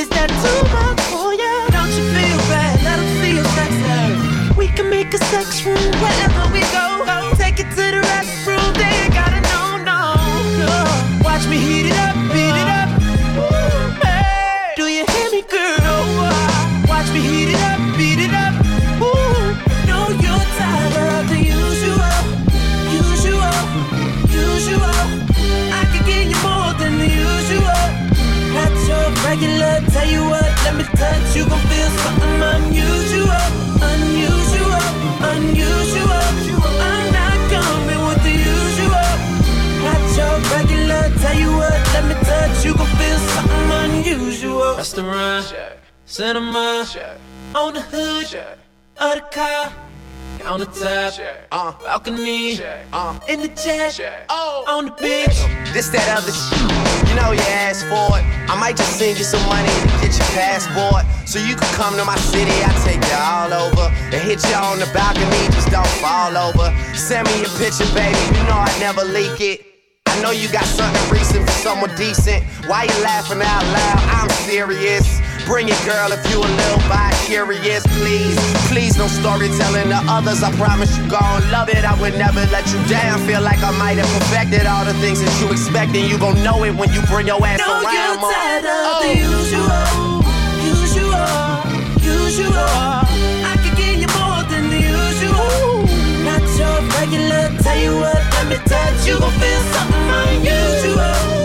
Is 0.00 0.08
that 0.08 0.30
too 0.30 0.60
much 0.72 1.00
for 1.12 1.34
ya? 1.34 1.68
Don't 1.76 1.92
you 1.92 2.04
feel 2.16 2.38
bad? 2.48 2.82
Let 2.82 2.96
them 2.96 3.10
see 3.20 3.34
your 3.34 3.44
sex. 3.52 4.56
We 4.56 4.68
can 4.68 4.88
make 4.88 5.12
a 5.12 5.18
sex 5.18 5.62
room 5.66 5.76
wherever. 6.00 6.29
balcony. 52.02 52.62
Um, 52.92 53.20
in 53.28 53.40
the 53.40 53.48
jet, 53.48 54.26
oh, 54.28 54.64
on 54.68 54.86
the 54.86 54.92
beach. 54.92 55.36
This, 55.72 55.88
that 55.90 56.08
other 56.16 56.32
shit. 56.32 57.08
You 57.08 57.16
know 57.16 57.32
you 57.32 57.44
asked 57.60 57.84
for 57.86 58.18
it. 58.18 58.24
I 58.48 58.58
might 58.58 58.76
just 58.76 58.98
send 58.98 59.18
you 59.18 59.24
some 59.24 59.44
money 59.46 59.68
to 59.68 59.86
get 60.00 60.16
your 60.16 60.30
passport. 60.34 61.04
So 61.26 61.38
you 61.38 61.54
can 61.54 61.70
come 61.74 61.96
to 61.96 62.04
my 62.04 62.16
city, 62.16 62.50
I 62.50 62.72
take 62.84 63.02
you 63.02 63.18
all 63.18 63.52
over. 63.52 63.86
And 64.12 64.20
hit 64.22 64.42
you 64.48 64.56
on 64.56 64.78
the 64.78 64.90
balcony, 64.92 65.46
just 65.52 65.70
don't 65.70 65.86
fall 66.00 66.36
over. 66.36 66.74
Send 66.94 67.26
me 67.28 67.44
a 67.44 67.50
picture, 67.58 67.88
baby. 67.94 68.18
You 68.34 68.44
know 68.48 68.58
I 68.58 68.72
never 68.80 69.04
leak 69.04 69.40
it. 69.40 69.66
I 70.06 70.20
know 70.22 70.32
you 70.32 70.50
got 70.50 70.64
something 70.64 71.06
recent 71.10 71.46
for 71.46 71.56
someone 71.62 71.94
decent. 71.96 72.42
Why 72.66 72.84
you 72.84 72.96
laughing 73.02 73.40
out 73.40 73.62
loud? 73.62 74.00
I'm 74.10 74.30
serious. 74.44 75.20
Bring 75.50 75.66
it, 75.68 75.82
girl, 75.84 76.12
if 76.12 76.22
you 76.30 76.38
a 76.38 76.46
little 76.46 76.78
bit 76.86 77.10
curious, 77.26 77.82
please. 77.98 78.38
Please, 78.70 78.96
no 78.96 79.08
storytelling 79.08 79.90
to 79.90 79.98
others. 80.06 80.44
I 80.44 80.54
promise 80.54 80.96
you 80.96 81.02
gon' 81.10 81.42
love 81.50 81.68
it. 81.68 81.82
I 81.84 82.00
would 82.00 82.14
never 82.14 82.46
let 82.54 82.70
you 82.70 82.78
down. 82.86 83.18
Feel 83.26 83.42
like 83.42 83.58
I 83.58 83.74
might 83.76 83.98
have 83.98 84.06
perfected 84.14 84.64
all 84.64 84.84
the 84.84 84.94
things 85.02 85.18
that 85.18 85.34
you 85.42 85.50
expect, 85.50 85.90
and 85.98 86.06
you 86.06 86.18
gon' 86.22 86.40
know 86.44 86.62
it 86.62 86.70
when 86.78 86.92
you 86.94 87.02
bring 87.10 87.26
your 87.26 87.42
ass 87.42 87.58
no, 87.58 87.82
around. 87.82 87.90
You're 87.90 88.20
more. 88.22 88.30
tired 88.30 88.62
of 88.62 88.78
oh. 88.78 89.02
the 89.02 89.10
usual, 89.26 90.22
usual, 90.70 91.34
usual. 91.98 92.70
I 93.50 93.58
can 93.58 93.74
give 93.74 93.98
you 93.98 94.10
more 94.22 94.46
than 94.46 94.70
the 94.70 94.78
usual. 94.86 95.82
Not 96.22 96.46
your 96.62 96.78
regular. 96.94 97.50
Tell 97.58 97.74
you 97.74 97.98
what, 97.98 98.22
let 98.38 98.46
me 98.46 98.58
touch 98.70 99.02
you. 99.02 99.18
Gon' 99.18 99.34
feel 99.34 99.62
something 99.74 100.06
unusual. 100.14 101.39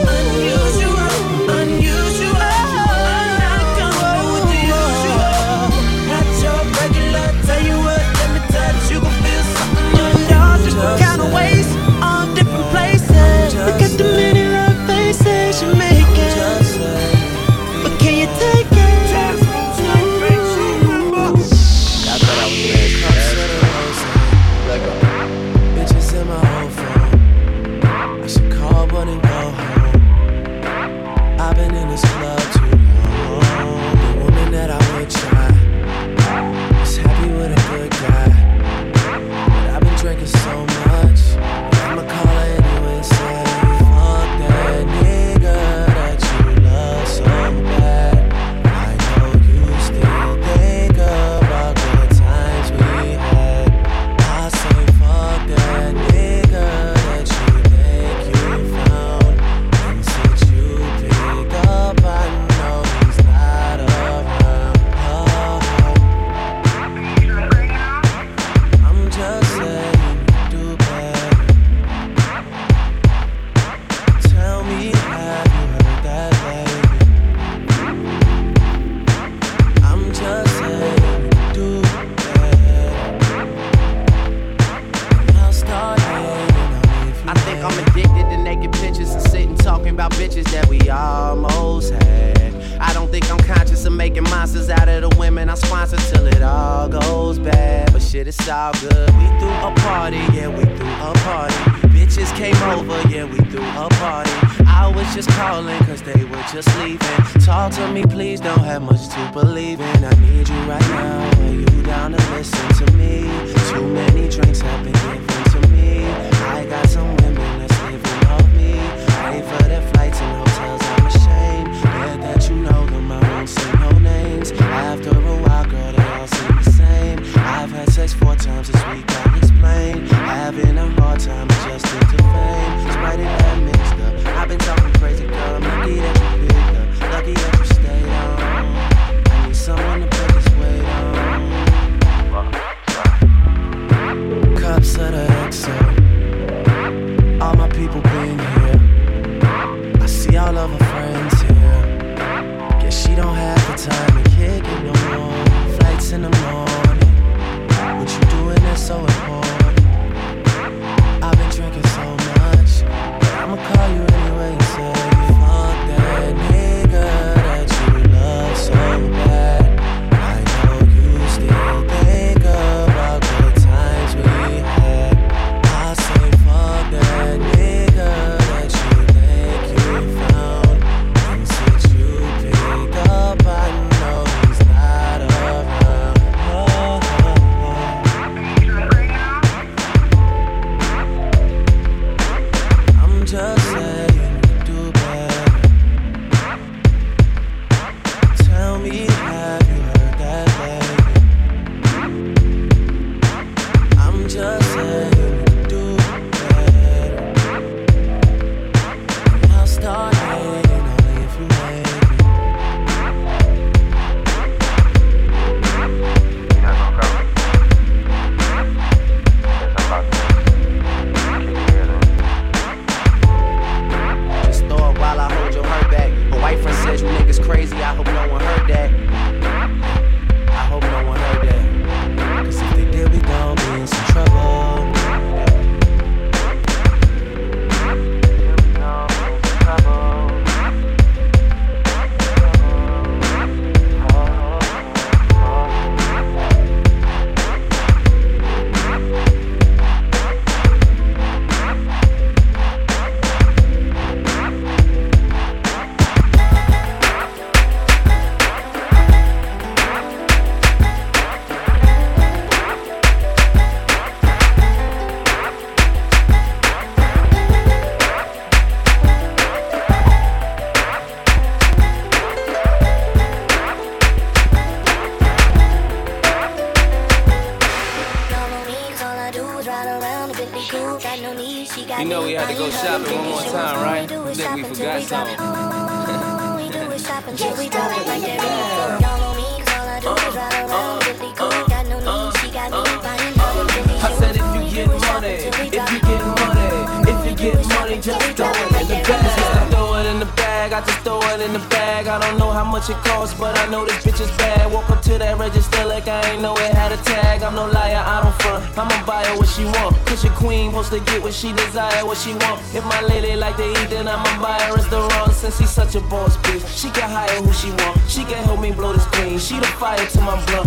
What 312.15 312.23
she 312.23 312.33
want. 312.33 312.61
If 312.73 312.83
my 312.85 313.01
lady 313.01 313.35
like 313.35 313.57
to 313.57 313.69
eat, 313.69 313.89
then 313.89 314.07
I'ma 314.07 314.41
buy 314.41 314.59
her 314.63 314.75
restaurant. 314.75 315.33
Since 315.33 315.57
she's 315.57 315.69
such 315.69 315.95
a 315.95 316.01
boss 316.01 316.37
bitch, 316.37 316.65
she 316.67 316.89
can 316.89 317.09
hire 317.09 317.41
who 317.41 317.51
she 317.53 317.69
want. 317.71 317.99
She 318.09 318.23
can 318.23 318.43
help 318.43 318.59
me 318.59 318.71
blow 318.71 318.93
this 318.93 319.05
clean. 319.07 319.39
She 319.39 319.59
the 319.59 319.65
fire 319.65 319.97
to 319.97 320.21
my 320.21 320.43
blunt. 320.45 320.64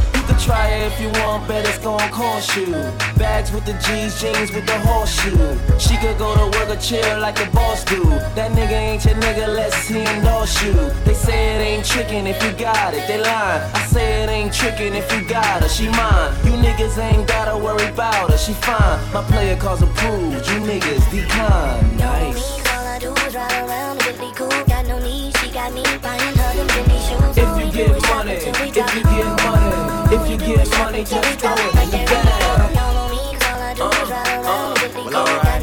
You 0.78 0.84
can 0.84 0.86
try 0.86 0.86
it 0.86 0.92
if 0.92 1.00
you 1.00 1.22
want, 1.22 1.48
bet 1.48 1.66
it's 1.66 1.78
gonna 1.78 2.09
cost 2.10 2.56
you. 2.56 2.66
Bags 3.16 3.50
with 3.52 3.64
the 3.64 3.72
G's, 3.84 4.20
jeans 4.20 4.52
with 4.52 4.66
the 4.66 4.78
horseshoe. 4.80 5.59
She 5.78 5.96
could 5.96 6.18
go 6.18 6.34
to 6.34 6.59
work 6.59 6.68
or 6.68 6.80
chill 6.80 7.20
like 7.20 7.38
a 7.40 7.50
boss 7.50 7.84
do. 7.84 8.02
That 8.36 8.52
nigga 8.52 8.72
ain't 8.72 9.05
your 9.05 9.14
nigga, 9.16 9.48
let's 9.55 9.76
see 9.76 10.05
endorse 10.05 10.62
you. 10.62 10.74
They 11.05 11.14
say 11.14 11.56
it 11.56 11.60
ain't 11.60 11.84
tricking 11.84 12.26
if 12.26 12.42
you 12.42 12.52
got 12.52 12.94
it, 12.94 13.06
they 13.09 13.18
lying. 13.18 13.62
I 13.74 13.86
say 13.86 14.22
it 14.22 14.30
ain't 14.30 14.52
tricking 14.52 14.94
if 14.94 15.10
you 15.12 15.26
got 15.28 15.62
her, 15.62 15.68
she 15.68 15.88
mine. 15.88 16.32
You 16.44 16.52
niggas 16.52 16.98
ain't 16.98 17.26
gotta 17.26 17.56
worry 17.56 17.86
about 17.86 18.30
her, 18.30 18.38
she 18.38 18.52
fine. 18.52 18.98
My 19.12 19.22
player 19.22 19.56
calls 19.56 19.82
approved, 19.82 20.46
you 20.48 20.60
niggas 20.60 21.10
decline. 21.10 21.96
Nice. 21.96 22.59
If 27.40 27.64
you 27.64 27.72
get 27.72 28.02
money, 28.09 28.32
if 28.32 28.94
you 28.94 29.07
money, 30.78 31.05
just 31.05 31.40
throw 31.40 31.52
it 31.52 31.74
in 31.82 31.90
the 31.90 31.98
bag. 32.06 33.80
Uh, 33.80 33.84
uh, 33.84 34.74
well, 35.05 35.16
alright. 35.16 35.62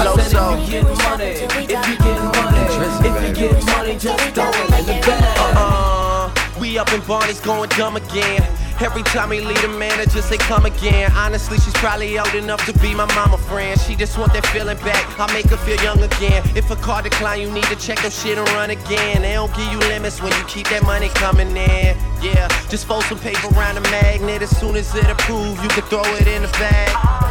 I 0.00 0.16
said 0.22 0.52
if 0.52 0.66
you 0.66 0.70
get 0.70 0.84
money, 1.04 1.24
if 1.24 1.54
you 1.56 1.66
get 1.66 2.18
money, 2.36 2.62
if 3.06 3.14
you 3.22 3.32
get 3.34 3.66
money, 3.66 3.94
just 3.98 4.34
throw 4.34 4.50
it 4.50 4.80
in 4.80 4.86
the 4.86 4.92
bag. 5.06 5.56
Uh, 5.56 6.30
we 6.60 6.78
up 6.78 6.92
in 6.92 7.00
Barney's 7.02 7.40
going 7.40 7.68
dumb 7.70 7.96
again. 7.96 8.42
Every 8.80 9.02
time 9.02 9.32
he 9.32 9.40
leave 9.40 9.60
the 9.60 9.68
manager 9.68 10.22
say 10.22 10.36
come 10.36 10.64
again. 10.64 11.10
Honestly, 11.12 11.58
she's 11.58 11.74
probably 11.74 12.16
old 12.16 12.34
enough 12.34 12.64
to 12.66 12.72
be 12.78 12.94
my 12.94 13.12
mama 13.14 13.36
friend. 13.36 13.78
She 13.80 13.96
just 13.96 14.16
want 14.16 14.32
that 14.34 14.46
feeling 14.46 14.78
back. 14.78 15.18
I 15.18 15.32
make 15.32 15.46
her 15.46 15.56
feel 15.56 15.82
young 15.82 16.00
again. 16.00 16.44
If 16.54 16.70
a 16.70 16.76
car 16.76 17.02
decline, 17.02 17.40
you 17.40 17.50
need 17.50 17.64
to 17.64 17.76
check 17.76 18.00
them 18.02 18.12
shit 18.12 18.38
and 18.38 18.48
run 18.50 18.70
again. 18.70 19.22
They 19.22 19.32
don't 19.32 19.52
give 19.54 19.66
you 19.72 19.78
limits 19.78 20.22
when 20.22 20.32
you 20.32 20.44
keep 20.44 20.68
that 20.68 20.84
money 20.84 21.08
coming 21.08 21.56
in. 21.56 21.96
Yeah, 22.20 22.48
just 22.68 22.86
fold 22.86 23.04
some 23.04 23.18
paper 23.18 23.46
around 23.54 23.76
a 23.76 23.80
magnet. 23.82 24.42
As 24.42 24.50
soon 24.58 24.74
as 24.76 24.92
it 24.94 25.08
approve, 25.08 25.62
you 25.62 25.68
can 25.68 25.84
throw 25.84 26.02
it 26.16 26.26
in 26.26 26.42
the 26.42 26.48
bag. 26.58 27.28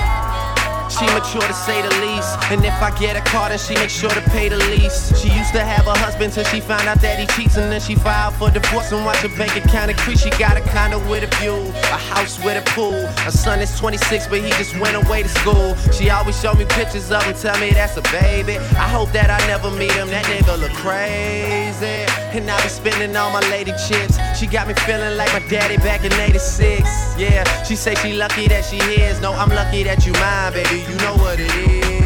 She 0.89 1.05
mature 1.13 1.41
to 1.41 1.53
say 1.53 1.81
the 1.81 1.93
least. 2.01 2.39
And 2.49 2.63
if 2.65 2.73
I 2.81 2.89
get 2.97 3.15
a 3.15 3.21
car, 3.29 3.49
then 3.49 3.59
she 3.59 3.75
make 3.75 3.89
sure 3.89 4.09
to 4.09 4.21
pay 4.31 4.49
the 4.49 4.57
lease. 4.57 5.13
She 5.19 5.29
used 5.29 5.51
to 5.53 5.63
have 5.63 5.85
a 5.85 5.95
husband 5.99 6.33
till 6.33 6.45
she 6.45 6.59
found 6.59 6.87
out 6.87 7.01
that 7.01 7.19
he 7.19 7.27
cheats. 7.35 7.57
And 7.57 7.71
then 7.71 7.81
she 7.81 7.93
filed 7.93 8.33
for 8.35 8.49
divorce 8.49 8.91
and 8.91 9.05
watch 9.05 9.17
her 9.17 9.29
bank 9.37 9.55
account 9.57 9.91
increase. 9.91 10.23
She 10.23 10.31
got 10.31 10.57
a 10.57 10.61
condo 10.61 10.97
with 11.09 11.23
a 11.23 11.35
view, 11.37 11.53
a 11.91 11.99
house 11.99 12.43
with 12.43 12.57
a 12.57 12.65
pool. 12.71 13.05
Her 13.27 13.31
son 13.31 13.59
is 13.59 13.77
26, 13.77 14.27
but 14.27 14.41
he 14.41 14.49
just 14.51 14.79
went 14.79 14.95
away 14.95 15.21
to 15.21 15.29
school. 15.29 15.75
She 15.91 16.09
always 16.09 16.39
show 16.41 16.53
me 16.53 16.65
pictures 16.65 17.11
of 17.11 17.21
him, 17.23 17.35
tell 17.35 17.59
me 17.59 17.71
that's 17.71 17.97
a 17.97 18.01
baby. 18.03 18.57
I 18.57 18.87
hope 18.87 19.11
that 19.11 19.29
I 19.29 19.45
never 19.45 19.69
meet 19.69 19.91
him. 19.91 20.07
That 20.07 20.25
nigga 20.25 20.57
look 20.57 20.73
crazy. 20.73 22.07
And 22.33 22.49
I 22.49 22.61
be 22.63 22.69
spending 22.69 23.15
all 23.15 23.31
my 23.31 23.41
lady 23.51 23.73
chips. 23.87 24.17
She 24.37 24.45
got 24.45 24.67
me 24.67 24.75
feeling 24.85 25.17
like 25.17 25.33
my 25.33 25.39
daddy 25.49 25.77
back 25.77 26.03
in 26.03 26.13
86. 26.13 26.83
Yeah, 27.17 27.43
she 27.63 27.75
say 27.75 27.95
she 27.95 28.13
lucky 28.13 28.47
that 28.47 28.65
she 28.65 28.77
is. 28.77 29.19
No, 29.19 29.33
I'm 29.33 29.49
lucky 29.49 29.81
that 29.81 30.05
you 30.05 30.13
mine, 30.13 30.53
baby. 30.53 30.85
You 30.87 30.95
know 30.99 31.15
what 31.15 31.39
it 31.39 31.49
is. 31.55 31.97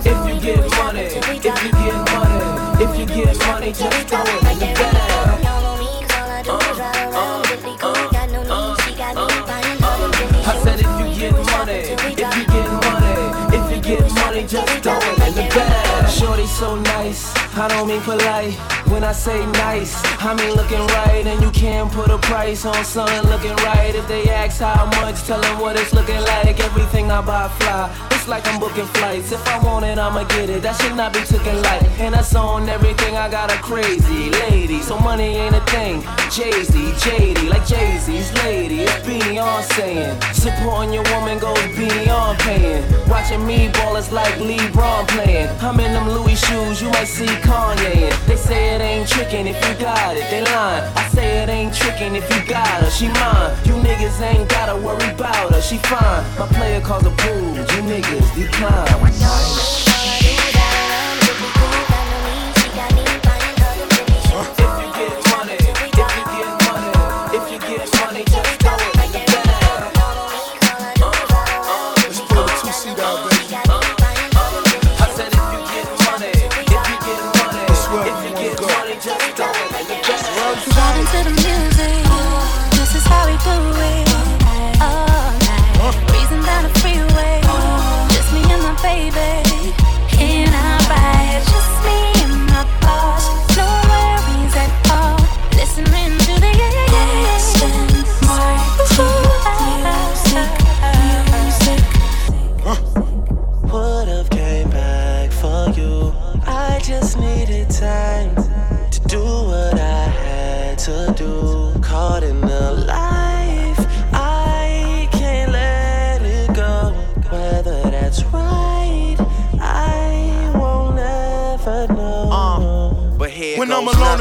If 0.00 0.24
you 0.24 0.40
get 0.40 0.60
money, 0.78 1.00
if 1.02 1.28
you 1.28 1.40
get 1.40 1.60
money, 2.08 2.82
if 2.82 2.98
you 2.98 3.06
get 3.06 3.36
money, 3.46 3.72
just 3.72 4.08
throw 4.08 4.22
it 4.22 4.52
in 4.52 4.58
the 4.58 4.66
bag. 4.74 5.27
So 16.48 16.74
nice, 16.76 17.37
I 17.60 17.66
don't 17.66 17.88
mean 17.88 18.00
polite. 18.02 18.54
When 18.86 19.02
I 19.02 19.10
say 19.10 19.44
nice, 19.46 19.92
I 20.22 20.32
mean 20.32 20.54
looking 20.54 20.86
right, 20.94 21.26
and 21.26 21.42
you 21.42 21.50
can't 21.50 21.90
put 21.90 22.08
a 22.08 22.18
price 22.18 22.64
on 22.64 22.84
something 22.84 23.28
looking 23.28 23.56
right. 23.66 23.92
If 23.94 24.06
they 24.06 24.30
ask 24.30 24.60
how 24.60 24.86
much, 25.02 25.24
tell 25.24 25.40
them 25.40 25.58
what 25.58 25.76
it's 25.76 25.92
looking 25.92 26.20
like. 26.20 26.60
Everything 26.60 27.10
I 27.10 27.20
buy 27.20 27.48
fly. 27.48 27.90
It's 28.12 28.28
like 28.28 28.46
I'm 28.46 28.60
booking 28.60 28.86
flights. 28.86 29.32
If 29.32 29.46
I 29.48 29.58
want 29.64 29.84
it, 29.84 29.98
I'ma 29.98 30.22
get 30.24 30.48
it. 30.50 30.62
That 30.62 30.80
should 30.80 30.96
not 30.96 31.12
be 31.12 31.20
taken 31.20 31.60
light. 31.62 31.82
And 31.98 32.14
that's 32.14 32.34
on 32.34 32.68
everything. 32.68 33.16
I 33.16 33.28
got 33.28 33.52
a 33.52 33.58
crazy 33.58 34.30
lady, 34.30 34.80
so 34.80 34.96
money 34.98 35.36
ain't 35.36 35.56
a 35.56 35.60
thing. 35.72 36.02
Jay 36.30 36.62
Z, 36.62 36.78
JD, 37.02 37.48
like 37.48 37.66
Jay 37.66 37.98
Z's 37.98 38.32
lady. 38.44 38.82
It's 38.82 39.04
Beyonce. 39.04 40.22
Supporting 40.32 40.94
your 40.94 41.04
woman 41.14 41.38
goes 41.38 41.58
beyond 41.76 42.38
paying. 42.38 42.84
Watching 43.08 43.44
me 43.44 43.68
ball 43.68 43.96
is 43.96 44.12
like 44.12 44.34
LeBron 44.34 45.08
playing. 45.08 45.48
I'm 45.60 45.80
in 45.80 45.92
them 45.92 46.08
Louis 46.08 46.36
shoes, 46.36 46.80
you 46.80 46.90
might 46.90 47.08
see 47.08 47.26
Kanye. 47.48 47.92
in. 48.04 48.26
They 48.26 48.36
say 48.36 48.74
it 48.74 48.80
ain't 48.80 49.08
tricking 49.08 49.46
if 49.46 49.56
you 49.66 49.74
got 49.80 50.16
it. 50.16 50.26
They 50.30 50.42
lying. 50.44 50.84
I 50.96 51.08
say 51.08 51.42
it 51.42 51.48
ain't 51.48 51.74
tricking 51.74 52.14
if 52.14 52.28
you 52.32 52.40
got 52.46 52.82
her. 52.82 52.90
She 52.90 53.08
mine. 53.08 53.56
You 53.64 53.74
niggas 53.86 54.20
ain't 54.20 54.48
gotta 54.48 54.76
worry 54.76 55.10
about 55.10 55.54
her. 55.54 55.62
She 55.62 55.78
fine. 55.78 56.22
My 56.38 56.46
player 56.56 56.80
calls 56.80 57.06
approved. 57.06 57.58
You 57.72 57.82
niggas 57.82 58.28
decline. 58.34 59.97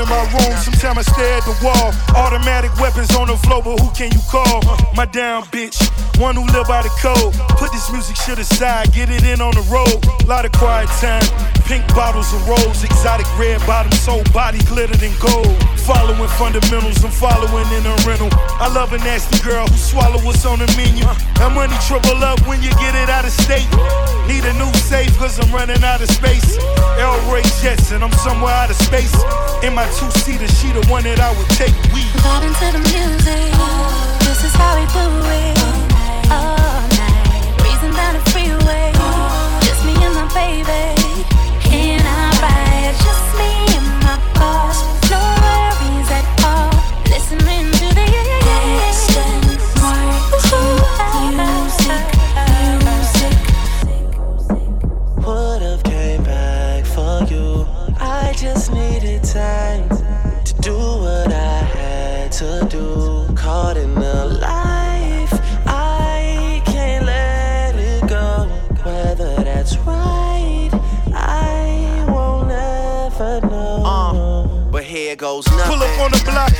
My 0.09 0.23
room, 0.23 0.76
sometimes 0.77 1.07
I 1.07 1.11
stare 1.13 1.33
at 1.37 1.43
the 1.43 1.57
wall. 1.65 1.93
Automatic 2.15 2.71
weapons 2.79 3.15
on 3.15 3.27
the 3.27 3.37
floor, 3.37 3.61
but 3.63 3.79
who 3.79 3.89
can 3.91 4.11
you 4.11 4.21
call? 4.29 4.61
My 4.95 5.05
down 5.05 5.43
bitch. 5.45 5.77
one 6.19 6.35
who 6.35 6.45
live 6.53 6.67
by 6.67 6.81
the 6.81 6.93
code. 7.01 7.33
Put 7.57 7.71
this 7.71 7.89
music 7.91 8.15
shit 8.15 8.39
aside, 8.39 8.93
get 8.93 9.09
it 9.09 9.23
in 9.23 9.41
on 9.41 9.53
the 9.53 9.65
road. 9.69 9.97
Lot 10.27 10.45
of 10.45 10.51
quiet 10.51 10.89
time, 11.01 11.23
pink 11.65 11.85
bottles 11.93 12.33
of 12.33 12.47
rose, 12.47 12.83
exotic 12.83 13.27
red 13.37 13.61
bottoms, 13.65 13.99
soul 13.99 14.23
body 14.33 14.59
glittered 14.65 15.01
in 15.01 15.13
gold. 15.19 15.57
Following 15.85 16.29
fundamentals, 16.37 17.03
I'm 17.03 17.11
following 17.11 17.67
in 17.73 17.85
a 17.85 17.95
rental. 18.05 18.29
I 18.59 18.67
love 18.73 18.93
a 18.93 18.97
nasty 18.99 19.39
girl 19.41 19.67
who 19.67 19.77
swallow 19.77 20.19
what's 20.25 20.45
on 20.45 20.59
the 20.59 20.67
menu. 20.75 21.05
That 21.39 21.53
money 21.53 21.77
triple 21.87 22.21
up 22.23 22.41
when 22.45 22.61
you 22.61 22.69
get 22.77 22.93
it 22.93 23.09
out 23.09 23.25
of 23.25 23.31
state. 23.31 23.69
Need 24.27 24.43
a 24.43 24.53
new 24.59 24.71
safe 24.83 25.15
cause 25.17 25.39
I'm 25.39 25.53
running 25.53 25.81
out 25.83 26.01
of 26.01 26.09
space. 26.09 26.57
El 26.99 27.15
Ray 27.31 27.45
Jetson, 27.61 28.03
I'm 28.03 28.11
somewhere 28.19 28.53
out 28.53 28.69
of 28.69 28.75
space. 28.75 29.13
In 29.63 29.73
my 29.73 29.85
two 29.95 30.11
seater, 30.19 30.47
she 30.59 30.66
the 30.73 30.85
one 30.91 31.03
that 31.03 31.19
I 31.19 31.31
would 31.37 31.49
take. 31.55 31.73
We 31.93 32.01
Vibing 32.23 32.55
to 32.59 32.67
the 32.75 32.81
music. 32.91 33.51
Oh, 33.55 34.17
this 34.25 34.43
is 34.43 34.53
how 34.53 34.75
we 34.75 34.85
do 34.95 35.05
it. 35.43 35.57
All 36.31 36.81
night. 36.97 37.43
Breezing 37.59 37.93
down 37.93 38.13
the 38.17 38.23
freeway. 38.31 38.91
Just 39.65 39.85
me 39.85 39.93
and 40.05 40.15
my 40.15 40.27
baby. 40.33 40.86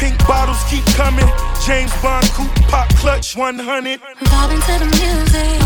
Pink 0.00 0.16
bottles 0.26 0.64
keep 0.70 0.84
coming. 0.96 1.28
James 1.66 1.92
Bond 2.00 2.24
coupe 2.32 2.54
pop 2.68 2.88
clutch 2.96 3.36
100. 3.36 4.00
Vibing 4.00 4.62
to 4.64 4.78
the 4.80 4.88
music. 4.96 5.60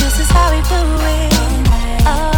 This 0.00 0.18
is 0.20 0.30
how 0.30 0.48
we 0.50 0.60
do 0.72 0.80
it. 1.04 2.06
All 2.06 2.37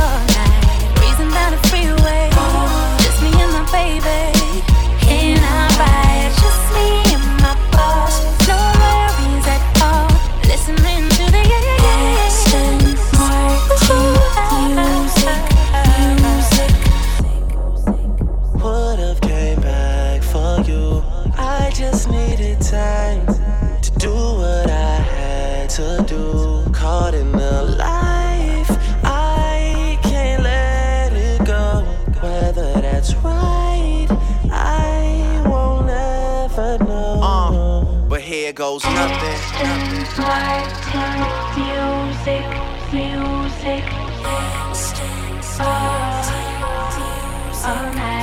goes 38.70 38.84
nothing. 38.84 39.40
Music, 41.56 42.46
music. 42.92 43.84
All, 45.58 46.24
all 47.66 47.92
night. 47.94 48.19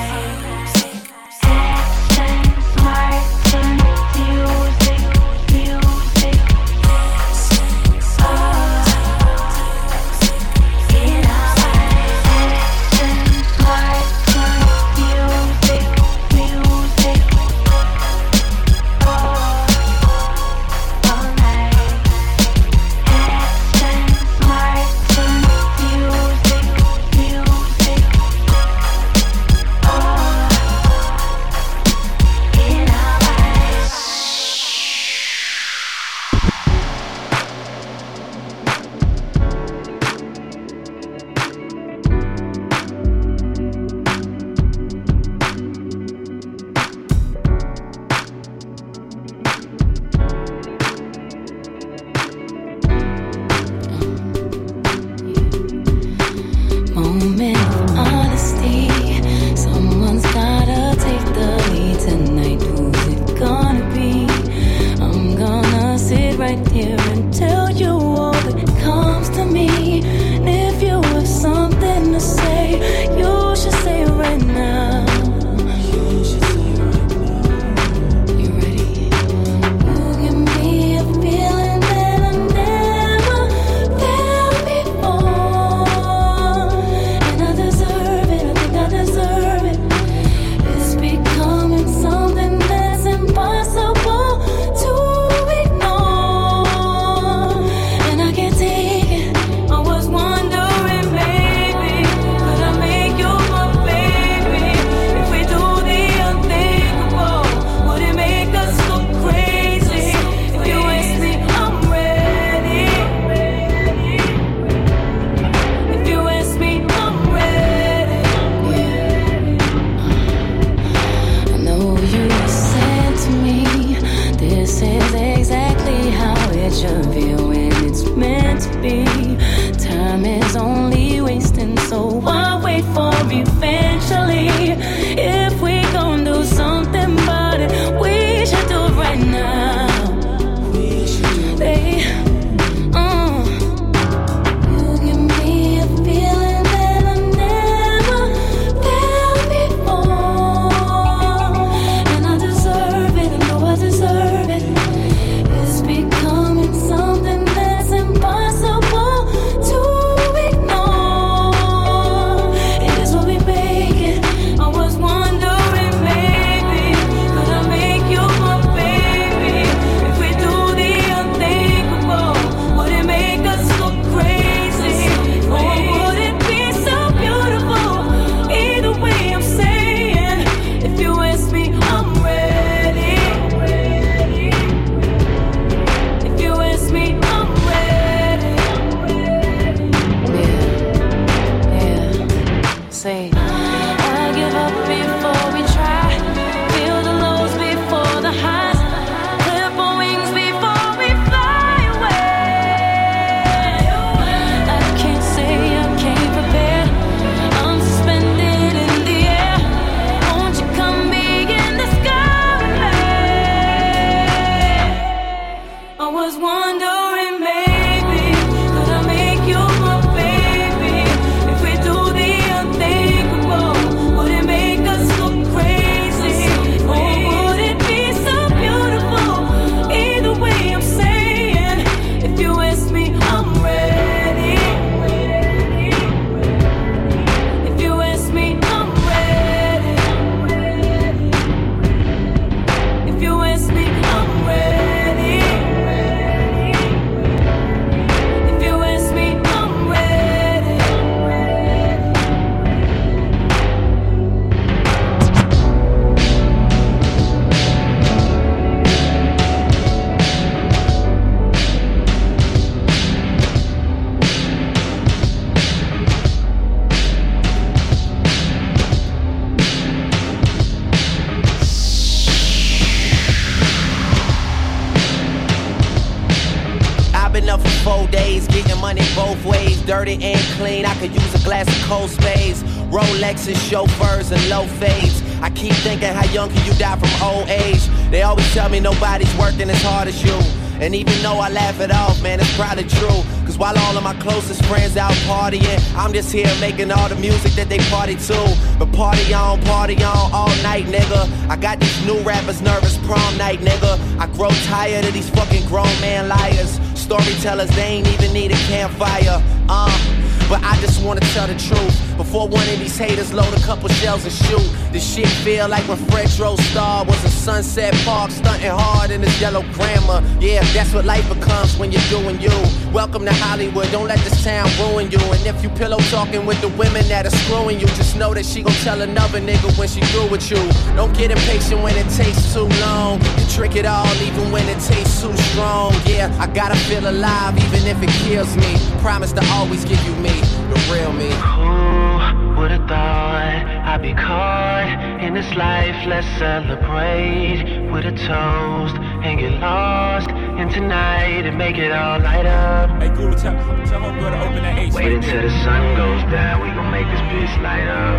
Days, 278.46 278.67
getting 278.78 278.82
money 278.82 279.02
both 279.16 279.44
ways, 279.46 279.82
dirty 279.84 280.18
and 280.22 280.40
clean. 280.58 280.86
I 280.86 280.96
could 280.96 281.14
use 281.14 281.36
a 281.36 281.44
glass 281.44 281.68
of 281.68 281.88
cold 281.88 282.10
spades. 282.10 282.64
Rolexes, 282.90 283.58
chauffeurs, 283.70 284.32
and 284.32 284.50
low 284.50 284.66
fades. 284.80 285.22
I 285.42 285.50
keep 285.50 285.74
thinking, 285.74 286.10
how 286.10 286.26
young 286.32 286.50
can 286.50 286.66
you 286.66 286.74
die 286.80 286.98
from 286.98 287.10
old 287.22 287.50
age? 287.50 287.86
They 288.10 288.24
always 288.24 288.52
tell 288.54 288.70
me 288.70 288.80
nobody's 288.80 289.34
working 289.38 289.70
as 289.70 289.82
hard 289.82 290.08
as 290.08 290.24
you. 290.24 290.38
And 290.80 290.94
even 290.94 291.22
though 291.24 291.40
I 291.40 291.50
laugh 291.50 291.80
it 291.80 291.92
off, 291.92 292.22
man, 292.22 292.40
it's 292.40 292.56
probably 292.56 292.84
true. 292.84 293.24
Cause 293.46 293.58
while 293.58 293.78
all 293.78 293.98
of 293.98 294.04
my 294.04 294.14
closest 294.22 294.64
friends 294.66 294.96
out 294.96 295.12
partying, 295.26 295.80
I'm 295.96 296.14
just 296.14 296.32
here 296.32 296.54
making 296.62 296.92
all 296.92 297.10
the 297.10 297.16
music 297.16 297.54
that 297.54 297.68
they 297.68 297.80
party 297.90 298.16
to. 298.16 298.58
But 298.78 298.92
party 298.94 299.34
on, 299.34 299.62
party 299.64 299.96
on 300.04 300.32
all 300.32 300.54
night, 300.62 300.86
nigga. 300.86 301.28
I 301.50 301.56
got 301.56 301.80
these 301.80 302.06
new 302.06 302.20
rappers 302.22 302.62
nervous 302.62 302.98
prom 303.08 303.38
night, 303.38 303.60
nigga. 303.60 303.98
I 304.20 304.28
grow 304.28 304.50
tired 304.70 305.06
of 305.06 305.14
these 305.14 305.30
fucking 305.32 305.66
grown 305.68 305.86
man 306.00 306.30
liars. 306.30 306.80
Storytellers, 307.08 307.70
they 307.70 307.84
ain't 307.84 308.08
even 308.08 308.34
need 308.34 308.52
a 308.52 308.58
campfire. 308.68 309.42
Uh. 309.70 310.17
But 310.50 310.64
I 310.64 310.78
just 310.80 311.04
wanna 311.04 311.20
tell 311.36 311.46
the 311.46 311.56
truth. 311.56 311.96
Before 312.16 312.48
one 312.48 312.64
of 312.70 312.80
these 312.80 312.98
haters 312.98 313.34
load 313.34 313.54
a 313.54 313.60
couple 313.62 313.90
shells 313.90 314.24
and 314.24 314.34
shoot. 314.34 314.66
This 314.94 315.04
shit 315.04 315.28
feel 315.44 315.68
like 315.68 315.86
when 315.90 315.98
Fredro 316.08 316.58
Starr 316.72 317.04
was 317.04 317.22
in 317.26 317.30
Sunset 317.30 317.94
Park, 318.06 318.32
stunting 318.32 318.72
hard 318.72 319.12
in 319.12 319.22
his 319.22 319.42
yellow 319.42 319.62
grammar. 319.74 320.24
Yeah, 320.40 320.64
that's 320.74 320.94
what 320.94 321.04
life 321.04 321.28
becomes 321.28 321.78
when 321.78 321.92
you're 321.92 322.10
doing 322.10 322.40
you. 322.40 322.56
Welcome 322.94 323.26
to 323.26 323.34
Hollywood, 323.34 323.92
don't 323.92 324.08
let 324.08 324.20
this 324.20 324.42
town 324.42 324.70
ruin 324.80 325.12
you. 325.12 325.20
And 325.20 325.46
if 325.46 325.62
you 325.62 325.70
pillow 325.70 325.98
talking 326.10 326.46
with 326.46 326.62
the 326.62 326.70
women 326.70 327.06
that 327.10 327.26
are 327.26 327.36
screwing 327.44 327.80
you, 327.82 327.88
just 328.00 328.16
know 328.16 328.34
that 328.34 328.46
she 328.46 328.62
gon' 328.64 328.74
tell 328.86 329.02
another 329.02 329.42
nigga 329.42 329.78
when 329.78 329.90
she 329.90 330.00
through 330.12 330.30
with 330.30 330.50
you. 330.50 330.64
Don't 330.96 331.16
get 331.18 331.30
impatient 331.30 331.84
when 331.84 331.96
it 331.98 332.10
takes 332.16 332.54
too 332.54 332.70
long. 332.80 333.20
You 333.38 333.46
trick 333.50 333.76
it 333.76 333.86
all 333.86 334.16
even 334.24 334.50
when 334.52 334.68
it 334.70 334.80
tastes 334.80 335.22
too 335.22 335.36
strong. 335.52 335.94
Yeah, 336.06 336.34
I 336.40 336.48
gotta 336.48 336.78
feel 336.88 337.06
alive 337.06 337.58
even 337.58 337.86
if 337.86 338.02
it 338.02 338.10
kills 338.24 338.56
me. 338.56 338.78
Promise 339.02 339.34
to 339.34 339.46
always 339.52 339.84
give 339.84 340.02
you 340.06 340.16
me 340.16 340.37
the 340.42 340.80
real 340.92 341.14
me. 341.14 341.30
Who 341.32 342.60
would've 342.60 342.88
thought 342.88 343.66
I'd 343.86 344.02
be 344.02 344.14
caught 344.14 345.22
in 345.22 345.34
this 345.34 345.54
life? 345.56 345.96
Let's 346.08 346.28
celebrate 346.38 347.90
with 347.92 348.06
a 348.06 348.12
toast 348.12 348.96
and 349.24 349.40
get 349.40 349.60
lost 349.60 350.30
in 350.30 350.70
tonight 350.70 351.46
and 351.46 351.58
make 351.58 351.78
it 351.78 351.92
all 351.92 352.20
light 352.20 352.46
up. 352.46 352.90
Hey, 353.02 353.10
Gula, 353.10 353.36
tell, 353.36 353.54
tell 353.86 354.02
him 354.02 354.20
go 354.20 354.30
to 354.30 354.40
open 354.40 354.64
that 354.64 354.78
H. 354.78 354.94
Wait 354.94 355.12
until 355.14 355.42
the 355.42 355.50
sun 355.64 355.96
goes 355.96 356.22
down, 356.32 356.62
we 356.62 356.70
gon' 356.70 356.92
make 356.92 357.08
this 357.08 357.22
bitch 357.32 357.62
light 357.62 357.88
up. 357.88 358.18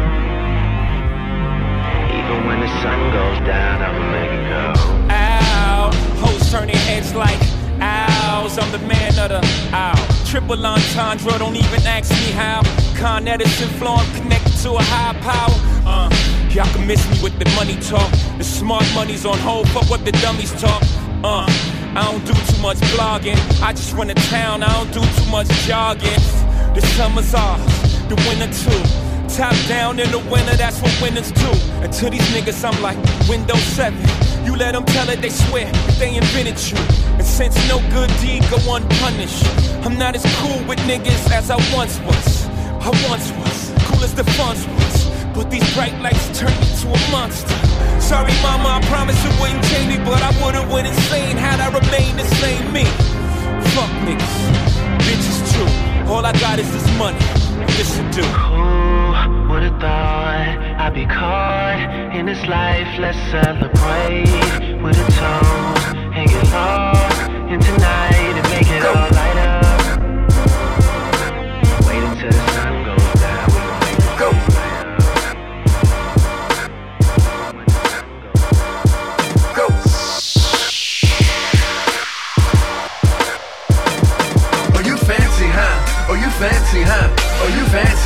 Even 2.19 2.47
when 2.47 2.61
the 2.61 2.69
sun 2.83 3.01
goes 3.13 3.39
down, 3.47 3.83
I'ma 3.83 4.05
make 4.13 4.31
it 4.31 4.45
go. 4.49 4.73
Ow, 5.11 5.91
hoes 6.21 6.51
turning 6.51 6.77
heads 6.77 7.15
like 7.15 7.58
I'm 8.39 8.71
the 8.71 8.79
man 8.79 9.19
of 9.19 9.31
the 9.31 9.43
owl. 9.75 9.97
Triple 10.25 10.65
entendre, 10.65 11.39
don't 11.39 11.57
even 11.57 11.83
ask 11.87 12.09
me 12.13 12.31
how. 12.31 12.63
Con 12.97 13.27
Edison 13.27 13.69
flow, 13.71 13.95
I'm 13.95 14.15
connected 14.15 14.57
to 14.63 14.75
a 14.75 14.83
high 14.83 15.13
power. 15.21 15.59
Uh, 15.85 16.09
y'all 16.49 16.73
can 16.73 16.87
miss 16.87 17.03
me 17.11 17.21
with 17.21 17.37
the 17.41 17.51
money 17.57 17.75
talk. 17.81 18.09
The 18.39 18.45
smart 18.45 18.85
money's 18.95 19.27
on 19.27 19.37
hold, 19.39 19.69
fuck 19.71 19.91
what 19.91 20.05
the 20.05 20.13
dummies 20.13 20.53
talk. 20.53 20.83
Uh, 21.25 21.47
I 21.97 22.09
don't 22.13 22.25
do 22.25 22.33
too 22.33 22.63
much 22.63 22.79
blogging. 22.95 23.37
I 23.61 23.73
just 23.73 23.93
run 23.95 24.09
a 24.09 24.15
town, 24.15 24.63
I 24.63 24.73
don't 24.73 24.93
do 24.93 25.01
too 25.01 25.31
much 25.31 25.49
jogging. 25.67 26.23
The 26.75 26.81
summer's 26.95 27.35
ours, 27.35 27.61
the 28.09 28.15
winter 28.29 28.51
too. 28.55 29.35
Top 29.35 29.55
down 29.67 29.99
in 29.99 30.11
the 30.13 30.21
winter, 30.31 30.57
that's 30.57 30.81
what 30.81 30.97
winners 31.03 31.33
do. 31.33 31.51
And 31.83 31.93
to 31.93 32.09
these 32.09 32.29
niggas, 32.31 32.65
I'm 32.65 32.81
like 32.83 32.99
Windows 33.29 33.65
7. 33.75 33.99
You 34.47 34.55
let 34.55 34.73
them 34.73 34.85
tell 34.85 35.11
it, 35.11 35.21
they 35.21 35.31
swear 35.31 35.71
they 35.99 36.17
invented 36.17 36.61
you. 36.71 37.08
And 37.19 37.27
since 37.27 37.57
no 37.69 37.79
good 37.91 38.11
deed 38.21 38.43
go 38.49 38.59
unpunished, 38.73 39.45
I'm 39.85 39.99
not 39.99 40.15
as 40.15 40.25
cool 40.39 40.63
with 40.69 40.79
niggas 40.87 41.31
as 41.33 41.51
I 41.51 41.57
once 41.75 41.99
was. 42.01 42.47
I 42.79 42.91
once 43.11 43.33
was, 43.33 43.73
cool 43.91 44.05
as 44.05 44.15
the 44.15 44.23
Fonz 44.23 44.63
was. 44.79 44.97
But 45.35 45.51
these 45.51 45.67
bright 45.75 45.99
lights 46.01 46.39
turned 46.39 46.55
me 46.61 46.67
to 46.83 46.89
a 46.89 47.11
monster. 47.11 47.59
Sorry, 48.01 48.33
mama, 48.41 48.79
I 48.79 48.81
promise 48.87 49.19
it 49.25 49.35
wouldn't 49.41 49.65
change 49.65 49.99
me, 49.99 50.05
but 50.05 50.23
I 50.23 50.31
would've 50.43 50.71
went 50.71 50.87
insane 50.87 51.37
had 51.37 51.59
I 51.59 51.69
remained 51.69 52.19
the 52.19 52.29
same 52.37 52.73
me. 52.73 52.85
Fuck 53.75 53.91
niggas, 54.07 54.37
bitches 55.03 55.39
too. 55.53 56.11
All 56.11 56.25
I 56.25 56.33
got 56.39 56.59
is 56.59 56.71
this 56.73 56.89
money, 56.97 57.19
this 57.77 57.97
to 57.97 58.03
do. 58.11 58.23
Who 58.23 59.49
would've 59.51 59.79
thought 59.81 60.57
I'd 60.79 60.95
be 60.95 61.05
caught 61.05 62.15
in 62.15 62.27
this 62.27 62.47
life? 62.47 62.89
Let's 62.99 63.19
celebrate 63.31 64.83
with 64.83 64.97
a 64.97 65.11
toast 65.19 65.97
and 66.15 66.29
get 66.31 66.53
lost 66.53 66.98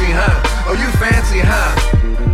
fancy, 0.03 0.15
huh? 0.19 0.67
Oh, 0.67 0.75
you 0.75 0.91
fancy, 0.99 1.41
huh? 1.43 1.71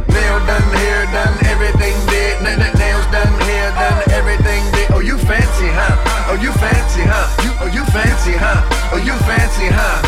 Nail 0.09 0.39
done, 0.47 0.69
hair 0.81 1.05
done, 1.13 1.37
everything 1.47 1.95
did. 2.09 2.41
N- 2.41 2.61
n- 2.61 2.79
nails 2.79 3.05
done, 3.13 3.29
hair 3.45 3.71
done, 3.77 4.01
everything 4.13 4.65
did. 4.73 4.91
Oh, 4.93 5.01
you 5.01 5.19
fancy, 5.19 5.69
huh? 5.69 6.33
Oh, 6.33 6.39
you 6.41 6.53
fancy, 6.53 7.05
huh? 7.05 7.29
You, 7.45 7.53
oh, 7.61 7.69
you 7.69 7.85
fancy, 7.93 8.33
huh? 8.33 8.65
Oh, 8.93 8.97
you 8.97 9.13
fancy, 9.29 9.69
huh? 9.69 10.01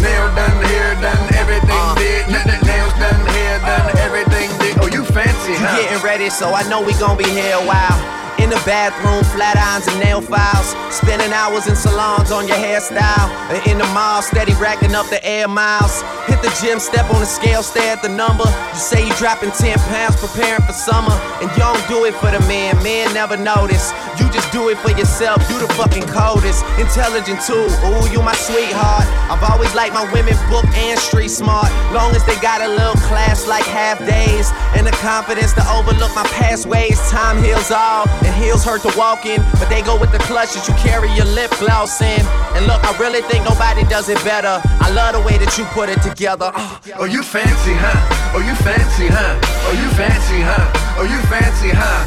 Nail 0.00 0.28
done, 0.34 0.56
hair 0.72 0.94
done, 1.00 1.24
everything 1.36 1.76
uh. 1.76 1.94
did. 1.96 2.24
N- 2.32 2.64
nails 2.64 2.94
done, 2.96 3.20
hair 3.36 3.58
done, 3.60 3.98
everything 3.98 4.48
did. 4.58 4.78
Oh, 4.80 4.88
you 4.88 5.04
fancy, 5.04 5.52
You 5.52 5.60
huh? 5.60 5.76
getting 5.76 6.02
ready, 6.02 6.30
so 6.30 6.54
I 6.54 6.62
know 6.68 6.80
we 6.80 6.92
gon' 6.94 7.18
be 7.18 7.28
here 7.28 7.56
a 7.56 7.64
while. 7.66 8.25
In 8.38 8.50
the 8.50 8.60
bathroom, 8.64 9.24
flat 9.34 9.56
irons 9.56 9.88
and 9.88 9.98
nail 9.98 10.20
files. 10.20 10.76
Spending 10.94 11.32
hours 11.32 11.66
in 11.66 11.76
salons 11.76 12.30
on 12.30 12.46
your 12.46 12.56
hairstyle. 12.56 13.28
In 13.66 13.78
the 13.78 13.88
mall, 13.96 14.22
steady 14.22 14.54
racking 14.54 14.94
up 14.94 15.08
the 15.08 15.24
air 15.24 15.48
miles. 15.48 16.02
Hit 16.26 16.42
the 16.42 16.52
gym, 16.60 16.78
step 16.78 17.08
on 17.10 17.20
the 17.20 17.26
scale, 17.26 17.62
stare 17.62 17.96
at 17.96 18.02
the 18.02 18.08
number. 18.08 18.44
You 18.44 18.78
say 18.78 19.06
you 19.06 19.14
dropping 19.14 19.50
10 19.50 19.78
pounds, 19.90 20.16
preparing 20.16 20.62
for 20.62 20.72
summer. 20.72 21.14
And 21.40 21.50
you 21.50 21.58
don't 21.58 21.88
do 21.88 22.04
it 22.04 22.14
for 22.14 22.30
the 22.30 22.40
men, 22.46 22.76
men 22.82 23.12
never 23.14 23.36
notice. 23.36 23.92
You 24.20 24.28
do 24.52 24.68
it 24.68 24.78
for 24.78 24.90
yourself, 24.90 25.38
you 25.50 25.58
the 25.58 25.68
fucking 25.74 26.06
coldest. 26.08 26.64
Intelligent 26.78 27.40
too, 27.42 27.66
ooh, 27.86 28.06
you 28.10 28.22
my 28.22 28.34
sweetheart. 28.34 29.06
I've 29.30 29.42
always 29.42 29.74
liked 29.74 29.94
my 29.94 30.04
women 30.12 30.34
book 30.50 30.66
and 30.74 30.98
street 30.98 31.28
smart. 31.28 31.70
Long 31.92 32.14
as 32.14 32.24
they 32.26 32.36
got 32.40 32.60
a 32.60 32.68
little 32.68 32.98
class 33.08 33.46
like 33.46 33.64
half 33.64 33.98
days. 34.00 34.50
And 34.76 34.86
the 34.86 34.92
confidence 35.02 35.52
to 35.54 35.64
overlook 35.70 36.14
my 36.14 36.26
past 36.36 36.66
ways. 36.66 36.98
Time 37.10 37.42
heals 37.42 37.70
all, 37.70 38.08
and 38.24 38.34
heels 38.34 38.64
hurt 38.64 38.82
to 38.82 38.92
walk 38.96 39.26
in. 39.26 39.40
But 39.58 39.68
they 39.68 39.82
go 39.82 39.98
with 39.98 40.12
the 40.12 40.18
clutches, 40.26 40.68
you 40.68 40.74
carry 40.74 41.10
your 41.12 41.26
lip 41.26 41.50
gloss 41.58 42.00
in. 42.00 42.20
And 42.54 42.66
look, 42.66 42.82
I 42.84 42.96
really 42.98 43.22
think 43.22 43.44
nobody 43.44 43.84
does 43.84 44.08
it 44.08 44.22
better. 44.24 44.60
I 44.64 44.90
love 44.90 45.14
the 45.14 45.20
way 45.20 45.38
that 45.38 45.56
you 45.58 45.64
put 45.76 45.88
it 45.88 46.02
together. 46.02 46.52
Uh. 46.54 46.78
Oh, 46.96 47.04
you 47.04 47.22
fancy, 47.22 47.74
huh? 47.74 48.34
Oh, 48.34 48.40
you 48.40 48.54
fancy, 48.62 49.08
huh? 49.08 49.38
Oh, 49.66 49.72
you 49.72 49.88
fancy, 49.96 50.40
huh? 50.40 50.96
Oh, 50.98 51.04
you 51.04 51.18
fancy, 51.28 51.70
huh? 51.72 52.04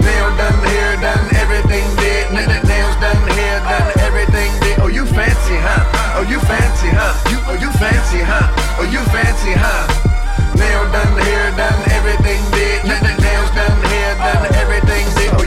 Nail 0.00 0.28
done, 0.36 0.60
hair 0.68 0.96
done, 1.00 1.33
everything 1.64 1.96
did. 1.96 2.32
Nails 2.64 2.96
done, 3.00 3.28
hair 3.32 3.60
done, 3.60 3.92
everything 4.00 4.50
did. 4.60 4.78
Oh, 4.80 4.88
you 4.88 5.06
fancy, 5.06 5.56
huh? 5.56 6.16
Oh, 6.16 6.22
you 6.28 6.40
fancy, 6.40 6.88
huh? 6.92 7.14
You, 7.30 7.38
oh, 7.48 7.56
you 7.60 7.70
fancy, 7.78 8.20
huh? 8.20 8.48
Oh, 8.78 8.84
you 8.84 9.00
fancy, 9.12 9.52
huh? 9.56 9.88
Nail 10.56 10.84
done, 10.92 11.16
hair 11.24 11.50
done, 11.56 11.80
everything 11.92 12.40
did. 12.52 12.84
Nails 12.84 13.50
done, 13.54 13.80
hair 13.88 14.14
done, 14.16 14.54
everything 14.54 14.83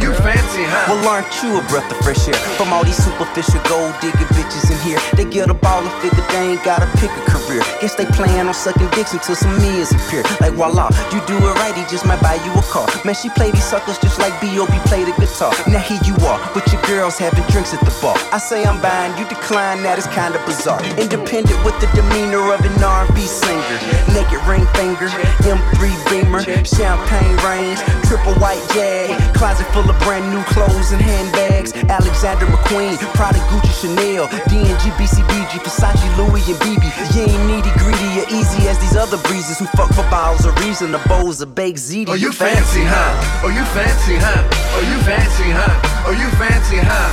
you 0.07 0.15
fancy, 0.23 0.63
huh? 0.63 0.95
Well, 0.95 1.03
aren't 1.11 1.27
you 1.43 1.59
a 1.59 1.63
breath 1.67 1.91
of 1.91 1.99
fresh 1.99 2.23
air? 2.31 2.39
From 2.55 2.71
all 2.71 2.84
these 2.88 2.95
superficial 2.95 3.59
gold 3.67 3.91
digging 3.99 4.31
bitches 4.31 4.71
in 4.71 4.79
here. 4.88 4.99
They 5.19 5.27
get 5.27 5.51
a 5.51 5.53
ball 5.53 5.84
and 5.84 5.91
figure 5.99 6.23
they 6.31 6.55
ain't 6.55 6.63
gotta 6.63 6.88
pick 6.95 7.11
a 7.11 7.23
career. 7.27 7.59
Guess 7.84 7.99
they 7.99 8.07
plan 8.15 8.47
on 8.47 8.55
sucking 8.55 8.88
dicks 8.95 9.11
until 9.11 9.35
some 9.35 9.51
millions 9.59 9.91
appear. 9.91 10.23
Like 10.39 10.55
voila, 10.55 10.88
you 11.11 11.19
do 11.27 11.35
it 11.35 11.53
right, 11.59 11.75
he 11.75 11.84
just 11.91 12.07
might 12.07 12.21
buy 12.23 12.39
you 12.39 12.51
a 12.55 12.63
car. 12.71 12.88
Man, 13.03 13.15
she 13.15 13.27
play 13.35 13.51
these 13.51 13.67
suckers 13.67 13.99
just 13.99 14.19
like 14.19 14.31
B.O.B. 14.39 14.71
play 14.88 15.03
the 15.03 15.11
guitar. 15.19 15.51
Now 15.67 15.84
here 15.84 15.99
you 16.07 16.15
are, 16.23 16.39
with 16.55 16.63
your 16.71 16.81
girls 16.88 17.19
having 17.19 17.43
drinks 17.51 17.73
at 17.75 17.84
the 17.84 17.91
bar. 17.99 18.15
I 18.31 18.39
say 18.39 18.63
I'm 18.63 18.79
buying, 18.79 19.11
you 19.19 19.27
decline, 19.27 19.84
that 19.84 19.99
is 19.99 20.07
kinda 20.15 20.39
bizarre. 20.47 20.79
Independent 20.95 21.59
with 21.67 21.75
the 21.84 21.91
demeanor 21.91 22.55
of 22.55 22.63
an 22.63 22.79
R&B 22.79 23.27
singer. 23.27 23.77
Naked 24.15 24.39
ring 24.47 24.63
finger, 24.71 25.11
M3 25.43 25.91
Beamer, 26.07 26.43
champagne 26.63 27.35
range, 27.43 27.79
triple 28.07 28.35
white 28.39 28.63
jag, 28.71 29.11
closet 29.35 29.67
full 29.75 29.89
of 29.89 29.97
brand 30.03 30.26
new 30.34 30.44
clothes 30.44 30.91
and 30.91 31.02
handbags. 31.02 31.74
Alexander 31.88 32.45
McQueen, 32.45 32.98
Prada, 33.14 33.40
Gucci, 33.49 33.74
Chanel, 33.82 34.28
D&G, 34.49 34.84
BCBG, 34.98 35.60
Versace, 35.64 36.07
Louis, 36.18 36.44
and 36.49 36.60
BB. 36.61 36.84
You 37.15 37.30
ain't 37.30 37.44
needy, 37.48 37.72
greedy, 37.80 38.22
or 38.22 38.28
easy 38.34 38.68
as 38.68 38.78
these 38.80 38.95
other 38.95 39.18
breezes 39.28 39.60
who 39.60 39.65
fuck 39.78 39.90
for 39.94 40.03
bottles 40.10 40.45
of 40.45 40.56
Riesling, 40.60 40.91
the 40.91 41.02
bowls 41.07 41.41
of 41.41 41.56
baked 41.56 41.80
ziti. 41.80 42.10
Oh, 42.10 42.14
you 42.14 42.32
fancy, 42.32 42.84
huh? 42.84 43.44
Oh, 43.44 43.49
you 43.49 43.64
fancy, 43.74 44.15
huh? 44.19 44.41
Oh, 44.76 44.84
you 44.86 44.98
fancy, 45.06 45.49
huh? 45.52 46.06
Oh, 46.07 46.14
you 46.14 46.30
fancy, 46.38 46.80
huh? 46.82 47.10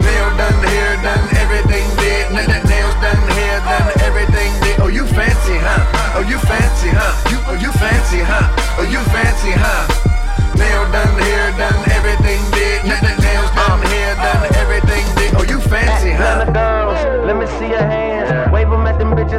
Nail 0.00 0.30
done, 0.38 0.60
hair 0.70 0.96
done, 1.02 1.24
everything 1.36 1.84
did. 1.96 2.30
Nails 2.32 2.94
done, 3.02 3.22
hair 3.34 3.58
done, 3.66 3.90
everything 4.02 4.52
did. 4.62 4.80
Oh, 4.80 4.88
you 4.88 5.06
fancy, 5.06 5.56
huh? 5.58 6.14
Oh, 6.16 6.24
you 6.26 6.38
fancy, 6.38 6.90
huh? 6.90 7.12
You, 7.30 7.38
oh, 7.50 7.58
you 7.58 7.72
fancy, 7.72 8.20
huh? 8.22 8.46
Oh, 8.78 8.86
you 8.86 9.00
fancy, 9.10 9.52
huh? 9.52 10.15
Nail 10.58 10.84
done, 10.92 11.18
hair 11.18 11.50
done, 11.58 11.80
everything 11.90 12.40
big. 12.52 12.84
Nails 12.84 13.50
done, 13.54 13.80
hair 13.92 14.14
done, 14.16 14.44
everything 14.56 15.04
big. 15.16 15.34
Oh, 15.36 15.44
you 15.44 15.60
fancy, 15.60 16.12
huh? 16.12 16.44
Let 17.26 17.36
me 17.36 17.46
see 17.58 17.68
your 17.68 17.78
hand. 17.78 17.95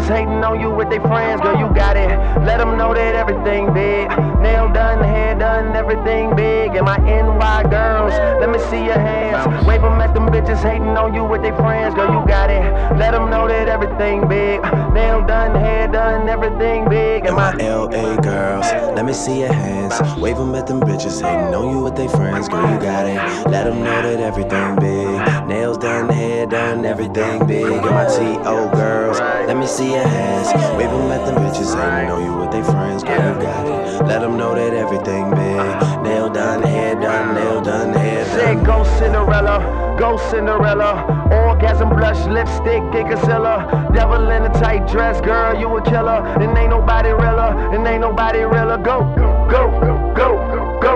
Hating 0.06 0.44
on 0.44 0.61
you 0.61 0.69
with 0.69 0.90
their 0.90 1.02
friends, 1.02 1.41
girl, 1.41 1.57
you 1.57 1.74
got 1.74 1.98
it. 1.98 2.10
Let 2.45 2.60
them 2.60 2.78
know 2.78 2.94
that 2.94 3.15
everything 3.15 3.74
big. 3.74 4.07
Nail 4.40 4.72
done, 4.72 5.03
hair 5.03 5.34
done, 5.36 5.76
everything 5.76 6.36
big. 6.36 6.76
And 6.76 6.86
my 6.86 6.98
NY 6.98 7.64
girls, 7.69 8.14
let 8.40 8.49
me 8.49 8.60
see 8.69 8.86
your 8.86 8.99
hands. 8.99 9.65
Wave 9.68 9.82
them 9.82 9.99
at 9.99 10.14
them 10.14 10.28
bitches 10.28 10.61
hating 10.61 10.95
on 10.95 11.15
you 11.15 11.26
with 11.26 11.41
their 11.41 11.56
friends, 11.56 11.95
girl, 11.95 12.14
you 12.14 12.26
got 12.28 12.52
it. 12.52 12.61
Let 12.95 13.11
them 13.11 13.32
know 13.32 13.48
that 13.48 13.68
everything 13.68 14.28
big. 14.28 14.61
Nail 14.94 15.26
done, 15.26 15.56
hair 15.60 15.88
done, 15.88 16.30
everything 16.30 16.88
big. 16.88 17.26
And 17.26 17.36
my, 17.36 17.56
my 17.56 17.64
LA 17.64 18.15
girls, 18.22 18.65
let 18.95 19.03
me 19.03 19.14
see 19.14 19.40
your 19.40 19.52
hands. 19.52 19.95
Wave 20.19 20.38
them 20.38 20.53
at 20.53 20.68
them 20.68 20.80
bitches 20.80 21.22
hating 21.22 21.56
on 21.56 21.69
you 21.69 21.82
with 21.82 21.95
their 21.95 22.10
friends, 22.10 22.48
girl, 22.48 22.72
you 22.72 22.80
got 22.80 23.07
it. 23.07 23.18
Let 23.49 23.64
them 23.64 23.80
know 23.84 24.02
that 24.03 24.19
everything 24.19 24.76
big. 24.76 25.48
Nails 25.48 25.80
done, 25.80 26.07
hair 26.10 26.45
done, 26.45 26.86
everything 26.86 27.48
big. 27.48 27.65
And 27.65 27.86
my 27.86 28.06
TO 28.06 28.69
girls, 28.78 29.19
let 29.19 29.57
me 29.57 29.65
see 29.65 29.86
hands. 29.91 30.47
Wave 30.77 30.89
them 30.89 31.11
at 31.11 31.26
them 31.26 31.35
bitches 31.35 31.76
hating 31.76 32.11
on 32.11 32.23
you 32.23 32.34
with 32.34 32.51
their 32.51 32.64
friends. 32.64 33.03
Girl, 33.03 33.15
you 33.15 33.41
got 33.41 33.65
it. 33.65 34.05
Let 34.07 34.22
them 34.22 34.38
know 34.38 34.55
that 34.55 34.73
everything 34.73 35.30
big. 35.31 36.03
Nail 36.03 36.30
done, 36.30 36.64
hair 36.64 36.95
done, 36.95 37.35
nail 37.35 37.61
done, 37.61 37.93
hair 37.93 38.26
done. 38.26 38.39
Said 38.39 38.65
go 38.65 38.84
Cinderella, 38.97 39.95
go 39.99 40.18
Cinderella. 40.30 41.27
Orgasm 41.31 41.89
blush, 41.89 42.26
lipstick, 42.27 42.84
and 42.95 43.09
concealer. 43.09 43.89
Devil 43.93 44.30
in 44.30 44.43
a 44.43 44.49
tight 44.53 44.88
dress, 44.88 45.19
girl, 45.22 45.59
you 45.59 45.76
a 45.77 45.81
killer. 45.84 46.26
And 46.41 46.57
ain't 46.57 46.69
nobody 46.69 47.09
realer, 47.09 47.73
and 47.73 47.85
ain't 47.88 48.01
nobody 48.01 48.39
realer. 48.39 48.77
Go, 48.77 49.14
go, 49.15 49.47
go, 49.49 50.14
go, 50.15 50.81
go, 50.81 50.95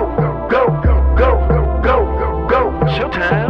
go, 0.49 0.65
go, 1.17 1.81
go, 1.83 2.47
go. 2.49 2.71
Showtime. 2.95 3.40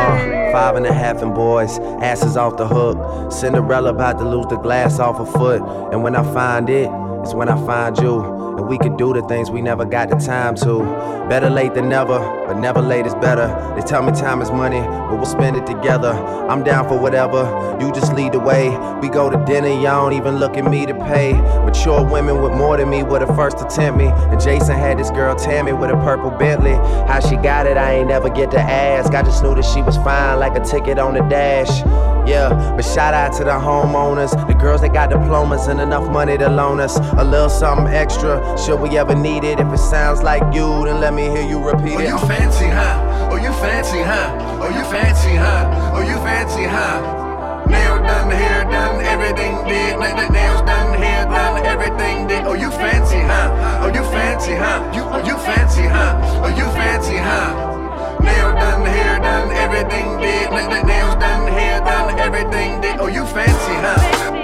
Uh, 0.00 0.52
five 0.52 0.76
and 0.76 0.86
a 0.86 0.92
half 0.92 1.20
and 1.22 1.34
boys, 1.34 1.78
asses 2.00 2.36
off 2.36 2.56
the 2.56 2.66
hook. 2.66 3.30
Cinderella 3.30 3.90
about 3.90 4.18
to 4.18 4.28
lose 4.28 4.46
the 4.46 4.56
glass 4.56 4.98
off 4.98 5.18
her 5.18 5.26
foot. 5.38 5.60
And 5.92 6.02
when 6.02 6.16
I 6.16 6.22
find 6.32 6.70
it, 6.70 6.88
it's 7.22 7.34
when 7.34 7.48
I 7.48 7.66
find 7.66 7.98
you. 7.98 8.40
And 8.58 8.68
we 8.68 8.78
could 8.78 8.96
do 8.96 9.14
the 9.14 9.22
things 9.22 9.50
we 9.50 9.62
never 9.62 9.84
got 9.84 10.10
the 10.10 10.16
time 10.16 10.54
to. 10.56 10.82
Better 11.28 11.48
late 11.48 11.74
than 11.74 11.88
never, 11.88 12.18
but 12.18 12.58
never 12.58 12.82
late 12.82 13.06
is 13.06 13.14
better. 13.14 13.46
They 13.74 13.82
tell 13.82 14.02
me 14.02 14.12
time 14.12 14.42
is 14.42 14.50
money, 14.50 14.80
but 14.80 15.16
we'll 15.16 15.24
spend 15.24 15.56
it 15.56 15.66
together. 15.66 16.10
I'm 16.10 16.64
down 16.64 16.88
for 16.88 16.98
whatever, 16.98 17.78
you 17.80 17.92
just 17.92 18.12
lead 18.14 18.32
the 18.32 18.40
way. 18.40 18.68
We 19.00 19.08
go 19.08 19.30
to 19.30 19.42
dinner, 19.44 19.68
y'all 19.68 20.10
don't 20.10 20.14
even 20.14 20.38
look 20.38 20.56
at 20.56 20.64
me 20.64 20.86
to 20.86 20.94
pay. 20.94 21.32
Mature 21.32 22.04
women 22.04 22.42
with 22.42 22.52
more 22.52 22.76
than 22.76 22.90
me 22.90 23.02
were 23.02 23.20
the 23.20 23.32
first 23.34 23.58
to 23.58 23.64
tempt 23.64 23.98
me. 23.98 24.06
And 24.06 24.40
Jason 24.40 24.76
had 24.76 24.98
this 24.98 25.10
girl 25.10 25.36
Tammy 25.36 25.72
with 25.72 25.90
a 25.90 25.96
purple 25.96 26.30
Bentley. 26.30 26.74
How 27.06 27.20
she 27.20 27.36
got 27.36 27.66
it, 27.66 27.76
I 27.76 27.94
ain't 27.94 28.08
never 28.08 28.28
get 28.28 28.50
to 28.50 28.60
ask. 28.60 29.14
I 29.14 29.22
just 29.22 29.42
knew 29.42 29.54
that 29.54 29.64
she 29.64 29.82
was 29.82 29.96
fine, 29.98 30.38
like 30.38 30.56
a 30.56 30.64
ticket 30.64 30.98
on 30.98 31.14
the 31.14 31.20
dash. 31.20 31.80
Yeah, 32.28 32.74
but 32.76 32.82
shout 32.82 33.14
out 33.14 33.32
to 33.38 33.44
the 33.44 33.50
homeowners, 33.50 34.30
the 34.46 34.54
girls 34.54 34.82
that 34.82 34.92
got 34.92 35.10
diplomas 35.10 35.66
and 35.68 35.80
enough 35.80 36.08
money 36.10 36.36
to 36.38 36.48
loan 36.48 36.80
us 36.80 36.98
a 37.18 37.24
little 37.24 37.48
something 37.48 37.86
extra. 37.92 38.40
Should 38.58 38.80
we 38.80 38.96
ever 38.98 39.14
need 39.14 39.44
it? 39.44 39.60
If 39.60 39.72
it 39.72 39.78
sounds 39.78 40.22
like 40.22 40.42
you, 40.54 40.84
then 40.84 41.00
let 41.00 41.14
me 41.14 41.24
hear 41.28 41.42
you 41.42 41.58
repeat 41.62 41.96
Oh, 41.96 42.00
you 42.00 42.18
fancy, 42.26 42.66
huh? 42.66 43.28
Oh, 43.32 43.36
you 43.36 43.52
fancy, 43.62 44.00
huh? 44.02 44.58
Oh, 44.62 44.68
you 44.68 44.84
fancy, 44.90 45.34
huh? 45.36 45.92
Oh, 45.94 46.00
you 46.02 46.16
fancy, 46.26 46.64
huh? 46.64 47.66
Nail 47.66 47.96
done, 48.02 48.30
hair 48.30 48.64
done, 48.64 49.00
everything 49.04 49.54
did. 49.66 49.98
Na- 49.98 50.14
na- 50.14 50.28
Nails 50.28 50.62
done, 50.62 50.94
hair 50.98 51.24
done, 51.26 51.64
everything 51.64 52.26
did. 52.26 52.44
Oh, 52.46 52.54
you 52.54 52.70
fancy, 52.70 53.18
huh? 53.20 53.80
Oh, 53.82 53.88
you 53.88 54.02
fancy, 54.10 54.54
huh? 54.54 54.90
You, 54.94 55.02
oh, 55.04 55.22
you 55.24 55.36
fancy, 55.38 55.82
huh? 55.82 56.42
Oh, 56.44 56.48
you 56.48 56.64
fancy, 56.74 57.16
huh? 57.16 58.18
Nail 58.20 58.52
done, 58.54 58.84
hair 58.86 59.18
done, 59.20 59.50
everything 59.52 60.18
did. 60.18 60.50
Na- 60.50 60.68
na- 60.68 60.82
Nails 60.82 61.14
done, 61.16 61.46
hair 61.52 61.78
done, 61.80 62.18
everything 62.18 62.80
did. 62.80 62.98
Oh, 62.98 63.06
you 63.06 63.24
fancy, 63.26 63.74
huh? 63.86 64.39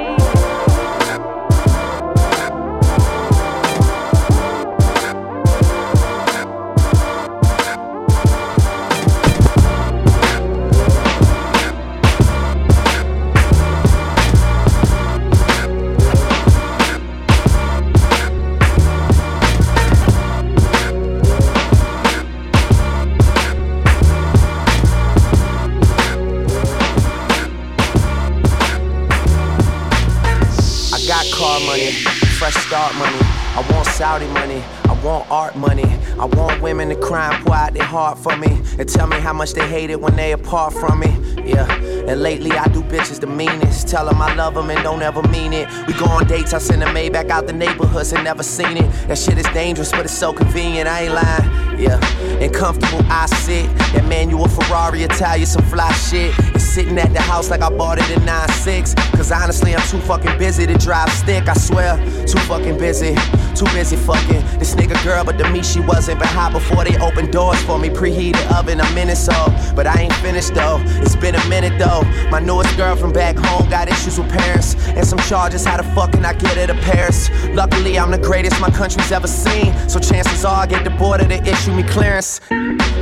Fresh 32.50 32.66
start 32.66 32.94
money. 32.94 33.18
I 33.56 33.66
want 33.72 33.88
Saudi 33.88 34.26
money. 34.28 34.85
I 35.06 35.08
want 35.08 35.30
art 35.30 35.54
money. 35.54 35.84
I 36.18 36.24
want 36.24 36.60
women 36.60 36.88
to 36.88 36.96
cry 36.96 37.32
and 37.32 37.46
pour 37.46 37.54
out 37.54 37.72
their 37.74 37.84
heart 37.84 38.18
for 38.18 38.36
me. 38.36 38.60
And 38.76 38.88
tell 38.88 39.06
me 39.06 39.20
how 39.20 39.32
much 39.32 39.52
they 39.52 39.64
hate 39.68 39.88
it 39.88 40.00
when 40.00 40.16
they 40.16 40.32
apart 40.32 40.72
from 40.72 40.98
me. 40.98 41.14
Yeah. 41.44 41.72
And 42.08 42.20
lately 42.20 42.50
I 42.50 42.66
do 42.66 42.82
bitches 42.82 43.20
the 43.20 43.28
meanest. 43.28 43.86
Tell 43.86 44.06
them 44.06 44.20
I 44.20 44.34
love 44.34 44.54
them 44.54 44.68
and 44.68 44.82
don't 44.82 45.02
ever 45.02 45.22
mean 45.28 45.52
it. 45.52 45.68
We 45.86 45.94
go 45.94 46.06
on 46.06 46.26
dates, 46.26 46.52
I 46.54 46.58
send 46.58 46.82
them 46.82 46.96
a 46.96 46.98
Maybach 46.98 47.30
out 47.30 47.46
the 47.46 47.52
neighborhoods 47.52 48.12
and 48.12 48.24
never 48.24 48.42
seen 48.42 48.78
it. 48.78 48.90
That 49.06 49.16
shit 49.16 49.38
is 49.38 49.46
dangerous, 49.54 49.92
but 49.92 50.00
it's 50.00 50.18
so 50.18 50.32
convenient. 50.32 50.88
I 50.88 51.02
ain't 51.02 51.14
lying. 51.14 51.78
Yeah. 51.78 52.04
And 52.40 52.52
comfortable 52.52 53.04
I 53.08 53.26
sit. 53.26 53.66
That 53.94 54.06
manual 54.08 54.48
Ferrari 54.48 55.04
Italian, 55.04 55.46
some 55.46 55.64
fly 55.66 55.92
shit. 55.92 56.34
It's 56.52 56.64
sitting 56.64 56.98
at 56.98 57.12
the 57.12 57.20
house 57.20 57.48
like 57.48 57.62
I 57.62 57.70
bought 57.70 57.98
it 57.98 58.10
in 58.10 58.22
9-6. 58.22 58.96
Cause 59.12 59.30
honestly, 59.30 59.76
I'm 59.76 59.86
too 59.86 60.00
fucking 60.00 60.36
busy 60.36 60.66
to 60.66 60.76
drive 60.78 61.10
stick. 61.10 61.48
I 61.48 61.54
swear, 61.54 61.96
too 62.26 62.40
fucking 62.40 62.78
busy. 62.78 63.14
Too 63.54 63.64
busy 63.72 63.96
fucking 63.96 64.58
this 64.58 64.74
nigga 64.74 64.95
girl, 65.02 65.24
but 65.24 65.38
to 65.38 65.50
me 65.50 65.62
she 65.62 65.80
wasn't. 65.80 66.18
But 66.18 66.28
hot 66.28 66.52
before 66.52 66.84
they 66.84 66.96
opened 66.98 67.32
doors 67.32 67.60
for 67.62 67.78
me, 67.78 67.88
preheated 67.88 68.44
oven 68.52 68.80
a 68.80 68.90
minute 68.92 69.16
so. 69.16 69.32
But 69.74 69.86
I 69.86 70.02
ain't 70.02 70.14
finished 70.14 70.54
though. 70.54 70.78
It's 71.02 71.16
been 71.16 71.34
a 71.34 71.48
minute 71.48 71.78
though. 71.78 72.02
My 72.30 72.40
newest 72.40 72.76
girl 72.76 72.96
from 72.96 73.12
back 73.12 73.36
home 73.36 73.68
got 73.68 73.88
issues 73.88 74.18
with 74.18 74.30
parents 74.30 74.74
and 74.88 75.06
some 75.06 75.18
charges. 75.20 75.64
How 75.64 75.76
the 75.76 75.84
fuck 75.94 76.12
can 76.12 76.24
I 76.24 76.32
get 76.34 76.56
her 76.56 76.66
to 76.66 76.74
Paris? 76.82 77.30
Luckily, 77.54 77.98
I'm 77.98 78.10
the 78.10 78.18
greatest 78.18 78.60
my 78.60 78.70
country's 78.70 79.12
ever 79.12 79.28
seen. 79.28 79.72
So 79.88 79.98
chances 79.98 80.44
are 80.44 80.62
I 80.62 80.66
get 80.66 80.84
the 80.84 80.90
border 80.90 81.26
to 81.26 81.42
issue 81.42 81.72
me 81.72 81.82
clearance. 81.82 82.40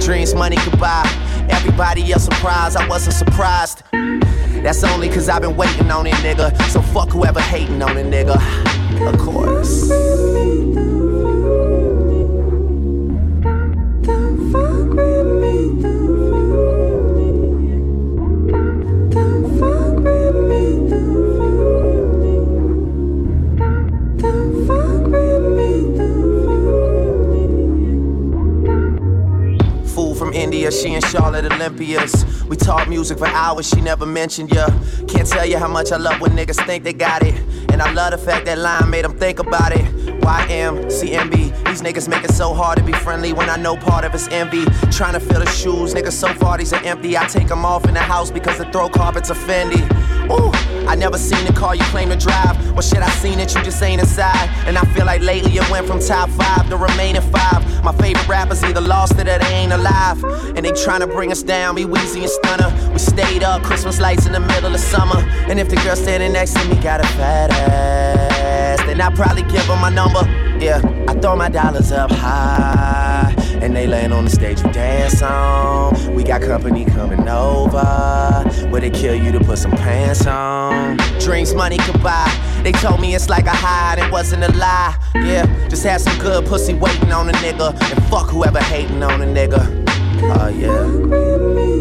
Dreams 0.01 0.35
money 0.35 0.57
could 0.57 0.79
buy. 0.79 1.05
Everybody 1.49 2.13
else 2.13 2.25
surprised, 2.25 2.77
I 2.77 2.87
wasn't 2.89 3.15
surprised. 3.15 3.83
That's 4.63 4.83
only 4.85 5.09
cause 5.09 5.29
I've 5.29 5.43
been 5.43 5.57
waiting 5.57 5.91
on 5.91 6.07
it, 6.07 6.15
nigga. 6.15 6.57
So 6.71 6.81
fuck 6.81 7.11
whoever 7.11 7.41
hating 7.41 7.83
on 7.83 7.97
it, 7.99 8.07
nigga. 8.07 8.37
Of 9.07 9.19
course. 9.19 10.44
And 31.15 31.23
Charlotte 31.23 31.53
Olympias. 31.53 32.45
We 32.45 32.57
talk 32.57 32.89
music 32.89 33.19
for 33.19 33.27
hours, 33.27 33.69
she 33.69 33.81
never 33.81 34.07
mentioned 34.07 34.51
ya. 34.53 34.67
Can't 35.09 35.29
tell 35.29 35.47
you 35.47 35.59
how 35.59 35.69
much 35.69 35.93
I 35.93 35.97
love 35.97 36.21
when 36.21 36.33
niggas 36.33 36.65
think 36.67 36.85
they 36.85 36.93
got 36.93 37.23
it. 37.23 37.35
And 37.71 37.81
I 37.81 37.93
love 37.93 38.13
the 38.13 38.19
fact 38.19 38.47
that 38.47 38.59
line 38.59 38.91
made 38.91 39.05
them 39.05 39.17
think 39.19 39.39
about 39.39 39.73
it. 39.73 39.85
YM, 40.21 40.87
CMB, 40.87 41.67
these 41.67 41.83
niggas 41.83 42.09
make 42.09 42.25
it 42.25 42.33
so 42.33 42.55
hard 42.55 42.79
to 42.79 42.85
be 42.85 42.93
friendly 42.93 43.33
when 43.33 43.49
I 43.49 43.57
know 43.57 43.77
part 43.77 44.05
of 44.05 44.15
it's 44.15 44.29
envy. 44.29 44.65
Trying 44.91 45.15
to 45.15 45.21
fill 45.21 45.41
the 45.41 45.51
shoes, 45.51 45.95
niggas 45.95 46.13
so 46.13 46.33
far 46.35 46.59
these 46.59 46.73
are 46.73 46.83
empty. 46.85 47.17
I 47.17 47.27
take 47.27 47.49
them 47.49 47.65
off 47.65 47.87
in 47.87 47.95
the 47.95 48.01
house 48.01 48.31
because 48.31 48.59
the 48.59 48.65
throw 48.73 48.89
carpets 48.89 49.31
are 49.31 49.35
Fendi. 49.35 49.83
Ooh, 50.31 50.53
I 50.89 50.95
never 50.95 51.19
seen 51.19 51.45
the 51.45 51.53
car 51.53 51.75
you 51.75 51.85
claim 51.85 52.09
to 52.09 52.17
drive. 52.17 52.57
Well, 52.73 52.83
shit, 52.83 53.03
I 53.03 53.11
seen 53.11 53.39
it, 53.39 53.55
you 53.55 53.63
just 53.63 53.83
ain't 53.83 54.01
inside. 54.01 54.49
And 54.67 54.79
I 54.79 54.83
feel 54.95 55.05
like 55.05 55.21
lately 55.21 55.53
it 55.53 55.71
went 55.71 55.87
from 55.87 56.01
top 56.01 56.31
five 56.31 56.69
to 56.71 56.77
remaining 56.77 57.23
five. 57.23 57.64
My 57.85 57.93
favorite 57.93 58.27
rappers 58.27 58.65
either 58.65 58.81
lost 58.81 59.19
it 59.19 59.29
or 59.29 59.39
they 59.39 59.53
ain't 59.53 59.73
alive. 59.73 60.25
And 60.57 60.65
they 60.65 60.73
tryna 60.73 61.13
bring 61.13 61.31
us 61.31 61.43
down, 61.43 61.75
be 61.75 61.85
Weezy 61.85 62.23
and 62.23 62.31
Stunner. 62.31 62.91
We 62.91 62.99
stayed 62.99 63.43
up, 63.43 63.63
Christmas 63.63 64.01
lights 64.01 64.25
in 64.25 64.33
the 64.33 64.41
middle 64.41 64.75
of 64.75 64.81
summer. 64.81 65.19
And 65.51 65.61
if 65.61 65.69
the 65.69 65.77
girl 65.77 65.95
standing 65.95 66.33
next 66.33 66.55
to 66.55 66.65
me 66.67 66.77
got 66.83 67.01
a 67.05 67.07
fat 67.09 67.51
ass, 67.51 68.79
then 68.87 69.03
I 69.03 69.15
probably 69.15 69.43
give 69.43 69.67
her 69.67 69.77
my 69.77 69.91
number. 69.91 70.25
Yeah, 70.59 70.81
I 71.07 71.13
throw 71.13 71.37
my 71.37 71.51
dollars 71.51 71.93
up 71.93 72.11
high. 72.11 73.35
And 73.61 73.77
they 73.77 73.87
laying 73.87 74.13
on 74.13 74.25
the 74.25 74.31
stage 74.31 74.63
we 74.63 74.73
dance 74.73 75.21
on. 75.21 76.15
We 76.15 76.25
got 76.25 76.41
company 76.41 76.87
coming 76.87 77.29
over. 77.29 77.85
Where 78.71 78.81
they 78.81 78.91
kill 78.91 79.15
you 79.15 79.31
to 79.33 79.41
put 79.41 79.59
some 79.59 79.73
pants 79.73 80.27
on. 80.27 80.97
Drinks 81.21 81.53
money 81.53 81.77
could 81.79 82.03
buy. 82.03 82.31
They 82.65 82.73
told 82.73 82.99
me 82.99 83.15
it's 83.15 83.29
like 83.29 83.45
a 83.45 83.51
high, 83.51 84.03
it 84.03 84.11
wasn't 84.11 84.43
a 84.43 84.51
lie. 84.57 84.97
Yeah, 85.15 85.45
just 85.69 85.85
had 85.85 86.01
some 86.01 86.19
good 86.19 86.47
pussy 86.47 86.73
waiting 86.73 87.13
on 87.13 87.29
a 87.29 87.33
nigga. 87.33 87.79
And 87.93 88.05
fuck 88.07 88.31
whoever 88.31 88.59
hating 88.59 89.03
on 89.03 89.21
a 89.21 89.27
nigga. 89.27 89.85
Oh, 90.23 90.49
yeah. 90.49 91.74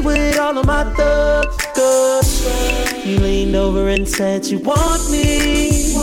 With 0.00 0.38
all 0.38 0.56
of 0.58 0.66
my 0.66 0.84
thugs. 0.94 1.56
You 3.04 3.18
leaned 3.18 3.54
over 3.54 3.88
and 3.88 4.08
said 4.08 4.46
you 4.46 4.58
want 4.58 5.10
me. 5.10 5.94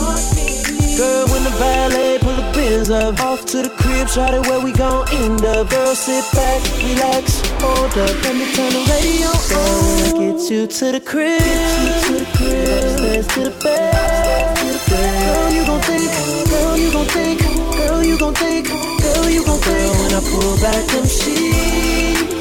Girl, 0.96 1.26
when 1.28 1.42
the 1.44 1.50
valet 1.58 2.18
pull 2.20 2.36
the 2.36 2.52
Benz 2.54 2.90
up, 2.90 3.20
off 3.20 3.44
to 3.46 3.62
the 3.62 3.68
crib, 3.68 4.06
try 4.08 4.30
to 4.30 4.40
where 4.48 4.60
we 4.60 4.72
gon' 4.72 5.08
end 5.12 5.44
up. 5.44 5.70
Girl, 5.70 5.94
sit 5.94 6.24
back, 6.32 6.62
relax, 6.82 7.40
hold 7.60 7.90
up, 7.98 8.22
let 8.22 8.34
me 8.36 8.46
turn 8.54 8.72
the 8.72 8.82
radio 8.94 9.30
on. 9.58 10.36
Get 10.36 10.50
you 10.50 10.66
to 10.66 10.92
the 10.92 11.00
crib, 11.00 11.40
to 11.40 12.12
the 12.20 12.28
crib, 12.36 12.80
upstairs 12.80 13.26
to 13.34 13.40
the 13.50 13.54
bed. 13.62 14.56
Girl, 14.88 15.50
you 15.50 15.66
gon' 15.66 15.80
think, 15.82 16.10
girl, 16.48 16.76
you 16.76 16.92
gon' 16.92 17.06
think, 17.06 17.40
girl, 17.76 18.02
you 18.04 18.18
gon' 18.18 18.34
think, 18.34 18.68
girl, 18.68 19.28
you 19.28 19.44
gon' 19.44 19.58
think. 19.58 19.80
Girl, 19.80 19.94
when 20.00 20.14
I 20.14 20.20
pull 20.30 20.56
back 20.60 20.86
them 20.86 21.06
sheets 21.06 21.79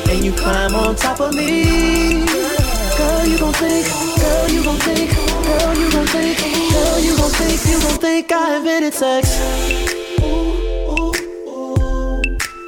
and 0.10 0.26
you 0.26 0.31
climb 0.34 0.73
on 0.76 0.95
top 0.95 1.19
of 1.19 1.34
me. 1.36 2.26
Girl, 2.98 3.26
you 3.26 3.38
gon' 3.38 3.53
think, 3.53 3.86
girl, 4.19 4.49
you 4.49 4.64
gon' 4.64 4.80
think, 4.80 5.11
girl, 5.45 5.76
you 5.77 5.91
gon' 5.91 6.07
think, 6.07 6.38
girl, 6.73 6.99
you 6.99 7.15
gon' 7.18 7.31
think, 7.31 7.65
you 7.65 7.80
gon' 7.81 7.99
think 7.99 8.31
I 8.31 8.57
invented 8.57 8.94
sex. 8.94 9.40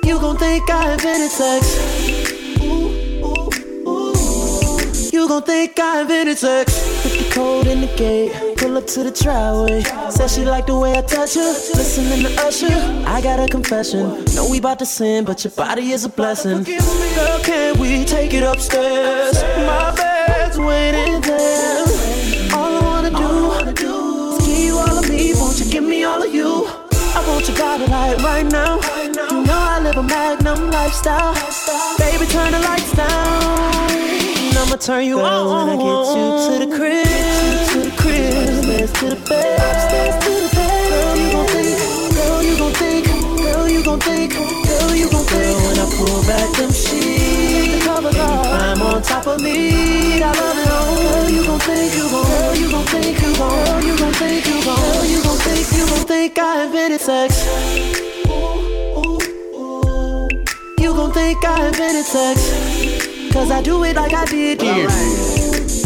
You 0.04 0.20
gon' 0.20 0.38
think 0.38 0.70
I 0.70 0.94
invented 0.94 1.32
sex. 1.32 1.92
You 5.12 5.28
gon' 5.28 5.44
think 5.44 5.80
I 5.80 6.02
invented 6.02 6.38
sex. 6.38 7.02
Put 7.04 7.12
the 7.12 7.30
code 7.34 7.68
in 7.68 7.82
the 7.82 7.88
gate, 7.98 8.32
pull 8.58 8.78
up 8.78 8.86
to 8.88 9.04
the 9.04 9.12
driveway. 9.12 9.84
Said 10.12 10.30
she 10.30 10.46
like 10.46 10.68
the 10.68 10.78
way 10.78 10.94
I 10.98 11.02
touch 11.02 11.36
her. 11.36 11.52
Listening 11.74 12.24
to 12.24 12.42
Usher, 12.42 13.04
I 13.08 13.22
got 13.22 13.40
a 13.40 13.48
confession. 13.48 14.24
Know 14.36 14.48
we 14.50 14.60
bout 14.60 14.80
to 14.80 14.86
sin, 14.86 15.26
but 15.26 15.44
your 15.44 15.52
body 15.52 15.92
is 15.92 16.06
a 16.06 16.10
blessing. 16.10 16.64
Girl, 17.22 17.39
can 17.43 17.80
we 17.80 18.03
take 18.03 18.34
it 18.34 18.41
upstairs? 18.41 19.43
My 19.69 19.93
bed's 19.95 20.57
waiting 20.57 21.22
there. 21.22 21.85
All 22.52 22.72
I 22.77 22.81
wanna 22.81 23.11
do 23.11 23.52
is 23.52 24.48
give 24.48 24.60
you 24.65 24.77
all 24.77 24.98
of 24.98 25.07
me. 25.07 25.34
Won't 25.35 25.60
you 25.60 25.65
give 25.69 25.84
me 25.84 26.03
all 26.03 26.23
of 26.23 26.34
you? 26.34 26.68
I 27.14 27.19
want 27.27 27.48
your 27.48 27.57
body 27.57 27.85
like 27.85 28.18
right 28.23 28.48
now. 28.60 28.80
You 29.30 29.43
know 29.45 29.61
I 29.73 29.80
live 29.84 29.98
a 29.98 30.03
magnum 30.03 30.72
lifestyle. 30.72 31.35
Baby, 31.99 32.26
turn 32.26 32.53
the 32.53 32.60
lights 32.60 32.91
down. 32.93 33.91
And 34.49 34.57
I'ma 34.57 34.77
turn 34.77 35.06
you 35.06 35.19
on 35.19 35.41
when 35.52 35.69
I 35.73 35.77
get 35.85 36.06
you 36.18 36.27
to 36.48 36.53
the 36.65 36.76
crib. 36.76 37.06
To 37.72 37.80
the 37.88 37.93
crib, 38.02 38.34
upstairs 38.34 38.91
to 38.93 39.06
the 39.14 39.19
bed, 39.30 39.60
upstairs 39.69 40.15
to 40.26 40.31
the 40.43 40.49
bed. 40.56 40.89
Girl, 40.89 41.15
you 41.22 41.30
gon' 41.38 41.48
think, 41.53 42.18
girl, 42.18 42.41
you 42.41 42.56
gon' 42.57 42.73
think, 42.81 43.06
girl, 43.43 43.69
you 43.69 43.84
gon' 43.84 43.99
think, 43.99 44.61
girl, 44.92 45.00
you 45.00 45.10
gon' 45.10 45.26
think. 45.26 45.58
When 45.64 45.80
I 45.80 45.86
pull 45.96 46.22
back 46.24 46.58
them 46.58 46.72
sheets, 46.72 47.74
the 47.74 47.82
covers 47.86 48.18
off, 48.18 48.46
and 48.46 48.80
climb 48.80 48.82
on 48.82 49.02
top 49.02 49.28
of 49.28 49.42
me. 49.42 50.22
I 50.22 50.32
love 50.32 50.58
it 50.58 50.68
oh, 50.68 50.76
all. 50.76 51.12
Girl, 51.12 51.30
you 51.30 51.46
gon' 51.46 51.60
think, 51.60 51.96
you 51.96 52.10
gon', 52.10 52.26
girl, 52.26 52.50
oh, 52.50 52.54
you 52.54 52.72
gon' 52.72 52.86
think, 52.86 53.22
you 53.22 53.36
gon', 53.38 53.50
girl, 53.50 53.68
oh, 53.68 53.82
you 53.82 53.98
gon' 53.98 54.14
think, 54.14 54.46
you 54.46 54.64
gon', 54.64 54.76
girl, 54.76 55.06
you 55.06 55.24
gon' 55.24 55.38
think, 55.38 55.72
you 55.78 55.86
gon' 55.88 56.06
think 56.08 56.40
I 56.40 56.66
invented 56.66 57.02
sex. 57.02 57.46
You 60.80 60.94
gon' 60.94 61.14
think 61.14 61.46
I 61.46 61.68
invented 61.68 62.06
sex. 62.06 63.34
Cause 63.34 63.50
I 63.50 63.62
do 63.62 63.84
it 63.86 63.96
like 63.96 64.14
I 64.14 64.26
did 64.26 64.60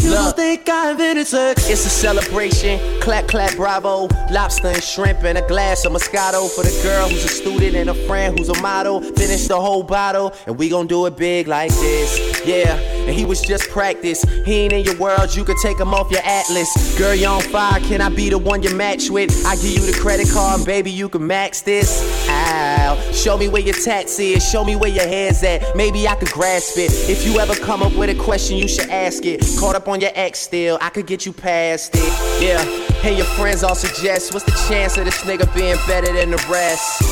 you. 0.06 0.12
You 0.12 0.18
gon' 0.18 0.32
think 0.34 0.68
I 0.68 0.92
invented 0.92 1.26
sex. 1.26 1.68
It's 1.68 1.84
a 1.84 1.90
celebration. 1.90 2.78
Clap, 3.00 3.28
clap, 3.28 3.56
bravo. 3.56 4.08
Lobster 4.30 4.68
and 4.68 4.82
shrimp 4.82 5.24
and 5.24 5.38
a 5.38 5.46
glass 5.46 5.84
of 5.84 5.92
Moscato 5.92 6.48
for 6.50 6.62
the 6.62 6.80
girl 6.82 7.08
who's 7.08 7.24
a 7.24 7.28
student 7.28 7.74
and 7.74 7.90
a 7.90 7.94
friend 8.06 8.38
who's 8.38 8.48
a 8.48 8.60
model. 8.62 9.00
Finish 9.00 9.48
the 9.48 9.60
whole 9.60 9.82
bottle 9.82 10.32
and 10.46 10.56
we 10.58 10.68
gon' 10.68 10.86
do 10.86 11.06
it 11.06 11.16
big 11.16 11.48
like 11.48 11.70
this. 11.70 12.46
Yeah, 12.46 12.76
and 13.06 13.14
he 13.14 13.24
was 13.24 13.40
just 13.40 13.68
practice. 13.70 14.22
He 14.44 14.54
ain't 14.62 14.72
in 14.72 14.84
your 14.84 14.96
world, 14.98 15.34
you 15.34 15.44
could 15.44 15.56
take 15.62 15.78
him 15.78 15.94
off 15.94 16.10
your 16.10 16.20
atlas. 16.24 16.98
Girl, 16.98 17.14
you 17.14 17.26
on 17.26 17.40
fire, 17.42 17.80
can 17.80 18.00
I 18.00 18.08
be 18.08 18.28
the 18.30 18.38
one 18.38 18.62
you 18.62 18.74
match 18.74 19.10
with? 19.10 19.30
I 19.46 19.54
give 19.56 19.72
you 19.78 19.86
the 19.92 19.98
credit 19.98 20.28
card, 20.30 20.64
baby, 20.64 20.90
you 20.90 21.08
can 21.08 21.26
max 21.26 21.60
this. 21.62 22.28
Ow. 22.28 23.00
Show 23.12 23.36
me 23.36 23.48
where 23.48 23.62
your 23.62 23.74
tats 23.74 24.18
is, 24.18 24.48
show 24.48 24.64
me 24.64 24.76
where 24.76 24.90
your 24.90 25.06
head's 25.06 25.42
at. 25.42 25.76
Maybe 25.76 26.06
I 26.06 26.14
could 26.16 26.30
grasp 26.30 26.78
it. 26.78 26.90
If 27.08 27.26
you 27.26 27.38
ever 27.38 27.54
come 27.54 27.82
up 27.82 27.94
with 27.94 28.10
a 28.10 28.22
question, 28.22 28.56
you 28.56 28.68
should 28.68 28.90
ask 28.90 29.24
it. 29.24 29.40
Caught 29.58 29.76
up 29.76 29.88
on 29.88 30.00
your 30.00 30.10
ex 30.14 30.40
still, 30.40 30.78
I 30.80 30.90
could 30.90 31.06
get 31.06 31.24
you 31.26 31.32
past 31.32 31.92
it. 31.94 32.42
Yeah, 32.42 32.62
Hey, 33.06 33.16
your 33.16 33.26
friends 33.26 33.62
all 33.62 33.74
suggest, 33.76 34.34
what's 34.34 34.44
the 34.46 34.66
chance 34.68 34.96
of 34.96 35.04
this 35.04 35.22
nigga 35.22 35.46
being 35.54 35.76
better 35.86 36.12
than 36.12 36.30
the 36.32 36.44
rest? 36.50 37.02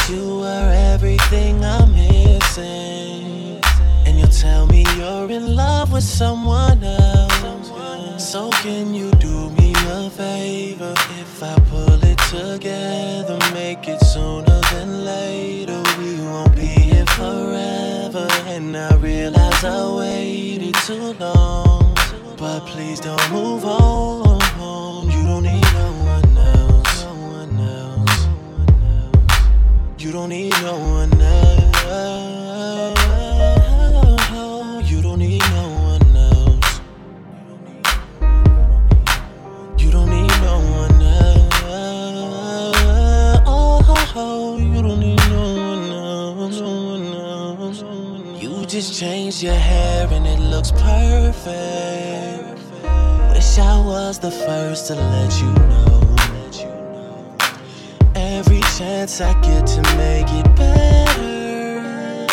You 0.07 0.41
were 0.41 0.71
everything 0.93 1.65
I'm 1.65 1.91
missing. 1.95 3.59
And 4.05 4.19
you'll 4.19 4.27
tell 4.27 4.67
me 4.67 4.85
you're 4.97 5.31
in 5.31 5.55
love 5.55 5.91
with 5.91 6.03
someone 6.03 6.83
else. 6.83 8.31
So 8.31 8.51
can 8.61 8.93
you 8.93 9.09
do 9.13 9.49
me 9.51 9.73
a 9.75 10.09
favor 10.11 10.93
if 11.19 11.41
I 11.41 11.55
pull 11.71 12.03
it 12.03 12.19
together? 12.29 13.39
Make 13.51 13.87
it 13.87 13.99
sooner 14.01 14.61
than 14.71 15.05
later. 15.05 15.81
We 15.97 16.21
won't 16.21 16.55
be 16.55 16.67
here 16.67 17.07
forever. 17.07 18.27
And 18.45 18.77
I 18.77 18.95
realize 18.97 19.63
I 19.63 19.91
waited 19.95 20.75
too 20.85 21.13
long. 21.13 21.95
But 22.37 22.59
please 22.67 22.99
don't 22.99 23.31
move 23.31 23.65
on. 23.65 24.24
Don't 30.15 30.29
need 30.29 30.53
no 30.61 30.79
one 30.79 31.11
else. 31.19 31.75
You 34.89 35.01
don't 35.01 35.19
need 35.19 35.41
no 35.41 35.67
one 35.91 36.15
else. 36.15 36.79
You 39.77 39.91
don't 39.91 40.09
need 40.09 40.31
no 40.41 40.59
one 40.79 41.01
else. 41.01 41.51
You 44.61 44.81
don't 44.81 44.99
need 45.01 45.19
no 45.27 45.43
one 45.69 45.89
else. 45.91 46.59
No 46.61 46.71
one 46.93 47.07
else. 47.13 47.79
You 48.41 48.65
just 48.67 48.97
changed 48.97 49.43
your 49.43 49.59
hair 49.69 50.07
and 50.11 50.25
it 50.25 50.39
looks 50.39 50.71
perfect. 50.71 52.59
Wish 53.33 53.57
I 53.59 53.77
was 53.85 54.17
the 54.19 54.31
first 54.31 54.87
to 54.87 54.95
let 54.95 55.41
you 55.41 55.51
know. 55.51 55.94
Chance 58.77 59.21
I 59.21 59.31
get 59.39 59.65
to 59.67 59.81
make 59.95 60.27
it 60.33 60.53
better, 60.53 62.27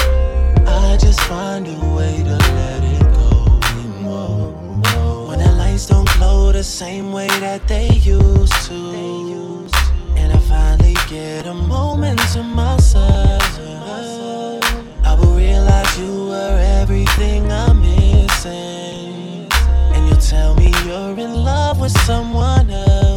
I 0.67 0.97
just 0.97 1.21
find 1.21 1.69
a 1.69 1.79
way 1.95 2.21
to 2.25 2.37
let 2.37 2.83
it 2.83 3.03
go. 3.15 3.61
When 5.29 5.39
the 5.39 5.53
lights 5.57 5.87
don't 5.87 6.09
glow 6.15 6.51
the 6.51 6.65
same 6.65 7.13
way 7.13 7.29
that 7.29 7.69
they 7.69 7.91
used 7.91 8.67
to, 8.67 8.75
and 10.17 10.33
I 10.33 10.39
finally 10.39 10.97
get 11.09 11.47
a 11.47 11.55
moment 11.55 12.19
to 12.33 12.43
myself, 12.43 13.61
I 15.05 15.15
will 15.21 15.37
realize 15.37 15.97
you 15.97 16.27
were 16.27 16.59
everything 16.81 17.53
I'm 17.53 17.83
missing, 17.83 19.47
and 19.95 20.09
you'll 20.09 20.17
tell 20.17 20.57
me 20.57 20.73
you're 20.85 21.17
in 21.21 21.35
love 21.35 21.79
with 21.81 21.97
someone 22.01 22.69
else. 22.69 23.12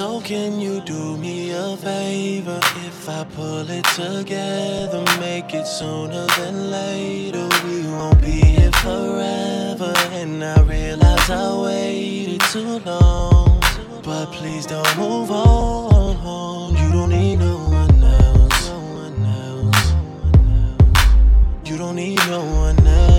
So 0.00 0.18
can 0.22 0.58
you 0.58 0.80
do 0.80 1.18
me 1.18 1.50
a 1.50 1.76
favor 1.76 2.58
if 2.86 3.06
I 3.06 3.22
pull 3.36 3.68
it 3.68 3.84
together, 3.84 5.04
make 5.20 5.52
it 5.52 5.66
sooner 5.66 6.26
than 6.38 6.70
later? 6.70 7.46
We 7.66 7.82
won't 7.86 8.18
be 8.22 8.30
here 8.30 8.72
forever, 8.80 9.92
and 10.12 10.42
I 10.42 10.58
realize 10.62 11.28
I 11.28 11.54
waited 11.62 12.40
too 12.50 12.78
long. 12.78 13.60
But 14.02 14.32
please 14.32 14.64
don't 14.64 14.96
move 14.96 15.30
on. 15.30 16.74
You 16.78 16.92
don't 16.92 17.10
need 17.10 17.36
no 17.36 17.58
one 17.58 18.02
else. 18.02 18.70
You 21.66 21.76
don't 21.76 21.96
need 21.96 22.20
no 22.26 22.42
one 22.42 22.86
else. 22.86 23.09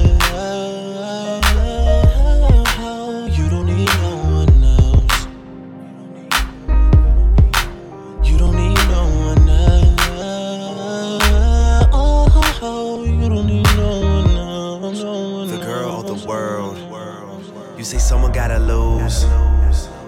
Someone 18.11 18.33
gotta 18.33 18.59
lose. 18.59 19.23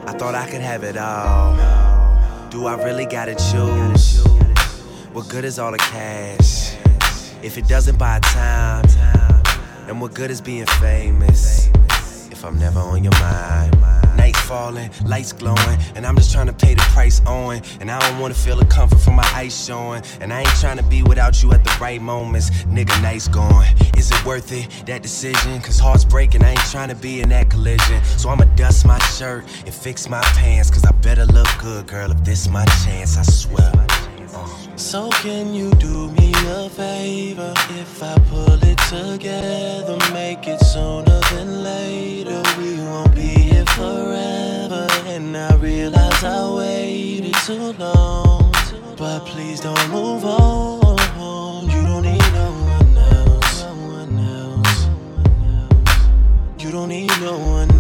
I 0.06 0.12
thought 0.12 0.36
I 0.36 0.46
could 0.52 0.60
have 0.60 0.84
it 0.84 0.98
all. 0.98 1.56
Do 2.50 2.66
I 2.66 2.76
really 2.84 3.06
gotta 3.06 3.34
choose? 3.34 4.22
What 5.14 5.30
good 5.30 5.46
is 5.46 5.58
all 5.58 5.72
the 5.72 5.78
cash 5.78 6.76
if 7.42 7.58
it 7.58 7.66
doesn't 7.66 7.98
buy 7.98 8.20
time? 8.20 8.84
And 9.88 10.02
what 10.02 10.14
good 10.14 10.32
is 10.32 10.42
being 10.42 10.66
famous 10.82 11.70
if 12.30 12.44
I'm 12.44 12.60
never 12.60 12.82
on 12.82 13.06
your 13.06 13.18
mind? 13.22 14.03
Falling, 14.54 14.92
lights 15.08 15.34
glowing, 15.34 15.80
and 15.96 16.06
I'm 16.06 16.16
just 16.16 16.32
trying 16.32 16.46
to 16.46 16.54
pay 16.54 16.76
the 16.76 16.82
price 16.94 17.26
on. 17.26 17.60
And 17.80 17.90
I 17.90 17.98
don't 18.00 18.20
wanna 18.20 18.36
feel 18.36 18.56
the 18.56 18.66
comfort 18.66 19.00
from 19.00 19.16
my 19.16 19.28
ice 19.34 19.66
showing. 19.66 20.04
And 20.22 20.32
I 20.32 20.42
ain't 20.42 20.60
trying 20.62 20.78
to 20.78 20.84
be 20.84 21.02
without 21.02 21.42
you 21.42 21.52
at 21.54 21.64
the 21.64 21.76
right 21.82 22.00
moments. 22.00 22.52
Nigga, 22.66 23.02
nights 23.02 23.28
gone. 23.28 23.66
Is 23.98 24.12
it 24.12 24.24
worth 24.24 24.52
it, 24.52 24.70
that 24.86 25.02
decision? 25.02 25.60
Cause 25.60 25.80
hearts 25.80 26.06
breaking, 26.06 26.44
I 26.44 26.52
ain't 26.52 26.70
trying 26.70 26.90
to 26.90 26.96
be 26.96 27.22
in 27.22 27.30
that 27.30 27.50
collision. 27.50 28.04
So 28.04 28.30
I'ma 28.30 28.46
dust 28.56 28.86
my 28.86 29.00
shirt 29.00 29.44
and 29.66 29.74
fix 29.74 30.08
my 30.08 30.22
pants. 30.38 30.70
Cause 30.70 30.86
I 30.86 30.92
better 30.92 31.26
look 31.26 31.48
good, 31.60 31.88
girl, 31.88 32.12
if 32.12 32.24
this 32.24 32.48
my 32.48 32.66
chance, 32.86 33.18
I 33.18 33.24
swear. 33.24 33.72
Uh. 34.36 34.48
So 34.76 35.10
can 35.24 35.54
you 35.54 35.72
do 35.76 36.12
me 36.12 36.32
a 36.48 36.70
favor 36.70 37.54
if 37.72 38.04
I 38.04 38.20
pull 38.30 38.60
it 38.64 38.78
together, 38.90 39.98
make 40.14 40.48
it 40.48 40.60
sooner 40.60 41.22
than 41.32 41.64
later? 41.64 42.42
We 42.60 42.76
won't 42.82 43.16
be 43.16 43.22
here 43.22 43.66
forever, 43.66 44.43
and 45.16 45.38
I 45.38 45.56
realize 45.58 46.24
I 46.24 46.56
waited 46.56 47.36
too 47.46 47.74
long. 47.74 48.52
But 48.98 49.20
please 49.26 49.60
don't 49.60 49.90
move 49.92 50.26
on. 50.26 51.70
You 51.70 51.82
don't 51.84 52.04
need 52.04 52.34
no 52.34 52.50
one 52.74 52.98
else. 52.98 54.88
You 56.58 56.72
don't 56.72 56.90
need 56.90 57.12
no 57.22 57.38
one 57.38 57.73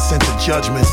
better 0.00 0.18
sense 0.18 0.28
of 0.28 0.40
judgment. 0.40 0.86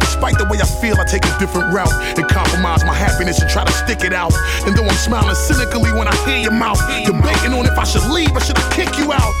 Despite 0.00 0.38
the 0.38 0.46
way 0.50 0.58
I 0.58 0.66
feel, 0.66 0.98
I 0.98 1.04
take 1.04 1.24
a 1.24 1.38
different 1.38 1.72
route 1.72 1.92
and 2.18 2.26
compromise 2.28 2.84
my 2.84 2.94
happiness 2.94 3.40
and 3.40 3.50
try 3.50 3.64
to 3.64 3.72
stick 3.72 4.02
it 4.02 4.12
out. 4.12 4.32
And 4.66 4.76
though 4.76 4.84
I'm 4.84 4.98
smiling 4.98 5.34
cynically 5.34 5.92
when 5.92 6.08
I 6.08 6.16
hear 6.26 6.38
your 6.38 6.52
mouth, 6.52 6.80
debating 7.06 7.54
on 7.54 7.66
if 7.66 7.78
I 7.78 7.84
should 7.84 8.06
leave 8.10 8.34
or 8.34 8.40
should 8.40 8.58
I 8.58 8.66
kick 8.72 8.98
you 8.98 9.12
out. 9.12 9.34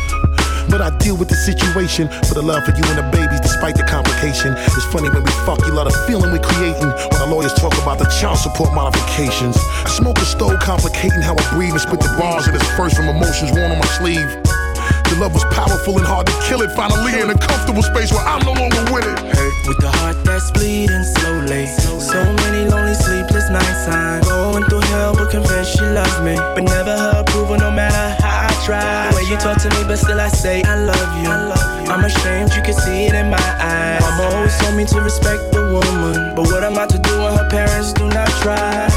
But 0.68 0.82
I 0.82 0.90
deal 0.98 1.16
with 1.16 1.28
the 1.28 1.34
situation 1.34 2.08
for 2.28 2.34
the 2.34 2.42
love 2.42 2.62
for 2.64 2.76
you 2.76 2.84
and 2.92 2.98
the 3.00 3.08
babies, 3.10 3.40
despite 3.40 3.74
the 3.74 3.88
complication. 3.88 4.52
It's 4.76 4.84
funny 4.92 5.08
when 5.08 5.24
we 5.24 5.32
fuck, 5.48 5.64
you 5.64 5.72
love 5.72 5.88
the 5.88 5.96
feeling 6.04 6.30
we're 6.30 6.44
creating. 6.44 6.92
When 6.92 7.18
the 7.24 7.28
lawyers 7.28 7.54
talk 7.54 7.72
about 7.80 7.98
the 7.98 8.06
child 8.20 8.38
support 8.38 8.74
modifications. 8.74 9.56
I 9.82 9.88
smoke 9.88 10.18
a 10.18 10.26
stove, 10.28 10.60
complicating 10.60 11.22
how 11.24 11.34
I 11.34 11.44
breathe 11.56 11.72
and 11.72 11.80
spit 11.80 12.00
the 12.00 12.12
bars 12.20 12.46
of 12.46 12.52
this 12.52 12.66
first 12.76 12.96
from 12.96 13.08
emotions 13.08 13.50
worn 13.56 13.72
on 13.72 13.78
my 13.78 13.90
sleeve. 13.96 14.47
The 15.08 15.16
love 15.20 15.32
was 15.32 15.44
powerful 15.50 15.96
and 15.98 16.06
hard 16.06 16.26
to 16.26 16.36
kill 16.44 16.62
it. 16.62 16.70
Finally 16.72 17.20
in 17.20 17.30
a 17.30 17.38
comfortable 17.38 17.82
space 17.82 18.12
where 18.12 18.24
I'm 18.24 18.44
no 18.44 18.52
longer 18.52 18.84
with 18.92 19.06
it. 19.08 19.18
Hey. 19.34 19.50
With 19.66 19.80
the 19.80 19.90
heart 20.00 20.16
that's 20.24 20.50
bleeding 20.50 21.04
slowly. 21.16 21.66
So 21.66 22.20
many 22.44 22.68
lonely 22.68 22.94
sleepless 22.94 23.50
nights. 23.50 23.88
I'm 23.88 24.22
going 24.22 24.64
through 24.64 24.84
hell, 24.92 25.14
but 25.14 25.30
convinced 25.30 25.78
she 25.78 25.84
loves 25.84 26.20
me. 26.20 26.36
But 26.36 26.64
never 26.64 26.96
her 26.96 27.24
approval, 27.24 27.56
no 27.56 27.70
matter 27.70 28.22
how 28.22 28.48
I 28.48 28.52
try. 28.64 29.10
The 29.10 29.16
way 29.16 29.26
you 29.30 29.36
talk 29.36 29.60
to 29.62 29.70
me, 29.70 29.84
but 29.88 29.96
still 29.96 30.20
I 30.20 30.28
say 30.28 30.62
I 30.62 30.76
love 30.84 31.10
you. 31.22 31.30
I'm 31.92 32.04
ashamed, 32.04 32.54
you 32.54 32.62
can 32.62 32.74
see 32.74 33.06
it 33.06 33.14
in 33.14 33.30
my 33.30 33.48
eyes. 33.60 34.00
Mama 34.02 34.36
always 34.36 34.56
told 34.58 34.76
me 34.76 34.84
to 34.86 35.00
respect 35.00 35.52
the 35.52 35.62
woman. 35.72 36.34
But 36.36 36.46
what 36.52 36.62
am 36.64 36.78
I 36.78 36.86
to 36.86 36.98
do 36.98 37.18
when 37.18 37.32
her 37.36 37.48
parents 37.48 37.92
do 37.92 38.08
not 38.08 38.28
try? 38.44 38.88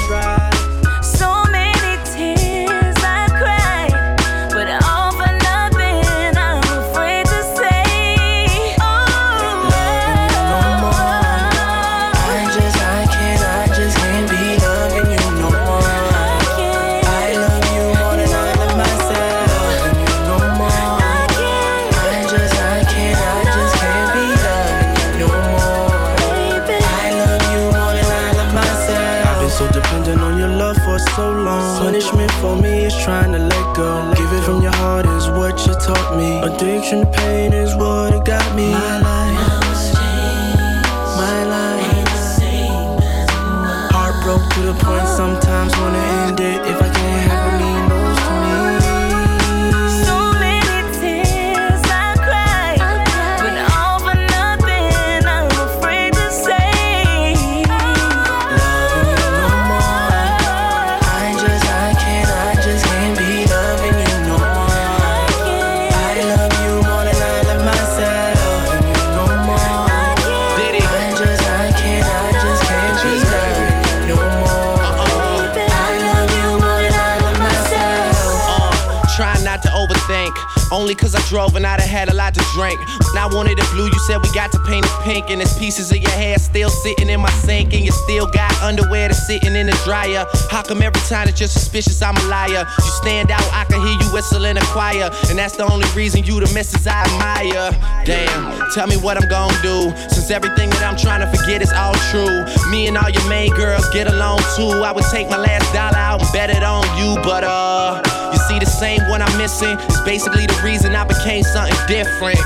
Only 80.92 81.00
cause 81.00 81.16
I 81.16 81.22
drove 81.30 81.56
and 81.56 81.66
I'd 81.66 81.80
have 81.80 81.90
had 81.90 82.10
a 82.10 82.14
lot 82.14 82.34
to 82.34 82.44
drink. 82.52 82.78
When 82.78 83.18
I 83.18 83.26
wanted 83.32 83.58
it 83.58 83.66
blue, 83.72 83.86
you 83.86 84.00
said 84.08 84.20
we 84.22 84.30
got 84.34 84.52
to 84.52 84.60
paint 84.68 84.86
it 84.86 84.92
pink. 85.04 85.30
And 85.30 85.40
there's 85.40 85.58
pieces 85.58 85.90
of 85.90 86.00
your 86.00 86.12
hair 86.12 86.38
still 86.38 86.70
sitting 86.70 87.08
in 87.08 87.22
my 87.22 87.32
sink. 87.48 87.74
And 87.74 87.86
you 87.86 87.94
still 87.94 88.28
got 88.28 88.52
underwear 88.62 89.08
that's 89.08 89.26
sitting 89.26 89.56
in 89.56 89.68
the 89.68 89.82
dryer. 89.86 90.26
How 90.50 90.64
come 90.64 90.82
every 90.82 91.00
time 91.08 91.28
that 91.28 91.40
you're 91.40 91.48
suspicious, 91.48 92.02
I'm 92.02 92.18
a 92.18 92.24
liar? 92.28 92.68
You 92.68 92.92
stand 93.00 93.32
out, 93.32 93.48
I 93.54 93.64
can 93.72 93.80
hear 93.80 93.96
you 94.04 94.12
whistle 94.12 94.44
in 94.44 94.58
a 94.58 94.66
choir. 94.76 95.10
And 95.30 95.40
that's 95.40 95.56
the 95.56 95.64
only 95.64 95.88
reason 95.96 96.26
you 96.26 96.42
the 96.42 96.52
missus 96.54 96.86
I 96.86 97.08
admire. 97.08 97.72
Damn, 98.04 98.70
tell 98.72 98.88
me 98.88 98.98
what 98.98 99.16
I'm 99.16 99.30
gonna 99.30 99.56
do. 99.64 99.96
Since 100.12 100.30
everything 100.30 100.72
that 100.72 100.84
I'm 100.84 100.98
trying 100.98 101.22
to 101.22 101.32
forget 101.32 101.62
is 101.62 101.72
all 101.72 101.96
true. 102.12 102.44
Me 102.70 102.88
and 102.88 102.98
all 102.98 103.10
your 103.10 103.28
main 103.30 103.56
girls 103.56 103.88
get 103.92 104.12
along 104.12 104.40
too. 104.58 104.84
I 104.84 104.92
would 104.92 105.06
take 105.06 105.30
my 105.30 105.38
last 105.38 105.72
dollar 105.72 105.96
out 105.96 106.22
and 106.22 106.30
bet 106.34 106.50
it 106.50 106.64
on 106.64 106.84
you, 107.00 107.16
but 107.24 107.46
uh, 107.46 108.04
see 108.52 108.60
the 108.60 108.66
same 108.66 109.08
one 109.08 109.22
I'm 109.22 109.38
missing 109.38 109.80
is 109.80 110.02
basically 110.02 110.46
the 110.46 110.60
reason 110.64 110.96
I 110.96 111.06
became 111.06 111.44
something 111.44 111.78
different. 111.88 112.40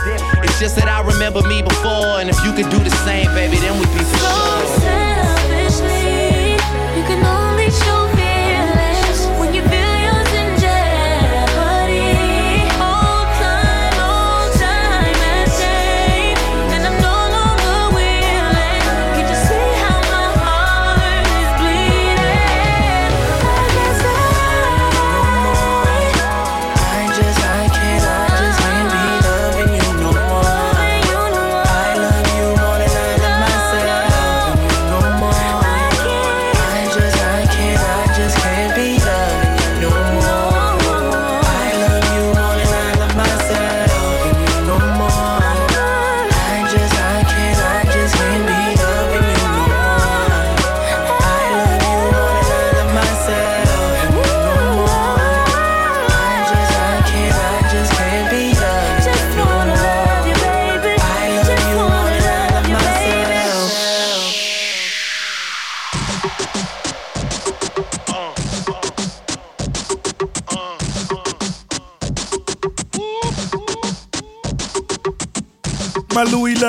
It's 0.44 0.60
just 0.60 0.76
that 0.76 0.88
I 0.88 1.02
remember 1.02 1.41
me 1.41 1.61
before, 1.61 2.19
and 2.19 2.30
if 2.30 2.38
you 2.45 2.53
could 2.53 2.69
do 2.69 2.80
the 2.80 2.95
same, 3.06 3.27
baby, 3.34 3.57
then 3.57 3.73
we'd 3.80 3.91
be 3.94 4.03
for 4.03 4.18
sure. 4.18 4.55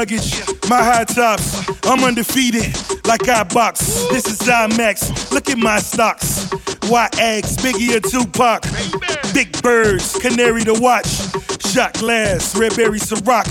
Luggage, 0.06 0.40
my 0.68 0.84
high 0.84 1.02
tops. 1.02 1.68
I'm 1.84 2.04
undefeated, 2.04 2.72
like 3.08 3.28
I 3.28 3.42
box. 3.42 4.06
This 4.10 4.26
is 4.26 4.38
IMAX. 4.38 5.32
Look 5.32 5.50
at 5.50 5.58
my 5.58 5.80
stocks. 5.80 6.48
White 6.88 7.18
eggs, 7.18 7.56
Biggie 7.56 7.96
or 7.96 7.98
Tupac. 7.98 8.62
Big 9.34 9.60
birds, 9.62 10.16
canary 10.20 10.62
to 10.62 10.74
watch. 10.74 11.08
Shot 11.72 11.94
glass, 11.94 12.56
red 12.56 12.76
berry 12.76 13.00
Ciroc. 13.00 13.46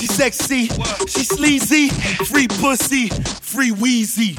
She 0.00 0.08
sexy, 0.08 0.66
she 1.06 1.22
sleazy. 1.22 1.90
Free 2.24 2.48
pussy, 2.48 3.06
free 3.08 3.70
Weezy. 3.70 4.34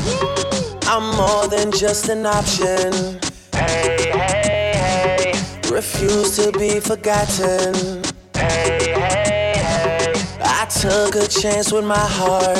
I'm 0.89 1.15
more 1.15 1.48
than 1.48 1.72
just 1.72 2.10
an 2.10 2.26
option. 2.26 3.18
Hey, 3.53 4.11
hey, 4.11 5.31
hey. 5.34 5.72
Refuse 5.72 6.35
to 6.35 6.52
be 6.52 6.81
forgotten. 6.81 8.01
Took 10.82 11.14
a 11.14 11.28
chance 11.28 11.72
with 11.72 11.85
my 11.85 12.08
heart. 12.18 12.58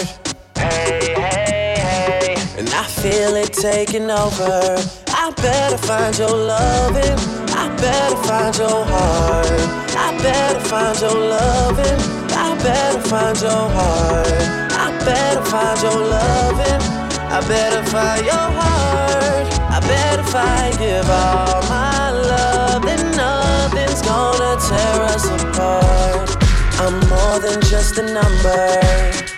Hey, 0.56 1.16
hey, 1.18 1.74
hey. 1.82 2.36
And 2.56 2.70
I 2.70 2.84
feel 2.84 3.36
it 3.36 3.52
taking 3.52 4.12
over. 4.12 4.78
I 5.08 5.32
better 5.38 5.78
find 5.78 6.16
your 6.20 6.30
loving. 6.30 7.18
I 7.50 7.76
better 7.82 8.16
find 8.28 8.56
your 8.56 8.86
heart. 8.86 9.62
I 9.98 10.16
better 10.22 10.60
find 10.70 11.02
your 11.02 11.18
loving. 11.18 12.00
I 12.38 12.56
better 12.62 13.02
find 13.10 13.42
your 13.42 13.66
heart. 13.78 14.28
I 14.86 14.88
better 15.04 15.44
find 15.46 15.82
your 15.82 16.00
loving. 16.16 16.82
I 17.36 17.40
better 17.48 17.84
find 17.90 18.24
your 18.24 18.48
heart. 18.60 19.48
I 19.76 19.80
better 19.80 20.24
find 20.30 20.78
give 20.78 21.10
all 21.10 21.62
my 21.70 22.12
love, 22.12 22.84
then 22.84 23.16
nothing's 23.18 24.04
gonna 24.04 24.62
tear 24.62 25.02
us 25.10 25.26
apart. 25.26 26.51
I'm 26.84 27.00
more 27.10 27.38
than 27.40 27.62
just 27.62 28.00
a 28.00 28.02
number. 28.02 28.80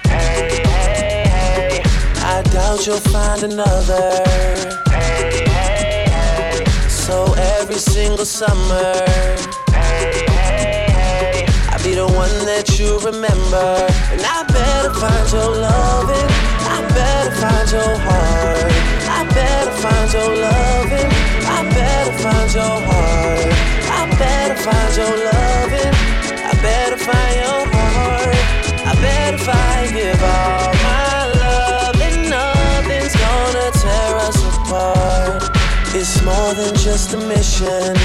Hey, 0.08 0.64
hey, 0.64 1.28
hey. 1.28 1.84
I 2.24 2.42
doubt 2.54 2.88
you'll 2.88 3.04
find 3.12 3.44
another. 3.44 4.24
Hey, 4.88 5.44
hey, 5.52 6.06
hey. 6.08 6.64
So 6.88 7.34
every 7.60 7.76
single 7.76 8.24
summer, 8.24 8.94
hey, 9.76 10.24
hey, 10.32 10.88
hey. 10.88 11.46
I'll 11.68 11.84
be 11.84 11.96
the 11.96 12.08
one 12.08 12.32
that 12.48 12.80
you 12.80 12.98
remember. 13.00 13.68
And 14.14 14.24
I 14.24 14.44
better 14.48 14.94
find 14.94 15.28
your 15.36 15.52
loving. 15.68 16.30
I 16.64 16.80
better 16.96 17.36
find 17.44 17.68
your 17.76 17.94
heart. 18.08 18.72
I 19.18 19.20
better 19.36 19.76
find 19.84 20.14
your 20.14 20.32
loving. 20.48 21.12
I 21.44 21.60
better 21.76 22.18
find 22.24 22.54
your 22.56 22.78
heart. 22.88 23.52
I 24.00 24.16
better 24.18 24.56
find 24.64 24.96
your 24.96 25.12
loving. 25.26 26.23
Better 26.64 26.98
find 26.98 27.36
your 27.36 27.66
heart. 27.76 28.36
I 28.88 28.96
better 29.02 29.36
if 29.44 29.50
I 29.50 29.92
give 29.92 30.24
all 30.24 30.74
my 30.88 31.28
love, 31.44 31.98
then 32.00 32.30
nothing's 32.30 33.16
gonna 33.16 33.72
tear 33.84 34.16
us 34.28 34.40
apart. 34.58 35.44
It's 35.94 36.24
more 36.24 36.54
than 36.54 36.74
just 36.76 37.14
a 37.14 37.18
mission. 37.18 37.96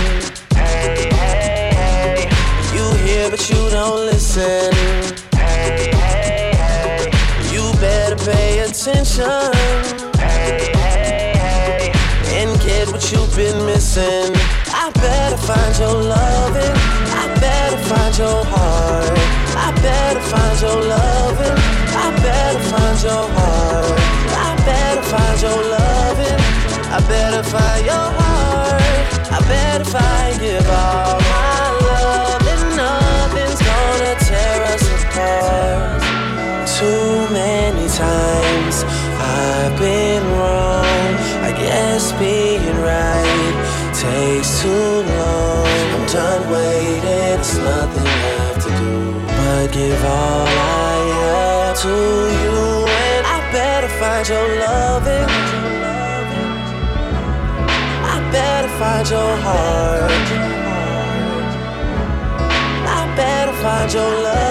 Hey, 0.55 1.09
hey, 1.13 1.71
hey. 1.81 2.29
You 2.75 2.85
hear, 3.07 3.31
but 3.31 3.49
you 3.49 3.71
don't 3.71 4.07
listen. 4.07 4.73
Hey, 5.37 5.91
hey, 5.93 6.53
hey. 6.57 7.11
You 7.53 7.63
better 7.81 8.17
pay 8.17 8.61
attention. 8.61 10.18
What 12.99 13.13
you've 13.13 13.37
been 13.37 13.65
missing. 13.65 14.35
I 14.75 14.91
better 14.95 15.37
find 15.37 15.79
your 15.79 16.03
loving. 16.03 16.75
I 17.23 17.27
better 17.39 17.79
find 17.87 18.19
your 18.19 18.45
heart. 18.45 19.19
I 19.55 19.71
better 19.81 20.21
find 20.21 20.61
your 20.61 20.83
loving. 20.83 21.59
I 21.95 22.07
better 22.27 22.63
find 22.71 22.99
your 23.03 23.27
heart. 23.39 23.99
I 24.47 24.51
better 24.67 25.03
find 25.13 25.41
your 25.41 25.61
loving. 25.79 26.39
I 26.91 26.99
better 27.07 27.43
find 27.45 27.87
your 27.87 28.09
heart. 28.19 28.83
I 29.31 29.39
better 29.47 29.85
find 29.85 30.41
give 30.41 30.69
all 30.69 31.21
my 31.21 31.71
love. 31.87 32.43
And 32.53 32.77
nothing's 32.83 33.63
gonna 33.63 34.15
tear 34.27 34.59
us 34.75 34.85
apart. 35.05 36.03
Too 36.79 37.33
many 37.33 37.87
times 37.89 38.83
I've 39.23 39.79
been 39.79 40.25
wrong. 40.33 40.88
Guess 41.69 42.13
being 42.13 42.65
right 42.81 43.57
takes 43.93 44.63
too 44.63 44.71
long. 44.71 45.67
I'm 45.95 46.07
done 46.07 46.51
waiting, 46.51 47.03
there's 47.03 47.59
nothing 47.59 48.05
left 48.05 48.63
to 48.63 48.71
do 48.81 49.19
but 49.37 49.67
give 49.73 50.03
all 50.03 50.47
I 50.49 50.97
have 51.21 51.77
to 51.85 51.97
you. 52.43 52.59
And 53.05 53.25
I 53.37 53.39
better 53.53 53.91
find 54.01 54.27
your 54.27 54.49
loving. 54.65 55.29
I 58.13 58.17
better 58.33 58.73
find 58.81 59.07
your 59.11 59.37
heart. 59.47 60.11
I 62.97 63.01
better 63.15 63.53
find 63.63 63.93
your 63.93 64.11
loving. 64.23 64.48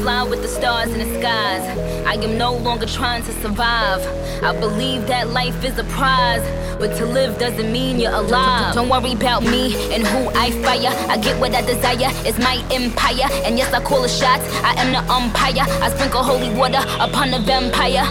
Fly 0.00 0.22
with 0.22 0.42
the 0.42 0.48
stars 0.48 0.90
in 0.92 0.98
the 0.98 1.18
skies. 1.18 1.62
I 2.06 2.14
am 2.14 2.38
no 2.38 2.54
longer 2.56 2.86
trying 2.86 3.22
to 3.24 3.32
survive. 3.42 4.00
I 4.42 4.58
believe 4.58 5.06
that 5.08 5.28
life 5.28 5.64
is 5.64 5.78
a 5.78 5.84
prize. 5.84 6.42
But 6.78 6.96
to 6.98 7.06
live 7.06 7.38
doesn't 7.38 7.72
mean 7.72 7.98
you're 7.98 8.12
alive. 8.12 8.74
Don't 8.74 8.88
worry 8.88 9.12
about 9.12 9.42
me 9.42 9.74
and 9.92 10.06
who 10.06 10.30
I 10.30 10.52
fire. 10.62 10.94
I 11.10 11.18
get 11.18 11.38
what 11.40 11.52
I 11.52 11.62
desire, 11.62 12.10
it's 12.24 12.38
my 12.38 12.64
empire. 12.70 13.28
And 13.44 13.58
yes, 13.58 13.72
I 13.72 13.82
call 13.82 14.02
the 14.02 14.08
shots, 14.08 14.44
I 14.62 14.74
am 14.78 14.92
the 14.92 15.12
umpire. 15.12 15.66
I 15.82 15.90
sprinkle 15.90 16.22
holy 16.22 16.54
water 16.54 16.82
upon 17.00 17.32
the 17.32 17.40
vampire. 17.40 18.04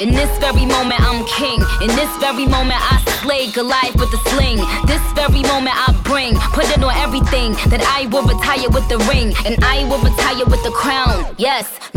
In 0.00 0.14
this 0.14 0.30
very 0.38 0.64
moment, 0.64 1.00
I'm 1.00 1.26
king. 1.26 1.58
In 1.82 1.88
this 1.96 2.10
very 2.18 2.46
moment, 2.46 2.78
I 2.78 3.02
slay 3.20 3.50
Goliath 3.50 3.96
with 3.98 4.14
a 4.14 4.20
sling. 4.30 4.58
This 4.86 5.02
very 5.18 5.42
moment, 5.42 5.74
I 5.74 5.90
bring, 6.04 6.36
put 6.54 6.70
it 6.70 6.80
on 6.84 6.94
everything. 6.94 7.54
That 7.66 7.82
I 7.82 8.06
will 8.06 8.22
retire 8.22 8.70
with 8.70 8.88
the 8.88 8.98
ring, 9.10 9.34
and 9.44 9.58
I 9.64 9.82
will 9.90 9.98
retire 9.98 10.46
with 10.46 10.62
the 10.62 10.70
crown. 10.70 11.34
Yes, 11.36 11.77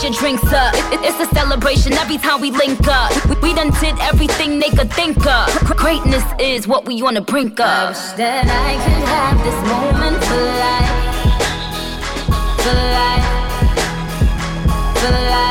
Put 0.00 0.08
your 0.12 0.18
drinks 0.18 0.50
up. 0.54 0.72
It- 0.74 0.94
it- 0.94 1.00
it's 1.04 1.20
a 1.20 1.34
celebration 1.34 1.92
every 1.92 2.16
time 2.16 2.40
we 2.40 2.50
link 2.50 2.88
up. 2.88 3.12
We, 3.26 3.34
we 3.50 3.54
done 3.54 3.70
did 3.80 3.98
everything 4.00 4.58
they 4.58 4.70
could 4.70 4.90
think 4.94 5.26
of. 5.26 5.46
Greatness 5.76 6.24
is 6.38 6.66
what 6.66 6.86
we 6.86 7.02
on 7.02 7.12
the 7.14 7.20
brink 7.20 7.60
of. 7.60 7.66
I 7.66 7.88
wish 7.90 7.98
that 8.16 8.46
I 8.46 8.72
could 8.82 9.04
have 9.14 9.36
this 9.44 9.60
moment 9.68 10.24
for 10.24 10.42
life. 10.64 10.92
For 12.64 12.74
life. 12.96 13.28
For 15.00 15.10
life. 15.10 15.49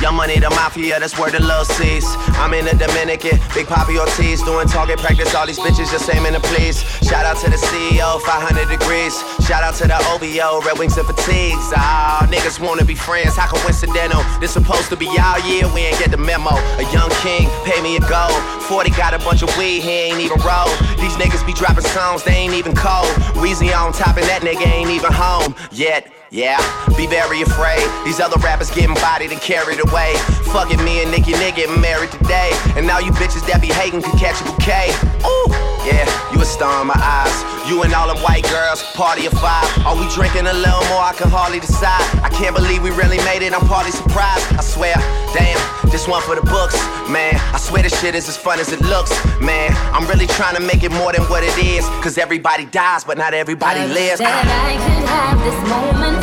Young 0.00 0.14
money, 0.14 0.38
the 0.38 0.48
mafia, 0.50 1.00
that's 1.00 1.18
where 1.18 1.28
the 1.28 1.42
love 1.42 1.66
sees. 1.66 2.06
I'm 2.38 2.54
in 2.54 2.66
the 2.66 2.76
Dominican, 2.78 3.34
Big 3.50 3.66
Papi 3.66 3.98
Ortiz, 3.98 4.40
doing 4.44 4.68
target 4.68 4.98
practice. 5.00 5.34
All 5.34 5.44
these 5.44 5.58
bitches 5.58 5.90
just 5.90 6.08
aiming 6.14 6.34
to 6.34 6.40
please. 6.40 6.86
Shout 7.02 7.26
out 7.26 7.36
to 7.42 7.50
the 7.50 7.56
CEO, 7.56 8.20
500 8.22 8.68
degrees. 8.70 9.18
Shout 9.42 9.64
out 9.64 9.74
to 9.82 9.88
the 9.88 9.98
OVO, 10.14 10.62
Red 10.62 10.78
Wings 10.78 10.96
and 10.96 11.04
Fatigues. 11.04 11.74
Ah, 11.74 12.24
niggas 12.30 12.60
wanna 12.64 12.84
be 12.84 12.94
friends, 12.94 13.34
how 13.34 13.48
coincidental? 13.48 14.22
This 14.38 14.52
supposed 14.52 14.88
to 14.90 14.96
be 14.96 15.10
our 15.18 15.40
year, 15.40 15.66
we 15.74 15.82
ain't 15.82 15.98
get 15.98 16.12
the 16.12 16.16
memo. 16.16 16.54
A 16.78 16.86
young 16.94 17.10
king, 17.26 17.50
pay 17.66 17.82
me 17.82 17.96
a 17.96 18.00
gold. 18.06 18.38
40 18.70 18.90
got 18.90 19.14
a 19.14 19.18
bunch 19.18 19.42
of 19.42 19.50
weed, 19.58 19.82
he 19.82 20.14
ain't 20.14 20.20
even 20.20 20.38
roll. 20.46 20.70
These 21.02 21.18
niggas 21.18 21.44
be 21.44 21.52
dropping 21.52 21.82
songs, 21.90 22.22
they 22.22 22.38
ain't 22.38 22.54
even 22.54 22.76
cold. 22.76 23.10
Weezy 23.34 23.74
on 23.74 23.92
top, 23.92 24.16
and 24.16 24.26
that 24.30 24.42
nigga 24.42 24.64
ain't 24.64 24.90
even 24.90 25.10
home 25.10 25.56
yet. 25.72 26.17
Yeah, 26.30 26.60
be 26.96 27.06
very 27.06 27.40
afraid. 27.40 27.80
These 28.04 28.20
other 28.20 28.36
rappers 28.40 28.70
getting 28.70 28.94
bodied 28.96 29.32
and 29.32 29.40
carried 29.40 29.80
away. 29.80 30.12
Fuck 30.52 30.70
it, 30.70 30.76
me 30.84 31.00
and 31.00 31.10
Nicki 31.10 31.32
Nick 31.32 31.56
getting 31.56 31.80
married 31.80 32.12
today. 32.12 32.52
And 32.76 32.86
now 32.86 32.98
you 32.98 33.12
bitches 33.12 33.46
that 33.48 33.62
be 33.62 33.68
hating 33.68 34.02
can 34.02 34.12
catch 34.20 34.36
a 34.40 34.44
bouquet. 34.44 34.92
Ooh, 35.24 35.48
yeah, 35.88 36.04
you 36.28 36.40
a 36.40 36.44
star 36.44 36.82
in 36.82 36.88
my 36.88 37.00
eyes. 37.00 37.32
You 37.64 37.80
and 37.82 37.92
all 37.96 38.12
them 38.12 38.20
white 38.20 38.44
girls, 38.52 38.84
party 38.92 39.24
of 39.24 39.32
five. 39.40 39.64
Are 39.88 39.96
we 39.96 40.04
drinking 40.12 40.48
a 40.48 40.52
little 40.52 40.84
more? 40.92 41.00
I 41.00 41.16
can 41.16 41.32
hardly 41.32 41.60
decide. 41.60 42.04
I 42.20 42.28
can't 42.28 42.56
believe 42.56 42.82
we 42.82 42.92
really 42.92 43.20
made 43.24 43.40
it. 43.40 43.56
I'm 43.56 43.64
party 43.64 43.90
surprised. 43.90 44.44
I 44.52 44.60
swear, 44.60 44.96
damn, 45.32 45.56
this 45.88 46.04
one 46.08 46.20
for 46.20 46.36
the 46.36 46.44
books, 46.44 46.76
man. 47.08 47.40
I 47.52 47.58
swear 47.58 47.82
this 47.82 47.96
shit 48.00 48.14
is 48.14 48.28
as 48.28 48.36
fun 48.36 48.60
as 48.60 48.72
it 48.72 48.80
looks, 48.84 49.12
man. 49.40 49.72
I'm 49.96 50.04
really 50.08 50.28
trying 50.36 50.56
to 50.56 50.62
make 50.64 50.84
it 50.84 50.92
more 50.92 51.12
than 51.12 51.24
what 51.32 51.40
it 51.40 51.56
is. 51.56 51.88
Cause 52.04 52.16
everybody 52.16 52.64
dies, 52.68 53.04
but 53.04 53.16
not 53.16 53.32
everybody 53.32 53.80
lives. 53.88 54.20
That 54.20 54.44
I 54.44 54.76
could 54.76 55.08
have 55.08 55.36
this 55.40 55.60
moment 55.68 56.17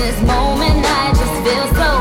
this 0.00 0.22
moment 0.22 0.84
I 0.84 1.12
just 1.12 1.36
feel 1.44 1.66
so 1.74 1.99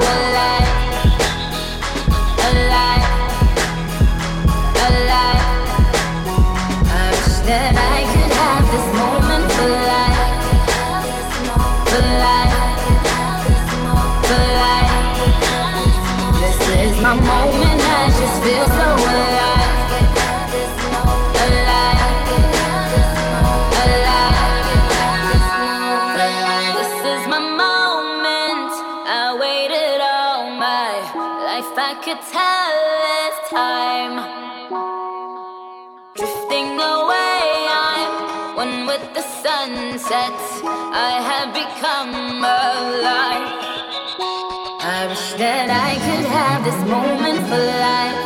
that 45.40 45.70
I 45.72 45.96
could 46.06 46.26
have 46.38 46.66
this 46.68 46.82
moment 46.84 47.40
for 47.48 47.64
life. 47.88 48.20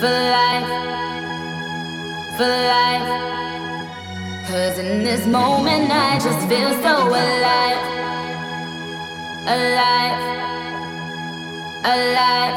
For 0.00 0.16
life. 0.36 0.68
For 2.36 2.52
life. 2.76 3.08
Cause 4.48 4.78
in 4.78 5.02
this 5.02 5.26
moment 5.26 5.90
I 5.90 6.18
just 6.26 6.42
feel 6.50 6.72
so 6.84 6.94
alive. 7.08 7.82
Alive. 9.56 10.20
Alive. 11.94 12.56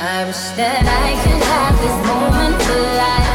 I 0.00 0.24
wish 0.24 0.44
that 0.56 0.82
I 1.04 1.08
could 1.22 1.42
have 1.54 1.76
this 1.84 1.98
moment 2.08 2.56
for 2.62 2.80
life. 3.04 3.29